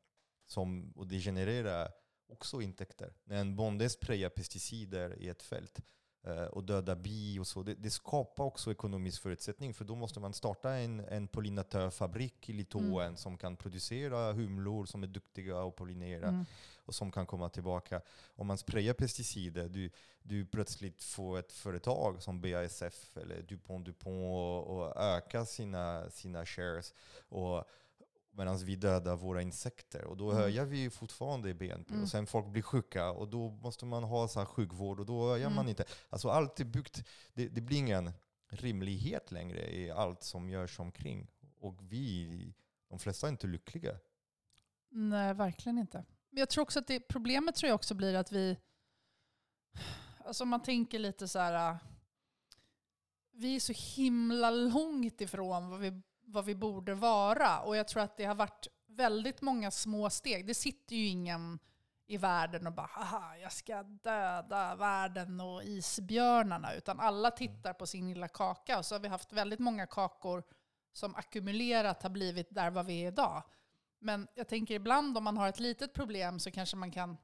Som, 0.47 0.93
och 0.97 1.07
det 1.07 1.21
genererar 1.21 1.93
också 2.29 2.61
intäkter. 2.63 3.13
När 3.25 3.37
en 3.41 3.57
bonde 3.57 3.89
sprayar 3.91 4.29
pesticider 4.29 5.19
i 5.19 5.29
ett 5.29 5.43
fält 5.43 5.81
eh, 6.27 6.45
och 6.45 6.65
dödar 6.65 6.97
bi 6.97 7.39
och 7.39 7.47
så, 7.47 7.63
det, 7.63 7.75
det 7.75 7.91
skapar 7.91 8.45
också 8.45 8.71
ekonomisk 8.71 9.23
förutsättning. 9.23 9.75
För 9.75 9.85
då 9.85 9.95
måste 9.95 10.21
man 10.21 10.33
starta 10.33 10.71
en, 10.71 11.01
en 11.01 11.29
pollinatörfabrik 11.29 12.49
i 12.49 12.53
Litauen 12.53 13.07
Mm. 13.07 13.17
som 13.17 13.39
kan 13.39 13.57
producera 13.57 14.33
humlor 14.33 14.87
som 14.87 15.03
är 15.03 15.07
duktiga 15.07 15.59
att 15.61 15.77
pollinera 15.77 16.29
Mm. 16.29 16.45
och 16.85 16.95
som 16.95 17.13
kan 17.13 17.27
komma 17.27 17.49
tillbaka. 17.49 18.01
Om 18.37 18.47
man 18.47 18.59
sprayar 18.59 18.95
pesticider, 18.95 19.69
du, 19.69 19.91
du 20.23 20.47
plötsligt 20.47 21.03
får 21.03 21.39
ett 21.39 21.53
företag 21.53 22.23
som 22.23 22.41
BASF 22.41 23.17
eller 23.17 23.43
DuPont 23.43 23.87
DuPont 23.87 24.25
och, 24.25 24.77
och 24.77 24.97
ökar 24.97 25.45
sina, 25.45 26.11
sina 26.11 26.47
shares. 26.47 26.95
Och, 27.29 27.65
Medan 28.37 28.59
vi 28.59 28.77
dödar 28.77 29.17
våra 29.17 29.43
insekter. 29.43 30.05
Och 30.05 30.17
då 30.17 30.31
Mm. 30.31 30.43
höjer 30.43 30.65
vi 30.65 30.91
fortfarande 30.91 31.55
BNP. 31.55 31.91
Mm. 31.91 32.03
Och 32.03 32.09
sen 32.09 32.27
folk 32.27 32.47
blir 32.47 32.63
sjuka 32.63 33.11
och 33.11 33.29
då 33.29 33.51
måste 33.51 33.85
man 33.87 34.05
ha 34.05 34.29
så 34.29 34.39
här 34.39 34.47
sjukvård 34.47 35.01
och 35.01 35.07
då 35.07 35.29
höjer 35.31 35.47
Mm. 35.47 35.57
man 35.57 35.69
inte. 35.69 35.85
Alltså 36.11 36.29
allt 36.29 36.61
är 36.61 36.65
byggt, 36.65 37.05
det, 37.35 37.49
det 37.49 37.61
blir 37.61 37.79
ingen 37.79 38.13
rimlighet 38.49 39.31
längre 39.31 39.75
i 39.77 39.91
allt 39.91 40.23
som 40.23 40.51
görs 40.51 40.81
omkring. 40.81 41.31
Och 41.61 41.93
vi, 41.93 42.55
de 42.89 42.99
flesta 42.99 43.27
är 43.27 43.31
inte 43.31 43.47
lyckliga. 43.47 43.97
Nej, 44.91 45.35
verkligen 45.35 45.79
inte. 45.79 46.05
Men 46.31 46.39
jag 46.41 46.49
tror 46.51 46.63
också 46.63 46.79
att 46.79 46.87
det, 46.87 47.01
problemet 47.01 47.55
tror 47.55 47.69
jag 47.69 47.75
också 47.75 47.95
blir 47.95 48.15
att 48.15 48.33
vi, 48.33 48.57
alltså 50.25 50.45
man 50.45 50.63
tänker 50.63 50.99
lite 50.99 51.29
så 51.29 51.39
här, 51.39 51.71
äh, 51.71 51.77
vi 53.33 53.57
är 53.57 53.61
så 53.61 53.73
himla 53.97 54.51
långt 54.51 55.21
ifrån 55.21 55.69
vad 55.71 55.81
vi, 55.81 56.03
vad 56.27 56.45
vi 56.45 56.55
borde 56.55 56.95
vara. 56.95 57.61
Och 57.61 57.77
jag 57.77 57.89
tror 57.89 58.03
att 58.03 58.17
det 58.17 58.25
har 58.25 58.35
varit 58.35 58.67
väldigt 58.87 59.43
många 59.43 59.71
små 59.71 60.11
steg. 60.11 60.47
Det 60.47 60.55
sitter 60.55 60.97
ju 60.97 61.07
ingen 61.07 61.59
i 62.07 62.17
världen 62.17 62.67
och 62.67 62.73
bara 62.73 62.87
haha, 62.87 63.37
jag 63.37 63.53
ska 63.53 63.83
döda 63.83 64.75
världen 64.75 65.41
och 65.41 65.65
isbjörnarna. 65.65 66.75
Utan 66.75 67.01
alla 67.01 67.31
tittar 67.31 67.73
på 67.73 67.87
sin 67.87 68.09
lilla 68.09 68.29
kaka. 68.29 68.79
Och 68.79 68.87
så 68.87 68.95
har 68.95 69.01
vi 69.01 69.09
haft 69.09 69.33
väldigt 69.33 69.59
många 69.59 69.87
kakor 69.87 70.43
som 70.93 71.15
ackumulerat 71.15 72.03
har 72.03 72.11
blivit 72.11 72.55
där 72.55 72.71
vad 72.71 72.87
vi 72.87 73.03
är 73.03 73.09
idag. 73.09 73.43
Men 73.99 74.29
jag 74.35 74.49
tänker 74.49 74.75
ibland 74.75 75.19
om 75.19 75.25
man 75.25 75.37
har 75.37 75.49
ett 75.49 75.61
litet 75.61 75.95
problem 75.95 76.39
så 76.39 76.51
kanske 76.51 76.77
man 76.77 76.91
kan 76.91 77.17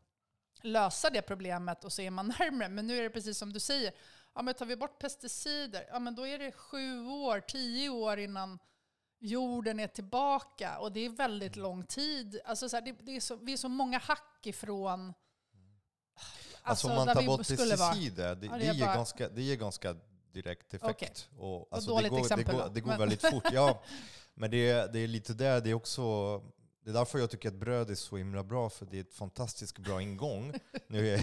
lösa 0.62 1.10
det 1.10 1.22
problemet 1.22 1.84
och 1.84 1.92
så 1.92 2.02
är 2.02 2.10
man 2.10 2.28
närmare. 2.38 2.68
Men 2.68 2.86
nu 2.86 2.98
är 2.98 3.02
det 3.02 3.10
precis 3.10 3.38
som 3.38 3.52
du 3.52 3.60
säger. 3.60 3.92
Ja, 4.34 4.42
men 4.42 4.54
tar 4.54 4.66
vi 4.66 4.76
bort 4.76 4.98
pesticider, 4.98 5.86
ja, 5.88 5.98
men 5.98 6.14
då 6.14 6.26
är 6.26 6.38
det 6.38 6.52
sju 6.52 7.06
år, 7.06 7.40
tio 7.40 7.90
år 7.90 8.18
innan 8.18 8.58
jorden 9.22 9.80
är 9.80 9.86
tillbaka. 9.86 10.78
Och 10.78 10.92
det 10.92 11.00
är 11.00 11.08
väldigt 11.08 11.56
lång 11.56 11.84
tid. 11.86 12.40
Alltså, 12.44 12.68
så 12.68 12.76
här, 12.76 12.82
det, 12.82 12.92
det 13.00 13.16
är 13.16 13.20
så, 13.20 13.36
vi 13.36 13.52
är 13.52 13.56
så 13.56 13.68
många 13.68 13.98
hack 13.98 14.46
ifrån 14.46 15.14
Alltså, 16.62 16.88
om 16.88 16.94
man 16.94 17.06
tar 17.14 17.22
bort 17.22 17.38
pesticider, 17.38 18.34
det, 18.34 18.46
Ja, 18.46 18.52
det 18.52 18.58
det, 18.58 18.66
är 18.66 18.74
ger 18.74 18.84
bara- 18.86 18.94
ganska, 18.94 19.28
det 19.28 19.42
ger 19.42 19.56
ganska 19.56 19.96
direkt 20.32 20.74
effekt. 20.74 21.28
Och, 21.38 21.68
alltså, 21.70 21.90
dåligt 21.90 22.04
det 22.04 22.08
går, 22.10 22.18
exempel 22.20 22.46
det 22.56 22.62
går, 22.62 22.70
det 22.74 22.80
går 22.80 22.96
väldigt 22.98 23.26
fort. 23.30 23.44
Ja, 23.52 23.82
men 24.34 24.50
det, 24.50 24.92
det 24.92 24.98
är 24.98 25.06
lite 25.06 25.34
där, 25.34 25.60
det 25.60 25.70
är 25.70 25.74
också... 25.74 26.02
Det 26.84 26.90
är 26.90 26.94
därför 26.94 27.18
jag 27.18 27.30
tycker 27.30 27.48
att 27.48 27.54
bröd 27.54 27.90
är 27.90 27.94
så 27.94 28.16
himla 28.16 28.42
bra, 28.44 28.70
för 28.70 28.86
det 28.86 28.96
är 28.96 29.00
ett 29.00 29.14
fantastiskt 29.14 29.78
bra 29.78 30.02
ingång. 30.02 30.52
Nu 30.86 31.08
är, 31.14 31.20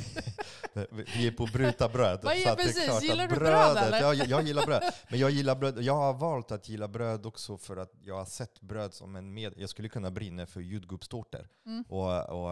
vi 1.17 1.27
är 1.27 1.31
på 1.31 1.45
bryta 1.45 1.89
bröd. 1.89 2.19
Vad 2.23 2.33
är- 2.35 2.39
så 2.43 2.49
att 2.49 2.57
det 2.57 2.63
är 2.63 2.67
precis, 2.67 3.03
gillar 3.03 3.27
du 3.27 3.35
bröd, 3.35 3.51
brödet- 3.51 3.83
eller? 3.87 4.01
Ja, 4.01 4.13
jag, 4.13 4.27
jag 4.27 4.43
gillar 4.47 4.65
bröd. 4.65 4.83
Men 5.09 5.19
jag 5.19 5.31
gillar 5.31 5.55
bröd. 5.55 5.81
Jag 5.83 5.95
har 5.95 6.13
valt 6.13 6.51
att 6.51 6.69
gilla 6.69 6.87
bröd 6.87 7.25
också 7.25 7.57
för 7.57 7.77
att 7.77 7.91
jag 8.01 8.15
har 8.15 8.25
sett 8.25 8.61
bröd 8.61 8.93
som 8.93 9.15
en 9.15 9.33
med... 9.33 9.53
Jag 9.57 9.69
skulle 9.69 9.89
kunna 9.89 10.11
brinna 10.11 10.45
för 10.45 10.61
jordgubbstårtor 10.61 11.47
Mm. 11.65 11.83
och, 11.89 12.29
och, 12.29 12.51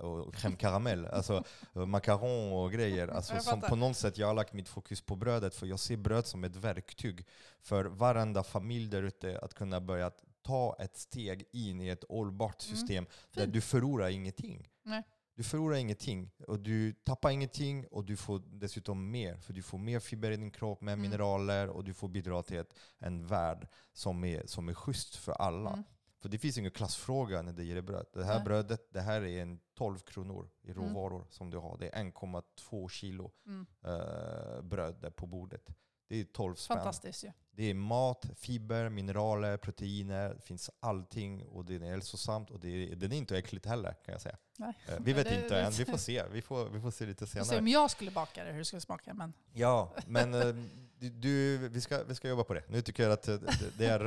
och, 0.00 0.26
och 0.26 0.34
crème 0.34 0.56
caramel. 0.56 1.06
Alltså 1.06 1.44
macaron 1.72 2.52
och 2.52 2.72
grejer. 2.72 3.08
Alltså, 3.08 3.40
som 3.40 3.60
på 3.60 3.76
något 3.76 3.96
sätt 3.96 4.18
jag 4.18 4.26
har 4.26 4.34
lagt 4.34 4.52
mitt 4.52 4.68
fokus 4.68 5.00
på 5.00 5.16
brödet, 5.16 5.54
för 5.54 5.66
jag 5.66 5.78
ser 5.80 5.96
bröd 5.96 6.26
som 6.26 6.44
ett 6.44 6.56
verktyg 6.56 7.26
för 7.62 7.84
varenda 7.84 8.42
familj 8.42 8.88
där 8.90 9.02
ute 9.02 9.38
att 9.42 9.54
kunna 9.54 9.80
börja 9.80 10.10
ta 10.42 10.76
ett 10.78 10.96
steg 10.96 11.44
in 11.52 11.80
i 11.80 11.88
ett 11.88 12.04
hållbart 12.08 12.64
Mm. 12.66 12.76
system 12.76 13.06
där 13.32 13.42
Fint. 13.42 13.52
du 13.54 13.60
förlorar 13.60 14.08
ingenting. 14.08 14.68
Nej. 14.82 15.02
Du 15.34 15.44
förlorar 15.44 15.76
ingenting 15.76 16.30
och 16.46 16.60
du 16.60 16.92
tappar 16.92 17.30
ingenting 17.30 17.86
och 17.86 18.04
du 18.04 18.16
får 18.16 18.42
dessutom 18.46 19.10
mer. 19.10 19.36
För 19.36 19.52
du 19.52 19.62
får 19.62 19.78
mer 19.78 20.00
fiber 20.00 20.30
i 20.30 20.36
din 20.36 20.50
kropp, 20.50 20.80
mer 20.80 20.92
Mm. 20.92 21.02
mineraler 21.02 21.68
och 21.68 21.84
du 21.84 21.94
får 21.94 22.08
bidra 22.08 22.42
till 22.42 22.56
ett, 22.56 22.74
en 22.98 23.26
värld 23.26 23.68
som 23.92 24.24
är, 24.24 24.46
som 24.46 24.68
är 24.68 24.74
schysst 24.74 25.16
för 25.16 25.32
alla. 25.32 25.70
Mm. 25.72 25.84
För 26.20 26.28
det 26.28 26.38
finns 26.38 26.58
ingen 26.58 26.70
klassfråga 26.70 27.42
när 27.42 27.52
det 27.52 27.64
gäller 27.64 27.82
bröd. 27.82 28.06
Det 28.12 28.24
här 28.24 28.34
Nej. 28.34 28.44
brödet, 28.44 28.92
det 28.92 29.00
här 29.00 29.22
är 29.22 29.42
en 29.42 29.60
12 29.74 29.98
kronor 29.98 30.50
i 30.62 30.70
Mm. 30.70 30.84
råvaror 30.84 31.26
som 31.30 31.50
du 31.50 31.56
har. 31.58 31.78
Det 31.78 31.88
är 31.88 32.00
1,2 32.00 32.88
kilo 32.88 33.32
Mm. 33.46 33.66
eh, 33.84 34.62
bröd 34.62 34.96
där 35.00 35.10
på 35.10 35.26
bordet. 35.26 35.68
Det 36.08 36.20
är 36.20 36.24
12 36.24 36.54
spänn. 36.54 36.76
Fantastiskt 36.76 37.24
ju. 37.24 37.32
Det 37.58 37.70
är 37.70 37.74
mat, 37.74 38.26
fiber, 38.36 38.88
mineraler, 38.88 39.56
proteiner. 39.56 40.34
Det 40.34 40.40
finns 40.42 40.70
allting 40.80 41.46
och 41.46 41.64
det 41.64 41.74
är 41.74 41.80
hälsosamt 41.80 42.50
och 42.50 42.60
det 42.60 42.68
är, 42.92 42.96
det 42.96 43.06
är 43.06 43.12
inte 43.12 43.38
äckligt 43.38 43.66
heller 43.66 43.92
kan 44.04 44.12
jag 44.12 44.20
säga. 44.20 44.36
Nej. 44.56 44.72
Eh, 44.88 44.94
Vi 45.00 45.12
vet 45.12 45.32
inte 45.32 45.60
än, 45.60 45.72
vi 45.72 45.84
får 45.84 45.96
se. 45.96 46.22
Vi 46.32 46.42
får, 46.42 46.64
vi 46.68 46.80
får 46.80 46.90
se 46.90 47.06
lite 47.06 47.26
Får 47.26 47.38
se 47.38 47.44
senare. 47.44 47.58
om 47.60 47.68
jag 47.68 47.90
skulle 47.90 48.10
baka 48.10 48.44
det, 48.44 48.50
hur 48.52 48.58
det 48.58 48.64
skulle 48.64 48.80
smaka. 48.80 49.14
Men 49.14 49.32
Ja, 49.52 49.94
men 50.06 50.34
eh, 50.34 50.54
du, 50.98 51.58
vi, 51.68 51.80
ska, 51.80 52.04
vi 52.04 52.14
ska 52.14 52.28
jobba 52.28 52.44
på 52.44 52.54
det. 52.54 52.62
Nu 52.68 52.82
tycker 52.82 53.02
jag 53.02 53.12
att 53.12 53.28
eh, 53.28 53.36
det, 53.78 53.86
är... 53.86 54.04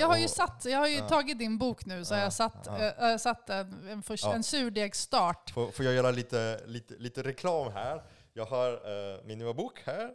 jag 0.00 0.08
har 0.08 0.18
ju 0.18 0.28
satt, 0.28 0.64
jag 0.64 0.78
har 0.78 0.88
ju 0.88 0.96
ja. 0.96 1.08
tagit 1.08 1.38
din 1.38 1.58
bok 1.58 1.86
nu, 1.86 2.04
så 2.04 2.14
Ja, 2.14 2.18
jag 2.18 2.26
har 2.26 2.30
satt, 2.30 2.62
ja. 2.66 2.82
jag 2.84 3.10
har 3.10 3.18
satt 3.18 3.50
en, 3.50 3.88
en, 3.88 4.02
först, 4.02 4.24
Ja. 4.24 4.34
en 4.34 4.42
surdegsstart. 4.42 5.50
Får, 5.50 5.70
får 5.70 5.84
jag 5.84 5.94
göra 5.94 6.10
lite, 6.10 6.60
lite, 6.66 6.94
lite 6.94 7.22
reklam 7.22 7.72
här? 7.72 8.02
Jag 8.32 8.46
har 8.46 8.72
eh, 8.72 9.24
min 9.24 9.38
nya 9.38 9.54
bok 9.54 9.82
här 9.84 10.10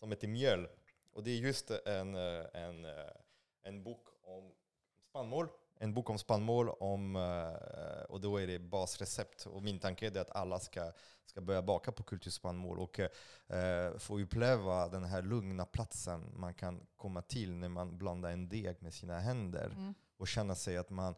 som 0.00 0.10
heter 0.10 0.28
Mjöl. 0.28 0.66
Och 1.12 1.22
det 1.22 1.30
är 1.30 1.36
just 1.36 1.70
en, 1.70 2.14
eh, 2.14 2.44
en, 2.52 2.84
eh, 2.84 2.92
en 3.62 3.82
bok 3.82 4.08
om 4.22 4.52
spannmål. 5.08 5.48
En 5.80 5.94
bok 5.94 6.10
om 6.10 6.18
spannmål 6.18 6.68
om, 6.68 7.16
eh, 7.16 8.02
och 8.08 8.20
då 8.20 8.36
är 8.40 8.46
det 8.46 8.58
basrecept. 8.58 9.46
Och 9.46 9.62
min 9.62 9.78
tanke 9.78 10.06
är 10.06 10.20
att 10.20 10.30
alla 10.30 10.58
ska, 10.58 10.92
ska 11.24 11.40
börja 11.40 11.62
baka 11.62 11.92
på 11.92 12.02
kulturspannmål 12.02 12.78
och 12.80 13.00
eh, 13.00 13.98
få 13.98 14.20
uppleva 14.20 14.88
den 14.88 15.04
här 15.04 15.22
lugna 15.22 15.66
platsen 15.66 16.32
man 16.36 16.54
kan 16.54 16.86
komma 16.96 17.22
till 17.22 17.54
när 17.54 17.68
man 17.68 17.98
blandar 17.98 18.30
en 18.30 18.48
deg 18.48 18.82
med 18.82 18.94
sina 18.94 19.18
händer 19.18 19.66
Mm. 19.66 19.94
och 20.16 20.28
känna 20.28 20.54
sig 20.54 20.76
att 20.76 20.90
man, 20.90 21.14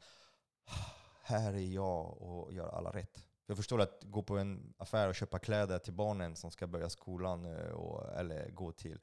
här 1.22 1.52
är 1.52 1.74
jag 1.74 2.22
och 2.22 2.52
gör 2.52 2.68
alla 2.68 2.90
rätt. 2.90 3.26
Jag 3.46 3.56
förstår 3.56 3.80
att 3.80 4.04
gå 4.04 4.22
på 4.22 4.38
en 4.38 4.74
affär 4.78 5.08
och 5.08 5.14
köpa 5.14 5.38
kläder 5.38 5.78
till 5.78 5.92
barnen 5.92 6.36
som 6.36 6.50
ska 6.50 6.66
börja 6.66 6.88
skolan 6.88 7.46
och, 7.72 8.12
eller 8.12 8.50
gå 8.50 8.72
till 8.72 9.00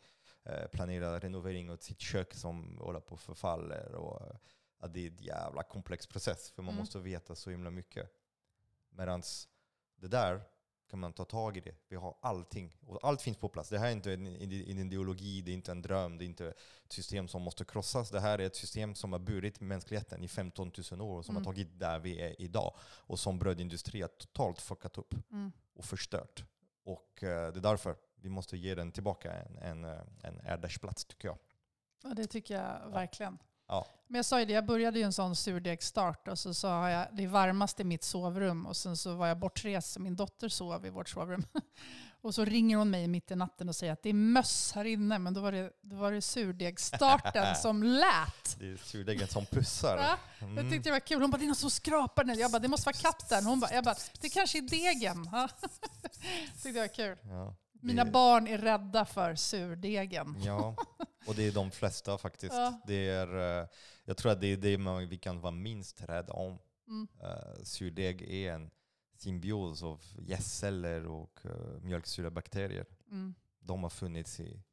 planera 0.72 1.20
renovering 1.20 1.72
av 1.72 1.78
sitt 1.78 2.00
kök 2.00 2.34
som 2.34 2.78
håller 2.82 3.00
på 3.00 3.16
att 3.16 3.22
förfaller. 3.22 3.96
Och, 3.96 4.22
eh, 4.28 4.36
att 4.80 4.94
det 4.94 5.00
är 5.06 5.08
en 5.12 5.18
jävla 5.18 5.64
komplex 5.64 6.08
process 6.08 6.52
för 6.52 6.62
man 6.64 6.74
Mm. 6.74 6.80
måste 6.82 7.00
veta 7.00 7.36
så 7.36 7.50
himla 7.50 7.70
mycket. 7.70 8.10
Medan 8.90 9.24
det 9.96 10.08
där 10.08 10.42
kan 10.90 11.00
man 11.00 11.14
ta 11.14 11.26
tag 11.26 11.58
i 11.58 11.60
det. 11.60 11.76
Vi 11.88 11.96
har 11.96 12.18
allting. 12.22 12.78
Och 12.86 13.00
allt 13.08 13.22
finns 13.22 13.38
på 13.38 13.50
plats. 13.50 13.70
Det 13.70 13.80
här 13.80 13.88
är 13.88 13.92
inte 13.92 14.14
en, 14.14 14.28
en 14.28 14.52
ideologi, 14.80 15.42
det 15.42 15.52
är 15.52 15.54
inte 15.54 15.72
en 15.72 15.82
dröm, 15.82 16.18
det 16.18 16.24
är 16.24 16.26
inte 16.26 16.48
ett 16.48 16.94
system 16.94 17.28
som 17.28 17.42
måste 17.42 17.66
krossas. 17.66 18.10
Det 18.10 18.20
här 18.20 18.40
är 18.40 18.46
ett 18.46 18.56
system 18.56 18.96
som 18.96 19.12
har 19.12 19.20
burit 19.20 19.60
mänskligheten 19.60 20.24
i 20.24 20.28
15 20.28 20.72
000 20.92 21.02
år 21.02 21.18
och 21.18 21.26
som 21.26 21.36
Mm. 21.36 21.46
har 21.46 21.54
tagit 21.54 21.80
där 21.80 22.00
vi 22.00 22.22
är 22.22 22.42
idag. 22.42 22.74
Och 22.82 23.20
som 23.20 23.40
brödindustri 23.40 24.02
har 24.02 24.08
totalt 24.08 24.62
fuckat 24.62 24.98
upp 24.98 25.14
Mm. 25.32 25.52
och 25.76 25.86
förstört. 25.86 26.44
Och 26.84 27.24
eh, 27.24 27.52
det 27.54 27.60
är 27.60 27.62
därför 27.62 27.96
vi 28.22 28.30
måste 28.30 28.58
ge 28.58 28.76
den 28.76 28.92
tillbaka 28.92 29.34
en, 29.34 29.58
en, 29.58 29.84
en 30.24 30.40
ärdesplats 30.44 31.06
tycker 31.06 31.28
jag. 31.28 31.38
Ja, 32.04 32.10
det 32.10 32.28
tycker 32.28 32.56
jag 32.56 32.90
verkligen. 32.92 33.38
Ja. 33.68 33.88
Men 34.08 34.16
jag 34.20 34.26
sa 34.26 34.40
ju 34.40 34.46
det, 34.46 34.54
jag 34.54 34.66
började 34.66 35.00
ju 35.00 35.06
en 35.06 35.14
sån 35.14 35.36
surdegsstart 35.36 36.28
och 36.28 36.40
så 36.40 36.54
sa 36.54 36.90
jag 36.90 37.08
det 37.12 37.24
är 37.24 37.28
varmast 37.28 37.80
i 37.80 37.84
mitt 37.84 38.04
sovrum 38.04 38.66
och 38.66 38.78
sen 38.78 38.98
så 38.98 39.16
var 39.16 39.28
jag 39.28 39.38
bortrest 39.40 39.92
så 39.94 40.00
min 40.00 40.16
dotter 40.16 40.50
sov 40.50 40.86
i 40.86 40.90
vårt 40.90 41.10
sovrum. 41.10 41.44
Och 42.22 42.36
så 42.36 42.46
ringer 42.46 42.78
hon 42.78 42.90
mig 42.90 43.08
mitt 43.08 43.32
i 43.32 43.36
natten 43.36 43.70
och 43.70 43.76
säger 43.76 43.94
att 43.94 44.04
det 44.04 44.10
är 44.10 44.14
möss 44.14 44.72
här 44.76 44.86
inne 44.86 45.20
men 45.20 45.34
då 45.34 45.42
var 45.42 45.52
det, 45.52 45.72
då 45.82 45.96
var 45.96 46.12
det 46.12 46.22
surdegstarten 46.22 47.56
som 47.62 47.84
lät. 47.84 48.58
Det 48.60 48.68
är 48.72 48.78
surdegen 48.78 49.28
som 49.28 49.46
pussar. 49.46 49.98
Ja, 49.98 50.18
Jag 50.40 50.50
Mm. 50.50 50.70
tyckte 50.70 50.90
det 50.90 50.94
var 50.94 51.00
kul. 51.00 51.22
Hon 51.22 51.32
bara, 51.32 51.38
det 51.38 51.46
är 51.46 51.48
något 51.48 51.58
som 51.58 51.72
skrapar 51.72 52.24
nu. 52.24 52.34
Jag 52.34 52.52
bara, 52.52 52.60
det 52.60 52.68
måste 52.68 52.86
vara 52.88 52.94
katten. 53.12 53.46
Hon 53.46 53.60
bara, 53.60 53.74
jag 53.74 53.84
bara, 53.84 53.96
det 54.22 54.30
kanske 54.30 54.58
är 54.58 54.62
degen. 54.62 55.30
Ja. 55.32 55.50
tyckte 56.54 56.72
det 56.72 56.80
var 56.80 56.88
kul. 56.88 57.18
Ja, 57.24 57.56
Mina 57.82 58.04
det- 58.04 58.12
barn 58.12 58.48
är 58.48 58.58
rädda 58.58 59.06
för 59.06 59.36
surdegen. 59.36 60.36
Ja, 60.44 60.76
och 61.28 61.36
det 61.36 61.48
är 61.48 61.52
de 61.52 61.72
flesta 61.72 62.18
faktiskt. 62.18 62.54
Ja. 62.56 62.82
Det 62.88 63.10
är, 63.10 63.60
eh, 63.62 63.68
jag 64.06 64.18
tror 64.18 64.32
att 64.32 64.42
det 64.42 64.48
är 64.48 64.58
det 64.58 64.78
man, 64.78 65.08
vi 65.10 65.18
kan 65.18 65.42
vara 65.42 65.52
minst 65.52 66.02
rädda 66.02 66.34
om. 66.34 66.60
Mm. 66.88 67.08
Uh, 67.24 67.64
surdeg 67.64 68.22
är 68.22 68.54
en 68.54 68.70
symbios 69.18 69.84
av 69.84 70.02
gästceller 70.20 71.06
och 71.08 71.40
uh, 71.46 71.82
mjölksyrebakterier. 71.82 72.86
Mm. 73.12 73.36
De 73.60 73.84
har 73.84 73.90
funnits 73.90 74.40
i, 74.40 74.64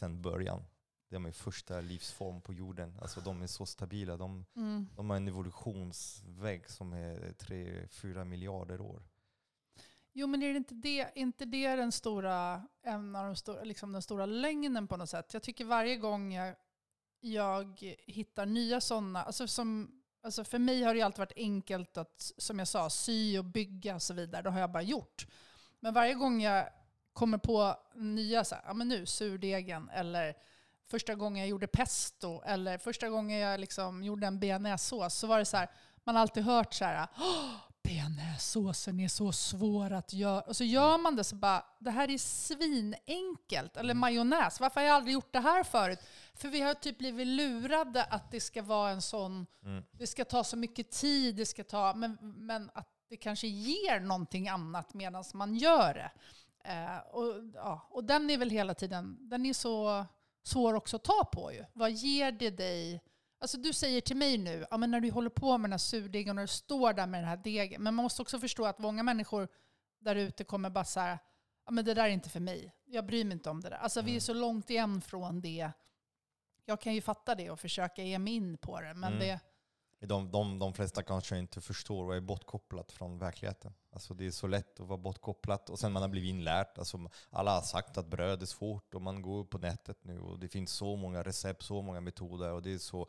sedan 0.00 0.22
början. 0.22 0.64
De 1.10 1.26
är 1.26 1.32
första 1.32 1.80
livsform 1.80 2.40
på 2.40 2.52
jorden. 2.54 2.98
Alltså 3.02 3.20
de 3.20 3.42
är 3.42 3.46
så 3.46 3.66
stabila. 3.66 4.16
De, 4.16 4.44
Mm. 4.56 4.88
de 4.96 5.10
har 5.10 5.16
en 5.16 5.28
evolutionsväg 5.28 6.70
som 6.70 6.92
är 6.92 7.32
3-4 7.38 8.24
miljarder 8.24 8.80
år. 8.80 9.02
Jo, 10.20 10.26
men 10.26 10.42
är 10.42 10.52
det 10.52 10.56
inte 10.56 10.74
det, 10.74 11.08
inte 11.14 11.44
det 11.44 11.76
den 11.76 11.92
stora, 11.92 12.62
en 12.82 13.16
av 13.16 13.26
de 13.26 13.36
stora, 13.36 13.64
liksom 13.64 13.92
den 13.92 14.02
stora 14.02 14.26
lögnen 14.26 14.88
på 14.88 14.96
något 14.96 15.10
sätt? 15.10 15.34
Jag 15.34 15.42
tycker 15.42 15.64
varje 15.64 15.96
gång 15.96 16.34
jag, 16.34 16.54
jag 17.20 17.96
hittar 18.06 18.46
nya 18.46 18.80
sådana, 18.80 19.22
alltså 19.22 19.48
som, 19.48 20.00
alltså 20.22 20.44
för 20.44 20.58
mig 20.58 20.82
har 20.82 20.94
det 20.94 20.98
ju 20.98 21.04
alltid 21.04 21.18
varit 21.18 21.32
enkelt 21.36 21.96
att, 21.98 22.32
som 22.38 22.58
jag 22.58 22.68
sa, 22.68 22.90
sy 22.90 23.38
och 23.38 23.44
bygga 23.44 23.94
och 23.94 24.02
så 24.02 24.14
vidare. 24.14 24.42
Det 24.42 24.50
har 24.50 24.60
jag 24.60 24.72
bara 24.72 24.82
gjort. 24.82 25.26
Men 25.80 25.94
varje 25.94 26.14
gång 26.14 26.42
jag 26.42 26.68
kommer 27.12 27.38
på 27.38 27.76
nya, 27.94 28.44
så 28.44 28.54
här, 28.54 28.62
ja 28.66 28.74
men 28.74 28.88
nu, 28.88 29.06
surdegen, 29.06 29.90
eller 29.90 30.34
första 30.90 31.14
gången 31.14 31.40
jag 31.40 31.48
gjorde 31.48 31.66
pesto, 31.66 32.42
eller 32.42 32.78
första 32.78 33.08
gången 33.08 33.38
jag 33.38 33.60
liksom 33.60 34.04
gjorde 34.04 34.26
en 34.26 34.40
bearnaisesås, 34.40 35.14
så 35.14 35.26
var 35.26 35.38
det 35.38 35.44
så 35.44 35.56
här, 35.56 35.70
man 36.04 36.14
har 36.14 36.22
alltid 36.22 36.44
hört 36.44 36.74
så 36.74 36.84
här, 36.84 37.08
"Åh, 37.18 37.67
bearnaisesåsen 37.88 39.00
är 39.00 39.08
så 39.08 39.32
svår 39.32 39.92
att 39.92 40.12
göra. 40.12 40.40
Och 40.40 40.56
så 40.56 40.64
gör 40.64 40.98
man 40.98 41.16
det 41.16 41.24
så 41.24 41.36
bara, 41.36 41.64
det 41.78 41.90
här 41.90 42.10
är 42.10 42.18
svinenkelt. 42.18 43.76
Eller 43.76 43.94
majonnäs, 43.94 44.60
varför 44.60 44.80
har 44.80 44.86
jag 44.86 44.96
aldrig 44.96 45.14
gjort 45.14 45.32
det 45.32 45.40
här 45.40 45.64
förut? 45.64 45.98
För 46.34 46.48
vi 46.48 46.60
har 46.60 46.74
typ 46.74 46.98
blivit 46.98 47.26
lurade 47.26 48.04
att 48.04 48.30
det 48.30 48.40
ska 48.40 48.62
vara 48.62 48.90
en 48.90 49.02
sån, 49.02 49.46
Mm. 49.64 49.84
det 49.92 50.06
ska 50.06 50.24
ta 50.24 50.44
så 50.44 50.56
mycket 50.56 50.90
tid, 50.90 51.36
det 51.36 51.46
ska 51.46 51.64
ta, 51.64 51.94
men, 51.94 52.18
men 52.20 52.70
att 52.74 52.88
det 53.08 53.16
kanske 53.16 53.46
ger 53.46 54.00
någonting 54.00 54.48
annat 54.48 54.94
medan 54.94 55.24
man 55.34 55.54
gör 55.54 55.94
det. 55.94 56.10
Eh, 56.64 56.98
och, 56.98 57.34
ja, 57.54 57.88
och 57.90 58.04
den 58.04 58.30
är 58.30 58.38
väl 58.38 58.50
hela 58.50 58.74
tiden, 58.74 59.16
den 59.20 59.46
är 59.46 59.52
så 59.52 60.06
svår 60.42 60.74
också 60.74 60.96
att 60.96 61.04
ta 61.04 61.24
på 61.32 61.52
ju. 61.52 61.64
Vad 61.72 61.90
ger 61.90 62.32
det 62.32 62.50
dig? 62.50 63.00
Alltså 63.40 63.58
du 63.58 63.72
säger 63.72 64.00
till 64.00 64.16
mig 64.16 64.38
nu, 64.38 64.66
ja, 64.70 64.76
men 64.76 64.90
när 64.90 65.00
du 65.00 65.10
håller 65.10 65.30
på 65.30 65.58
med 65.58 65.68
den 65.68 65.72
här 65.72 65.78
surdegen 65.78 66.38
och 66.38 66.42
du 66.44 66.48
står 66.48 66.92
där 66.92 67.06
med 67.06 67.20
den 67.20 67.28
här 67.28 67.36
degen, 67.36 67.82
men 67.82 67.94
man 67.94 68.02
måste 68.02 68.22
också 68.22 68.38
förstå 68.40 68.64
att 68.64 68.78
många 68.78 69.02
människor 69.02 69.48
där 70.00 70.16
ute 70.16 70.44
kommer 70.44 70.70
bara 70.70 70.84
säga, 70.84 71.18
ja 71.66 71.70
men 71.72 71.84
det 71.84 71.94
där 71.94 72.04
är 72.04 72.08
inte 72.08 72.28
för 72.30 72.40
mig. 72.40 72.72
Jag 72.84 73.06
bryr 73.06 73.24
mig 73.24 73.32
inte 73.32 73.50
om 73.50 73.60
det 73.60 73.68
där. 73.68 73.76
Alltså 73.76 74.00
vi 74.02 74.10
är 74.10 74.12
Mm. 74.12 74.20
så 74.20 74.32
långt 74.34 74.70
igen 74.70 75.00
från 75.00 75.40
det. 75.40 75.70
Jag 76.64 76.80
kan 76.80 76.94
ju 76.94 77.00
fatta 77.00 77.34
det 77.34 77.50
och 77.50 77.60
försöka 77.60 78.02
ge 78.02 78.18
mig 78.18 78.32
in 78.34 78.56
på 78.58 78.80
det, 78.80 78.94
men 78.94 79.12
Mm. 79.12 79.18
det, 79.18 79.40
De, 80.00 80.30
de, 80.30 80.58
de 80.58 80.74
flesta 80.74 81.02
kanske 81.02 81.38
inte 81.38 81.60
förstår 81.60 82.04
och 82.04 82.16
är 82.16 82.20
bortkopplat 82.20 82.92
från 82.92 83.18
verkligheten. 83.18 83.72
Alltså 83.92 84.14
det 84.14 84.26
är 84.26 84.30
så 84.30 84.46
lätt 84.46 84.80
att 84.80 84.86
vara 84.86 84.98
bortkopplat 84.98 85.70
och 85.70 85.78
sen 85.78 85.92
man 85.92 86.02
har 86.02 86.08
blivit 86.08 86.28
inlärt. 86.30 86.78
Alltså 86.78 87.10
alla 87.30 87.54
har 87.54 87.62
sagt 87.62 87.98
att 87.98 88.06
bröd 88.06 88.42
är 88.42 88.46
svårt 88.46 88.94
och 88.94 89.02
man 89.02 89.22
går 89.22 89.44
på 89.44 89.58
nätet 89.58 89.98
nu 90.04 90.20
och 90.20 90.38
det 90.38 90.48
finns 90.48 90.70
så 90.72 90.96
många 90.96 91.22
recept, 91.22 91.62
så 91.62 91.82
många 91.82 92.00
metoder 92.00 92.52
och 92.52 92.62
det 92.62 92.72
är 92.74 92.78
så, 92.78 93.06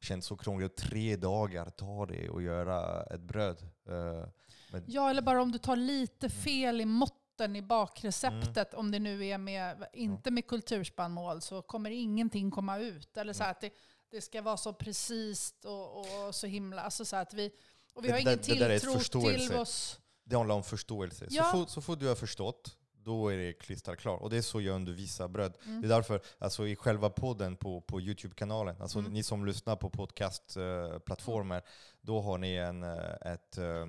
känns 0.00 0.26
så 0.26 0.36
krångligt. 0.36 0.76
Tre 0.76 1.16
dagar 1.16 1.70
tar 1.70 2.06
det 2.06 2.28
att 2.36 2.42
göra 2.42 3.02
ett 3.02 3.20
bröd. 3.20 3.62
Eh, 3.88 4.28
men, 4.72 4.84
Ja, 4.86 5.10
eller 5.10 5.22
bara 5.22 5.42
om 5.42 5.52
du 5.52 5.58
tar 5.58 5.76
lite 5.76 6.26
Mm. 6.26 6.38
fel 6.38 6.80
i 6.80 6.84
måtten 6.84 7.56
i 7.56 7.62
bakreceptet, 7.62 8.74
om 8.74 8.90
det 8.90 8.98
nu 8.98 9.26
är 9.26 9.38
med, 9.38 9.86
inte 9.92 10.30
med 10.30 10.46
kulturspannmål, 10.46 11.40
så 11.40 11.62
kommer 11.62 11.90
ingenting 11.90 12.50
komma 12.50 12.78
ut. 12.78 13.16
Eller 13.16 13.32
så 13.32 13.42
Mm. 13.42 13.50
att 13.50 13.60
det, 13.60 13.70
det 14.10 14.20
ska 14.20 14.42
vara 14.42 14.56
så 14.56 14.72
precis 14.72 15.54
och, 15.64 16.26
och 16.26 16.34
så 16.34 16.46
himla... 16.46 16.82
Alltså 16.82 17.04
så 17.04 17.16
att 17.16 17.34
vi, 17.34 17.50
och 17.94 18.04
vi 18.04 18.10
har 18.10 18.18
ingen 18.18 18.38
det 18.38 18.74
ett 18.74 18.82
tilltro 18.82 19.20
till 19.20 19.54
oss. 19.54 20.00
det 20.24 20.36
handlar 20.36 20.54
om 20.54 20.64
förståelse. 20.64 21.26
Ja. 21.30 21.44
Så, 21.44 21.50
fort, 21.50 21.70
så 21.70 21.80
fort 21.80 22.00
du 22.00 22.08
har 22.08 22.14
förstått, 22.14 22.76
då 22.92 23.28
är 23.28 23.36
det 23.36 23.52
klisterklart. 23.52 24.20
Och 24.20 24.30
det 24.30 24.36
är 24.36 24.42
så 24.42 24.60
jag 24.60 24.74
undervisar 24.74 25.28
bröd. 25.28 25.56
Mm. 25.66 25.80
Det 25.80 25.86
är 25.86 25.88
därför, 25.88 26.20
alltså 26.38 26.66
i 26.66 26.76
själva 26.76 27.10
podden 27.10 27.56
på, 27.56 27.80
på 27.80 28.00
Youtube-kanalen, 28.00 28.82
alltså 28.82 28.98
Mm. 28.98 29.12
ni 29.12 29.22
som 29.22 29.46
lyssnar 29.46 29.76
på 29.76 29.90
podcastplattformar, 29.90 31.62
då 32.06 32.20
har 32.20 32.38
ni 32.38 32.54
en, 32.54 32.82
eh, 32.82 33.32
ett, 33.32 33.58
eh, 33.58 33.86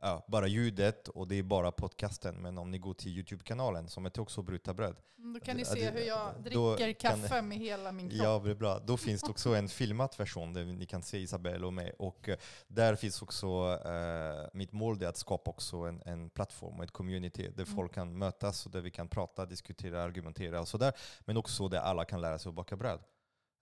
ja, 0.00 0.24
bara 0.28 0.46
ljudet 0.46 1.08
och 1.08 1.28
det 1.28 1.34
är 1.38 1.42
bara 1.42 1.72
podcasten. 1.72 2.34
Men 2.42 2.58
om 2.58 2.70
ni 2.70 2.78
går 2.78 2.94
till 2.94 3.12
Youtube-kanalen 3.16 3.88
som 3.88 4.04
heter 4.04 4.22
också 4.22 4.42
Bryta 4.42 4.74
bröd, 4.74 4.96
Mm, 5.18 5.32
Då 5.32 5.40
kan 5.40 5.56
ni 5.56 5.64
se 5.64 5.90
hur 5.90 6.00
jag 6.00 6.30
dricker 6.42 6.92
kan- 6.92 7.20
kaffe 7.22 7.42
med 7.42 7.58
hela 7.58 7.92
min 7.92 8.10
kropp. 8.10 8.22
Ja, 8.22 8.40
det 8.44 8.50
är 8.50 8.54
bra. 8.54 8.78
Då 8.78 8.96
finns 8.96 9.22
det 9.22 9.30
också 9.30 9.54
en 9.54 9.68
filmad 9.78 10.14
version 10.18 10.52
där 10.52 10.64
ni 10.64 10.86
kan 10.86 11.02
se 11.02 11.18
Isabelle 11.18 11.66
och 11.66 11.72
mig. 11.72 11.92
Och 11.98 12.28
eh, 12.28 12.36
där 12.68 12.94
finns 12.94 13.22
också, 13.22 13.46
eh, 13.84 14.48
mitt 14.52 14.72
mål 14.72 15.02
är 15.02 15.06
att 15.06 15.16
skapa 15.16 15.50
också 15.50 15.76
en, 15.76 16.02
en 16.06 16.30
plattform 16.30 16.78
och 16.78 16.84
ett 16.84 16.90
community 16.90 17.42
där 17.42 17.62
Mm. 17.64 17.76
folk 17.76 17.94
kan 17.94 18.18
mötas 18.18 18.66
och 18.66 18.72
där 18.72 18.80
vi 18.80 18.90
kan 18.90 19.08
prata, 19.08 19.46
diskutera, 19.46 20.02
argumentera 20.02 20.60
och 20.60 20.68
sådär. 20.68 20.92
Men 21.20 21.36
också 21.36 21.68
där 21.68 21.78
alla 21.80 22.04
kan 22.04 22.20
lära 22.20 22.38
sig 22.38 22.48
att 22.50 22.54
baka 22.56 22.76
bröd. 22.76 23.00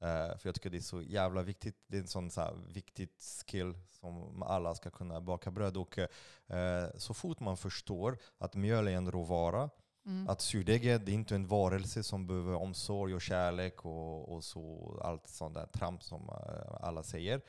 Eh, 0.01 0.39
för 0.39 0.49
jag 0.49 0.55
tycker 0.55 0.71
det 0.71 0.77
är 0.77 0.81
så 0.81 1.03
jävla 1.03 1.43
viktigt. 1.43 1.77
Det 1.87 1.97
är 1.97 2.01
en 2.01 2.09
sån 2.09 2.31
så 2.31 2.41
här 2.41 2.55
viktigt 2.69 3.45
skill 3.47 3.75
som 3.91 4.43
alla 4.43 4.75
ska 4.75 4.91
kunna 4.91 5.21
baka 5.21 5.51
bröd. 5.51 5.77
Och 5.77 5.99
eh, 5.99 6.89
så 6.97 7.15
fort 7.15 7.41
man 7.41 7.57
förstår 7.57 8.19
att 8.39 8.55
mjöl 8.55 8.89
är 8.89 8.93
en 8.93 9.11
råvara 9.11 9.71
Mm. 10.07 10.29
Att 10.29 10.41
surdeget 10.41 11.09
är 11.09 11.13
inte 11.13 11.35
en 11.35 11.47
varelse 11.47 12.03
som 12.03 12.27
behöver 12.27 12.55
omsorg 12.55 13.15
och 13.15 13.21
kärlek 13.23 13.85
och, 13.85 14.35
och 14.35 14.45
så, 14.45 14.99
allt 15.05 15.29
sånt 15.29 15.55
där 15.55 15.67
tramp 15.67 16.03
som 16.03 16.29
eh, 16.29 16.75
alla 16.81 17.03
säger. 17.03 17.41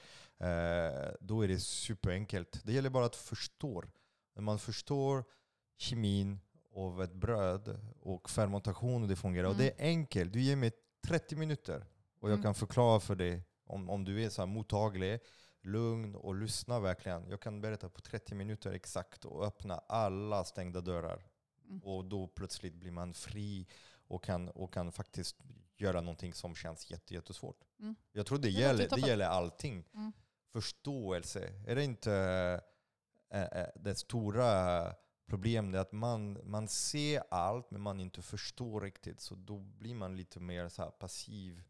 Då 1.19 1.41
är 1.41 1.47
det 1.47 1.59
superenkelt. 1.59 2.61
Det 2.63 2.73
gäller 2.73 2.89
bara 2.89 3.05
att 3.05 3.15
förstå. 3.15 3.83
När 4.35 4.41
man 4.41 4.59
förstår 4.59 5.23
kemin 5.77 6.39
av 6.75 7.03
ett 7.03 7.13
bröd 7.13 7.79
och 8.01 8.29
fermentation 8.29 9.01
och 9.03 9.07
det 9.09 9.15
fungerar. 9.15 9.47
Och 9.47 9.53
Mm. 9.55 9.65
det 9.65 9.83
är 9.83 9.87
enkelt. 9.87 10.33
Du 10.33 10.41
ger 10.41 10.55
mig 10.55 10.71
30 11.07 11.35
minuter 11.35 11.85
och 12.19 12.29
jag 12.29 12.33
Mm. 12.33 12.43
kan 12.43 12.55
förklara 12.55 12.99
för 12.99 13.15
dig 13.15 13.43
om, 13.65 13.89
om 13.89 14.05
du 14.05 14.23
är 14.23 14.29
så 14.29 14.45
mottaglig, 14.45 15.19
lugn 15.61 16.15
och 16.15 16.35
lyssnar 16.35 16.79
verkligen. 16.79 17.29
Jag 17.29 17.41
kan 17.41 17.61
berätta 17.61 17.89
på 17.89 18.01
30 18.01 18.35
minuter 18.35 18.71
exakt 18.71 19.25
och 19.25 19.45
öppna 19.45 19.77
alla 19.87 20.43
stängda 20.43 20.81
dörrar. 20.81 21.27
Mm. 21.69 21.83
Och 21.83 22.05
då 22.05 22.27
plötsligt 22.27 22.73
blir 22.75 22.91
man 22.91 23.13
fri 23.13 23.67
och 24.07 24.23
kan, 24.23 24.49
och 24.49 24.73
kan 24.73 24.91
faktiskt 24.91 25.35
göra 25.77 26.01
någonting 26.01 26.33
som 26.33 26.55
känns 26.55 26.91
jätte, 26.91 27.13
jättesvårt. 27.13 27.63
Mm. 27.79 27.95
Jag 28.11 28.25
tror 28.25 28.37
det, 28.37 28.47
Det 28.47 28.49
gäller, 28.49 28.89
det 28.89 29.07
gäller 29.07 29.25
allting. 29.25 29.85
Mm. 29.93 30.11
Förståelse. 30.51 31.53
Är 31.67 31.75
det 31.75 31.83
inte 31.83 32.13
äh, 33.29 33.41
äh, 33.43 33.67
det 33.75 33.95
stora 33.95 34.93
problemet 35.25 35.81
att 35.81 35.91
man, 35.91 36.39
man 36.43 36.67
ser 36.67 37.23
allt 37.31 37.71
men 37.71 37.81
man 37.81 37.99
inte 37.99 38.21
förstår 38.21 38.81
riktigt. 38.81 39.19
Så 39.19 39.35
då 39.35 39.59
blir 39.59 39.95
man 39.95 40.17
lite 40.17 40.39
mer 40.39 40.69
så 40.69 40.83
passiv 40.83 41.63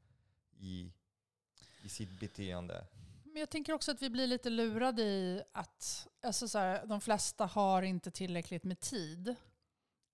i, 0.59 0.91
i 1.83 1.89
sitt 1.89 2.19
beteende. 2.19 2.85
Men 3.23 3.39
jag 3.39 3.49
tänker 3.49 3.73
också 3.73 3.91
att 3.91 4.01
vi 4.01 4.09
blir 4.09 4.27
lite 4.27 4.49
lurade 4.49 5.01
i 5.03 5.41
att 5.53 6.07
alltså 6.23 6.47
så 6.47 6.57
här, 6.59 6.85
de 6.85 7.01
flesta 7.01 7.45
har 7.45 7.81
inte 7.81 8.11
tillräckligt 8.11 8.63
med 8.63 8.79
tid. 8.79 9.35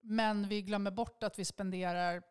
Men 0.01 0.47
vi 0.47 0.61
glömmer 0.61 0.91
bort 0.91 1.23
att 1.23 1.39
vi 1.39 1.45
spenderar 1.45 2.23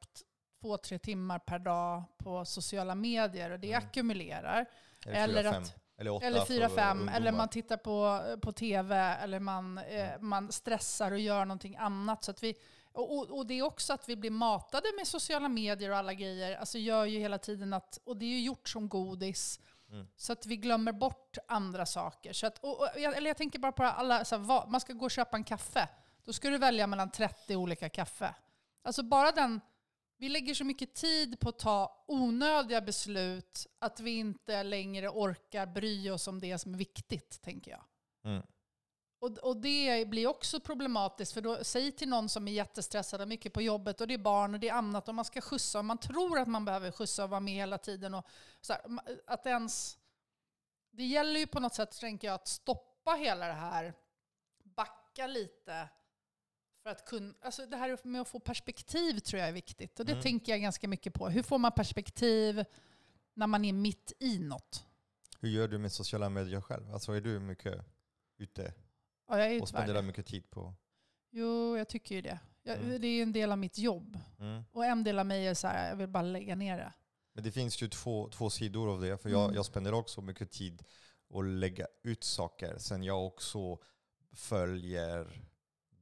två, 0.61 0.77
tre 0.79 0.99
timmar 0.99 1.39
per 1.39 1.59
dag 1.59 2.03
på 2.19 2.45
sociala 2.45 2.95
medier 2.95 3.51
och 3.51 3.61
det 3.61 3.73
Mm. 3.73 3.87
ackumulerar. 3.89 4.67
Eller, 5.07 5.43
fyra, 5.43 5.51
att- 5.57 5.75
eller 5.99 6.23
Eller 6.25 6.45
fyra, 6.45 6.69
fem, 6.69 7.09
eller 7.09 7.33
man 7.33 7.49
tittar 7.49 7.77
på, 7.77 8.23
på 8.43 8.53
tv, 8.53 8.97
eller 8.97 9.41
man, 9.41 9.79
eh, 9.79 10.09
Mm. 10.15 10.29
man 10.29 10.53
stressar 10.53 11.13
och 11.13 11.19
gör 11.19 11.45
någonting 11.45 11.77
annat. 11.77 12.25
Så 12.25 12.31
att 12.31 12.43
vi, 12.43 12.55
och, 12.93 13.17
och, 13.19 13.31
och 13.31 13.47
det 13.47 13.55
är 13.55 13.63
också 13.63 13.93
att 13.93 14.09
vi 14.09 14.17
blir 14.17 14.31
matade 14.31 14.89
med 14.99 15.07
sociala 15.07 15.49
medier 15.49 15.91
och 15.91 15.97
alla 15.97 16.15
grejer. 16.15 16.57
Alltså 16.57 16.79
gör 16.79 17.05
ju 17.05 17.19
hela 17.19 17.39
tiden 17.39 17.73
att, 17.73 17.99
och 18.05 18.17
det 18.17 18.25
är 18.25 18.29
ju 18.31 18.41
gjort 18.41 18.69
som 18.69 18.89
godis. 18.89 19.61
Mm. 19.89 20.07
Så 20.17 20.33
att 20.33 20.47
vi 20.47 20.57
glömmer 20.57 20.93
bort 20.93 21.39
andra 21.49 21.87
saker. 21.87 22.33
Så 22.33 22.47
att, 22.47 22.59
och, 22.59 22.81
och, 22.81 22.89
jag- 22.97 23.17
eller 23.17 23.31
jag 23.31 23.37
tänker 23.37 23.59
bara 23.59 23.73
på 23.73 23.83
alla, 23.85 24.25
så 24.25 24.37
här, 24.37 24.43
vad, 24.45 24.71
man 24.71 24.81
ska 24.81 24.93
gå 24.93 25.05
och 25.05 25.11
köpa 25.11 25.37
en 25.37 25.45
kaffe. 25.45 25.89
Då 26.25 26.33
ska 26.33 26.51
du 26.51 26.59
välja 26.59 26.87
mellan 26.87 27.11
30 27.11 27.57
olika 27.57 27.89
kaffe. 27.89 28.35
Alltså 28.85 29.03
bara 29.03 29.33
den, 29.33 29.61
vi 30.17 30.29
lägger 30.29 30.55
så 30.55 30.65
mycket 30.65 30.95
tid 30.95 31.41
på 31.41 31.49
att 31.49 31.59
ta 31.59 32.05
onödiga 32.09 32.81
beslut 32.81 33.67
att 33.79 34.01
vi 34.01 34.11
inte 34.11 34.63
längre 34.63 35.09
orkar 35.09 35.67
bry 35.67 36.11
oss 36.11 36.29
om 36.29 36.41
det 36.41 36.59
som 36.59 36.75
är 36.75 36.79
viktigt, 36.79 37.43
tänker 37.43 37.71
jag. 37.71 37.85
Mm. 38.25 38.43
Och, 39.23 39.39
och 39.39 39.57
det 39.57 40.09
blir 40.09 40.27
också 40.27 40.61
problematiskt, 40.61 41.33
för 41.33 41.41
då, 41.41 41.65
säg 41.65 41.93
till 41.93 42.09
någon 42.09 42.29
som 42.29 42.49
är 42.49 42.53
jättestressad 42.53 43.21
och 43.21 43.29
mycket 43.29 43.53
på 43.53 43.63
jobbet 43.63 44.01
och 44.01 44.09
det 44.09 44.15
är 44.15 44.19
barn 44.19 44.55
och 44.55 44.61
det 44.61 44.69
är 44.69 44.75
annat 44.75 45.09
och 45.09 45.15
man 45.15 45.25
ska 45.25 45.41
skjutsa 45.41 45.79
och 45.79 45.85
man 45.85 45.99
tror 45.99 46.39
att 46.39 46.49
man 46.49 46.65
behöver 46.65 46.91
skjutsa 46.91 47.25
och 47.25 47.31
vara 47.31 47.41
med 47.41 47.55
hela 47.55 47.79
tiden. 47.79 48.15
Och 48.15 48.27
så 48.61 48.73
här, 48.73 48.83
att 49.27 49.47
ens, 49.47 49.99
det 50.91 51.05
gäller 51.05 51.41
ju 51.41 51.47
på 51.47 51.61
något 51.61 51.75
sätt, 51.75 52.01
tänker 52.01 52.29
jag, 52.29 52.35
att 52.35 52.49
stoppa 52.49 53.11
hela 53.11 53.47
det 53.47 53.53
här, 53.53 53.95
backa 54.65 55.27
lite. 55.27 55.89
För 56.83 56.91
att 56.91 57.07
kunna, 57.07 57.35
alltså 57.41 57.67
det 57.67 57.77
här 57.77 57.99
med 58.03 58.21
att 58.21 58.29
få 58.29 58.41
perspektiv 58.41 59.19
tror 59.19 59.41
jag 59.41 59.49
är 59.49 59.53
viktigt. 59.53 60.01
Och 60.01 60.07
det 60.07 60.13
Mm. 60.13 60.23
tänker 60.23 60.53
jag 60.53 60.61
ganska 60.61 60.89
mycket 60.89 61.15
på. 61.15 61.29
Hur 61.29 61.43
får 61.43 61.59
man 61.59 61.73
perspektiv 61.73 62.65
när 63.35 63.47
man 63.47 63.65
är 63.65 63.73
mitt 63.73 64.13
i 64.19 64.39
något? 64.39 64.87
Hur 65.41 65.49
gör 65.49 65.69
du 65.69 65.79
med 65.79 65.93
sociala 65.93 66.29
medier 66.29 66.61
själv? 66.61 66.93
Alltså 66.93 67.13
är 67.13 67.21
du 67.21 67.41
mycket 67.41 67.85
ute 68.39 68.75
Ja, 69.33 69.39
jag 69.39 69.47
är 69.47 69.53
ju 69.53 69.61
och 69.61 69.69
tyvärr 69.69 69.81
det. 69.81 69.85
spenderar 69.87 70.03
mycket 70.07 70.27
tid 70.27 70.51
på? 70.51 70.75
Jo, 71.31 71.77
jag 71.77 71.89
tycker 71.89 72.15
ju 72.15 72.21
det. 72.23 72.39
Jag, 72.63 72.79
Mm. 72.79 73.01
Det 73.01 73.07
är 73.07 73.13
ju 73.17 73.23
en 73.23 73.33
del 73.33 73.53
av 73.53 73.59
mitt 73.59 73.79
jobb. 73.79 74.19
Mm. 74.39 74.63
Och 74.73 74.85
en 74.85 75.05
del 75.05 75.19
av 75.19 75.27
mig 75.27 75.47
är 75.47 75.55
så 75.55 75.67
här, 75.67 75.89
jag 75.89 75.97
vill 75.97 76.09
bara 76.09 76.23
lägga 76.23 76.55
ner 76.55 76.77
det. 76.77 76.93
Men 77.35 77.45
det 77.45 77.53
finns 77.53 77.83
ju 77.83 77.89
två, 77.89 78.29
två 78.29 78.51
sidor 78.51 78.93
av 78.93 79.01
det. 79.01 79.19
För 79.19 79.29
jag, 79.31 79.43
Mm. 79.45 79.55
jag 79.57 79.67
spenderar 79.67 79.95
också 79.97 80.21
mycket 80.21 80.51
tid 80.51 80.83
att 81.35 81.45
lägga 81.45 81.87
ut 82.03 82.25
saker. 82.25 82.79
Sen 82.79 83.03
jag 83.03 83.27
också 83.27 83.79
följer 84.33 85.43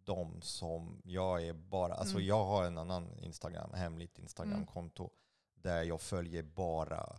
de 0.04 0.42
som 0.42 1.00
jag 1.04 1.42
är 1.46 1.52
bara... 1.52 1.94
Alltså 1.94 2.14
Mm. 2.16 2.26
jag 2.26 2.44
har 2.44 2.64
en 2.64 2.78
annan 2.78 3.18
Instagram, 3.18 3.70
hemligt 3.74 4.18
Instagramkonto. 4.18 5.10
Där 5.54 5.82
jag 5.82 6.00
följer 6.00 6.42
bara 6.42 7.18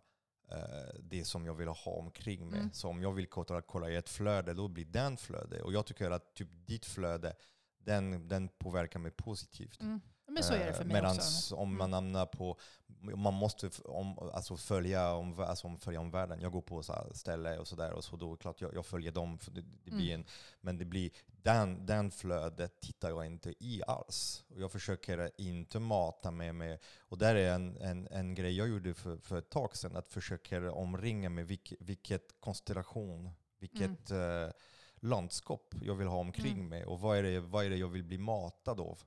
det 1.00 1.26
som 1.26 1.46
jag 1.46 1.54
vill 1.54 1.68
ha 1.68 1.92
omkring 1.92 2.50
mig. 2.50 2.60
Mm. 2.60 2.74
Så 2.74 2.90
om 2.90 3.02
jag 3.02 3.14
vill 3.14 3.28
kolla, 3.28 3.62
kolla 3.62 3.90
i 3.90 3.96
ett 3.96 4.10
flöde, 4.10 4.54
då 4.54 4.68
blir 4.68 4.86
den 4.86 5.18
flöde. 5.18 5.62
Och 5.62 5.74
jag 5.74 5.86
tycker 5.86 6.12
att 6.12 6.34
typ 6.36 6.50
ditt 6.52 6.86
flöde, 6.86 7.36
den, 7.78 8.28
den 8.28 8.50
påverkar 8.50 9.00
mig 9.00 9.12
positivt. 9.12 9.82
Mm. 9.82 10.02
Men 10.34 10.44
så 10.44 10.54
är 10.54 10.66
det 10.66 10.74
för 10.74 10.86
mig 10.86 10.94
Medan 10.94 11.16
också. 11.16 11.56
om 11.56 11.68
Mm. 11.70 11.78
man 11.78 11.94
hamnar 11.94 12.26
på, 12.26 12.58
man 13.16 13.34
måste 13.34 13.70
om, 13.86 14.18
alltså 14.34 14.58
följa, 14.58 15.14
om, 15.14 15.40
alltså 15.40 15.68
om, 15.68 15.80
följa 15.80 16.00
omvärlden. 16.00 16.42
Jag 16.42 16.52
går 16.52 16.62
på 16.62 16.84
så 16.84 17.08
ställe 17.14 17.58
och 17.58 17.68
sådär 17.68 17.92
och 17.94 18.04
så 18.04 18.16
då 18.16 18.36
klart 18.36 18.62
jag, 18.62 18.74
jag 18.74 18.86
följer 18.86 19.12
dem. 19.12 19.38
För 19.40 19.52
det, 19.52 19.62
det 19.84 19.92
blir 19.92 20.10
Mm. 20.14 20.20
en, 20.22 20.26
men 20.62 20.78
det 20.78 20.86
blir, 20.86 21.12
den, 21.28 21.86
den 21.86 22.12
flödet 22.12 22.82
tittar 22.82 23.10
jag 23.10 23.26
inte 23.26 23.54
i 23.60 23.82
alls. 23.88 24.44
Jag 24.56 24.72
försöker 24.72 25.32
inte 25.38 25.80
mata 25.80 26.32
med 26.32 26.56
mig. 26.56 26.80
Och 27.00 27.18
där 27.18 27.36
är 27.36 27.54
en, 27.54 27.78
en, 27.78 28.08
en 28.12 28.36
grej 28.36 28.58
jag 28.58 28.68
gjorde 28.70 28.94
för, 28.94 29.18
för 29.18 29.38
ett 29.38 29.50
tag 29.50 29.76
sedan. 29.78 29.96
Att 29.96 30.10
försöka 30.14 30.72
omringa 30.72 31.30
med 31.30 31.48
vilk, 31.48 31.74
vilket 31.80 32.40
konstellation, 32.40 33.30
vilket 33.60 34.12
eh, 34.12 34.50
landskap 34.96 35.74
jag 35.82 35.96
vill 35.96 36.08
ha 36.08 36.18
omkring 36.20 36.54
Mm. 36.54 36.70
mig. 36.70 36.86
Och 36.86 37.00
vad 37.00 37.18
är, 37.18 37.24
det, 37.24 37.40
vad 37.40 37.66
är 37.66 37.70
det 37.70 37.78
jag 37.78 37.88
vill 37.88 38.04
bli 38.04 38.18
matad 38.18 38.80
av. 38.80 39.00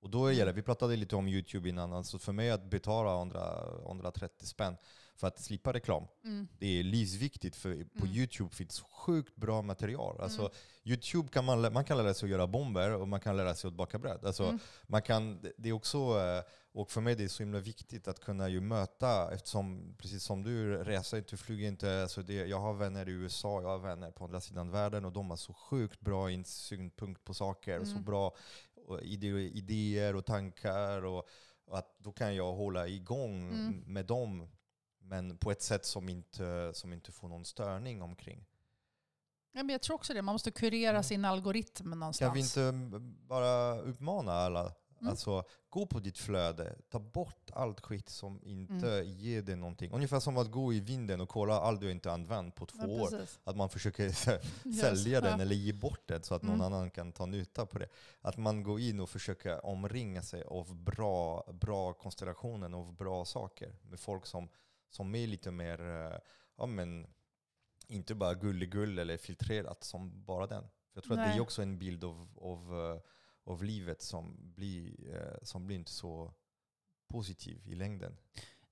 Och 0.00 0.10
då 0.10 0.26
är 0.32 0.46
det, 0.46 0.52
vi 0.52 0.62
pratade 0.62 0.96
lite 0.96 1.16
om 1.16 1.28
YouTube 1.28 1.68
innan, 1.68 1.92
alltså 1.92 2.18
för 2.18 2.32
mig 2.32 2.50
att 2.50 2.70
betala 2.70 3.14
100, 3.18 3.64
130 3.86 4.46
spänn 4.46 4.76
för 5.16 5.26
att 5.26 5.40
slippa 5.40 5.72
reklam, 5.72 6.04
Mm. 6.24 6.48
det 6.58 6.66
är 6.78 6.82
livsviktigt 6.82 7.56
för 7.56 7.70
på 7.98 8.04
Mm. 8.06 8.16
YouTube 8.16 8.50
finns 8.54 8.80
sjukt 8.80 9.36
bra 9.36 9.62
material. 9.62 10.20
Alltså, 10.20 10.40
Mm. 10.40 10.52
YouTube 10.84 11.28
kan 11.28 11.44
man, 11.44 11.72
man 11.72 11.84
kan 11.84 11.96
lära 11.98 12.14
sig 12.14 12.26
att 12.26 12.30
göra 12.30 12.46
bomber 12.46 12.90
och 12.94 13.08
man 13.08 13.20
kan 13.20 13.36
lära 13.36 13.54
sig 13.54 13.68
att 13.68 13.74
baka 13.74 13.98
bröd. 13.98 14.24
Alltså, 14.24 14.44
Mm. 14.44 14.58
man 14.86 15.02
kan, 15.02 15.40
det- 15.56 15.68
är 15.68 15.72
också, 15.72 15.98
eh, 15.98 16.42
och 16.72 16.90
för 16.90 17.00
mig 17.00 17.14
det 17.14 17.24
är 17.24 17.28
så 17.28 17.42
himla 17.42 17.58
viktigt 17.60 18.08
att 18.08 18.20
kunna 18.20 18.48
ju 18.48 18.60
möta, 18.60 19.32
eftersom 19.34 19.94
precis 19.98 20.22
som 20.22 20.42
du 20.42 20.84
reser 20.84 21.16
inte, 21.16 21.36
flyger 21.36 21.68
inte, 21.68 22.02
alltså 22.02 22.22
det, 22.22 22.34
jag 22.46 22.60
har 22.60 22.74
vänner 22.74 23.08
i 23.08 23.12
USA, 23.12 23.62
jag 23.62 23.68
har 23.68 23.78
vänner 23.78 24.10
på 24.10 24.24
andra 24.24 24.40
sidan 24.40 24.70
världen 24.70 25.04
och 25.04 25.12
de 25.12 25.30
har 25.30 25.36
så 25.36 25.52
sjukt 25.52 26.00
bra 26.00 26.30
insynpunkt 26.30 27.24
på 27.24 27.34
saker, 27.34 27.80
och 27.80 27.86
så 27.86 27.92
Mm. 27.92 28.04
bra 28.04 28.34
och 28.88 29.02
idéer 29.02 30.16
och 30.16 30.24
tankar. 30.26 31.04
Och, 31.04 31.28
och 31.64 31.78
att 31.78 31.94
då 31.98 32.12
kan 32.12 32.34
jag 32.34 32.52
hålla 32.52 32.88
igång 32.88 33.48
Mm. 33.48 33.82
med 33.86 34.06
dem, 34.06 34.48
men 35.00 35.38
på 35.38 35.50
ett 35.50 35.62
sätt 35.62 35.84
som 35.86 36.08
inte, 36.08 36.70
som 36.74 36.92
inte 36.92 37.12
får 37.12 37.28
någon 37.28 37.44
störning 37.44 38.02
omkring. 38.02 38.46
Ja, 39.52 39.62
men 39.62 39.68
jag 39.72 39.82
tror 39.82 39.94
också 39.96 40.14
det. 40.14 40.22
Man 40.22 40.34
måste 40.34 40.50
kurera 40.50 40.90
Mm. 40.90 41.02
sin 41.02 41.24
algoritm 41.24 41.90
någonstans. 41.90 42.28
Kan 42.28 42.34
vi 42.34 42.40
inte 42.40 42.72
bara 43.28 43.78
uppmana 43.80 44.32
alla? 44.32 44.74
Mm. 45.00 45.10
Alltså, 45.10 45.44
gå 45.70 45.86
på 45.86 45.98
ditt 45.98 46.18
flöde, 46.18 46.76
ta 46.90 46.98
bort 46.98 47.50
allt 47.52 47.80
skit 47.80 48.08
som 48.08 48.40
inte 48.42 48.88
Mm. 49.00 49.16
ger 49.16 49.42
dig 49.42 49.56
någonting. 49.56 49.90
Ungefär 49.92 50.20
som 50.20 50.36
att 50.36 50.50
gå 50.50 50.72
i 50.72 50.80
vinden 50.80 51.20
och 51.20 51.28
kolla 51.28 51.60
allt 51.60 51.80
du 51.80 51.90
inte 51.90 52.12
använt 52.12 52.54
på 52.54 52.66
två 52.66 52.78
Ja, 52.82 53.02
år. 53.02 53.20
Att 53.44 53.56
man 53.56 53.68
försöker 53.68 54.08
sälja 54.80 55.20
den 55.20 55.40
eller 55.40 55.54
ge 55.56 55.72
bort 55.72 56.08
den 56.08 56.22
så 56.22 56.34
att 56.34 56.42
någon 56.42 56.54
Mm. 56.54 56.66
annan 56.72 56.90
kan 56.90 57.12
ta 57.12 57.26
nytta 57.26 57.66
på 57.66 57.78
det. 57.78 57.88
Att 58.20 58.36
man 58.36 58.62
går 58.62 58.80
in 58.80 59.00
och 59.00 59.10
försöker 59.10 59.66
omringa 59.66 60.22
sig 60.22 60.42
av 60.44 60.74
bra, 60.74 61.44
bra 61.52 61.92
konstellationer 61.92 62.76
av 62.78 62.92
bra 62.96 63.24
saker. 63.24 63.76
Med 63.82 64.00
folk 64.00 64.26
som, 64.26 64.48
som 64.90 65.14
är 65.14 65.26
lite 65.26 65.50
mer, 65.50 65.80
eh, 65.80 66.18
ja 66.56 66.66
men, 66.66 67.06
inte 67.88 68.14
bara 68.14 68.34
gulligull 68.34 68.98
eller 68.98 69.16
filtrerat 69.16 69.84
som 69.84 70.24
bara 70.24 70.46
den. 70.46 70.62
För 70.62 70.68
jag 70.94 71.04
tror 71.04 71.12
att 71.14 71.18
det 71.24 71.28
Nej. 71.28 71.36
är 71.36 71.42
också 71.42 71.62
en 71.62 71.78
bild 71.78 72.04
av, 72.04 72.28
av, 72.40 72.90
eh, 72.94 73.00
av 73.48 73.64
livet 73.64 74.02
som 74.02 74.36
blir, 74.54 75.14
eh, 75.16 75.38
som 75.42 75.66
blir 75.66 75.76
inte 75.76 75.90
så 75.90 76.34
positiv 77.08 77.62
i 77.66 77.74
längden. 77.74 78.16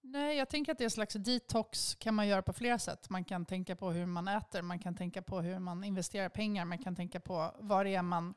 Nej, 0.00 0.36
jag 0.36 0.48
tänker 0.48 0.72
att 0.72 0.78
det 0.78 0.82
är 0.82 0.86
en 0.86 0.90
slags 0.90 1.14
detox 1.14 1.94
kan 1.94 2.14
man 2.14 2.28
göra 2.28 2.42
på 2.42 2.52
flera 2.52 2.78
sätt. 2.78 3.10
Man 3.10 3.24
kan 3.24 3.46
tänka 3.46 3.76
på 3.76 3.90
hur 3.90 4.06
man 4.06 4.28
äter, 4.28 4.62
man 4.62 4.78
kan 4.78 4.94
tänka 4.94 5.22
på 5.22 5.40
hur 5.40 5.58
man 5.58 5.84
investerar 5.84 6.28
pengar, 6.28 6.64
man 6.64 6.78
kan 6.78 6.96
tänka 6.96 7.20
på 7.20 7.54
vad 7.58 7.86
det 7.86 7.94
är 7.94 8.02
man... 8.02 8.34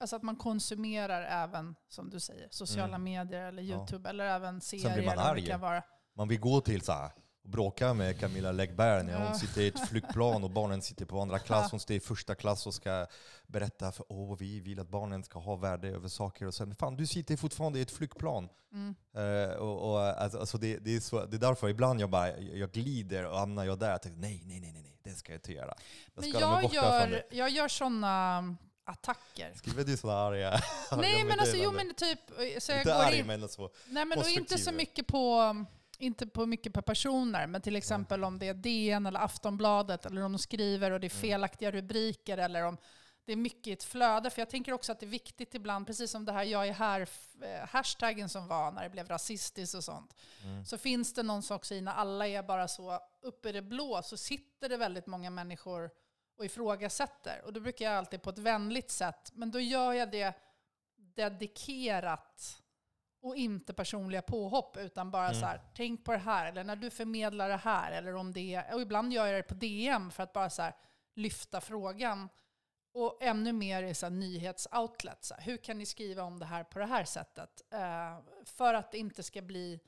Alltså 0.00 0.16
att 0.16 0.22
man 0.22 0.36
konsumerar 0.36 1.22
även, 1.44 1.74
som 1.88 2.10
du 2.10 2.20
säger, 2.20 2.48
sociala 2.50 2.94
Mm. 2.96 3.02
medier 3.04 3.42
eller 3.48 3.62
Ja. 3.62 3.76
YouTube 3.76 4.08
eller 4.10 4.24
även 4.26 4.60
serier. 4.60 4.94
blir 4.94 5.06
man 5.06 5.18
arg. 5.18 5.56
vara. 5.58 5.82
Man 6.14 6.28
vill 6.28 6.40
gå 6.40 6.60
till 6.60 6.80
så 6.80 6.92
här 6.92 7.10
och 7.42 7.50
bråkar 7.50 7.94
med 7.94 8.20
Camilla 8.20 8.52
Läggberg 8.52 9.04
när 9.04 9.26
hon 9.26 9.34
sitter 9.34 9.60
i 9.60 9.68
ett 9.68 9.88
flygplan 9.88 10.44
och 10.44 10.50
barnen 10.50 10.82
sitter 10.82 11.04
på 11.04 11.20
andra 11.20 11.38
klass. 11.38 11.70
Hon 11.70 11.80
sitter 11.80 11.94
i 11.94 12.00
första 12.00 12.34
klass 12.34 12.66
och 12.66 12.74
ska 12.74 13.06
berätta 13.46 13.92
för 13.92 14.06
åh, 14.08 14.36
vi 14.38 14.60
vill 14.60 14.80
att 14.80 14.88
barnen 14.88 15.24
ska 15.24 15.38
ha 15.38 15.56
värde 15.56 15.88
över 15.88 16.08
saker. 16.08 16.46
Och 16.46 16.54
sen, 16.54 16.74
fan 16.74 16.96
du 16.96 17.06
sitter 17.06 17.36
fortfarande 17.36 17.78
i 17.78 17.82
ett 17.82 17.90
flygplan. 17.90 18.48
Mm. 18.72 18.94
Eh, 19.16 19.54
och, 19.54 19.90
och, 19.90 20.00
alltså, 20.00 20.38
alltså 20.38 20.58
det, 20.58 20.76
det, 20.76 20.96
är 20.96 21.00
så, 21.00 21.26
det 21.26 21.36
är 21.36 21.40
därför 21.40 21.68
ibland 21.68 22.00
jag 22.00 22.10
bara 22.10 22.38
jag 22.38 22.70
glider 22.70 23.26
och 23.26 23.38
hamnar 23.38 23.64
jag 23.64 23.78
där. 23.78 23.90
Jag 23.90 24.02
tänker, 24.02 24.20
nej, 24.20 24.42
nej, 24.46 24.60
nej, 24.60 24.72
nej, 24.72 24.98
det 25.02 25.10
ska 25.10 25.32
jag 25.32 25.36
inte 25.36 25.52
göra. 25.52 25.74
Jag 26.14 26.22
Men 26.22 26.40
jag 26.40 26.74
gör, 26.74 27.22
jag 27.30 27.50
gör 27.50 27.68
sådana 27.68 28.56
attacker. 28.84 29.52
Skriver 29.54 29.84
du 29.84 29.96
sådana 29.96 30.18
arga 30.26 30.60
Nej 30.96 31.24
men 31.24 31.40
alltså, 31.40 31.56
jo 31.56 31.72
men 31.72 31.94
typ, 31.94 32.18
så 32.58 32.72
jag 32.72 32.80
Inte 32.80 32.90
går 32.90 33.02
arg 33.02 33.18
in, 33.18 33.26
men 33.26 33.48
så. 33.48 33.70
nej 33.88 34.04
men 34.04 34.18
och 34.18 34.28
inte 34.28 34.58
så 34.58 34.72
mycket 34.72 35.06
på, 35.06 35.54
inte 36.02 36.26
på 36.26 36.46
mycket 36.46 36.74
per 36.74 36.82
personer, 36.82 37.46
men 37.46 37.62
till 37.62 37.76
exempel 37.76 38.24
om 38.24 38.38
det 38.38 38.48
är 38.48 38.54
DN 38.54 39.06
eller 39.06 39.20
Aftonbladet 39.20 40.06
eller 40.06 40.22
om 40.22 40.32
de 40.32 40.38
skriver 40.38 40.90
och 40.90 41.00
det 41.00 41.06
är 41.06 41.10
Mm. 41.10 41.20
felaktiga 41.20 41.70
rubriker 41.70 42.38
eller 42.38 42.62
om 42.64 42.76
det 43.24 43.32
är 43.32 43.36
mycket 43.36 43.66
i 43.66 43.72
ett 43.72 43.84
flöde. 43.84 44.30
För 44.30 44.40
jag 44.40 44.50
tänker 44.50 44.72
också 44.72 44.92
att 44.92 45.00
det 45.00 45.06
är 45.06 45.08
viktigt 45.08 45.54
ibland, 45.54 45.86
precis 45.86 46.10
som 46.10 46.24
det 46.24 46.32
här 46.32 46.42
jag 46.44 46.68
är 46.68 46.72
här, 46.72 47.00
eh, 48.20 48.26
som 48.26 48.48
var 48.48 48.72
när 48.72 48.82
det 48.82 48.90
blev 48.90 49.08
rasistiskt 49.08 49.74
och 49.74 49.84
sånt. 49.84 50.14
Mm. 50.44 50.64
Så 50.64 50.78
finns 50.78 51.14
det 51.14 51.22
någon 51.22 51.42
sak 51.42 51.70
i 51.70 51.80
när 51.80 51.92
alla 51.92 52.28
är 52.28 52.42
bara 52.42 52.68
så 52.68 53.00
uppe 53.22 53.48
i 53.48 53.52
det 53.52 53.62
blå 53.62 54.02
så 54.02 54.16
sitter 54.16 54.68
det 54.68 54.76
väldigt 54.76 55.06
många 55.06 55.30
människor 55.30 55.90
och 56.36 56.44
ifrågasätter. 56.44 57.42
Och 57.44 57.52
då 57.52 57.60
brukar 57.60 57.84
jag 57.84 57.94
alltid 57.94 58.22
på 58.22 58.30
ett 58.30 58.38
vänligt 58.38 58.90
sätt, 58.90 59.30
men 59.32 59.50
då 59.50 59.60
gör 59.60 59.92
jag 59.92 60.10
det 60.10 60.34
dedikerat 60.96 62.61
och 63.22 63.36
inte 63.36 63.72
personliga 63.72 64.22
påhopp 64.22 64.76
utan 64.76 65.10
bara 65.10 65.26
Mm. 65.28 65.40
så 65.40 65.46
här, 65.46 65.60
tänk 65.74 66.04
på 66.04 66.12
det 66.12 66.18
här, 66.18 66.46
eller 66.46 66.64
när 66.64 66.76
du 66.76 66.90
förmedlar 66.90 67.48
det 67.48 67.56
här, 67.56 67.92
eller 67.92 68.14
om 68.14 68.32
det 68.32 68.54
är, 68.54 68.74
och 68.74 68.80
ibland 68.80 69.12
gör 69.12 69.26
jag 69.26 69.34
det 69.34 69.42
på 69.42 69.54
DM 69.54 70.10
för 70.10 70.22
att 70.22 70.32
bara 70.32 70.50
så 70.50 70.62
här, 70.62 70.74
lyfta 71.14 71.60
frågan. 71.60 72.28
Och 72.94 73.18
ännu 73.22 73.52
mer 73.52 73.82
i 73.82 73.94
så 73.94 74.06
här 74.06 74.10
nyhetsoutlets. 74.10 75.28
Så 75.28 75.34
här, 75.34 75.42
hur 75.42 75.56
kan 75.56 75.78
ni 75.78 75.86
skriva 75.86 76.22
om 76.22 76.38
det 76.38 76.46
här 76.46 76.64
på 76.64 76.78
det 76.78 76.86
här 76.86 77.04
sättet? 77.04 77.62
Eh, 77.70 78.18
för 78.44 78.74
att 78.74 78.92
det 78.92 78.98
inte 78.98 79.22
ska 79.22 79.42
bli... 79.42 79.80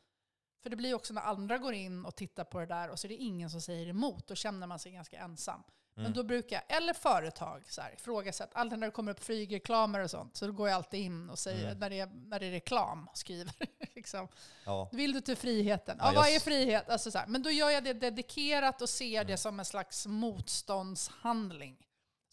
För 0.63 0.71
det 0.71 0.77
blir 0.77 0.95
också 0.95 1.15
när 1.15 1.23
andra 1.23 1.59
går 1.59 1.75
in 1.75 2.05
och 2.05 2.17
tittar 2.17 2.45
på 2.45 2.61
det 2.61 2.67
där 2.67 2.89
och 2.91 2.99
så 2.99 3.07
är 3.07 3.09
det 3.09 3.15
ingen 3.15 3.51
som 3.51 3.61
säger 3.61 3.87
emot. 3.87 4.27
Då 4.27 4.35
känner 4.35 4.67
man 4.67 4.79
sig 4.79 4.93
ganska 4.93 5.19
ensam. 5.19 5.63
Men 5.97 6.05
Mm. 6.07 6.17
då 6.17 6.23
brukar 6.23 6.63
jag, 6.69 6.77
eller 6.77 6.93
företag, 6.95 7.63
så 7.69 7.81
här, 7.81 7.93
ifrågasätt. 7.95 8.51
Alltid 8.53 8.79
när 8.79 8.87
det 8.87 8.91
kommer 8.91 9.13
upp 9.13 9.25
flygreklamer 9.25 10.01
och 10.01 10.11
sånt, 10.11 10.37
så 10.37 10.47
då 10.47 10.53
går 10.53 10.69
jag 10.69 10.77
alltid 10.77 11.01
in 11.01 11.31
och 11.31 11.39
säger, 11.39 11.67
Mm. 11.67 11.79
när, 11.79 11.91
det 11.91 12.01
är, 12.01 12.07
när 12.07 12.41
det 12.41 12.47
är 12.47 12.51
reklam, 12.51 13.09
och 13.09 13.19
skriver. 13.19 13.55
liksom. 13.95 14.29
Ja. 14.65 14.89
Vill 14.93 15.13
du 15.13 15.21
till 15.21 15.37
friheten? 15.37 15.97
Ja, 16.01 16.13
Ja, 16.13 16.21
vad 16.21 16.29
är 16.29 16.41
frihet? 16.41 16.89
Alltså 16.91 17.11
så 17.11 17.19
här. 17.19 17.27
Men 17.27 17.43
då 17.43 17.51
gör 17.51 17.71
jag 17.71 17.85
det 17.85 17.93
dedikerat 17.93 18.83
och 18.83 18.89
ser 18.89 19.15
Mm. 19.21 19.27
det 19.27 19.37
som 19.37 19.59
en 19.59 19.65
slags 19.65 20.07
motståndshandling. 20.07 21.77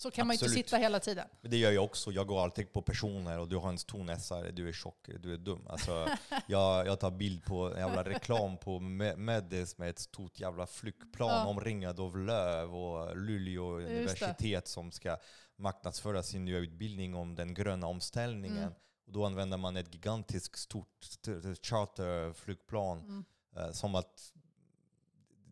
Så 0.01 0.11
kan 0.11 0.27
man 0.27 0.35
ju 0.35 0.45
inte 0.45 0.49
sitta 0.55 0.77
hela 0.77 0.99
tiden. 0.99 1.27
Det 1.41 1.57
gör 1.57 1.71
jag 1.71 1.83
också. 1.83 2.11
Jag 2.11 2.27
går 2.27 2.43
alltid 2.43 2.73
på 2.73 2.81
personer 2.81 3.39
och 3.39 3.47
du 3.49 3.57
har 3.57 3.69
en 3.69 3.77
stor 3.77 4.03
näsa, 4.03 4.51
du 4.51 4.67
är 4.67 4.73
tjock, 4.73 5.09
du 5.19 5.33
är 5.33 5.37
dum. 5.37 5.67
Alltså, 5.67 6.07
jag, 6.47 6.87
jag 6.87 6.99
tar 6.99 7.11
bild 7.11 7.43
på 7.43 7.71
en 7.73 7.77
jävla 7.79 8.03
reklam 8.03 8.57
på 8.57 8.79
Me- 8.79 9.15
Medis 9.15 9.77
med 9.77 9.89
ett 9.89 9.99
stort 9.99 10.39
jävla 10.39 10.67
flygplan 10.67 11.29
Ja. 11.29 11.45
omringad 11.45 11.99
av 11.99 12.17
löv 12.17 12.75
och 12.75 13.17
Luleå 13.17 13.63
universitet 13.79 14.67
som 14.67 14.91
ska 14.91 15.17
marknadsföra 15.55 16.23
sin 16.23 16.45
nya 16.45 16.57
utbildning 16.57 17.15
om 17.15 17.35
den 17.35 17.53
gröna 17.53 17.87
omställningen. 17.87 18.57
Mm. 18.57 18.73
Och 19.05 19.11
då 19.13 19.25
använder 19.25 19.57
man 19.57 19.77
ett 19.77 19.93
gigantiskt 19.93 20.59
stort 20.59 21.03
st- 21.03 21.55
charterflygplan 21.61 22.99
Mm. 22.99 23.25
Eh, 23.55 23.71
som 23.71 23.95
att 23.95 24.33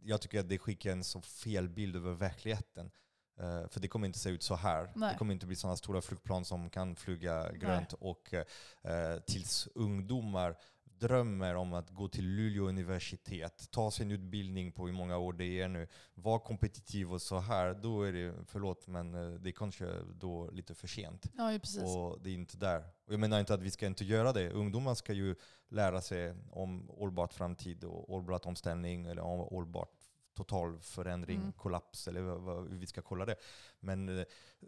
jag 0.03 0.21
tycker 0.21 0.39
att 0.39 0.49
det 0.49 0.57
skickar 0.57 0.91
en 0.91 1.03
så 1.03 1.21
fel 1.21 1.69
bild 1.69 1.95
över 1.95 2.11
verkligheten. 2.13 2.91
Eh, 3.39 3.67
för 3.67 3.79
det 3.79 3.87
kommer 3.87 4.07
inte 4.07 4.19
se 4.19 4.29
ut 4.29 4.43
så 4.43 4.55
här. 4.55 4.91
Nej. 4.95 5.11
Det 5.11 5.17
kommer 5.17 5.33
inte 5.33 5.45
bli 5.45 5.55
sådana 5.55 5.77
stora 5.77 6.01
flygplan 6.01 6.45
som 6.45 6.69
kan 6.69 6.95
flyga 6.95 7.51
grönt. 7.51 7.93
Och 7.93 8.33
eh, 8.33 9.19
tills 9.19 9.67
ungdomar 9.75 10.55
drömmer 10.99 11.55
om 11.55 11.73
att 11.73 11.89
gå 11.89 12.07
till 12.07 12.25
Luleå 12.25 12.67
universitet, 12.67 13.71
ta 13.71 13.91
sin 13.91 14.11
utbildning 14.11 14.71
på 14.71 14.85
hur 14.85 14.93
många 14.93 15.17
år 15.17 15.33
det 15.33 15.61
är 15.61 15.67
nu, 15.67 15.87
vara 16.13 16.39
kompetitiv 16.39 17.13
och 17.13 17.21
så 17.21 17.39
här, 17.39 17.73
då 17.73 18.03
är 18.03 18.13
det, 18.13 18.33
förlåt, 18.45 18.87
men 18.87 19.15
eh, 19.15 19.39
det 19.39 19.49
är 19.49 19.53
kanske 19.53 19.91
då 20.13 20.49
lite 20.51 20.73
för 20.75 20.87
sent. 20.87 21.25
Ja, 21.37 21.57
precis. 21.61 21.83
Och 21.83 22.21
det 22.21 22.29
är 22.29 22.33
inte 22.33 22.57
där. 22.57 22.79
Och 22.79 23.13
jag 23.13 23.19
menar 23.19 23.39
inte 23.39 23.53
att 23.53 23.61
vi 23.61 23.71
ska 23.71 23.85
inte 23.85 24.05
göra 24.05 24.33
det. 24.33 24.49
Ungdomar 24.49 24.95
ska 24.95 25.13
ju 25.13 25.35
lära 25.69 26.01
sig 26.01 26.35
om 26.51 26.89
hållbart 26.89 27.33
framtid 27.33 27.83
och 27.83 28.07
hållbart 28.07 28.45
omställning 28.45 29.05
eller 29.05 29.21
om 29.21 29.39
hållbart 29.39 29.98
total 30.43 30.79
förändring, 30.79 31.39
Mm. 31.39 31.51
kollaps 31.51 32.07
eller 32.07 32.21
vad, 32.21 32.69
hur 32.69 32.77
vi 32.77 32.87
ska 32.87 33.01
kolla 33.01 33.25
det. 33.25 33.35
Men 33.79 34.19
eh, 34.19 34.25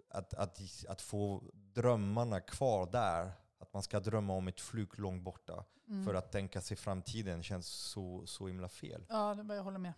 att, 0.10 0.34
att, 0.34 0.60
att 0.90 1.02
få 1.02 1.44
drömmarna 1.54 2.40
kvar 2.40 2.92
där, 2.92 3.32
att 3.60 3.74
man 3.74 3.84
ska 3.84 4.00
drömma 4.00 4.34
om 4.34 4.48
ett 4.48 4.62
flyg 4.62 5.00
långt 5.00 5.24
borta 5.24 5.66
Mm. 5.88 6.06
för 6.06 6.14
att 6.14 6.32
tänka 6.32 6.62
sig 6.62 6.78
framtiden 6.78 7.44
känns 7.44 7.68
så, 7.68 8.26
så 8.28 8.48
himla 8.48 8.70
fel. 8.70 9.06
Ja, 9.10 9.34
det 9.36 9.56
jag 9.56 9.64
håller 9.64 9.78
med. 9.80 9.94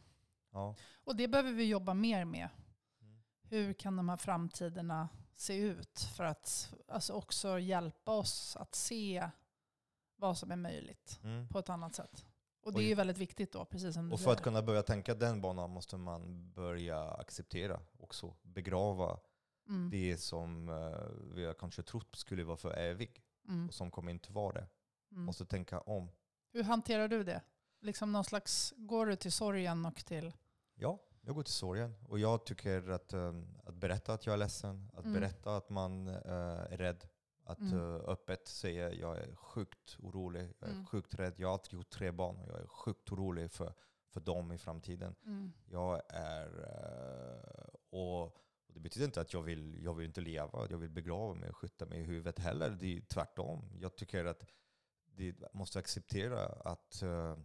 Ja. 0.52 0.76
Och 1.04 1.16
det 1.16 1.28
behöver 1.28 1.52
vi 1.52 1.66
jobba 1.66 1.94
mer 1.94 2.26
med. 2.26 2.50
Mm. 3.02 3.22
Hur 3.42 3.74
kan 3.74 3.96
de 3.96 4.10
här 4.10 4.18
framtiderna 4.18 5.10
se 5.36 5.56
ut 5.58 6.00
för 6.16 6.24
att 6.24 6.74
alltså 6.88 7.14
också 7.14 7.60
hjälpa 7.60 8.12
oss 8.12 8.56
att 8.60 8.76
se 8.76 9.30
vad 10.16 10.38
som 10.38 10.52
är 10.52 10.56
möjligt 10.56 11.20
Mm. 11.24 11.48
på 11.48 11.60
ett 11.60 11.70
annat 11.70 11.96
sätt. 11.96 12.26
Och 12.64 12.74
det 12.74 12.84
är 12.84 12.88
ju 12.88 12.96
väldigt 12.96 13.18
viktigt 13.18 13.52
då, 13.52 13.66
precis 13.66 13.94
som 13.94 14.08
du 14.10 14.14
Och 14.14 14.20
för 14.20 14.32
att 14.32 14.42
kunna 14.42 14.62
börja 14.62 14.84
tänka 14.84 15.16
den 15.16 15.42
banan 15.42 15.70
måste 15.70 15.98
man 15.98 16.52
börja 16.52 17.04
acceptera 17.12 17.80
också, 18.00 18.36
begrava 18.42 19.20
Mm. 19.70 19.90
det 19.90 20.18
som 20.18 20.70
eh, 20.70 21.34
vi 21.36 21.46
har 21.46 21.54
kanske 21.54 21.84
trott 21.84 22.16
skulle 22.16 22.44
vara 22.44 22.58
för 22.58 22.74
evig 22.78 23.22
Mm. 23.50 23.68
och 23.68 23.74
som 23.74 23.92
kommer 23.92 24.12
inte 24.12 24.32
vara 24.32 24.54
det. 24.54 24.68
Mm. 25.12 25.24
Måste 25.24 25.46
tänka 25.46 25.80
om. 25.80 26.10
Hur 26.54 26.64
hanterar 26.64 27.08
du 27.08 27.24
det? 27.24 27.42
Liksom 27.82 28.12
någon 28.12 28.24
slags, 28.24 28.74
går 28.78 29.06
du 29.06 29.16
till 29.16 29.32
sorgen 29.32 29.86
och 29.86 29.96
till... 30.06 30.34
Ja, 30.76 31.00
jag 31.22 31.36
går 31.36 31.44
till 31.44 31.54
sorgen. 31.54 31.96
Och 32.08 32.20
jag 32.20 32.46
tycker 32.46 32.90
att, 32.90 33.14
eh, 33.14 33.34
att 33.66 33.74
berätta 33.76 34.14
att 34.14 34.26
jag 34.26 34.34
är 34.34 34.38
ledsen, 34.38 34.92
att 34.94 35.06
Mm. 35.06 35.14
berätta 35.14 35.58
att 35.58 35.70
man 35.70 36.08
eh, 36.08 36.14
är 36.74 36.78
rädd, 36.78 37.06
att 37.44 37.60
Mm. 37.60 37.80
eh, 37.80 37.96
öppet 38.10 38.48
säga 38.48 38.94
jag 38.94 39.18
är 39.18 39.36
sjukt 39.36 39.98
orolig, 40.00 40.54
jag 40.60 40.70
är 40.70 40.74
Mm. 40.74 40.86
sjukt 40.86 41.14
rädd. 41.16 41.34
Jag 41.38 41.48
har 41.48 41.54
alltid 41.54 41.74
gjort 41.74 41.90
tre 41.90 42.12
barn 42.12 42.36
och 42.40 42.50
jag 42.50 42.60
är 42.62 42.68
sjukt 42.68 43.12
orolig 43.12 43.52
för, 43.52 43.74
för 44.10 44.20
dem 44.20 44.52
i 44.52 44.58
framtiden. 44.58 45.16
Mm. 45.26 45.54
Jag 45.66 46.02
är... 46.10 46.48
eh, 46.64 48.00
och 48.00 48.38
det 48.68 48.80
betyder 48.80 49.06
inte 49.06 49.22
att 49.22 49.34
jag 49.34 49.42
vill, 49.42 49.84
jag 49.84 49.94
vill 49.94 50.06
inte 50.08 50.22
leva, 50.22 50.68
jag 50.70 50.78
vill 50.78 50.90
begrava 50.90 51.34
mig 51.34 51.50
och 51.50 51.58
skjuta 51.58 51.86
mig 51.86 52.00
i 52.00 52.04
huvudet 52.04 52.40
heller. 52.40 52.70
Det 52.70 52.98
är 52.98 53.02
tvärtom. 53.02 53.70
Jag 53.80 53.96
tycker 53.96 54.26
att 54.26 54.46
vi 55.16 55.36
måste 55.54 55.80
acceptera 55.80 56.46
att 56.46 57.02
eh, 57.02 57.38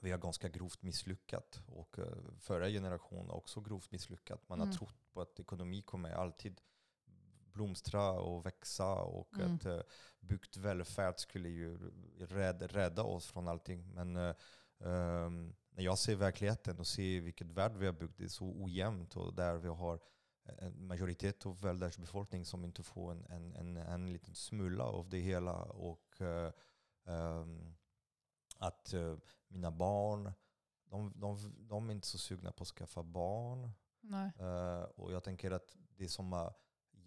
vi 0.00 0.10
har 0.10 0.18
ganska 0.18 0.48
grovt 0.48 0.82
misslyckat. 0.82 1.62
Och 1.66 1.96
förra 2.40 2.68
generationen 2.68 3.28
har 3.28 3.36
också 3.36 3.60
grovt 3.60 3.90
misslyckat. 3.92 4.48
Man 4.48 4.58
Mm. 4.58 4.68
har 4.68 4.74
trott 4.76 5.12
på 5.12 5.20
att 5.20 5.40
ekonomi 5.40 5.82
kommer 5.82 6.10
alltid 6.10 6.60
blomstra 7.58 8.10
och 8.12 8.46
växa 8.46 8.94
och 8.94 9.34
Mm. 9.34 9.54
att 9.54 9.66
uh, 9.66 9.80
byggt 10.20 10.56
välfärd 10.56 11.18
skulle 11.18 11.48
ju 11.48 11.78
rädda, 12.18 12.66
rädda 12.66 13.02
oss 13.02 13.26
från 13.26 13.48
allting. 13.48 13.94
Men 13.94 14.16
eh, 14.16 14.34
ehm, 14.80 15.54
när 15.70 15.84
jag 15.84 15.98
ser 15.98 16.16
verkligheten 16.16 16.78
och 16.78 16.86
ser 16.86 17.20
vilket 17.20 17.50
värld 17.50 17.76
vi 17.76 17.86
har 17.86 17.92
byggt, 17.92 18.18
det 18.18 18.24
är 18.24 18.28
så 18.28 18.46
ojämnt 18.46 19.16
och 19.16 19.34
där 19.34 19.56
vi 19.56 19.68
har 19.68 20.00
en 20.58 20.86
majoritet 20.86 21.46
av 21.46 21.60
världsbefolkningen 21.60 22.46
som 22.46 22.64
inte 22.64 22.82
får 22.82 23.12
en, 23.12 23.24
en, 23.24 23.54
en, 23.56 23.76
en 23.76 24.12
liten 24.12 24.34
smula 24.34 24.84
av 24.84 25.08
det 25.08 25.20
hela. 25.20 25.62
Och 25.62 26.20
eh, 26.20 26.52
ehm, 27.06 27.74
att 28.58 28.92
eh, 28.92 29.16
mina 29.48 29.70
barn, 29.70 30.32
de, 30.90 31.12
de, 31.16 31.54
de 31.68 31.88
är 31.88 31.94
inte 31.94 32.06
så 32.06 32.18
sugna 32.18 32.52
på 32.52 32.62
att 32.62 32.68
skaffa 32.68 33.02
barn. 33.02 33.70
Eh, 34.38 34.82
och 34.82 35.12
jag 35.12 35.24
tänker 35.24 35.50
att 35.50 35.76
det 35.96 36.08
som 36.08 36.32
har 36.32 36.54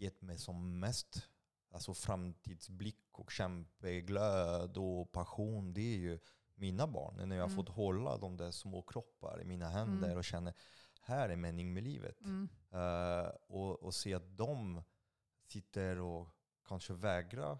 gett 0.02 0.22
mig 0.22 0.38
som 0.38 0.80
mest 0.80 1.30
alltså 1.70 1.94
framtidsblick 1.94 3.06
och 3.12 3.32
kämpeglöd 3.32 4.78
och 4.78 5.12
passion, 5.12 5.74
det 5.74 5.82
är 5.82 5.98
ju 5.98 6.20
mina 6.56 6.88
barn. 6.88 7.30
När 7.30 7.36
jag 7.36 7.44
har 7.44 7.50
Mm. 7.50 7.56
fått 7.56 7.70
hålla 7.76 8.18
de 8.18 8.38
där 8.38 8.52
små 8.52 8.82
kroppar 8.82 9.42
i 9.42 9.46
mina 9.46 9.70
händer 9.70 10.08
Mm. 10.08 10.18
och 10.18 10.24
känner 10.24 10.54
här 11.02 11.30
är 11.30 11.36
mening 11.36 11.74
med 11.74 11.84
livet. 11.84 12.22
Mm. 12.22 12.50
Eh, 12.72 13.28
och, 13.48 13.84
och 13.84 13.94
se 13.94 14.14
att 14.14 14.38
de 14.38 14.84
sitter 15.48 16.00
och 16.00 16.28
kanske 16.68 16.94
vägrar 16.94 17.60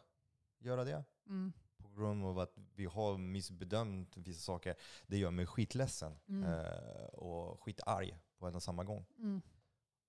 göra 0.60 0.84
det 0.84 1.04
Mm. 1.28 1.54
på 1.78 1.90
grund 1.90 2.26
av 2.26 2.40
att 2.40 2.58
vi 2.76 2.86
har 2.86 3.18
missbedömt 3.18 4.18
vissa 4.18 4.40
saker. 4.42 4.76
Det 5.08 5.18
gör 5.18 5.32
mig 5.32 5.46
skitledsen 5.46 6.20
Mm. 6.28 6.44
eh, 6.44 7.06
och 7.06 7.64
skitarg 7.64 8.20
på 8.38 8.48
en 8.48 8.56
och 8.56 8.64
samma 8.64 8.84
gång. 8.84 9.06
Mm. 9.18 9.42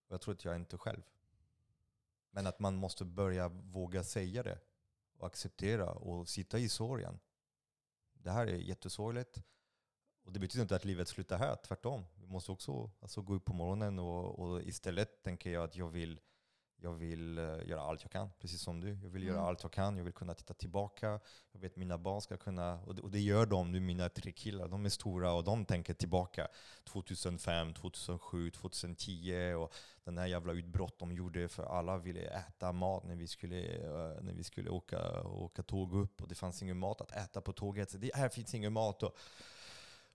Och 0.06 0.12
jag 0.12 0.20
tror 0.20 0.34
att 0.34 0.44
jag 0.44 0.54
är 0.54 0.58
inte 0.58 0.78
själv. 0.78 1.02
Men 2.34 2.46
att 2.46 2.58
man 2.58 2.76
måste 2.76 3.04
börja 3.04 3.48
våga 3.48 4.04
säga 4.04 4.42
det 4.42 4.58
och 5.18 5.26
acceptera 5.26 5.90
och 5.90 6.28
sitta 6.28 6.58
i 6.58 6.68
sorgen. 6.68 7.20
Det 8.14 8.30
här 8.30 8.46
är 8.46 8.56
jättesorgligt 8.56 9.42
och 10.24 10.32
det 10.32 10.40
betyder 10.40 10.62
inte 10.62 10.76
att 10.76 10.84
livet 10.84 11.08
slutar 11.08 11.38
här, 11.38 11.56
tvärtom. 11.56 12.04
Vi 12.14 12.26
måste 12.26 12.52
också 12.52 12.90
alltså, 13.00 13.22
gå 13.22 13.34
upp 13.34 13.44
på 13.44 13.52
morgonen 13.52 13.98
och, 13.98 14.38
och 14.38 14.62
istället 14.62 15.22
tänker 15.22 15.50
jag 15.50 15.64
att 15.64 15.76
jag 15.76 15.88
vill 15.88 16.20
jag 16.82 16.92
vill 16.92 17.38
uh, 17.38 17.68
göra 17.68 17.80
allt 17.80 18.02
jag 18.02 18.10
kan, 18.10 18.30
precis 18.40 18.62
som 18.62 18.80
du. 18.80 18.88
Jag 18.88 19.10
vill 19.10 19.22
mm. 19.22 19.34
göra 19.34 19.46
allt 19.46 19.62
jag 19.62 19.72
kan, 19.72 19.96
jag 19.96 20.04
vill 20.04 20.12
kunna 20.12 20.34
titta 20.34 20.54
tillbaka. 20.54 21.20
Jag 21.52 21.60
vet 21.60 21.76
mina 21.76 21.98
barn 21.98 22.20
ska 22.20 22.36
kunna, 22.36 22.80
och 22.86 22.94
det, 22.94 23.02
och 23.02 23.10
det, 23.10 23.20
gör 23.20 23.46
de 23.46 23.72
nu, 23.72 23.80
mina 23.80 24.08
tre 24.08 24.32
killar. 24.32 24.68
De 24.68 24.84
är 24.84 24.88
stora 24.88 25.32
och 25.32 25.44
de 25.44 25.64
tänker 25.64 25.94
tillbaka. 25.94 26.48
2005, 26.84 27.74
2007, 27.74 28.50
2010 28.50 29.54
och 29.54 29.74
den 30.04 30.18
här 30.18 30.26
jävla 30.26 30.52
utbrott 30.52 30.98
de 30.98 31.12
gjorde 31.12 31.48
för 31.48 31.62
alla 31.62 31.98
ville 31.98 32.20
äta 32.20 32.72
mat 32.72 33.04
när 33.04 33.16
vi 33.16 33.26
skulle, 33.26 33.78
uh, 33.78 34.22
när 34.22 34.32
vi 34.32 34.44
skulle 34.44 34.70
åka, 34.70 35.22
åka 35.22 35.62
tåg 35.62 35.94
upp 35.94 36.22
och 36.22 36.28
det 36.28 36.34
fanns 36.34 36.62
ingen 36.62 36.78
mat 36.78 37.00
att 37.00 37.12
äta 37.12 37.40
på 37.40 37.52
tåget. 37.52 37.90
Så 37.90 37.98
det 37.98 38.10
här 38.14 38.28
finns 38.28 38.54
ingen 38.54 38.72
mat. 38.72 39.02
Och, 39.02 39.16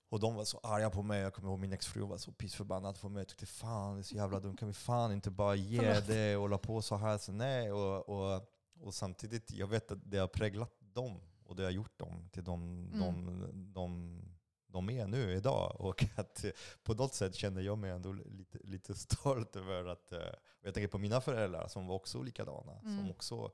och 0.10 0.20
de 0.20 0.36
var 0.36 0.44
så 0.44 0.60
arga 0.64 0.90
på 0.90 1.04
mig. 1.04 1.22
Jag 1.22 1.34
kommer 1.34 1.50
ihåg 1.50 1.60
min 1.60 1.74
exfru 1.74 2.02
var 2.02 2.18
så 2.18 2.32
pissförbannad 2.32 3.02
på 3.02 3.10
mig. 3.10 3.20
Jag 3.22 3.28
tyckte 3.28 3.46
fan 3.46 3.96
det 3.96 4.02
är 4.02 4.04
så 4.04 4.16
jävla 4.16 4.40
dumt. 4.40 4.58
Kan 4.58 4.68
vi 4.68 4.74
fan 4.74 5.12
inte 5.12 5.32
bara 5.32 5.56
ge 5.56 6.00
det 6.00 6.36
och 6.36 6.42
hålla 6.42 6.58
på 6.58 6.82
så 6.82 6.96
här? 6.96 7.18
Så 7.18 7.32
nej. 7.32 7.72
Och, 7.72 8.10
och, 8.10 8.42
och 8.80 8.94
samtidigt, 8.94 9.52
jag 9.52 9.68
vet 9.68 9.92
att 9.92 10.00
det 10.04 10.18
har 10.18 10.28
präglat 10.28 10.72
dem. 10.80 11.22
Och 11.46 11.56
det 11.56 11.64
har 11.64 11.72
gjort 11.72 12.00
dem 12.00 12.30
till 12.32 12.44
de, 12.44 12.62
mm. 12.94 13.00
de, 13.00 13.74
de, 13.74 14.22
de 14.68 14.90
är 14.90 15.08
nu 15.08 15.34
idag. 15.34 15.76
Och 15.80 16.06
att 16.16 16.46
på 16.84 16.94
något 16.94 17.14
sätt 17.14 17.36
känner 17.36 17.62
jag 17.62 17.78
mig 17.78 17.92
ändå 17.92 18.14
lite, 18.14 18.58
lite 18.64 18.96
stolt 18.96 19.56
över 19.56 19.86
att... 19.86 20.12
Eh, 20.12 20.20
jag 20.62 20.74
tänker 20.74 20.88
på 20.88 20.98
mina 20.98 21.22
föräldrar 21.22 21.68
som 21.68 21.88
var 21.88 21.96
också 21.96 22.22
likadana. 22.22 22.80
Mm. 22.80 22.98
Som 22.98 23.12
också, 23.12 23.52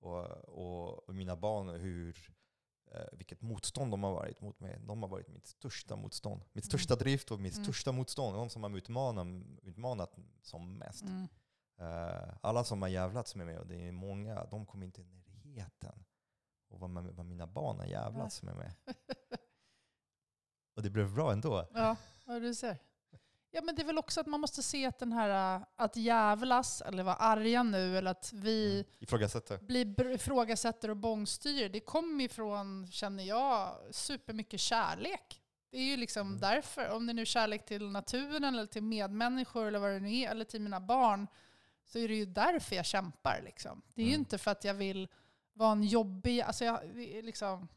och, 0.00 0.24
och, 0.48 1.08
och 1.08 1.14
mina 1.14 1.36
barn, 1.36 1.68
hur 1.68 2.30
vilket 3.12 3.42
motstånd 3.42 3.90
de 3.90 4.02
har 4.02 4.12
varit 4.12 4.40
mot 4.40 4.60
mig. 4.60 4.80
De 4.86 5.02
har 5.02 5.08
varit 5.08 5.28
mitt 5.28 5.46
största 5.46 5.96
motstånd. 5.96 6.42
Mitt 6.52 6.64
mm. 6.64 6.68
största 6.68 6.96
drift 6.96 7.30
och 7.30 7.40
mitt 7.40 7.54
mm. 7.54 7.64
största 7.64 7.92
motstånd. 7.92 8.36
De 8.36 8.50
som 8.50 8.62
har 8.62 8.76
utmanat, 8.76 9.26
utmanat 9.62 10.16
som 10.42 10.78
mest. 10.78 11.02
Mm. 11.02 11.28
Uh, 11.80 12.34
alla 12.40 12.64
som 12.64 12.82
har 12.82 12.88
jävlats 12.88 13.34
med 13.34 13.46
mig, 13.46 13.58
och 13.58 13.66
det 13.66 13.88
är 13.88 13.92
många, 13.92 14.44
de 14.44 14.66
kommer 14.66 14.86
inte 14.86 15.00
i 15.00 15.04
närheten 15.58 16.04
av 16.70 16.80
vad, 16.80 16.90
vad 16.90 17.26
mina 17.26 17.46
barn 17.46 17.78
har 17.78 17.86
jävlats 17.86 18.42
med 18.42 18.56
mig. 18.56 18.74
och 20.76 20.82
det 20.82 20.90
blev 20.90 21.14
bra 21.14 21.32
ändå. 21.32 21.68
Ja, 21.74 21.96
vad 22.24 22.42
du 22.42 22.54
ser. 22.54 22.78
Ja, 23.58 23.64
men 23.64 23.74
det 23.74 23.82
är 23.82 23.86
väl 23.86 23.98
också 23.98 24.20
att 24.20 24.26
man 24.26 24.40
måste 24.40 24.62
se 24.62 24.86
att 24.86 24.98
den 24.98 25.12
här 25.12 25.56
äh, 25.56 25.62
att 25.76 25.96
jävlas, 25.96 26.80
eller 26.80 27.02
vara 27.02 27.14
arga 27.14 27.62
nu, 27.62 27.98
eller 27.98 28.10
att 28.10 28.32
vi 28.32 28.74
mm. 28.74 28.86
ifrågasätter. 28.98 29.58
blir 29.58 30.10
ifrågasätter 30.10 30.90
och 30.90 30.96
bångstyr, 30.96 31.68
det 31.68 31.80
kommer 31.80 32.24
ifrån, 32.24 32.86
känner 32.90 33.24
jag, 33.24 33.76
supermycket 33.90 34.60
kärlek. 34.60 35.40
Det 35.70 35.78
är 35.78 35.82
ju 35.82 35.96
liksom 35.96 36.26
mm. 36.26 36.40
därför, 36.40 36.90
om 36.90 37.06
det 37.06 37.12
nu 37.12 37.22
är 37.22 37.26
kärlek 37.26 37.66
till 37.66 37.88
naturen, 37.88 38.44
eller 38.44 38.66
till 38.66 38.82
medmänniskor, 38.82 39.66
eller 39.66 39.78
vad 39.78 39.90
det 39.90 40.00
nu 40.00 40.16
är, 40.16 40.30
eller 40.30 40.44
till 40.44 40.60
mina 40.60 40.80
barn, 40.80 41.26
så 41.84 41.98
är 41.98 42.08
det 42.08 42.14
ju 42.14 42.26
därför 42.26 42.76
jag 42.76 42.86
kämpar. 42.86 43.40
Liksom. 43.44 43.82
Det 43.94 44.00
är 44.00 44.04
mm. 44.04 44.12
ju 44.12 44.18
inte 44.18 44.38
för 44.38 44.50
att 44.50 44.64
jag 44.64 44.74
vill 44.74 45.08
vara 45.52 45.72
en 45.72 45.84
jobbig... 45.84 46.40
Alltså 46.40 46.64
jag, 46.64 46.80
liksom, 47.22 47.68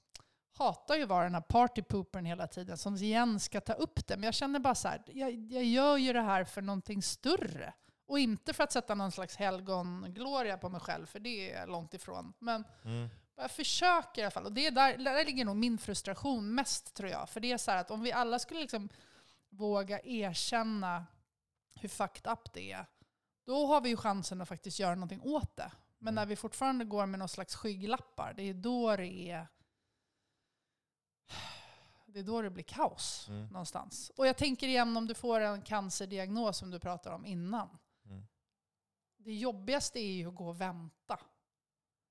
hatar 0.54 0.96
ju 0.96 1.04
att 1.04 1.10
vara 1.10 1.24
den 1.24 1.34
här 1.34 1.42
partypoopern 1.42 2.26
hela 2.26 2.48
tiden 2.48 2.78
som 2.78 2.96
igen 2.96 3.40
ska 3.40 3.62
ta 3.62 3.74
upp 3.74 4.08
det. 4.08 4.18
Men 4.18 4.24
jag 4.24 4.34
känner 4.34 4.60
bara 4.60 4.76
så 4.76 4.88
här, 4.88 5.04
jag, 5.08 5.32
jag 5.32 5.64
gör 5.64 5.98
ju 5.98 6.14
det 6.14 6.22
här 6.22 6.44
för 6.44 6.62
någonting 6.62 7.02
större. 7.02 7.74
Och 8.06 8.20
inte 8.20 8.54
för 8.54 8.64
att 8.64 8.72
sätta 8.72 8.96
någon 8.96 9.12
slags 9.12 9.36
helgongloria 9.36 10.58
på 10.58 10.70
mig 10.70 10.82
själv, 10.82 11.06
för 11.06 11.20
det 11.20 11.52
är 11.52 11.68
långt 11.68 11.94
ifrån. 11.94 12.34
Men 12.40 12.64
mm. 12.86 13.10
jag 13.36 13.52
försöker 13.52 14.22
i 14.22 14.24
alla 14.24 14.32
fall. 14.32 14.46
Och 14.46 14.52
det 14.52 14.68
är 14.68 14.72
där, 14.72 14.98
där 14.98 15.26
ligger 15.26 15.46
nog 15.46 15.56
min 15.56 15.78
frustration 15.78 16.56
mest, 16.56 16.94
tror 16.94 17.10
jag. 17.10 17.30
För 17.30 17.40
det 17.40 17.52
är 17.52 17.58
så 17.58 17.72
att 17.72 17.92
om 17.92 18.02
vi 18.02 18.12
alla 18.12 18.40
skulle 18.40 18.60
liksom 18.60 18.90
våga 19.50 20.00
erkänna 20.04 21.06
hur 21.76 21.90
fucked 21.90 22.32
up 22.32 22.54
det 22.54 22.72
är, 22.72 22.86
då 23.46 23.66
har 23.66 23.82
vi 23.82 23.90
ju 23.90 23.98
chansen 23.98 24.42
att 24.42 24.50
faktiskt 24.50 24.80
göra 24.80 24.96
någonting 24.96 25.22
åt 25.22 25.58
det. 25.58 25.72
Men 25.98 26.14
mm. 26.14 26.16
när 26.16 26.26
vi 26.26 26.36
fortfarande 26.36 26.86
går 26.86 27.06
med 27.06 27.20
någon 27.20 27.30
slags 27.30 27.56
skygglappar, 27.56 28.34
det 28.34 28.44
är 28.44 28.54
då 28.54 28.96
det 28.96 29.32
är 29.32 29.48
det 32.06 32.20
är 32.20 32.24
då 32.24 32.42
det 32.42 32.50
blir 32.50 32.64
kaos 32.64 33.28
mm. 33.30 33.48
någonstans. 33.48 34.12
Och 34.18 34.28
jag 34.28 34.38
tänker 34.38 34.68
igen 34.68 34.98
om 34.98 35.08
du 35.08 35.14
får 35.14 35.40
en 35.40 35.62
cancerdiagnos 35.62 36.58
som 36.58 36.72
du 36.72 36.80
pratade 36.80 37.16
om 37.16 37.26
innan. 37.26 37.78
Mm. 38.06 38.28
Det 39.18 39.34
jobbigaste 39.34 40.00
är 40.00 40.12
ju 40.12 40.28
att 40.28 40.36
gå 40.36 40.48
och 40.48 40.62
vänta. 40.62 41.20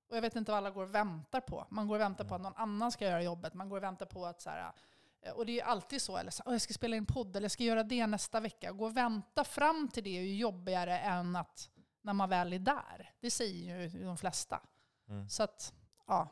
Och 0.09 0.17
jag 0.17 0.21
vet 0.21 0.35
inte 0.35 0.51
vad 0.51 0.57
alla 0.57 0.71
går 0.71 0.83
och 0.83 0.95
väntar 0.95 1.41
på. 1.41 1.67
Man 1.69 1.87
går 1.87 1.95
och 1.95 2.01
väntar 2.01 2.23
mm. 2.23 2.29
på 2.29 2.35
att 2.35 2.41
någon 2.41 2.55
annan 2.55 2.91
ska 2.91 3.05
göra 3.05 3.23
jobbet. 3.23 3.53
Man 3.53 3.69
går 3.69 3.77
och 3.77 3.83
väntar 3.83 4.05
på 4.05 4.25
att 4.25 4.41
så 4.41 4.49
här, 4.49 4.73
eh, 5.21 5.33
och 5.33 5.45
det 5.45 5.59
är 5.59 5.65
alltid 5.65 6.01
så, 6.01 6.17
eller 6.17 6.31
så, 6.31 6.43
jag 6.45 6.61
ska 6.61 6.73
spela 6.73 6.95
in 6.95 7.05
podd, 7.05 7.35
eller 7.35 7.45
jag 7.45 7.51
ska 7.51 7.63
göra 7.63 7.83
det 7.83 8.07
nästa 8.07 8.39
vecka. 8.39 8.71
Gå 8.71 8.85
och 8.85 8.97
vänta 8.97 9.43
fram 9.43 9.87
till 9.87 10.03
det 10.03 10.17
är 10.17 10.21
ju 10.21 10.35
jobbigare 10.35 10.99
än 10.99 11.35
att 11.35 11.69
när 12.01 12.13
man 12.13 12.29
väl 12.29 12.53
är 12.53 12.59
där. 12.59 13.13
Det 13.19 13.31
säger 13.31 13.79
ju 13.79 14.03
de 14.03 14.17
flesta. 14.17 14.61
Mm. 15.07 15.29
Så 15.29 15.43
att, 15.43 15.73
ja. 16.07 16.27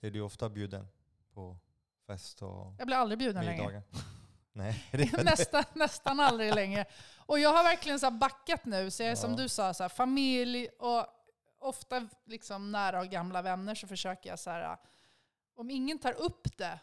Är 0.00 0.10
du 0.10 0.20
ofta 0.20 0.48
bjuden 0.48 0.88
på 1.34 1.56
fest 2.06 2.42
och 2.42 2.74
Jag 2.78 2.86
blir 2.86 2.96
aldrig 2.96 3.18
bjuden 3.18 3.44
längre. 3.44 3.82
Nej, 4.52 4.84
nästan, 5.24 5.64
nästan 5.72 6.20
aldrig 6.20 6.54
längre. 6.54 6.84
Och 7.16 7.38
jag 7.38 7.52
har 7.52 7.64
verkligen 7.64 8.00
så 8.00 8.10
backat 8.10 8.64
nu. 8.64 8.90
Så 8.90 9.02
jag 9.02 9.06
är 9.06 9.12
ja. 9.12 9.16
som 9.16 9.36
du 9.36 9.48
sa, 9.48 9.74
så 9.74 9.84
här, 9.84 9.88
familj 9.88 10.68
och 10.68 11.06
ofta 11.58 12.08
liksom 12.24 12.72
nära 12.72 13.00
och 13.00 13.06
gamla 13.06 13.42
vänner 13.42 13.74
så 13.74 13.86
försöker 13.86 14.30
jag 14.30 14.38
så 14.38 14.50
här, 14.50 14.76
om 15.54 15.70
ingen 15.70 15.98
tar 15.98 16.12
upp 16.12 16.58
det, 16.58 16.78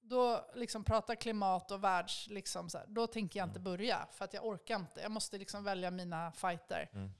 då 0.00 0.50
liksom 0.54 0.84
pratar 0.84 1.14
klimat 1.14 1.70
och 1.70 1.84
världs, 1.84 2.28
liksom 2.28 2.70
så 2.70 2.78
här, 2.78 2.86
då 2.88 3.06
tänker 3.06 3.40
jag 3.40 3.46
inte 3.46 3.58
mm. 3.58 3.64
börja. 3.64 4.06
För 4.10 4.24
att 4.24 4.34
jag 4.34 4.46
orkar 4.46 4.76
inte. 4.76 5.00
Jag 5.00 5.10
måste 5.10 5.38
liksom 5.38 5.64
välja 5.64 5.90
mina 5.90 6.32
fighter. 6.32 6.90
Mm. 6.92 7.10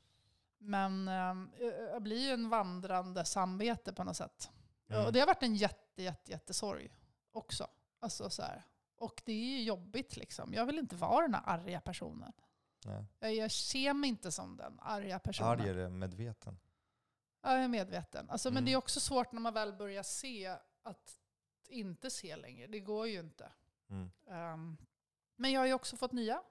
Men 0.58 1.08
äh, 1.08 1.66
jag 1.92 2.02
blir 2.02 2.20
ju 2.20 2.30
en 2.30 2.48
vandrande 2.48 3.24
samvete 3.24 3.92
på 3.92 4.04
något 4.04 4.16
sätt. 4.16 4.50
Mm. 4.88 5.06
Och 5.06 5.12
det 5.12 5.20
har 5.20 5.26
varit 5.26 5.42
en 5.42 5.54
jätte, 5.54 5.81
jätte, 5.96 6.30
jättesorg 6.30 6.90
också. 7.32 7.66
Alltså 8.00 8.30
så 8.30 8.42
här. 8.42 8.62
Och 8.96 9.22
det 9.24 9.32
är 9.32 9.58
ju 9.58 9.62
jobbigt 9.62 10.16
liksom. 10.16 10.54
Jag 10.54 10.66
vill 10.66 10.78
inte 10.78 10.96
vara 10.96 11.22
den 11.22 11.34
här 11.34 11.42
arga 11.46 11.80
personen. 11.80 12.32
Nej. 12.84 13.04
Jag, 13.18 13.34
jag 13.34 13.50
ser 13.50 13.94
mig 13.94 14.10
inte 14.10 14.32
som 14.32 14.56
den 14.56 14.80
arga 14.80 15.18
personen. 15.18 15.60
Arg 15.60 15.68
är 15.68 15.88
medveten. 15.88 16.58
Ja, 17.42 17.52
jag 17.54 17.64
är 17.64 17.68
medveten. 17.68 18.30
Alltså, 18.30 18.48
mm. 18.48 18.54
Men 18.54 18.64
det 18.64 18.72
är 18.72 18.76
också 18.76 19.00
svårt 19.00 19.32
när 19.32 19.40
man 19.40 19.54
väl 19.54 19.72
börjar 19.72 20.02
se 20.02 20.56
att 20.82 21.18
inte 21.68 22.10
se 22.10 22.36
längre. 22.36 22.66
Det 22.66 22.80
går 22.80 23.08
ju 23.08 23.20
inte. 23.20 23.52
Mm. 23.90 24.10
Um, 24.54 24.76
men 25.36 25.52
jag 25.52 25.60
har 25.60 25.66
ju 25.66 25.74
också 25.74 25.96
fått 25.96 26.12
nya 26.12 26.42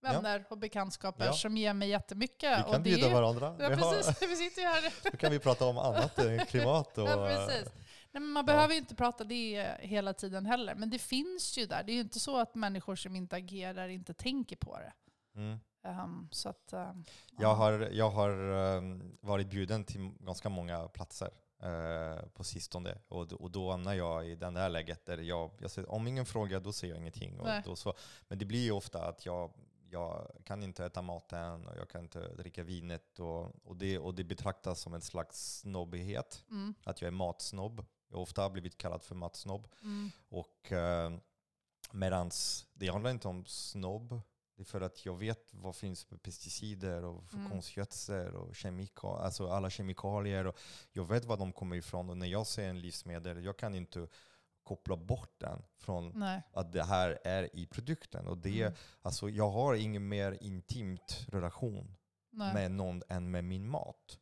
vänner 0.00 0.38
ja. 0.38 0.44
och 0.50 0.58
bekantskaper 0.58 1.24
ja. 1.24 1.32
som 1.32 1.56
ger 1.56 1.74
mig 1.74 1.88
jättemycket. 1.88 2.58
Vi 2.66 2.72
kan 2.72 2.82
bjuda 2.82 3.08
varandra. 3.08 3.56
Ja, 3.58 3.68
precis. 3.68 4.22
vi 4.28 4.36
sitter 4.36 4.62
ju 4.62 4.68
här. 4.68 4.94
Då 5.10 5.16
kan 5.16 5.32
vi 5.32 5.38
prata 5.38 5.64
om 5.64 5.78
annat 5.78 6.18
än 6.18 6.38
klimat. 6.46 6.98
Och, 6.98 7.08
ja, 7.08 7.26
precis. 7.26 7.72
Nej, 8.12 8.20
men 8.20 8.30
man 8.30 8.46
behöver 8.46 8.74
ju 8.74 8.80
inte 8.80 8.94
prata 8.94 9.24
det 9.24 9.76
hela 9.80 10.14
tiden 10.14 10.46
heller. 10.46 10.74
Men 10.74 10.90
det 10.90 10.98
finns 10.98 11.58
ju 11.58 11.66
där. 11.66 11.82
Det 11.82 11.92
är 11.92 11.94
ju 11.94 12.00
inte 12.00 12.20
så 12.20 12.36
att 12.36 12.54
människor 12.54 12.96
som 12.96 13.16
inte 13.16 13.36
agerar 13.36 13.88
inte 13.88 14.14
tänker 14.14 14.56
på 14.56 14.78
det. 14.78 14.92
Mm. 15.34 15.58
Um, 15.82 16.28
så 16.32 16.48
att, 16.48 16.72
uh, 16.72 16.92
jag, 17.38 17.54
har, 17.54 17.88
jag 17.92 18.10
har 18.10 18.30
um, 18.50 19.18
varit 19.20 19.50
bjuden 19.50 19.84
till 19.84 20.10
ganska 20.20 20.48
många 20.48 20.88
platser 20.88 21.30
uh, 21.64 22.28
på 22.28 22.44
sistone. 22.44 22.98
Och, 23.08 23.32
och 23.32 23.50
då 23.50 23.70
hamnar 23.70 23.94
jag 23.94 24.28
i 24.28 24.34
det 24.34 24.50
där 24.50 24.68
läget 24.68 25.06
där 25.06 25.18
jag, 25.18 25.50
jag 25.60 25.70
säger, 25.70 25.90
om 25.90 26.06
ingen 26.06 26.26
frågar 26.26 26.60
då 26.60 26.72
säger 26.72 26.94
jag 26.94 27.00
ingenting. 27.00 27.40
Och 27.40 27.48
då 27.64 27.76
så, 27.76 27.94
men 28.28 28.38
det 28.38 28.44
blir 28.44 28.64
ju 28.64 28.72
ofta 28.72 29.08
att 29.08 29.26
jag 29.26 29.52
jag 29.90 30.30
kan 30.44 30.62
inte 30.62 30.84
äta 30.84 31.02
maten 31.02 31.66
och 31.66 31.76
jag 31.76 31.88
kan 31.88 32.00
inte 32.00 32.28
dricka 32.28 32.62
vinet. 32.62 33.20
Och, 33.20 33.66
och, 33.66 33.76
det, 33.76 33.98
och 33.98 34.14
det 34.14 34.24
betraktas 34.24 34.80
som 34.80 34.94
en 34.94 35.00
slags 35.00 35.58
snobbighet, 35.60 36.44
mm. 36.50 36.74
att 36.84 37.00
jag 37.00 37.06
är 37.06 37.12
matsnobb. 37.12 37.84
Jag 38.08 38.16
har 38.16 38.22
ofta 38.22 38.50
blivit 38.50 38.78
kallad 38.78 39.02
för 39.02 39.14
matsnobb. 39.14 39.68
Mm. 39.82 40.10
Och, 40.28 40.72
eh, 40.72 41.12
medans 41.92 42.66
det 42.72 42.88
handlar 42.88 43.10
inte 43.10 43.28
om 43.28 43.44
snobb. 43.46 44.20
Det 44.56 44.62
är 44.62 44.64
för 44.64 44.80
att 44.80 45.06
jag 45.06 45.16
vet 45.16 45.54
vad 45.54 45.76
finns 45.76 46.04
för 46.04 46.16
pesticider 46.16 47.04
och 47.04 47.24
för 47.30 47.36
mm. 47.36 47.50
konstgödsel 47.50 48.34
och 48.34 48.56
kemika 48.56 49.08
alltså 49.08 49.48
alla 49.48 49.70
kemikalier. 49.70 50.46
Och 50.46 50.58
jag 50.92 51.04
vet 51.08 51.24
var 51.24 51.36
de 51.36 51.52
kommer 51.52 51.76
ifrån. 51.76 52.10
Och 52.10 52.16
när 52.16 52.26
jag 52.26 52.46
ser 52.46 52.68
en 52.68 52.80
livsmedel, 52.80 53.44
jag 53.44 53.56
kan 53.56 53.74
inte 53.74 54.08
koppla 54.62 54.96
bort 54.96 55.34
den 55.38 55.62
från 55.76 56.12
Nej. 56.14 56.42
att 56.52 56.72
det 56.72 56.84
här 56.84 57.18
är 57.24 57.56
i 57.56 57.66
produkten. 57.66 58.26
Och 58.26 58.38
det, 58.38 58.62
mm. 58.62 58.74
alltså, 59.02 59.28
jag 59.28 59.50
har 59.50 59.74
ingen 59.74 60.08
mer 60.08 60.38
intimt 60.40 61.26
relation 61.28 61.96
Nej. 62.30 62.54
med 62.54 62.70
någon 62.70 63.02
än 63.08 63.30
med 63.30 63.44
min 63.44 63.68
mat. 63.68 64.18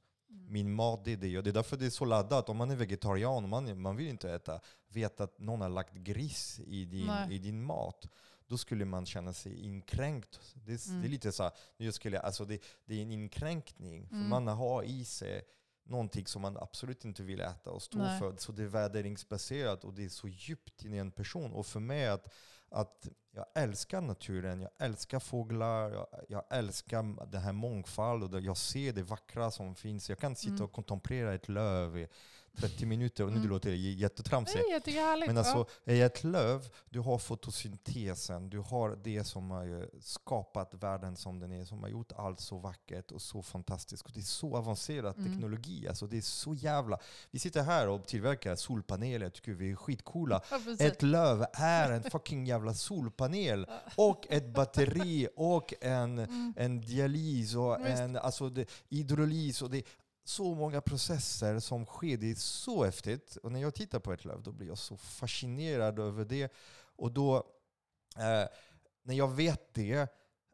Mm. 0.46 0.52
Min 0.52 0.74
mat, 0.74 1.04
det 1.04 1.12
är 1.12 1.16
det. 1.16 1.40
Det 1.40 1.50
är 1.50 1.54
därför 1.54 1.76
det 1.76 1.86
är 1.86 1.90
så 1.90 2.04
laddat. 2.04 2.48
Om 2.48 2.56
man 2.56 2.70
är 2.70 2.76
vegetarian 2.76 3.44
och 3.44 3.50
man, 3.50 3.80
man 3.80 3.96
vill 3.96 4.08
inte 4.08 4.32
äta, 4.32 4.60
veta 4.88 5.24
att 5.24 5.38
någon 5.38 5.60
har 5.60 5.68
lagt 5.68 5.94
gris 5.94 6.60
i 6.66 6.84
din, 6.84 7.10
i 7.30 7.38
din 7.38 7.62
mat 7.62 8.08
då 8.48 8.58
skulle 8.58 8.84
man 8.84 9.06
känna 9.06 9.32
sig 9.32 9.60
inkränkt. 9.60 10.40
Det, 10.54 10.86
mm. 10.86 11.00
det 11.00 11.08
är 11.08 11.10
lite 11.10 11.32
så 11.32 11.50
jag 11.76 11.94
skulle, 11.94 12.20
alltså 12.20 12.44
det, 12.44 12.62
det, 12.84 12.94
är 12.94 13.02
en 13.02 13.10
inkränkning. 13.10 14.08
För 14.08 14.16
mm. 14.16 14.28
man 14.28 14.46
har 14.46 14.82
i 14.82 15.04
sig 15.04 15.42
någonting 15.84 16.26
som 16.26 16.42
man 16.42 16.56
absolut 16.56 17.04
inte 17.04 17.22
vill 17.22 17.40
äta 17.40 17.70
och 17.70 17.82
stå 17.82 17.98
Nej. 17.98 18.18
för. 18.18 18.36
Så 18.38 18.52
det 18.52 18.62
är 18.62 18.66
värderingsbaserat 18.66 19.84
och 19.84 19.94
det 19.94 20.04
är 20.04 20.08
så 20.08 20.28
djupt 20.28 20.84
in 20.84 20.94
i 20.94 20.96
en 20.96 21.10
person. 21.10 21.52
Och 21.52 21.66
för 21.66 21.80
mig 21.80 22.08
att, 22.08 22.34
att 22.70 23.08
jag 23.30 23.46
älskar 23.54 24.00
naturen, 24.00 24.60
jag 24.60 24.70
älskar 24.78 25.18
fåglar, 25.18 25.90
jag, 25.90 26.06
jag 26.28 26.44
älskar 26.50 27.26
den 27.30 27.40
här 27.42 27.52
mångfalden 27.52 28.44
jag 28.44 28.56
ser 28.56 28.92
det 28.92 29.02
vackra 29.02 29.50
som 29.50 29.74
finns. 29.74 30.08
Jag 30.08 30.18
kan 30.18 30.36
sitta 30.36 30.50
Mm. 30.52 30.64
och 30.64 30.72
kontemplera 30.72 31.34
ett 31.34 31.48
löv 31.48 32.06
30 32.56 32.86
minuter 32.86 33.24
och 33.24 33.30
nu 33.30 33.36
Mm. 33.36 33.48
låter 33.50 33.70
det 33.70 33.76
jättetramsigt. 33.76 34.56
Nej, 34.64 34.72
jag 34.72 34.84
tycker 34.84 35.00
härligt. 35.00 35.26
Men 35.26 35.36
ja. 35.36 35.42
alltså, 35.42 35.66
i 35.92 36.00
ett 36.00 36.24
löv, 36.24 36.68
du 36.90 37.00
har 37.00 37.18
fotosyntesen, 37.18 38.50
du 38.50 38.58
har 38.58 38.98
det 39.04 39.24
som 39.24 39.50
har 39.50 39.88
skapat 40.00 40.74
världen 40.74 41.16
som 41.16 41.38
den 41.38 41.52
är, 41.52 41.64
som 41.64 41.82
har 41.82 41.88
gjort 41.88 42.12
allt 42.16 42.40
så 42.40 42.58
vackert 42.58 43.10
och 43.10 43.22
så 43.22 43.42
fantastiskt. 43.42 44.06
Och 44.06 44.10
det 44.14 44.20
är 44.20 44.22
så 44.22 44.56
avancerad 44.56 45.16
Mm. 45.18 45.30
teknologi. 45.32 45.88
Alltså, 45.88 46.06
det 46.06 46.16
är 46.16 46.20
så 46.22 46.54
jävla... 46.54 46.98
Vi 47.30 47.38
sitter 47.38 47.62
här 47.62 47.88
och 47.88 48.06
tillverkar 48.06 48.56
solpaneler, 48.56 49.30
tycker 49.30 49.52
vi 49.52 49.70
är 49.70 49.76
skitcoola. 49.76 50.40
Ja. 50.50 50.60
Ett 50.78 51.02
löv 51.02 51.44
är 51.52 51.90
en 51.90 52.02
fucking 52.02 52.46
jävla 52.46 52.74
solpanel 52.74 53.66
och 53.96 54.26
ett 54.30 54.46
batteri 54.54 55.28
och 55.36 55.74
en, 55.80 56.18
Mm. 56.18 56.54
en 56.56 56.80
dialys 56.80 57.54
och 57.54 57.78
Visst. 57.80 58.00
en 58.00 58.16
alltså 58.16 58.48
det, 58.50 58.70
hydrolys. 58.88 59.62
Och 59.62 59.70
det 59.70 59.82
så 60.28 60.54
många 60.54 60.80
processer 60.80 61.58
som 61.58 61.86
sker. 61.86 62.16
Det 62.16 62.30
är 62.30 62.34
så 62.34 62.84
häftigt. 62.84 63.36
Och 63.36 63.52
när 63.52 63.60
jag 63.60 63.74
tittar 63.74 63.98
på 64.00 64.12
ett 64.12 64.24
löv 64.24 64.42
då 64.42 64.52
blir 64.52 64.66
jag 64.66 64.78
så 64.78 64.96
fascinerad 64.96 65.98
över 65.98 66.24
det. 66.24 66.52
Och 66.96 67.12
då, 67.12 67.36
eh, 68.16 68.48
när 69.02 69.14
jag 69.14 69.34
vet 69.34 69.74
det, 69.74 70.08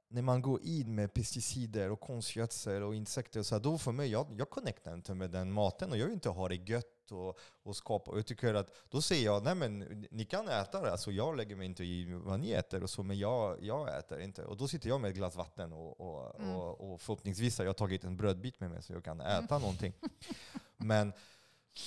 när 0.09 0.23
man 0.23 0.43
går 0.43 0.63
in 0.63 0.95
med 0.95 1.15
pesticider 1.15 1.91
och 1.91 2.01
konstgödsel 2.01 2.83
och 2.83 2.95
insekter, 2.95 3.41
och 3.41 3.47
så 3.47 3.55
här, 3.55 3.63
då 3.63 3.79
för 3.79 3.93
mig, 3.93 4.11
jag, 4.11 4.27
jag 4.31 4.51
connectar 4.51 4.95
inte 4.95 5.15
med 5.15 5.31
den 5.31 5.53
maten 5.53 5.91
och 5.91 5.99
jag 5.99 6.05
vill 6.05 6.15
inte 6.15 6.29
ha 6.29 6.49
det 6.49 6.55
gött 6.55 7.02
och, 7.13 7.39
och 7.63 7.77
skapa. 7.77 8.11
Och 8.11 8.19
jag 8.19 8.27
tycker 8.27 8.55
att, 8.55 8.69
då 8.91 9.03
säger 9.03 9.25
jag, 9.25 9.45
nej 9.45 9.55
men 9.55 9.79
ni 10.11 10.25
kan 10.25 10.49
äta 10.49 10.81
det, 10.81 10.93
alltså 10.93 11.11
jag 11.13 11.37
lägger 11.37 11.57
mig 11.57 11.67
inte 11.67 11.85
i 11.85 12.13
vad 12.25 12.41
ni 12.41 12.51
äter 12.51 12.83
och 12.83 12.91
så, 12.91 13.03
men 13.03 13.19
jag, 13.19 13.59
jag 13.61 13.99
äter 13.99 14.21
inte. 14.21 14.45
Och 14.45 14.57
då 14.57 14.69
sitter 14.69 14.89
jag 14.89 15.01
med 15.01 15.11
ett 15.11 15.17
glas 15.17 15.37
vatten 15.37 15.73
och, 15.73 16.01
och, 16.01 16.41
Mm. 16.41 16.57
och, 16.57 16.93
och 16.93 17.01
förhoppningsvis 17.01 17.59
har 17.59 17.65
jag 17.65 17.77
tagit 17.77 18.05
en 18.05 18.17
brödbit 18.17 18.61
med 18.61 18.71
mig 18.71 18.83
så 18.83 18.93
jag 18.93 19.05
kan 19.05 19.21
äta 19.21 19.59
någonting. 19.59 19.93
Men 20.77 21.13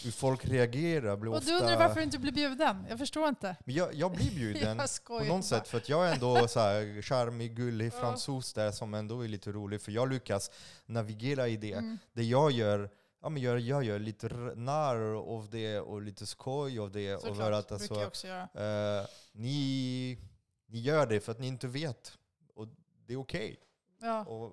hur 0.03 0.11
folk 0.11 0.45
reagerar 0.45 1.17
blir 1.17 1.31
Och 1.31 1.37
ofta... 1.37 1.51
du 1.51 1.57
undrar 1.57 1.77
varför 1.77 1.95
du 1.95 2.03
inte 2.03 2.19
blir 2.19 2.31
bjuden? 2.31 2.85
Jag 2.89 2.99
förstår 2.99 3.27
inte. 3.29 3.55
Men 3.65 3.75
jag, 3.75 3.93
jag 3.93 4.11
blir 4.11 4.35
bjuden 4.35 4.77
Jag 5.07 5.19
på 5.19 5.23
något 5.23 5.45
sätt, 5.45 5.67
för 5.67 5.77
att 5.77 5.89
jag 5.89 6.07
är 6.07 6.13
ändå 6.13 6.47
så 6.47 6.59
här 6.59 7.01
charmig, 7.01 7.55
gullig 7.55 7.93
fransos 7.93 8.53
där 8.53 8.71
som 8.71 8.93
ändå 8.93 9.21
är 9.21 9.27
lite 9.27 9.51
rolig, 9.51 9.81
för 9.81 9.91
jag 9.91 10.09
lyckas 10.09 10.51
navigera 10.85 11.47
i 11.47 11.57
det. 11.57 11.73
Mm. 11.73 11.97
Det 12.13 12.23
jag 12.23 12.51
gör, 12.51 12.89
ja, 13.25 13.29
men 13.29 13.41
jag, 13.41 13.59
jag 13.59 13.83
gör 13.83 13.99
lite 13.99 14.27
narr 14.55 15.15
av 15.35 15.49
det 15.49 15.79
och 15.79 16.01
lite 16.01 16.25
skoj 16.25 16.79
av 16.79 16.91
det. 16.91 17.21
Såklart, 17.21 17.53
att, 17.53 17.67
brukar 17.67 17.95
jag 17.95 18.03
alltså, 18.03 18.07
också 18.07 18.27
göra. 18.27 18.99
eh, 19.01 19.07
ni, 19.31 20.17
ni 20.65 20.79
gör 20.79 21.07
det 21.07 21.19
för 21.19 21.31
att 21.31 21.39
ni 21.39 21.47
inte 21.47 21.67
vet. 21.67 22.17
Och 22.55 22.67
det 23.05 23.13
är 23.13 23.17
okej. 23.17 23.59
Ja. 24.01 24.25
Och, 24.25 24.51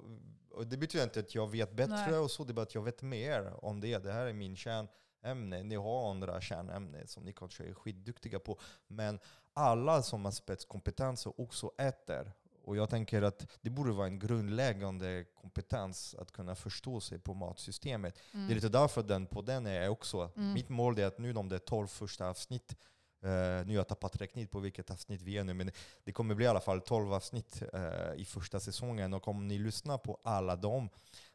och 0.50 0.66
det 0.66 0.76
betyder 0.76 1.04
inte 1.04 1.20
att 1.20 1.34
jag 1.34 1.50
vet 1.50 1.72
bättre 1.72 2.10
Nej. 2.10 2.18
och 2.18 2.30
så, 2.30 2.44
det 2.44 2.52
är 2.52 2.54
bara 2.54 2.62
att 2.62 2.74
jag 2.74 2.82
vet 2.82 3.02
mer 3.02 3.64
om 3.64 3.80
det. 3.80 3.98
Det 3.98 4.12
här 4.12 4.26
är 4.26 4.32
min 4.32 4.56
kärnämne. 4.56 5.62
Ni 5.62 5.74
har 5.74 6.10
andra 6.10 6.40
kärnämnen 6.40 7.06
som 7.06 7.24
ni 7.24 7.32
kanske 7.32 7.64
är 7.64 7.74
skitduktiga 7.74 8.38
på. 8.38 8.58
Men 8.86 9.18
alla 9.52 10.02
som 10.02 10.24
har 10.24 10.32
spetskompetens 10.32 11.26
också 11.26 11.72
äter. 11.78 12.32
Och 12.64 12.76
jag 12.76 12.90
tänker 12.90 13.22
att 13.22 13.46
det 13.60 13.70
borde 13.70 13.92
vara 13.92 14.06
en 14.06 14.18
grundläggande 14.18 15.24
kompetens 15.34 16.14
att 16.18 16.32
kunna 16.32 16.54
förstå 16.54 17.00
sig 17.00 17.18
på 17.18 17.34
matsystemet. 17.34 18.18
Mm. 18.32 18.46
Det 18.46 18.52
är 18.52 18.54
lite 18.54 18.68
därför 18.68 19.02
den 19.02 19.26
på 19.26 19.42
den 19.42 19.66
är 19.66 19.88
också. 19.88 20.30
Mm. 20.36 20.52
Mitt 20.52 20.68
mål 20.68 20.98
är 20.98 21.06
att 21.06 21.18
nu 21.18 21.32
de 21.32 21.48
där 21.48 21.58
12 21.58 21.86
första 21.86 22.28
avsnitt, 22.28 22.76
eh, 23.22 23.28
nu 23.30 23.66
har 23.66 23.72
jag 23.72 23.88
tappat 23.88 24.20
räkning 24.20 24.46
på 24.46 24.58
vilket 24.58 24.90
avsnitt 24.90 25.22
vi 25.22 25.38
är 25.38 25.44
nu, 25.44 25.54
men 25.54 25.70
det 26.04 26.12
kommer 26.12 26.34
bli 26.34 26.44
i 26.44 26.48
alla 26.48 26.60
fall 26.60 26.80
12 26.80 27.12
avsnitt 27.12 27.62
eh, 27.72 28.14
i 28.16 28.24
första 28.24 28.60
säsongen. 28.60 29.14
Och 29.14 29.28
om 29.28 29.48
ni 29.48 29.58
lyssnar 29.58 29.98
på 29.98 30.18
alla 30.24 30.56
dem, 30.56 30.88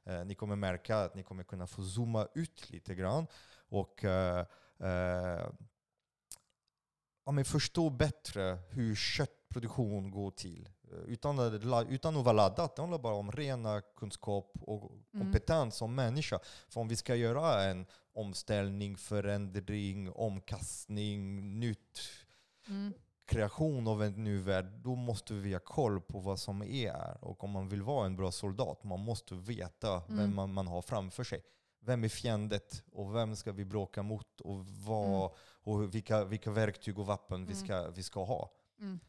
eh, 0.05 0.25
ni 0.25 0.35
kommer 0.35 0.55
märka 0.55 0.97
att 0.97 1.15
ni 1.15 1.23
kommer 1.23 1.43
kunna 1.43 1.67
få 1.67 1.83
zooma 1.83 2.27
ut 2.35 2.69
lite 2.69 2.95
grann 2.95 3.27
och 3.69 4.03
eh, 4.03 4.45
eh, 4.79 5.49
ja, 7.25 7.31
men 7.31 7.45
förstå 7.45 7.89
bättre 7.89 8.57
hur 8.69 8.95
köttproduktion 8.95 10.11
går 10.11 10.31
till. 10.31 10.69
Eh, 10.91 10.97
Utan 11.07 11.39
utan 11.89 12.17
att 12.17 12.25
vara 12.25 12.33
laddat, 12.35 12.75
det 12.75 12.81
handlar 12.81 12.99
bara 12.99 13.15
om 13.15 13.31
rena 13.31 13.81
kunskap 13.81 14.51
och 14.61 14.91
Mm. 15.13 15.25
kompetens 15.25 15.75
som 15.75 15.95
människa. 15.95 16.39
För 16.69 16.81
om 16.81 16.87
vi 16.87 16.95
ska 16.95 17.15
göra 17.15 17.63
en 17.63 17.85
omställning, 18.13 18.97
förändring, 18.97 20.11
omkastning, 20.11 21.59
nytt, 21.59 21.99
Mm. 22.67 22.93
kreation 23.25 23.87
av 23.87 24.03
en 24.03 24.23
ny 24.23 24.37
värld, 24.37 24.65
då 24.83 24.95
måste 24.95 25.33
vi 25.33 25.53
ha 25.53 25.59
koll 25.59 26.01
på 26.01 26.19
vad 26.19 26.39
som 26.39 26.61
är. 26.63 27.17
Och 27.21 27.43
om 27.43 27.49
man 27.51 27.69
vill 27.69 27.81
vara 27.81 28.05
en 28.05 28.15
bra 28.15 28.31
soldat, 28.31 28.83
man 28.83 28.99
måste 28.99 29.35
veta 29.35 30.01
vem 30.07 30.19
Mm. 30.19 30.35
man, 30.35 30.53
man 30.53 30.67
har 30.67 30.81
framför 30.81 31.23
sig. 31.23 31.41
Vem 31.79 32.03
är 32.03 32.09
fiendet 32.09 32.83
och 32.91 33.15
vem 33.15 33.35
ska 33.35 33.51
vi 33.51 33.65
bråka 33.65 34.03
mot 34.03 34.41
och, 34.41 34.65
vad, 34.65 35.31
och 35.63 35.95
vilka, 35.95 36.25
vilka 36.25 36.51
verktyg 36.51 36.99
och 36.99 37.05
vapen 37.05 37.45
vi, 37.45 37.53
Mm. 37.53 37.65
ska, 37.65 37.89
vi 37.89 38.03
ska 38.03 38.23
ha. 38.23 38.51
Mm. 38.79 38.99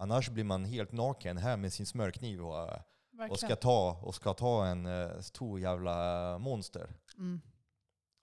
Annars 0.00 0.28
blir 0.28 0.44
man 0.44 0.64
helt 0.64 0.92
naken 0.92 1.36
här 1.38 1.56
med 1.56 1.72
sin 1.72 1.86
smörkniv 1.86 2.40
och, 2.46 2.62
och, 2.62 2.80
Verkligen. 3.12 3.36
ska, 3.36 3.56
ta, 3.56 4.00
och 4.02 4.14
ska 4.14 4.34
ta 4.34 4.66
en 4.66 4.86
eh, 4.86 5.20
stor 5.20 5.60
jävla 5.60 6.38
monster. 6.38 6.90
Mm. 7.16 7.40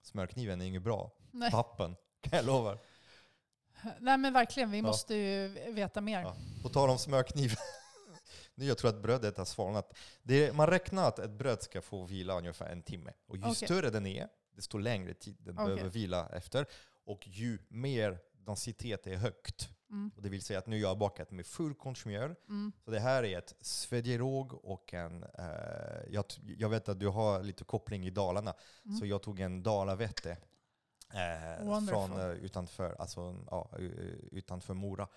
Smörkniven 0.02 0.60
är 0.60 0.66
inget 0.66 0.82
bra. 0.82 1.10
Nej. 1.30 1.50
Pappen, 1.50 1.96
kan 2.20 2.36
jag 2.36 2.46
lova. 2.46 2.78
Nej 4.00 4.18
men 4.18 4.32
verkligen, 4.32 4.70
vi 4.70 4.76
Ja. 4.78 4.82
måste 4.82 5.14
ju 5.14 5.48
veta 5.72 6.00
mer. 6.00 6.20
Ja. 6.20 6.36
På 6.62 6.68
tal 6.68 6.90
om 6.90 6.98
smörkniv. 6.98 7.54
nu 8.54 8.64
jag 8.64 8.78
tror 8.78 8.90
att 8.90 9.02
brödet 9.02 9.38
har 9.38 9.44
svalnat. 9.44 9.96
Det 10.22 10.52
man 10.52 10.66
räknar 10.66 11.08
att 11.08 11.18
ett 11.18 11.30
bröd 11.30 11.62
ska 11.62 11.82
få 11.82 12.04
vila 12.04 12.38
ungefär 12.38 12.66
en 12.70 12.82
timme. 12.82 13.12
Och 13.26 13.36
ju 13.36 13.42
Okej. 13.42 13.54
större 13.54 13.90
den 13.90 14.06
är, 14.06 14.28
desto 14.54 14.78
längre 14.78 15.14
tid 15.14 15.36
den 15.38 15.58
Okej. 15.58 15.66
behöver 15.74 15.90
vila 15.90 16.28
efter. 16.28 16.66
Och 17.04 17.28
ju 17.28 17.58
mer 17.68 18.18
densitet 18.32 19.06
är 19.06 19.16
högt. 19.16 19.68
Mm. 19.90 20.10
Och 20.16 20.22
det 20.22 20.28
vill 20.28 20.42
säga 20.42 20.58
att 20.58 20.66
nu 20.66 20.76
har 20.76 20.88
jag 20.88 20.98
bakat 20.98 21.30
med 21.30 21.46
fullkornsmjöl. 21.46 22.34
Mm. 22.48 22.72
Så 22.84 22.90
det 22.90 23.00
här 23.00 23.22
är 23.22 23.38
ett 23.38 23.54
svedjeråg 23.60 24.64
och 24.64 24.94
en... 24.94 25.22
Eh, 25.22 26.10
jag, 26.10 26.24
jag 26.58 26.68
vet 26.68 26.88
att 26.88 27.00
du 27.00 27.08
har 27.08 27.42
lite 27.42 27.64
koppling 27.64 28.06
i 28.06 28.10
Dalarna. 28.10 28.54
Mm. 28.84 28.96
Så 28.96 29.06
jag 29.06 29.22
tog 29.22 29.40
en 29.40 29.62
dalavete 29.62 30.36
eh, 31.12 31.86
från 31.88 32.20
eh, 32.20 32.30
utanför, 32.30 32.96
alltså, 32.98 33.44
ja, 33.50 33.70
utanför 34.30 34.74
Mora. 34.74 35.08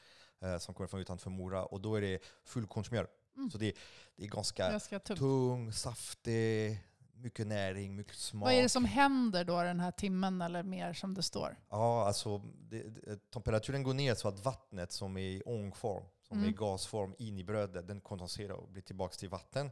Eh, 0.41 0.57
som 0.57 0.73
kommer 0.73 0.87
från 0.87 0.99
utanför 0.99 1.29
Mora. 1.29 1.65
Och 1.65 1.81
då 1.81 1.95
är 1.95 2.01
det 2.01 2.19
fullkornsmjöl. 2.43 3.07
Mm. 3.37 3.51
Så 3.51 3.57
det, 3.57 3.73
det 4.15 4.23
är 4.23 4.27
ganska 4.27 4.99
tung, 4.99 5.73
saftig, 5.73 6.83
mycket 7.19 7.47
näring, 7.47 7.95
mycket 7.95 8.15
smak. 8.15 8.43
Vad 8.43 8.53
är 8.53 8.61
det 8.61 8.69
som 8.69 8.85
händer 8.85 9.43
då 9.45 9.63
den 9.63 9.79
här 9.79 9.91
timmen 9.91 10.41
eller 10.41 10.63
mer 10.63 10.93
som 10.93 11.13
det 11.13 11.23
står? 11.23 11.57
Ja, 11.69 12.07
alltså 12.07 12.37
det, 12.69 12.83
det, 12.83 13.31
temperaturen 13.31 13.83
går 13.83 13.93
ner 13.93 14.15
så 14.15 14.27
att 14.27 14.45
vattnet 14.45 14.91
som 14.91 15.17
är 15.17 15.21
i 15.21 15.41
ångform, 15.45 16.03
som 16.27 16.37
är 16.37 16.41
i 16.43 16.47
Mm. 16.47 16.55
gasform 16.59 17.15
in 17.17 17.37
i 17.37 17.43
brödet, 17.43 17.87
den 17.87 18.01
kondenserar 18.01 18.53
och 18.53 18.69
blir 18.69 18.81
tillbaka 18.83 19.15
till 19.15 19.29
vatten. 19.29 19.71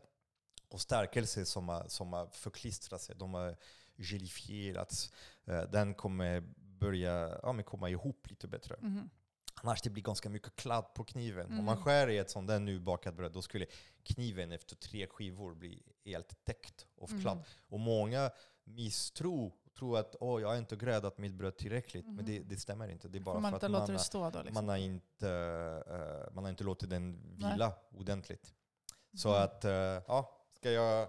Och 0.69 0.81
stärkelse 0.81 1.45
som 1.45 1.69
har, 1.69 1.85
som 1.87 2.13
har 2.13 2.27
förklistrat 2.27 3.01
sig, 3.01 3.15
de 3.15 3.33
har 3.33 3.55
gelifierats, 3.97 5.11
eh, 5.45 5.61
den 5.61 5.93
kommer 5.93 6.43
börja 6.57 7.39
ja, 7.43 7.53
men 7.53 7.63
komma 7.63 7.89
ihop 7.89 8.29
lite 8.29 8.47
bättre. 8.47 8.75
Mhm. 8.81 9.09
Annars 9.63 9.81
det 9.81 9.89
blir 9.89 10.03
ganska 10.03 10.29
mycket 10.29 10.55
kladd 10.55 10.93
på 10.93 11.03
kniven. 11.03 11.45
Om 11.45 11.51
Mm. 11.53 11.65
man 11.65 11.83
skär 11.83 12.07
i 12.09 12.17
ett 12.17 12.29
sånt 12.29 12.47
där 12.47 12.59
nu 12.59 12.79
bakat 12.79 13.15
bröd, 13.15 13.31
då 13.31 13.41
skulle 13.41 13.65
kniven 14.03 14.51
efter 14.51 14.75
tre 14.75 15.07
skivor 15.07 15.55
bli 15.55 15.83
helt 16.05 16.43
täckt 16.45 16.87
av 17.01 17.11
Mhm. 17.11 17.21
kladd. 17.21 17.43
Och 17.69 17.79
många 17.79 18.31
misstror, 18.63 19.51
tror 19.77 19.97
att 19.99 20.15
åh, 20.19 20.41
jag 20.41 20.47
har 20.47 20.55
inte 20.55 20.75
gräddat 20.75 21.17
mitt 21.17 21.33
bröd 21.33 21.57
tillräckligt. 21.57 22.05
Men 22.07 22.25
det, 22.25 22.39
det 22.39 22.57
stämmer 22.57 22.87
inte. 22.89 23.07
Det 23.07 23.17
är 23.17 23.19
bara 23.19 23.35
Får 23.35 23.41
man 23.41 23.51
för 23.51 23.55
att 23.57 23.61
man, 23.71 23.81
har-? 23.81 23.87
Liksom? 24.43 24.65
man, 24.65 24.69
har 24.69 24.77
inte, 24.77 25.29
eh, 26.27 26.33
man 26.33 26.43
har 26.43 26.49
inte 26.51 26.63
låtit 26.63 26.89
den 26.89 27.21
vila 27.37 27.73
ordentligt. 27.97 28.53
Så 29.13 29.33
att, 29.33 29.65
eh, 29.65 29.71
ja, 29.71 30.45
ska, 30.53 30.71
jag, 30.71 31.07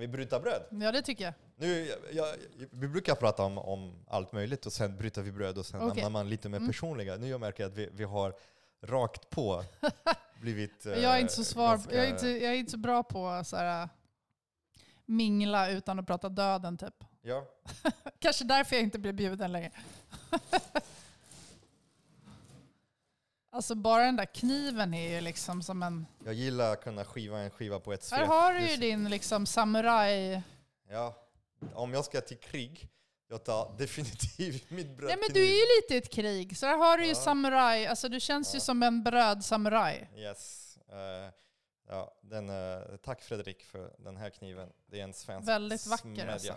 ska 0.00 0.06
vi 0.06 0.08
bryta 0.12 0.40
bröd? 0.40 0.62
Ja, 0.70 0.92
det 0.92 1.02
tycker 1.02 1.24
jag. 1.24 1.34
Nu, 1.56 1.86
jag, 1.86 1.98
jag, 2.12 2.26
vi 2.70 2.88
brukar 2.88 3.14
prata 3.14 3.42
om, 3.42 3.58
om 3.58 4.04
allt 4.08 4.32
möjligt 4.32 4.66
och 4.66 4.72
sen 4.72 4.96
bryter 4.96 5.22
vi 5.22 5.32
bröd 5.32 5.58
och 5.58 5.66
sen 5.66 5.80
Okej. 5.80 6.02
hamnar 6.02 6.10
man 6.20 6.28
lite 6.28 6.48
mer 6.48 6.56
Mm. 6.56 6.68
personliga. 6.68 7.16
Nu 7.16 7.28
jag 7.28 7.40
märker 7.40 7.66
att 7.66 7.74
vi, 7.74 7.88
vi 7.92 8.04
har 8.04 8.34
rakt 8.82 9.30
på 9.30 9.64
blivit 10.40 10.82
jag 10.84 10.96
är 11.04 11.18
inte 11.18 11.32
så 11.34 11.40
eh, 11.40 11.44
svar, 11.44 11.70
ganska- 11.70 11.96
jag 11.96 12.04
är 12.04 12.10
inte, 12.10 12.28
jag 12.28 12.52
är 12.52 12.56
inte 12.56 12.70
så 12.70 12.78
bra 12.78 13.02
på 13.02 13.42
så 13.44 13.56
här, 13.56 13.88
mingla 15.06 15.70
utan 15.70 15.98
att 15.98 16.06
prata 16.06 16.28
döden 16.28 16.78
typ. 16.78 17.04
Ja, 17.22 17.46
Kanske 18.18 18.44
därför 18.44 18.76
jag 18.76 18.82
inte 18.82 18.98
blir 18.98 19.12
bjuden 19.12 19.52
längre. 19.52 19.70
alltså 23.50 23.74
bara 23.74 24.04
den 24.04 24.16
där 24.16 24.24
kniven 24.34 24.94
är 24.94 25.10
ju 25.10 25.20
liksom 25.20 25.62
som 25.62 25.82
en... 25.82 26.06
jag 26.24 26.34
gillar 26.34 26.72
att 26.72 26.82
kunna 26.84 27.04
skiva 27.04 27.38
en 27.38 27.50
skiva 27.50 27.80
på 27.80 27.92
ett 27.92 28.02
svep. 28.02 28.18
Här 28.20 28.26
har 28.26 28.52
du 28.54 28.60
ju 28.60 28.66
Just- 28.68 28.80
din 28.80 29.10
liksom 29.10 29.46
samuraj... 29.46 30.42
Ja, 30.88 31.16
om 31.74 31.94
jag 31.94 32.04
ska 32.04 32.20
till 32.20 32.38
krig, 32.38 32.88
Jag 33.28 33.44
tar 33.44 33.74
definitivt 33.78 34.70
mitt 34.70 34.96
bröd 34.96 35.08
Nej 35.08 35.18
men 35.20 35.32
du 35.34 35.40
är 35.42 35.54
ju 35.54 35.66
lite 35.82 35.94
i 35.94 35.96
ett 35.96 36.12
krig, 36.12 36.56
så 36.58 36.66
där 36.66 36.76
har 36.76 36.96
du 36.98 37.02
ju 37.04 37.08
Ja. 37.08 37.14
samuraj. 37.14 37.86
Alltså 37.86 38.08
du 38.08 38.20
känns 38.20 38.54
ju 38.54 38.56
Ja. 38.56 38.60
som 38.60 38.82
en 38.82 39.02
brödsamuraj. 39.02 40.10
Yes. 40.16 40.76
Eh, 40.88 41.30
ja, 41.88 42.18
den, 42.22 42.50
eh, 42.50 42.96
tack 43.02 43.22
Fredrik 43.22 43.62
för 43.64 43.94
den 43.98 44.16
här 44.16 44.30
kniven. 44.30 44.68
Det 44.86 45.00
är 45.00 45.04
en 45.04 45.14
svensk 45.14 45.48
Väldigt 45.48 45.86
vacker 45.86 46.28
alltså. 46.28 46.54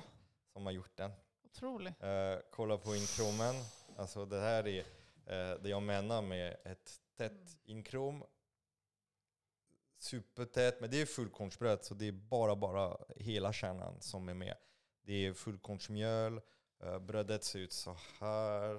som 0.53 0.65
har 0.65 0.71
gjort 0.73 0.97
den. 0.97 1.11
Otrolig. 1.45 1.93
Eh, 1.99 2.39
kolla 2.51 2.77
på 2.77 2.95
inkromen. 2.95 3.55
Alltså 3.97 4.25
det 4.25 4.39
här 4.41 4.67
är 4.67 4.83
det 5.25 5.69
jag 5.69 5.83
menar 5.83 6.21
med 6.21 6.57
ett 6.65 7.01
tätt 7.17 7.57
inkrom. 7.63 8.23
Supertätt, 9.97 10.81
men 10.81 10.89
det 10.89 11.01
är 11.01 11.05
fullkornsbröd 11.05 11.85
så 11.85 11.93
det 11.93 12.07
är 12.07 12.11
bara, 12.11 12.55
bara 12.55 12.97
hela 13.15 13.53
kärnan 13.53 14.01
som 14.01 14.29
är 14.29 14.33
med. 14.33 14.57
Det 15.01 15.25
är 15.25 15.33
fullkornsmjöl, 15.33 16.41
eh, 16.79 16.99
brödet 16.99 17.43
ser 17.43 17.59
ut 17.59 17.73
så 17.73 17.97
här. 18.19 18.75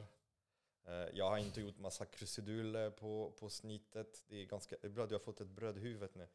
Eh, 0.84 1.08
jag 1.14 1.30
har 1.30 1.38
inte 1.38 1.60
gjort 1.60 1.78
massa 1.78 2.04
krusiduller 2.04 2.90
på, 2.90 3.32
på 3.38 3.50
snittet. 3.50 4.24
Det 4.28 4.42
är 4.42 4.46
ganska 4.46 4.76
det 4.80 4.86
är 4.86 4.90
bra, 4.90 5.06
du 5.06 5.14
har 5.14 5.20
fått 5.20 5.40
ett 5.40 5.48
brödhuvud 5.48 6.10
nu. 6.14 6.28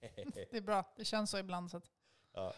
Det 0.34 0.56
är 0.56 0.60
bra, 0.60 0.92
det 0.96 1.04
känns 1.04 1.30
så 1.30 1.38
ibland. 1.38 1.70
Så 1.70 1.76
att, 1.76 1.90
Ja. 2.32 2.54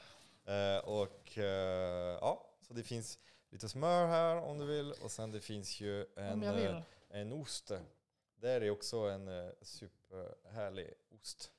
Eh, 0.52 0.78
och 0.84 1.38
eh, 1.38 2.18
ja, 2.20 2.56
så 2.60 2.74
det 2.74 2.82
finns 2.82 3.18
lite 3.52 3.68
smör 3.68 4.06
här 4.06 4.36
om 4.36 4.58
du 4.58 4.66
vill. 4.66 4.92
Och 4.92 5.10
sen 5.10 5.30
det 5.32 5.40
finns 5.40 5.80
ju 5.80 6.06
en, 6.16 6.38
eh, 6.76 6.82
en 7.10 7.32
ost. 7.32 7.72
Där 8.36 8.60
är 8.60 8.70
också 8.70 8.96
en 8.98 9.28
eh, 9.28 9.50
superhärlig 9.62 10.94
ost. 11.10 11.50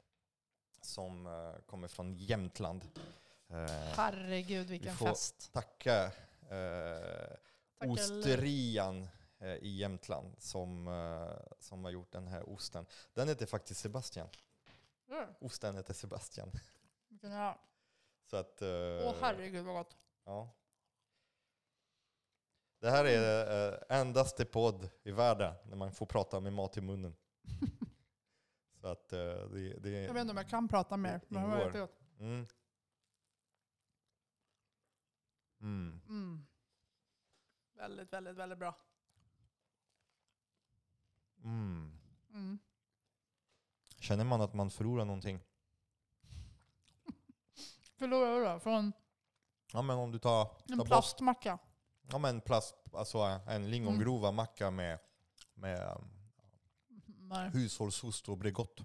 Som 0.81 1.27
eh, 1.27 1.61
kommer 1.65 1.87
från 1.87 2.13
Jämtland. 2.15 2.87
Herregud 3.95 4.67
vilken 4.67 4.95
får- 4.95 5.05
fest. 5.07 5.49
tacka 5.53 6.11
eh, 6.49 7.35
Osterian 7.89 9.07
eh, 9.39 9.47
i 9.55 9.69
Jämtland 9.77 10.35
som, 10.37 10.87
eh, 10.87 11.53
som 11.59 11.83
har 11.83 11.91
gjort 11.91 12.11
den 12.11 12.27
här 12.27 12.49
osten. 12.49 12.85
Den 13.13 13.27
heter 13.27 13.45
faktiskt 13.45 13.79
Sebastian. 13.81 14.27
Mm, 15.09 15.27
Osten 15.41 15.75
heter 15.75 15.93
Sebastian. 15.93 16.51
vilken 17.09 17.31
jag- 17.31 17.57
Så 18.29 18.37
att, 18.37 18.61
eh, 18.61 18.67
Åh 18.67 19.13
herregud 19.21 19.65
vad 19.65 19.75
gott. 19.75 19.95
Ja. 20.25 20.49
Det 22.83 22.91
här 22.91 23.05
är 23.05 23.73
eh, 23.73 23.99
endaste 23.99 24.45
podd 24.45 24.89
i 25.03 25.11
världen 25.11 25.55
när 25.65 25.75
man 25.75 25.91
får 25.91 26.05
prata 26.05 26.39
med 26.39 26.53
mat 26.53 26.77
i 26.77 26.81
munnen. 26.81 27.15
Så 28.81 28.87
att 28.87 29.13
eh, 29.13 29.19
det, 29.19 29.79
det 29.79 29.89
Jag 29.89 30.13
vet 30.13 30.21
inte 30.21 30.31
om 30.31 30.37
jag 30.37 30.49
kan 30.49 30.67
prata 30.67 30.97
mer. 30.97 31.21
Men 31.27 31.41
det 31.41 31.47
var 31.47 31.55
ingår. 31.55 31.65
jättegott. 31.65 32.01
Mm. 32.19 32.47
Mm. 35.61 36.01
Mm. 36.07 36.45
Väldigt, 37.73 38.13
väldigt, 38.13 38.35
väldigt 38.35 38.59
bra. 38.59 38.75
Mm. 41.43 41.99
Mm. 42.29 42.59
Känner 43.99 44.23
man 44.23 44.41
att 44.41 44.53
man 44.53 44.71
förlorar 44.71 45.05
någonting? 45.05 45.39
Förlorar 47.97 48.39
du 48.39 48.45
då? 48.45 48.59
Från 48.59 48.91
Ja 49.73 49.81
men 49.81 49.97
om 49.97 50.11
du 50.11 50.19
tar, 50.19 50.41
en 50.41 50.67
tar 50.67 50.75
bort 50.77 50.87
plastmacka? 50.87 51.59
Ja, 52.11 52.17
men 52.17 52.41
plast, 52.41 52.75
alltså 52.93 53.17
en 53.47 53.69
lingongrova 53.71 54.31
macka 54.31 54.71
med, 54.71 54.99
med 55.53 55.97
Nej. 57.05 57.49
hushållsost 57.49 58.29
och 58.29 58.37
Bregott. 58.37 58.81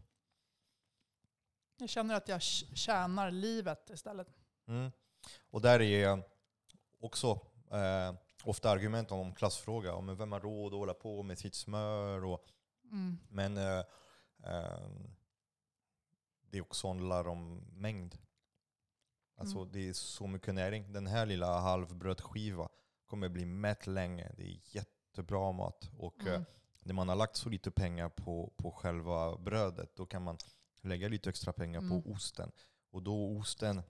Jag 1.81 1.89
känner 1.89 2.15
att 2.15 2.29
jag 2.29 2.39
tj- 2.39 2.75
tjänar 2.75 3.31
livet 3.31 3.91
istället. 3.91 4.29
Mm. 4.69 4.91
Och 5.51 5.61
där 5.61 5.81
är 5.83 6.23
också 7.01 7.41
eh, 7.71 8.15
ofta 8.45 8.71
argument 8.71 9.13
om 9.13 9.35
klassfråga. 9.35 9.95
Om 9.95 10.17
vem 10.17 10.33
har 10.33 10.41
råd 10.41 10.73
att 10.75 10.79
hålla 10.79 10.95
på 10.95 11.23
med 11.23 11.39
sitt 11.39 11.55
smör. 11.55 12.25
Och, 12.25 12.45
Mm. 12.93 13.19
men 13.29 13.57
eh, 13.57 13.85
eh, 14.45 14.89
det 16.41 16.61
också 16.61 16.87
handlar 16.89 17.29
om 17.29 17.57
mängd. 17.73 18.19
Alltså 19.37 19.59
Mm. 19.59 19.73
det 19.73 19.89
är 19.89 19.93
så 19.93 20.27
mycket 20.27 20.55
näring. 20.55 20.93
Den 20.93 21.07
här 21.07 21.27
lilla 21.27 21.61
halvbrödskiva 21.61 22.69
kommer 23.09 23.29
bli 23.29 23.47
mätt 23.47 23.87
länge. 23.87 24.33
Det 24.37 24.43
är 24.43 24.61
jättebra 24.65 25.53
mat. 25.53 25.91
Och 25.99 26.21
eh, 26.27 26.35
Mm. 26.35 26.45
när 26.83 26.95
man 26.95 27.09
har 27.09 27.17
lagt 27.17 27.37
så 27.37 27.49
lite 27.49 27.71
pengar 27.71 28.09
på, 28.09 28.53
på 28.57 28.71
själva 28.71 29.37
brödet, 29.37 29.97
då 29.97 30.07
kan 30.07 30.23
man 30.23 30.39
lägga 30.83 31.09
lite 31.09 31.31
extra 31.31 31.53
pengar 31.53 31.81
Mm. 31.81 32.03
på 32.03 32.11
osten. 32.11 32.53
Och 32.91 33.03
då 33.03 33.37
osten, 33.39 33.83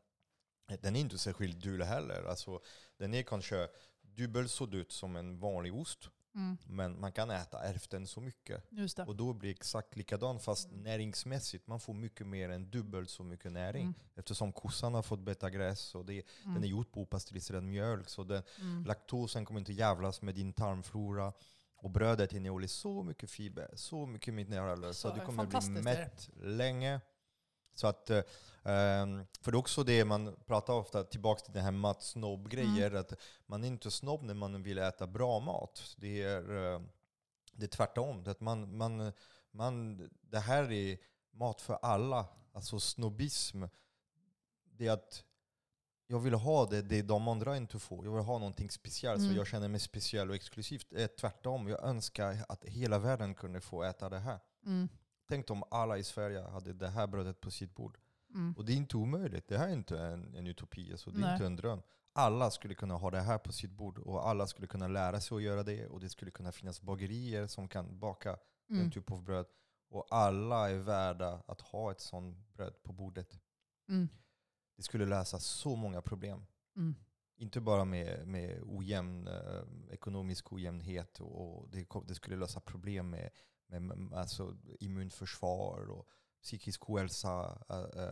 den 0.81 0.97
är 0.97 1.01
inte 1.01 1.19
särskilt 1.19 1.62
dyr 1.62 1.81
heller. 1.81 2.24
Alltså, 2.24 2.61
den 2.97 3.15
är 3.15 3.23
kanske 3.23 3.69
dubbelt 4.03 4.51
så 4.51 4.66
dyrt 4.66 4.93
som 4.93 5.16
en 5.16 5.39
vanlig 5.39 5.74
ost. 5.74 6.11
Mm. 6.39 6.56
Men 6.66 7.01
man 7.01 7.12
kan 7.12 7.31
äta 7.31 7.59
hälften 7.59 8.06
så 8.06 8.20
mycket. 8.20 8.65
Och 9.06 9.16
då 9.16 9.32
blir 9.32 9.48
det 9.51 9.55
exakt 9.56 9.97
likadant 9.97 10.43
fast 10.43 10.69
Mm. 10.69 10.82
näringsmässigt. 10.82 11.66
Man 11.66 11.81
får 11.81 11.94
mycket 11.94 12.27
mer 12.27 12.48
än 12.48 12.70
dubbelt 12.70 13.10
så 13.10 13.23
mycket 13.23 13.52
näring. 13.52 13.82
Mm. 13.82 13.94
Eftersom 14.15 14.52
kossan 14.52 14.94
har 14.94 15.02
fått 15.02 15.20
beta 15.20 15.51
gräs 15.51 15.94
och 15.94 16.05
det, 16.06 16.23
den 16.43 16.52
är 16.52 16.56
Mm. 16.56 16.69
gjord 16.70 16.93
på 16.93 17.01
opastöriserad 17.01 17.62
mjölk. 17.62 18.09
Så 18.09 18.24
den, 18.24 18.43
Mm. 18.60 18.85
Laktosen 18.85 19.44
kommer 19.44 19.60
inte 19.60 19.73
jävlas 19.73 20.23
med 20.23 20.35
din 20.35 20.52
tarmflora. 20.52 21.32
Och 21.81 21.90
brödet 21.90 22.32
innehåller 22.32 22.66
så 22.66 23.02
mycket 23.02 23.31
fiber, 23.31 23.70
så 23.74 24.06
mycket 24.06 24.35
mineraler. 24.35 24.93
Så, 24.93 25.09
Så 25.09 25.15
du 25.15 25.20
kommer 25.20 25.47
bli 25.47 25.69
mätt 25.82 26.31
länge. 26.43 27.01
Så 27.78 27.86
att, 27.86 28.10
eh, 28.10 28.22
ehm, 28.64 29.26
för 29.40 29.52
det 29.52 29.56
är 29.56 29.59
också 29.59 29.84
det 29.84 30.05
man 30.05 30.36
pratar 30.46 30.72
ofta, 30.74 31.05
tillbaka 31.05 31.40
till 31.44 31.52
det 31.52 31.60
här 31.60 31.70
matsnobb-grejer, 31.70 32.90
Mm. 32.90 33.00
att 33.00 33.12
man 33.46 33.64
är 33.64 33.68
inte 33.68 33.90
snobb 33.90 34.22
när 34.22 34.34
man 34.34 34.62
vill 34.62 34.78
äta 34.78 35.06
bra 35.06 35.40
mat. 35.40 35.94
Det 35.96 36.22
är, 36.22 36.74
eh, 36.74 36.80
det 37.52 37.64
är 37.64 37.68
tvärtom. 37.68 38.24
Det, 38.24 38.30
att 38.30 38.40
man, 38.40 38.76
man, 38.76 39.12
man, 39.50 39.96
det 40.20 40.38
här 40.38 40.72
är 40.72 40.98
mat 41.30 41.60
för 41.60 41.74
alla. 41.82 42.26
Alltså 42.52 42.80
snobbism, 42.80 43.64
det 44.64 44.86
är 44.86 44.92
att 44.92 45.24
jag 46.06 46.18
vill 46.20 46.34
ha 46.34 46.66
det, 46.66 46.82
det 46.82 47.02
de 47.02 47.28
andra 47.28 47.56
inte 47.56 47.78
får. 47.78 48.05
Jag 48.05 48.12
vill 48.12 48.24
ha 48.24 48.38
någonting 48.38 48.70
speciellt, 48.70 49.18
Mm. 49.18 49.30
så 49.32 49.36
jag 49.36 49.46
känner 49.46 49.68
mig 49.68 49.80
speciell 49.80 50.30
och 50.30 50.36
exklusivt. 50.36 50.86
Det 50.90 51.02
är 51.02 51.09
tvärtom. 51.09 51.68
Jag 51.68 51.84
önskar 51.84 52.36
att 52.48 52.64
hela 52.64 52.98
världen 52.98 53.34
kunde 53.34 53.60
få 53.60 53.82
äta 53.82 54.09
det 54.09 54.18
här. 54.18 54.38
Mm. 54.66 54.88
Tänk 55.28 55.50
om 55.50 55.64
alla 55.70 55.98
i 55.98 56.05
Sverige 56.05 56.40
hade 56.40 56.72
det 56.72 56.88
här 56.88 57.06
brödet 57.06 57.40
på 57.40 57.50
sitt 57.50 57.74
bord. 57.74 57.98
Mm. 58.34 58.55
Och 58.56 58.64
det 58.64 58.72
är 58.72 58.76
inte 58.76 58.96
omöjligt. 58.96 59.48
Det 59.48 59.59
här 59.59 59.68
är 59.68 59.72
inte 59.72 59.98
en, 59.98 60.34
en 60.34 60.46
utopi. 60.46 60.92
Alltså 60.92 61.10
det 61.10 61.18
är 61.18 61.20
Nej. 61.20 61.32
inte 61.32 61.46
en 61.46 61.56
dröm. 61.56 61.82
Alla 62.12 62.50
skulle 62.50 62.74
kunna 62.74 62.94
ha 62.94 63.10
det 63.10 63.20
här 63.20 63.38
på 63.38 63.52
sitt 63.52 63.70
bord 63.70 63.98
och 63.98 64.28
alla 64.28 64.46
skulle 64.46 64.66
kunna 64.66 64.88
lära 64.88 65.20
sig 65.20 65.36
att 65.36 65.42
göra 65.42 65.62
det. 65.62 65.86
Och 65.86 66.00
det 66.00 66.09
skulle 66.09 66.30
kunna 66.30 66.52
finnas 66.52 66.82
bagerier 66.82 67.46
som 67.46 67.68
kan 67.68 67.98
baka 67.98 68.38
den 68.66 68.78
Mm. 68.78 68.90
typen 68.90 69.16
av 69.16 69.22
bröd. 69.22 69.46
Och 69.90 70.06
alla 70.10 70.70
är 70.70 70.74
värda 70.78 71.42
att 71.46 71.60
ha 71.60 71.90
ett 71.90 72.00
sånt 72.00 72.52
bröd 72.52 72.82
på 72.82 72.92
bordet. 72.92 73.40
Mm. 73.88 74.09
Det 74.76 74.82
skulle 74.82 75.06
lösa 75.06 75.38
så 75.38 75.76
många 75.76 76.02
problem. 76.02 76.46
Mm. 76.76 76.94
Inte 77.36 77.60
bara 77.60 77.84
med, 77.84 78.26
med 78.28 78.62
ojämn, 78.62 79.28
eh, 79.28 79.62
ekonomisk 79.90 80.52
ojämnhet. 80.52 81.20
Och 81.20 81.68
det, 81.70 81.86
det 82.06 82.14
skulle 82.14 82.36
lösa 82.36 82.60
problem 82.60 83.10
med, 83.10 83.30
med, 83.69 84.12
alltså 84.12 84.57
immunförsvar 84.81 85.90
och 85.90 86.09
psykisk 86.43 86.90
ohälsa. 86.90 87.31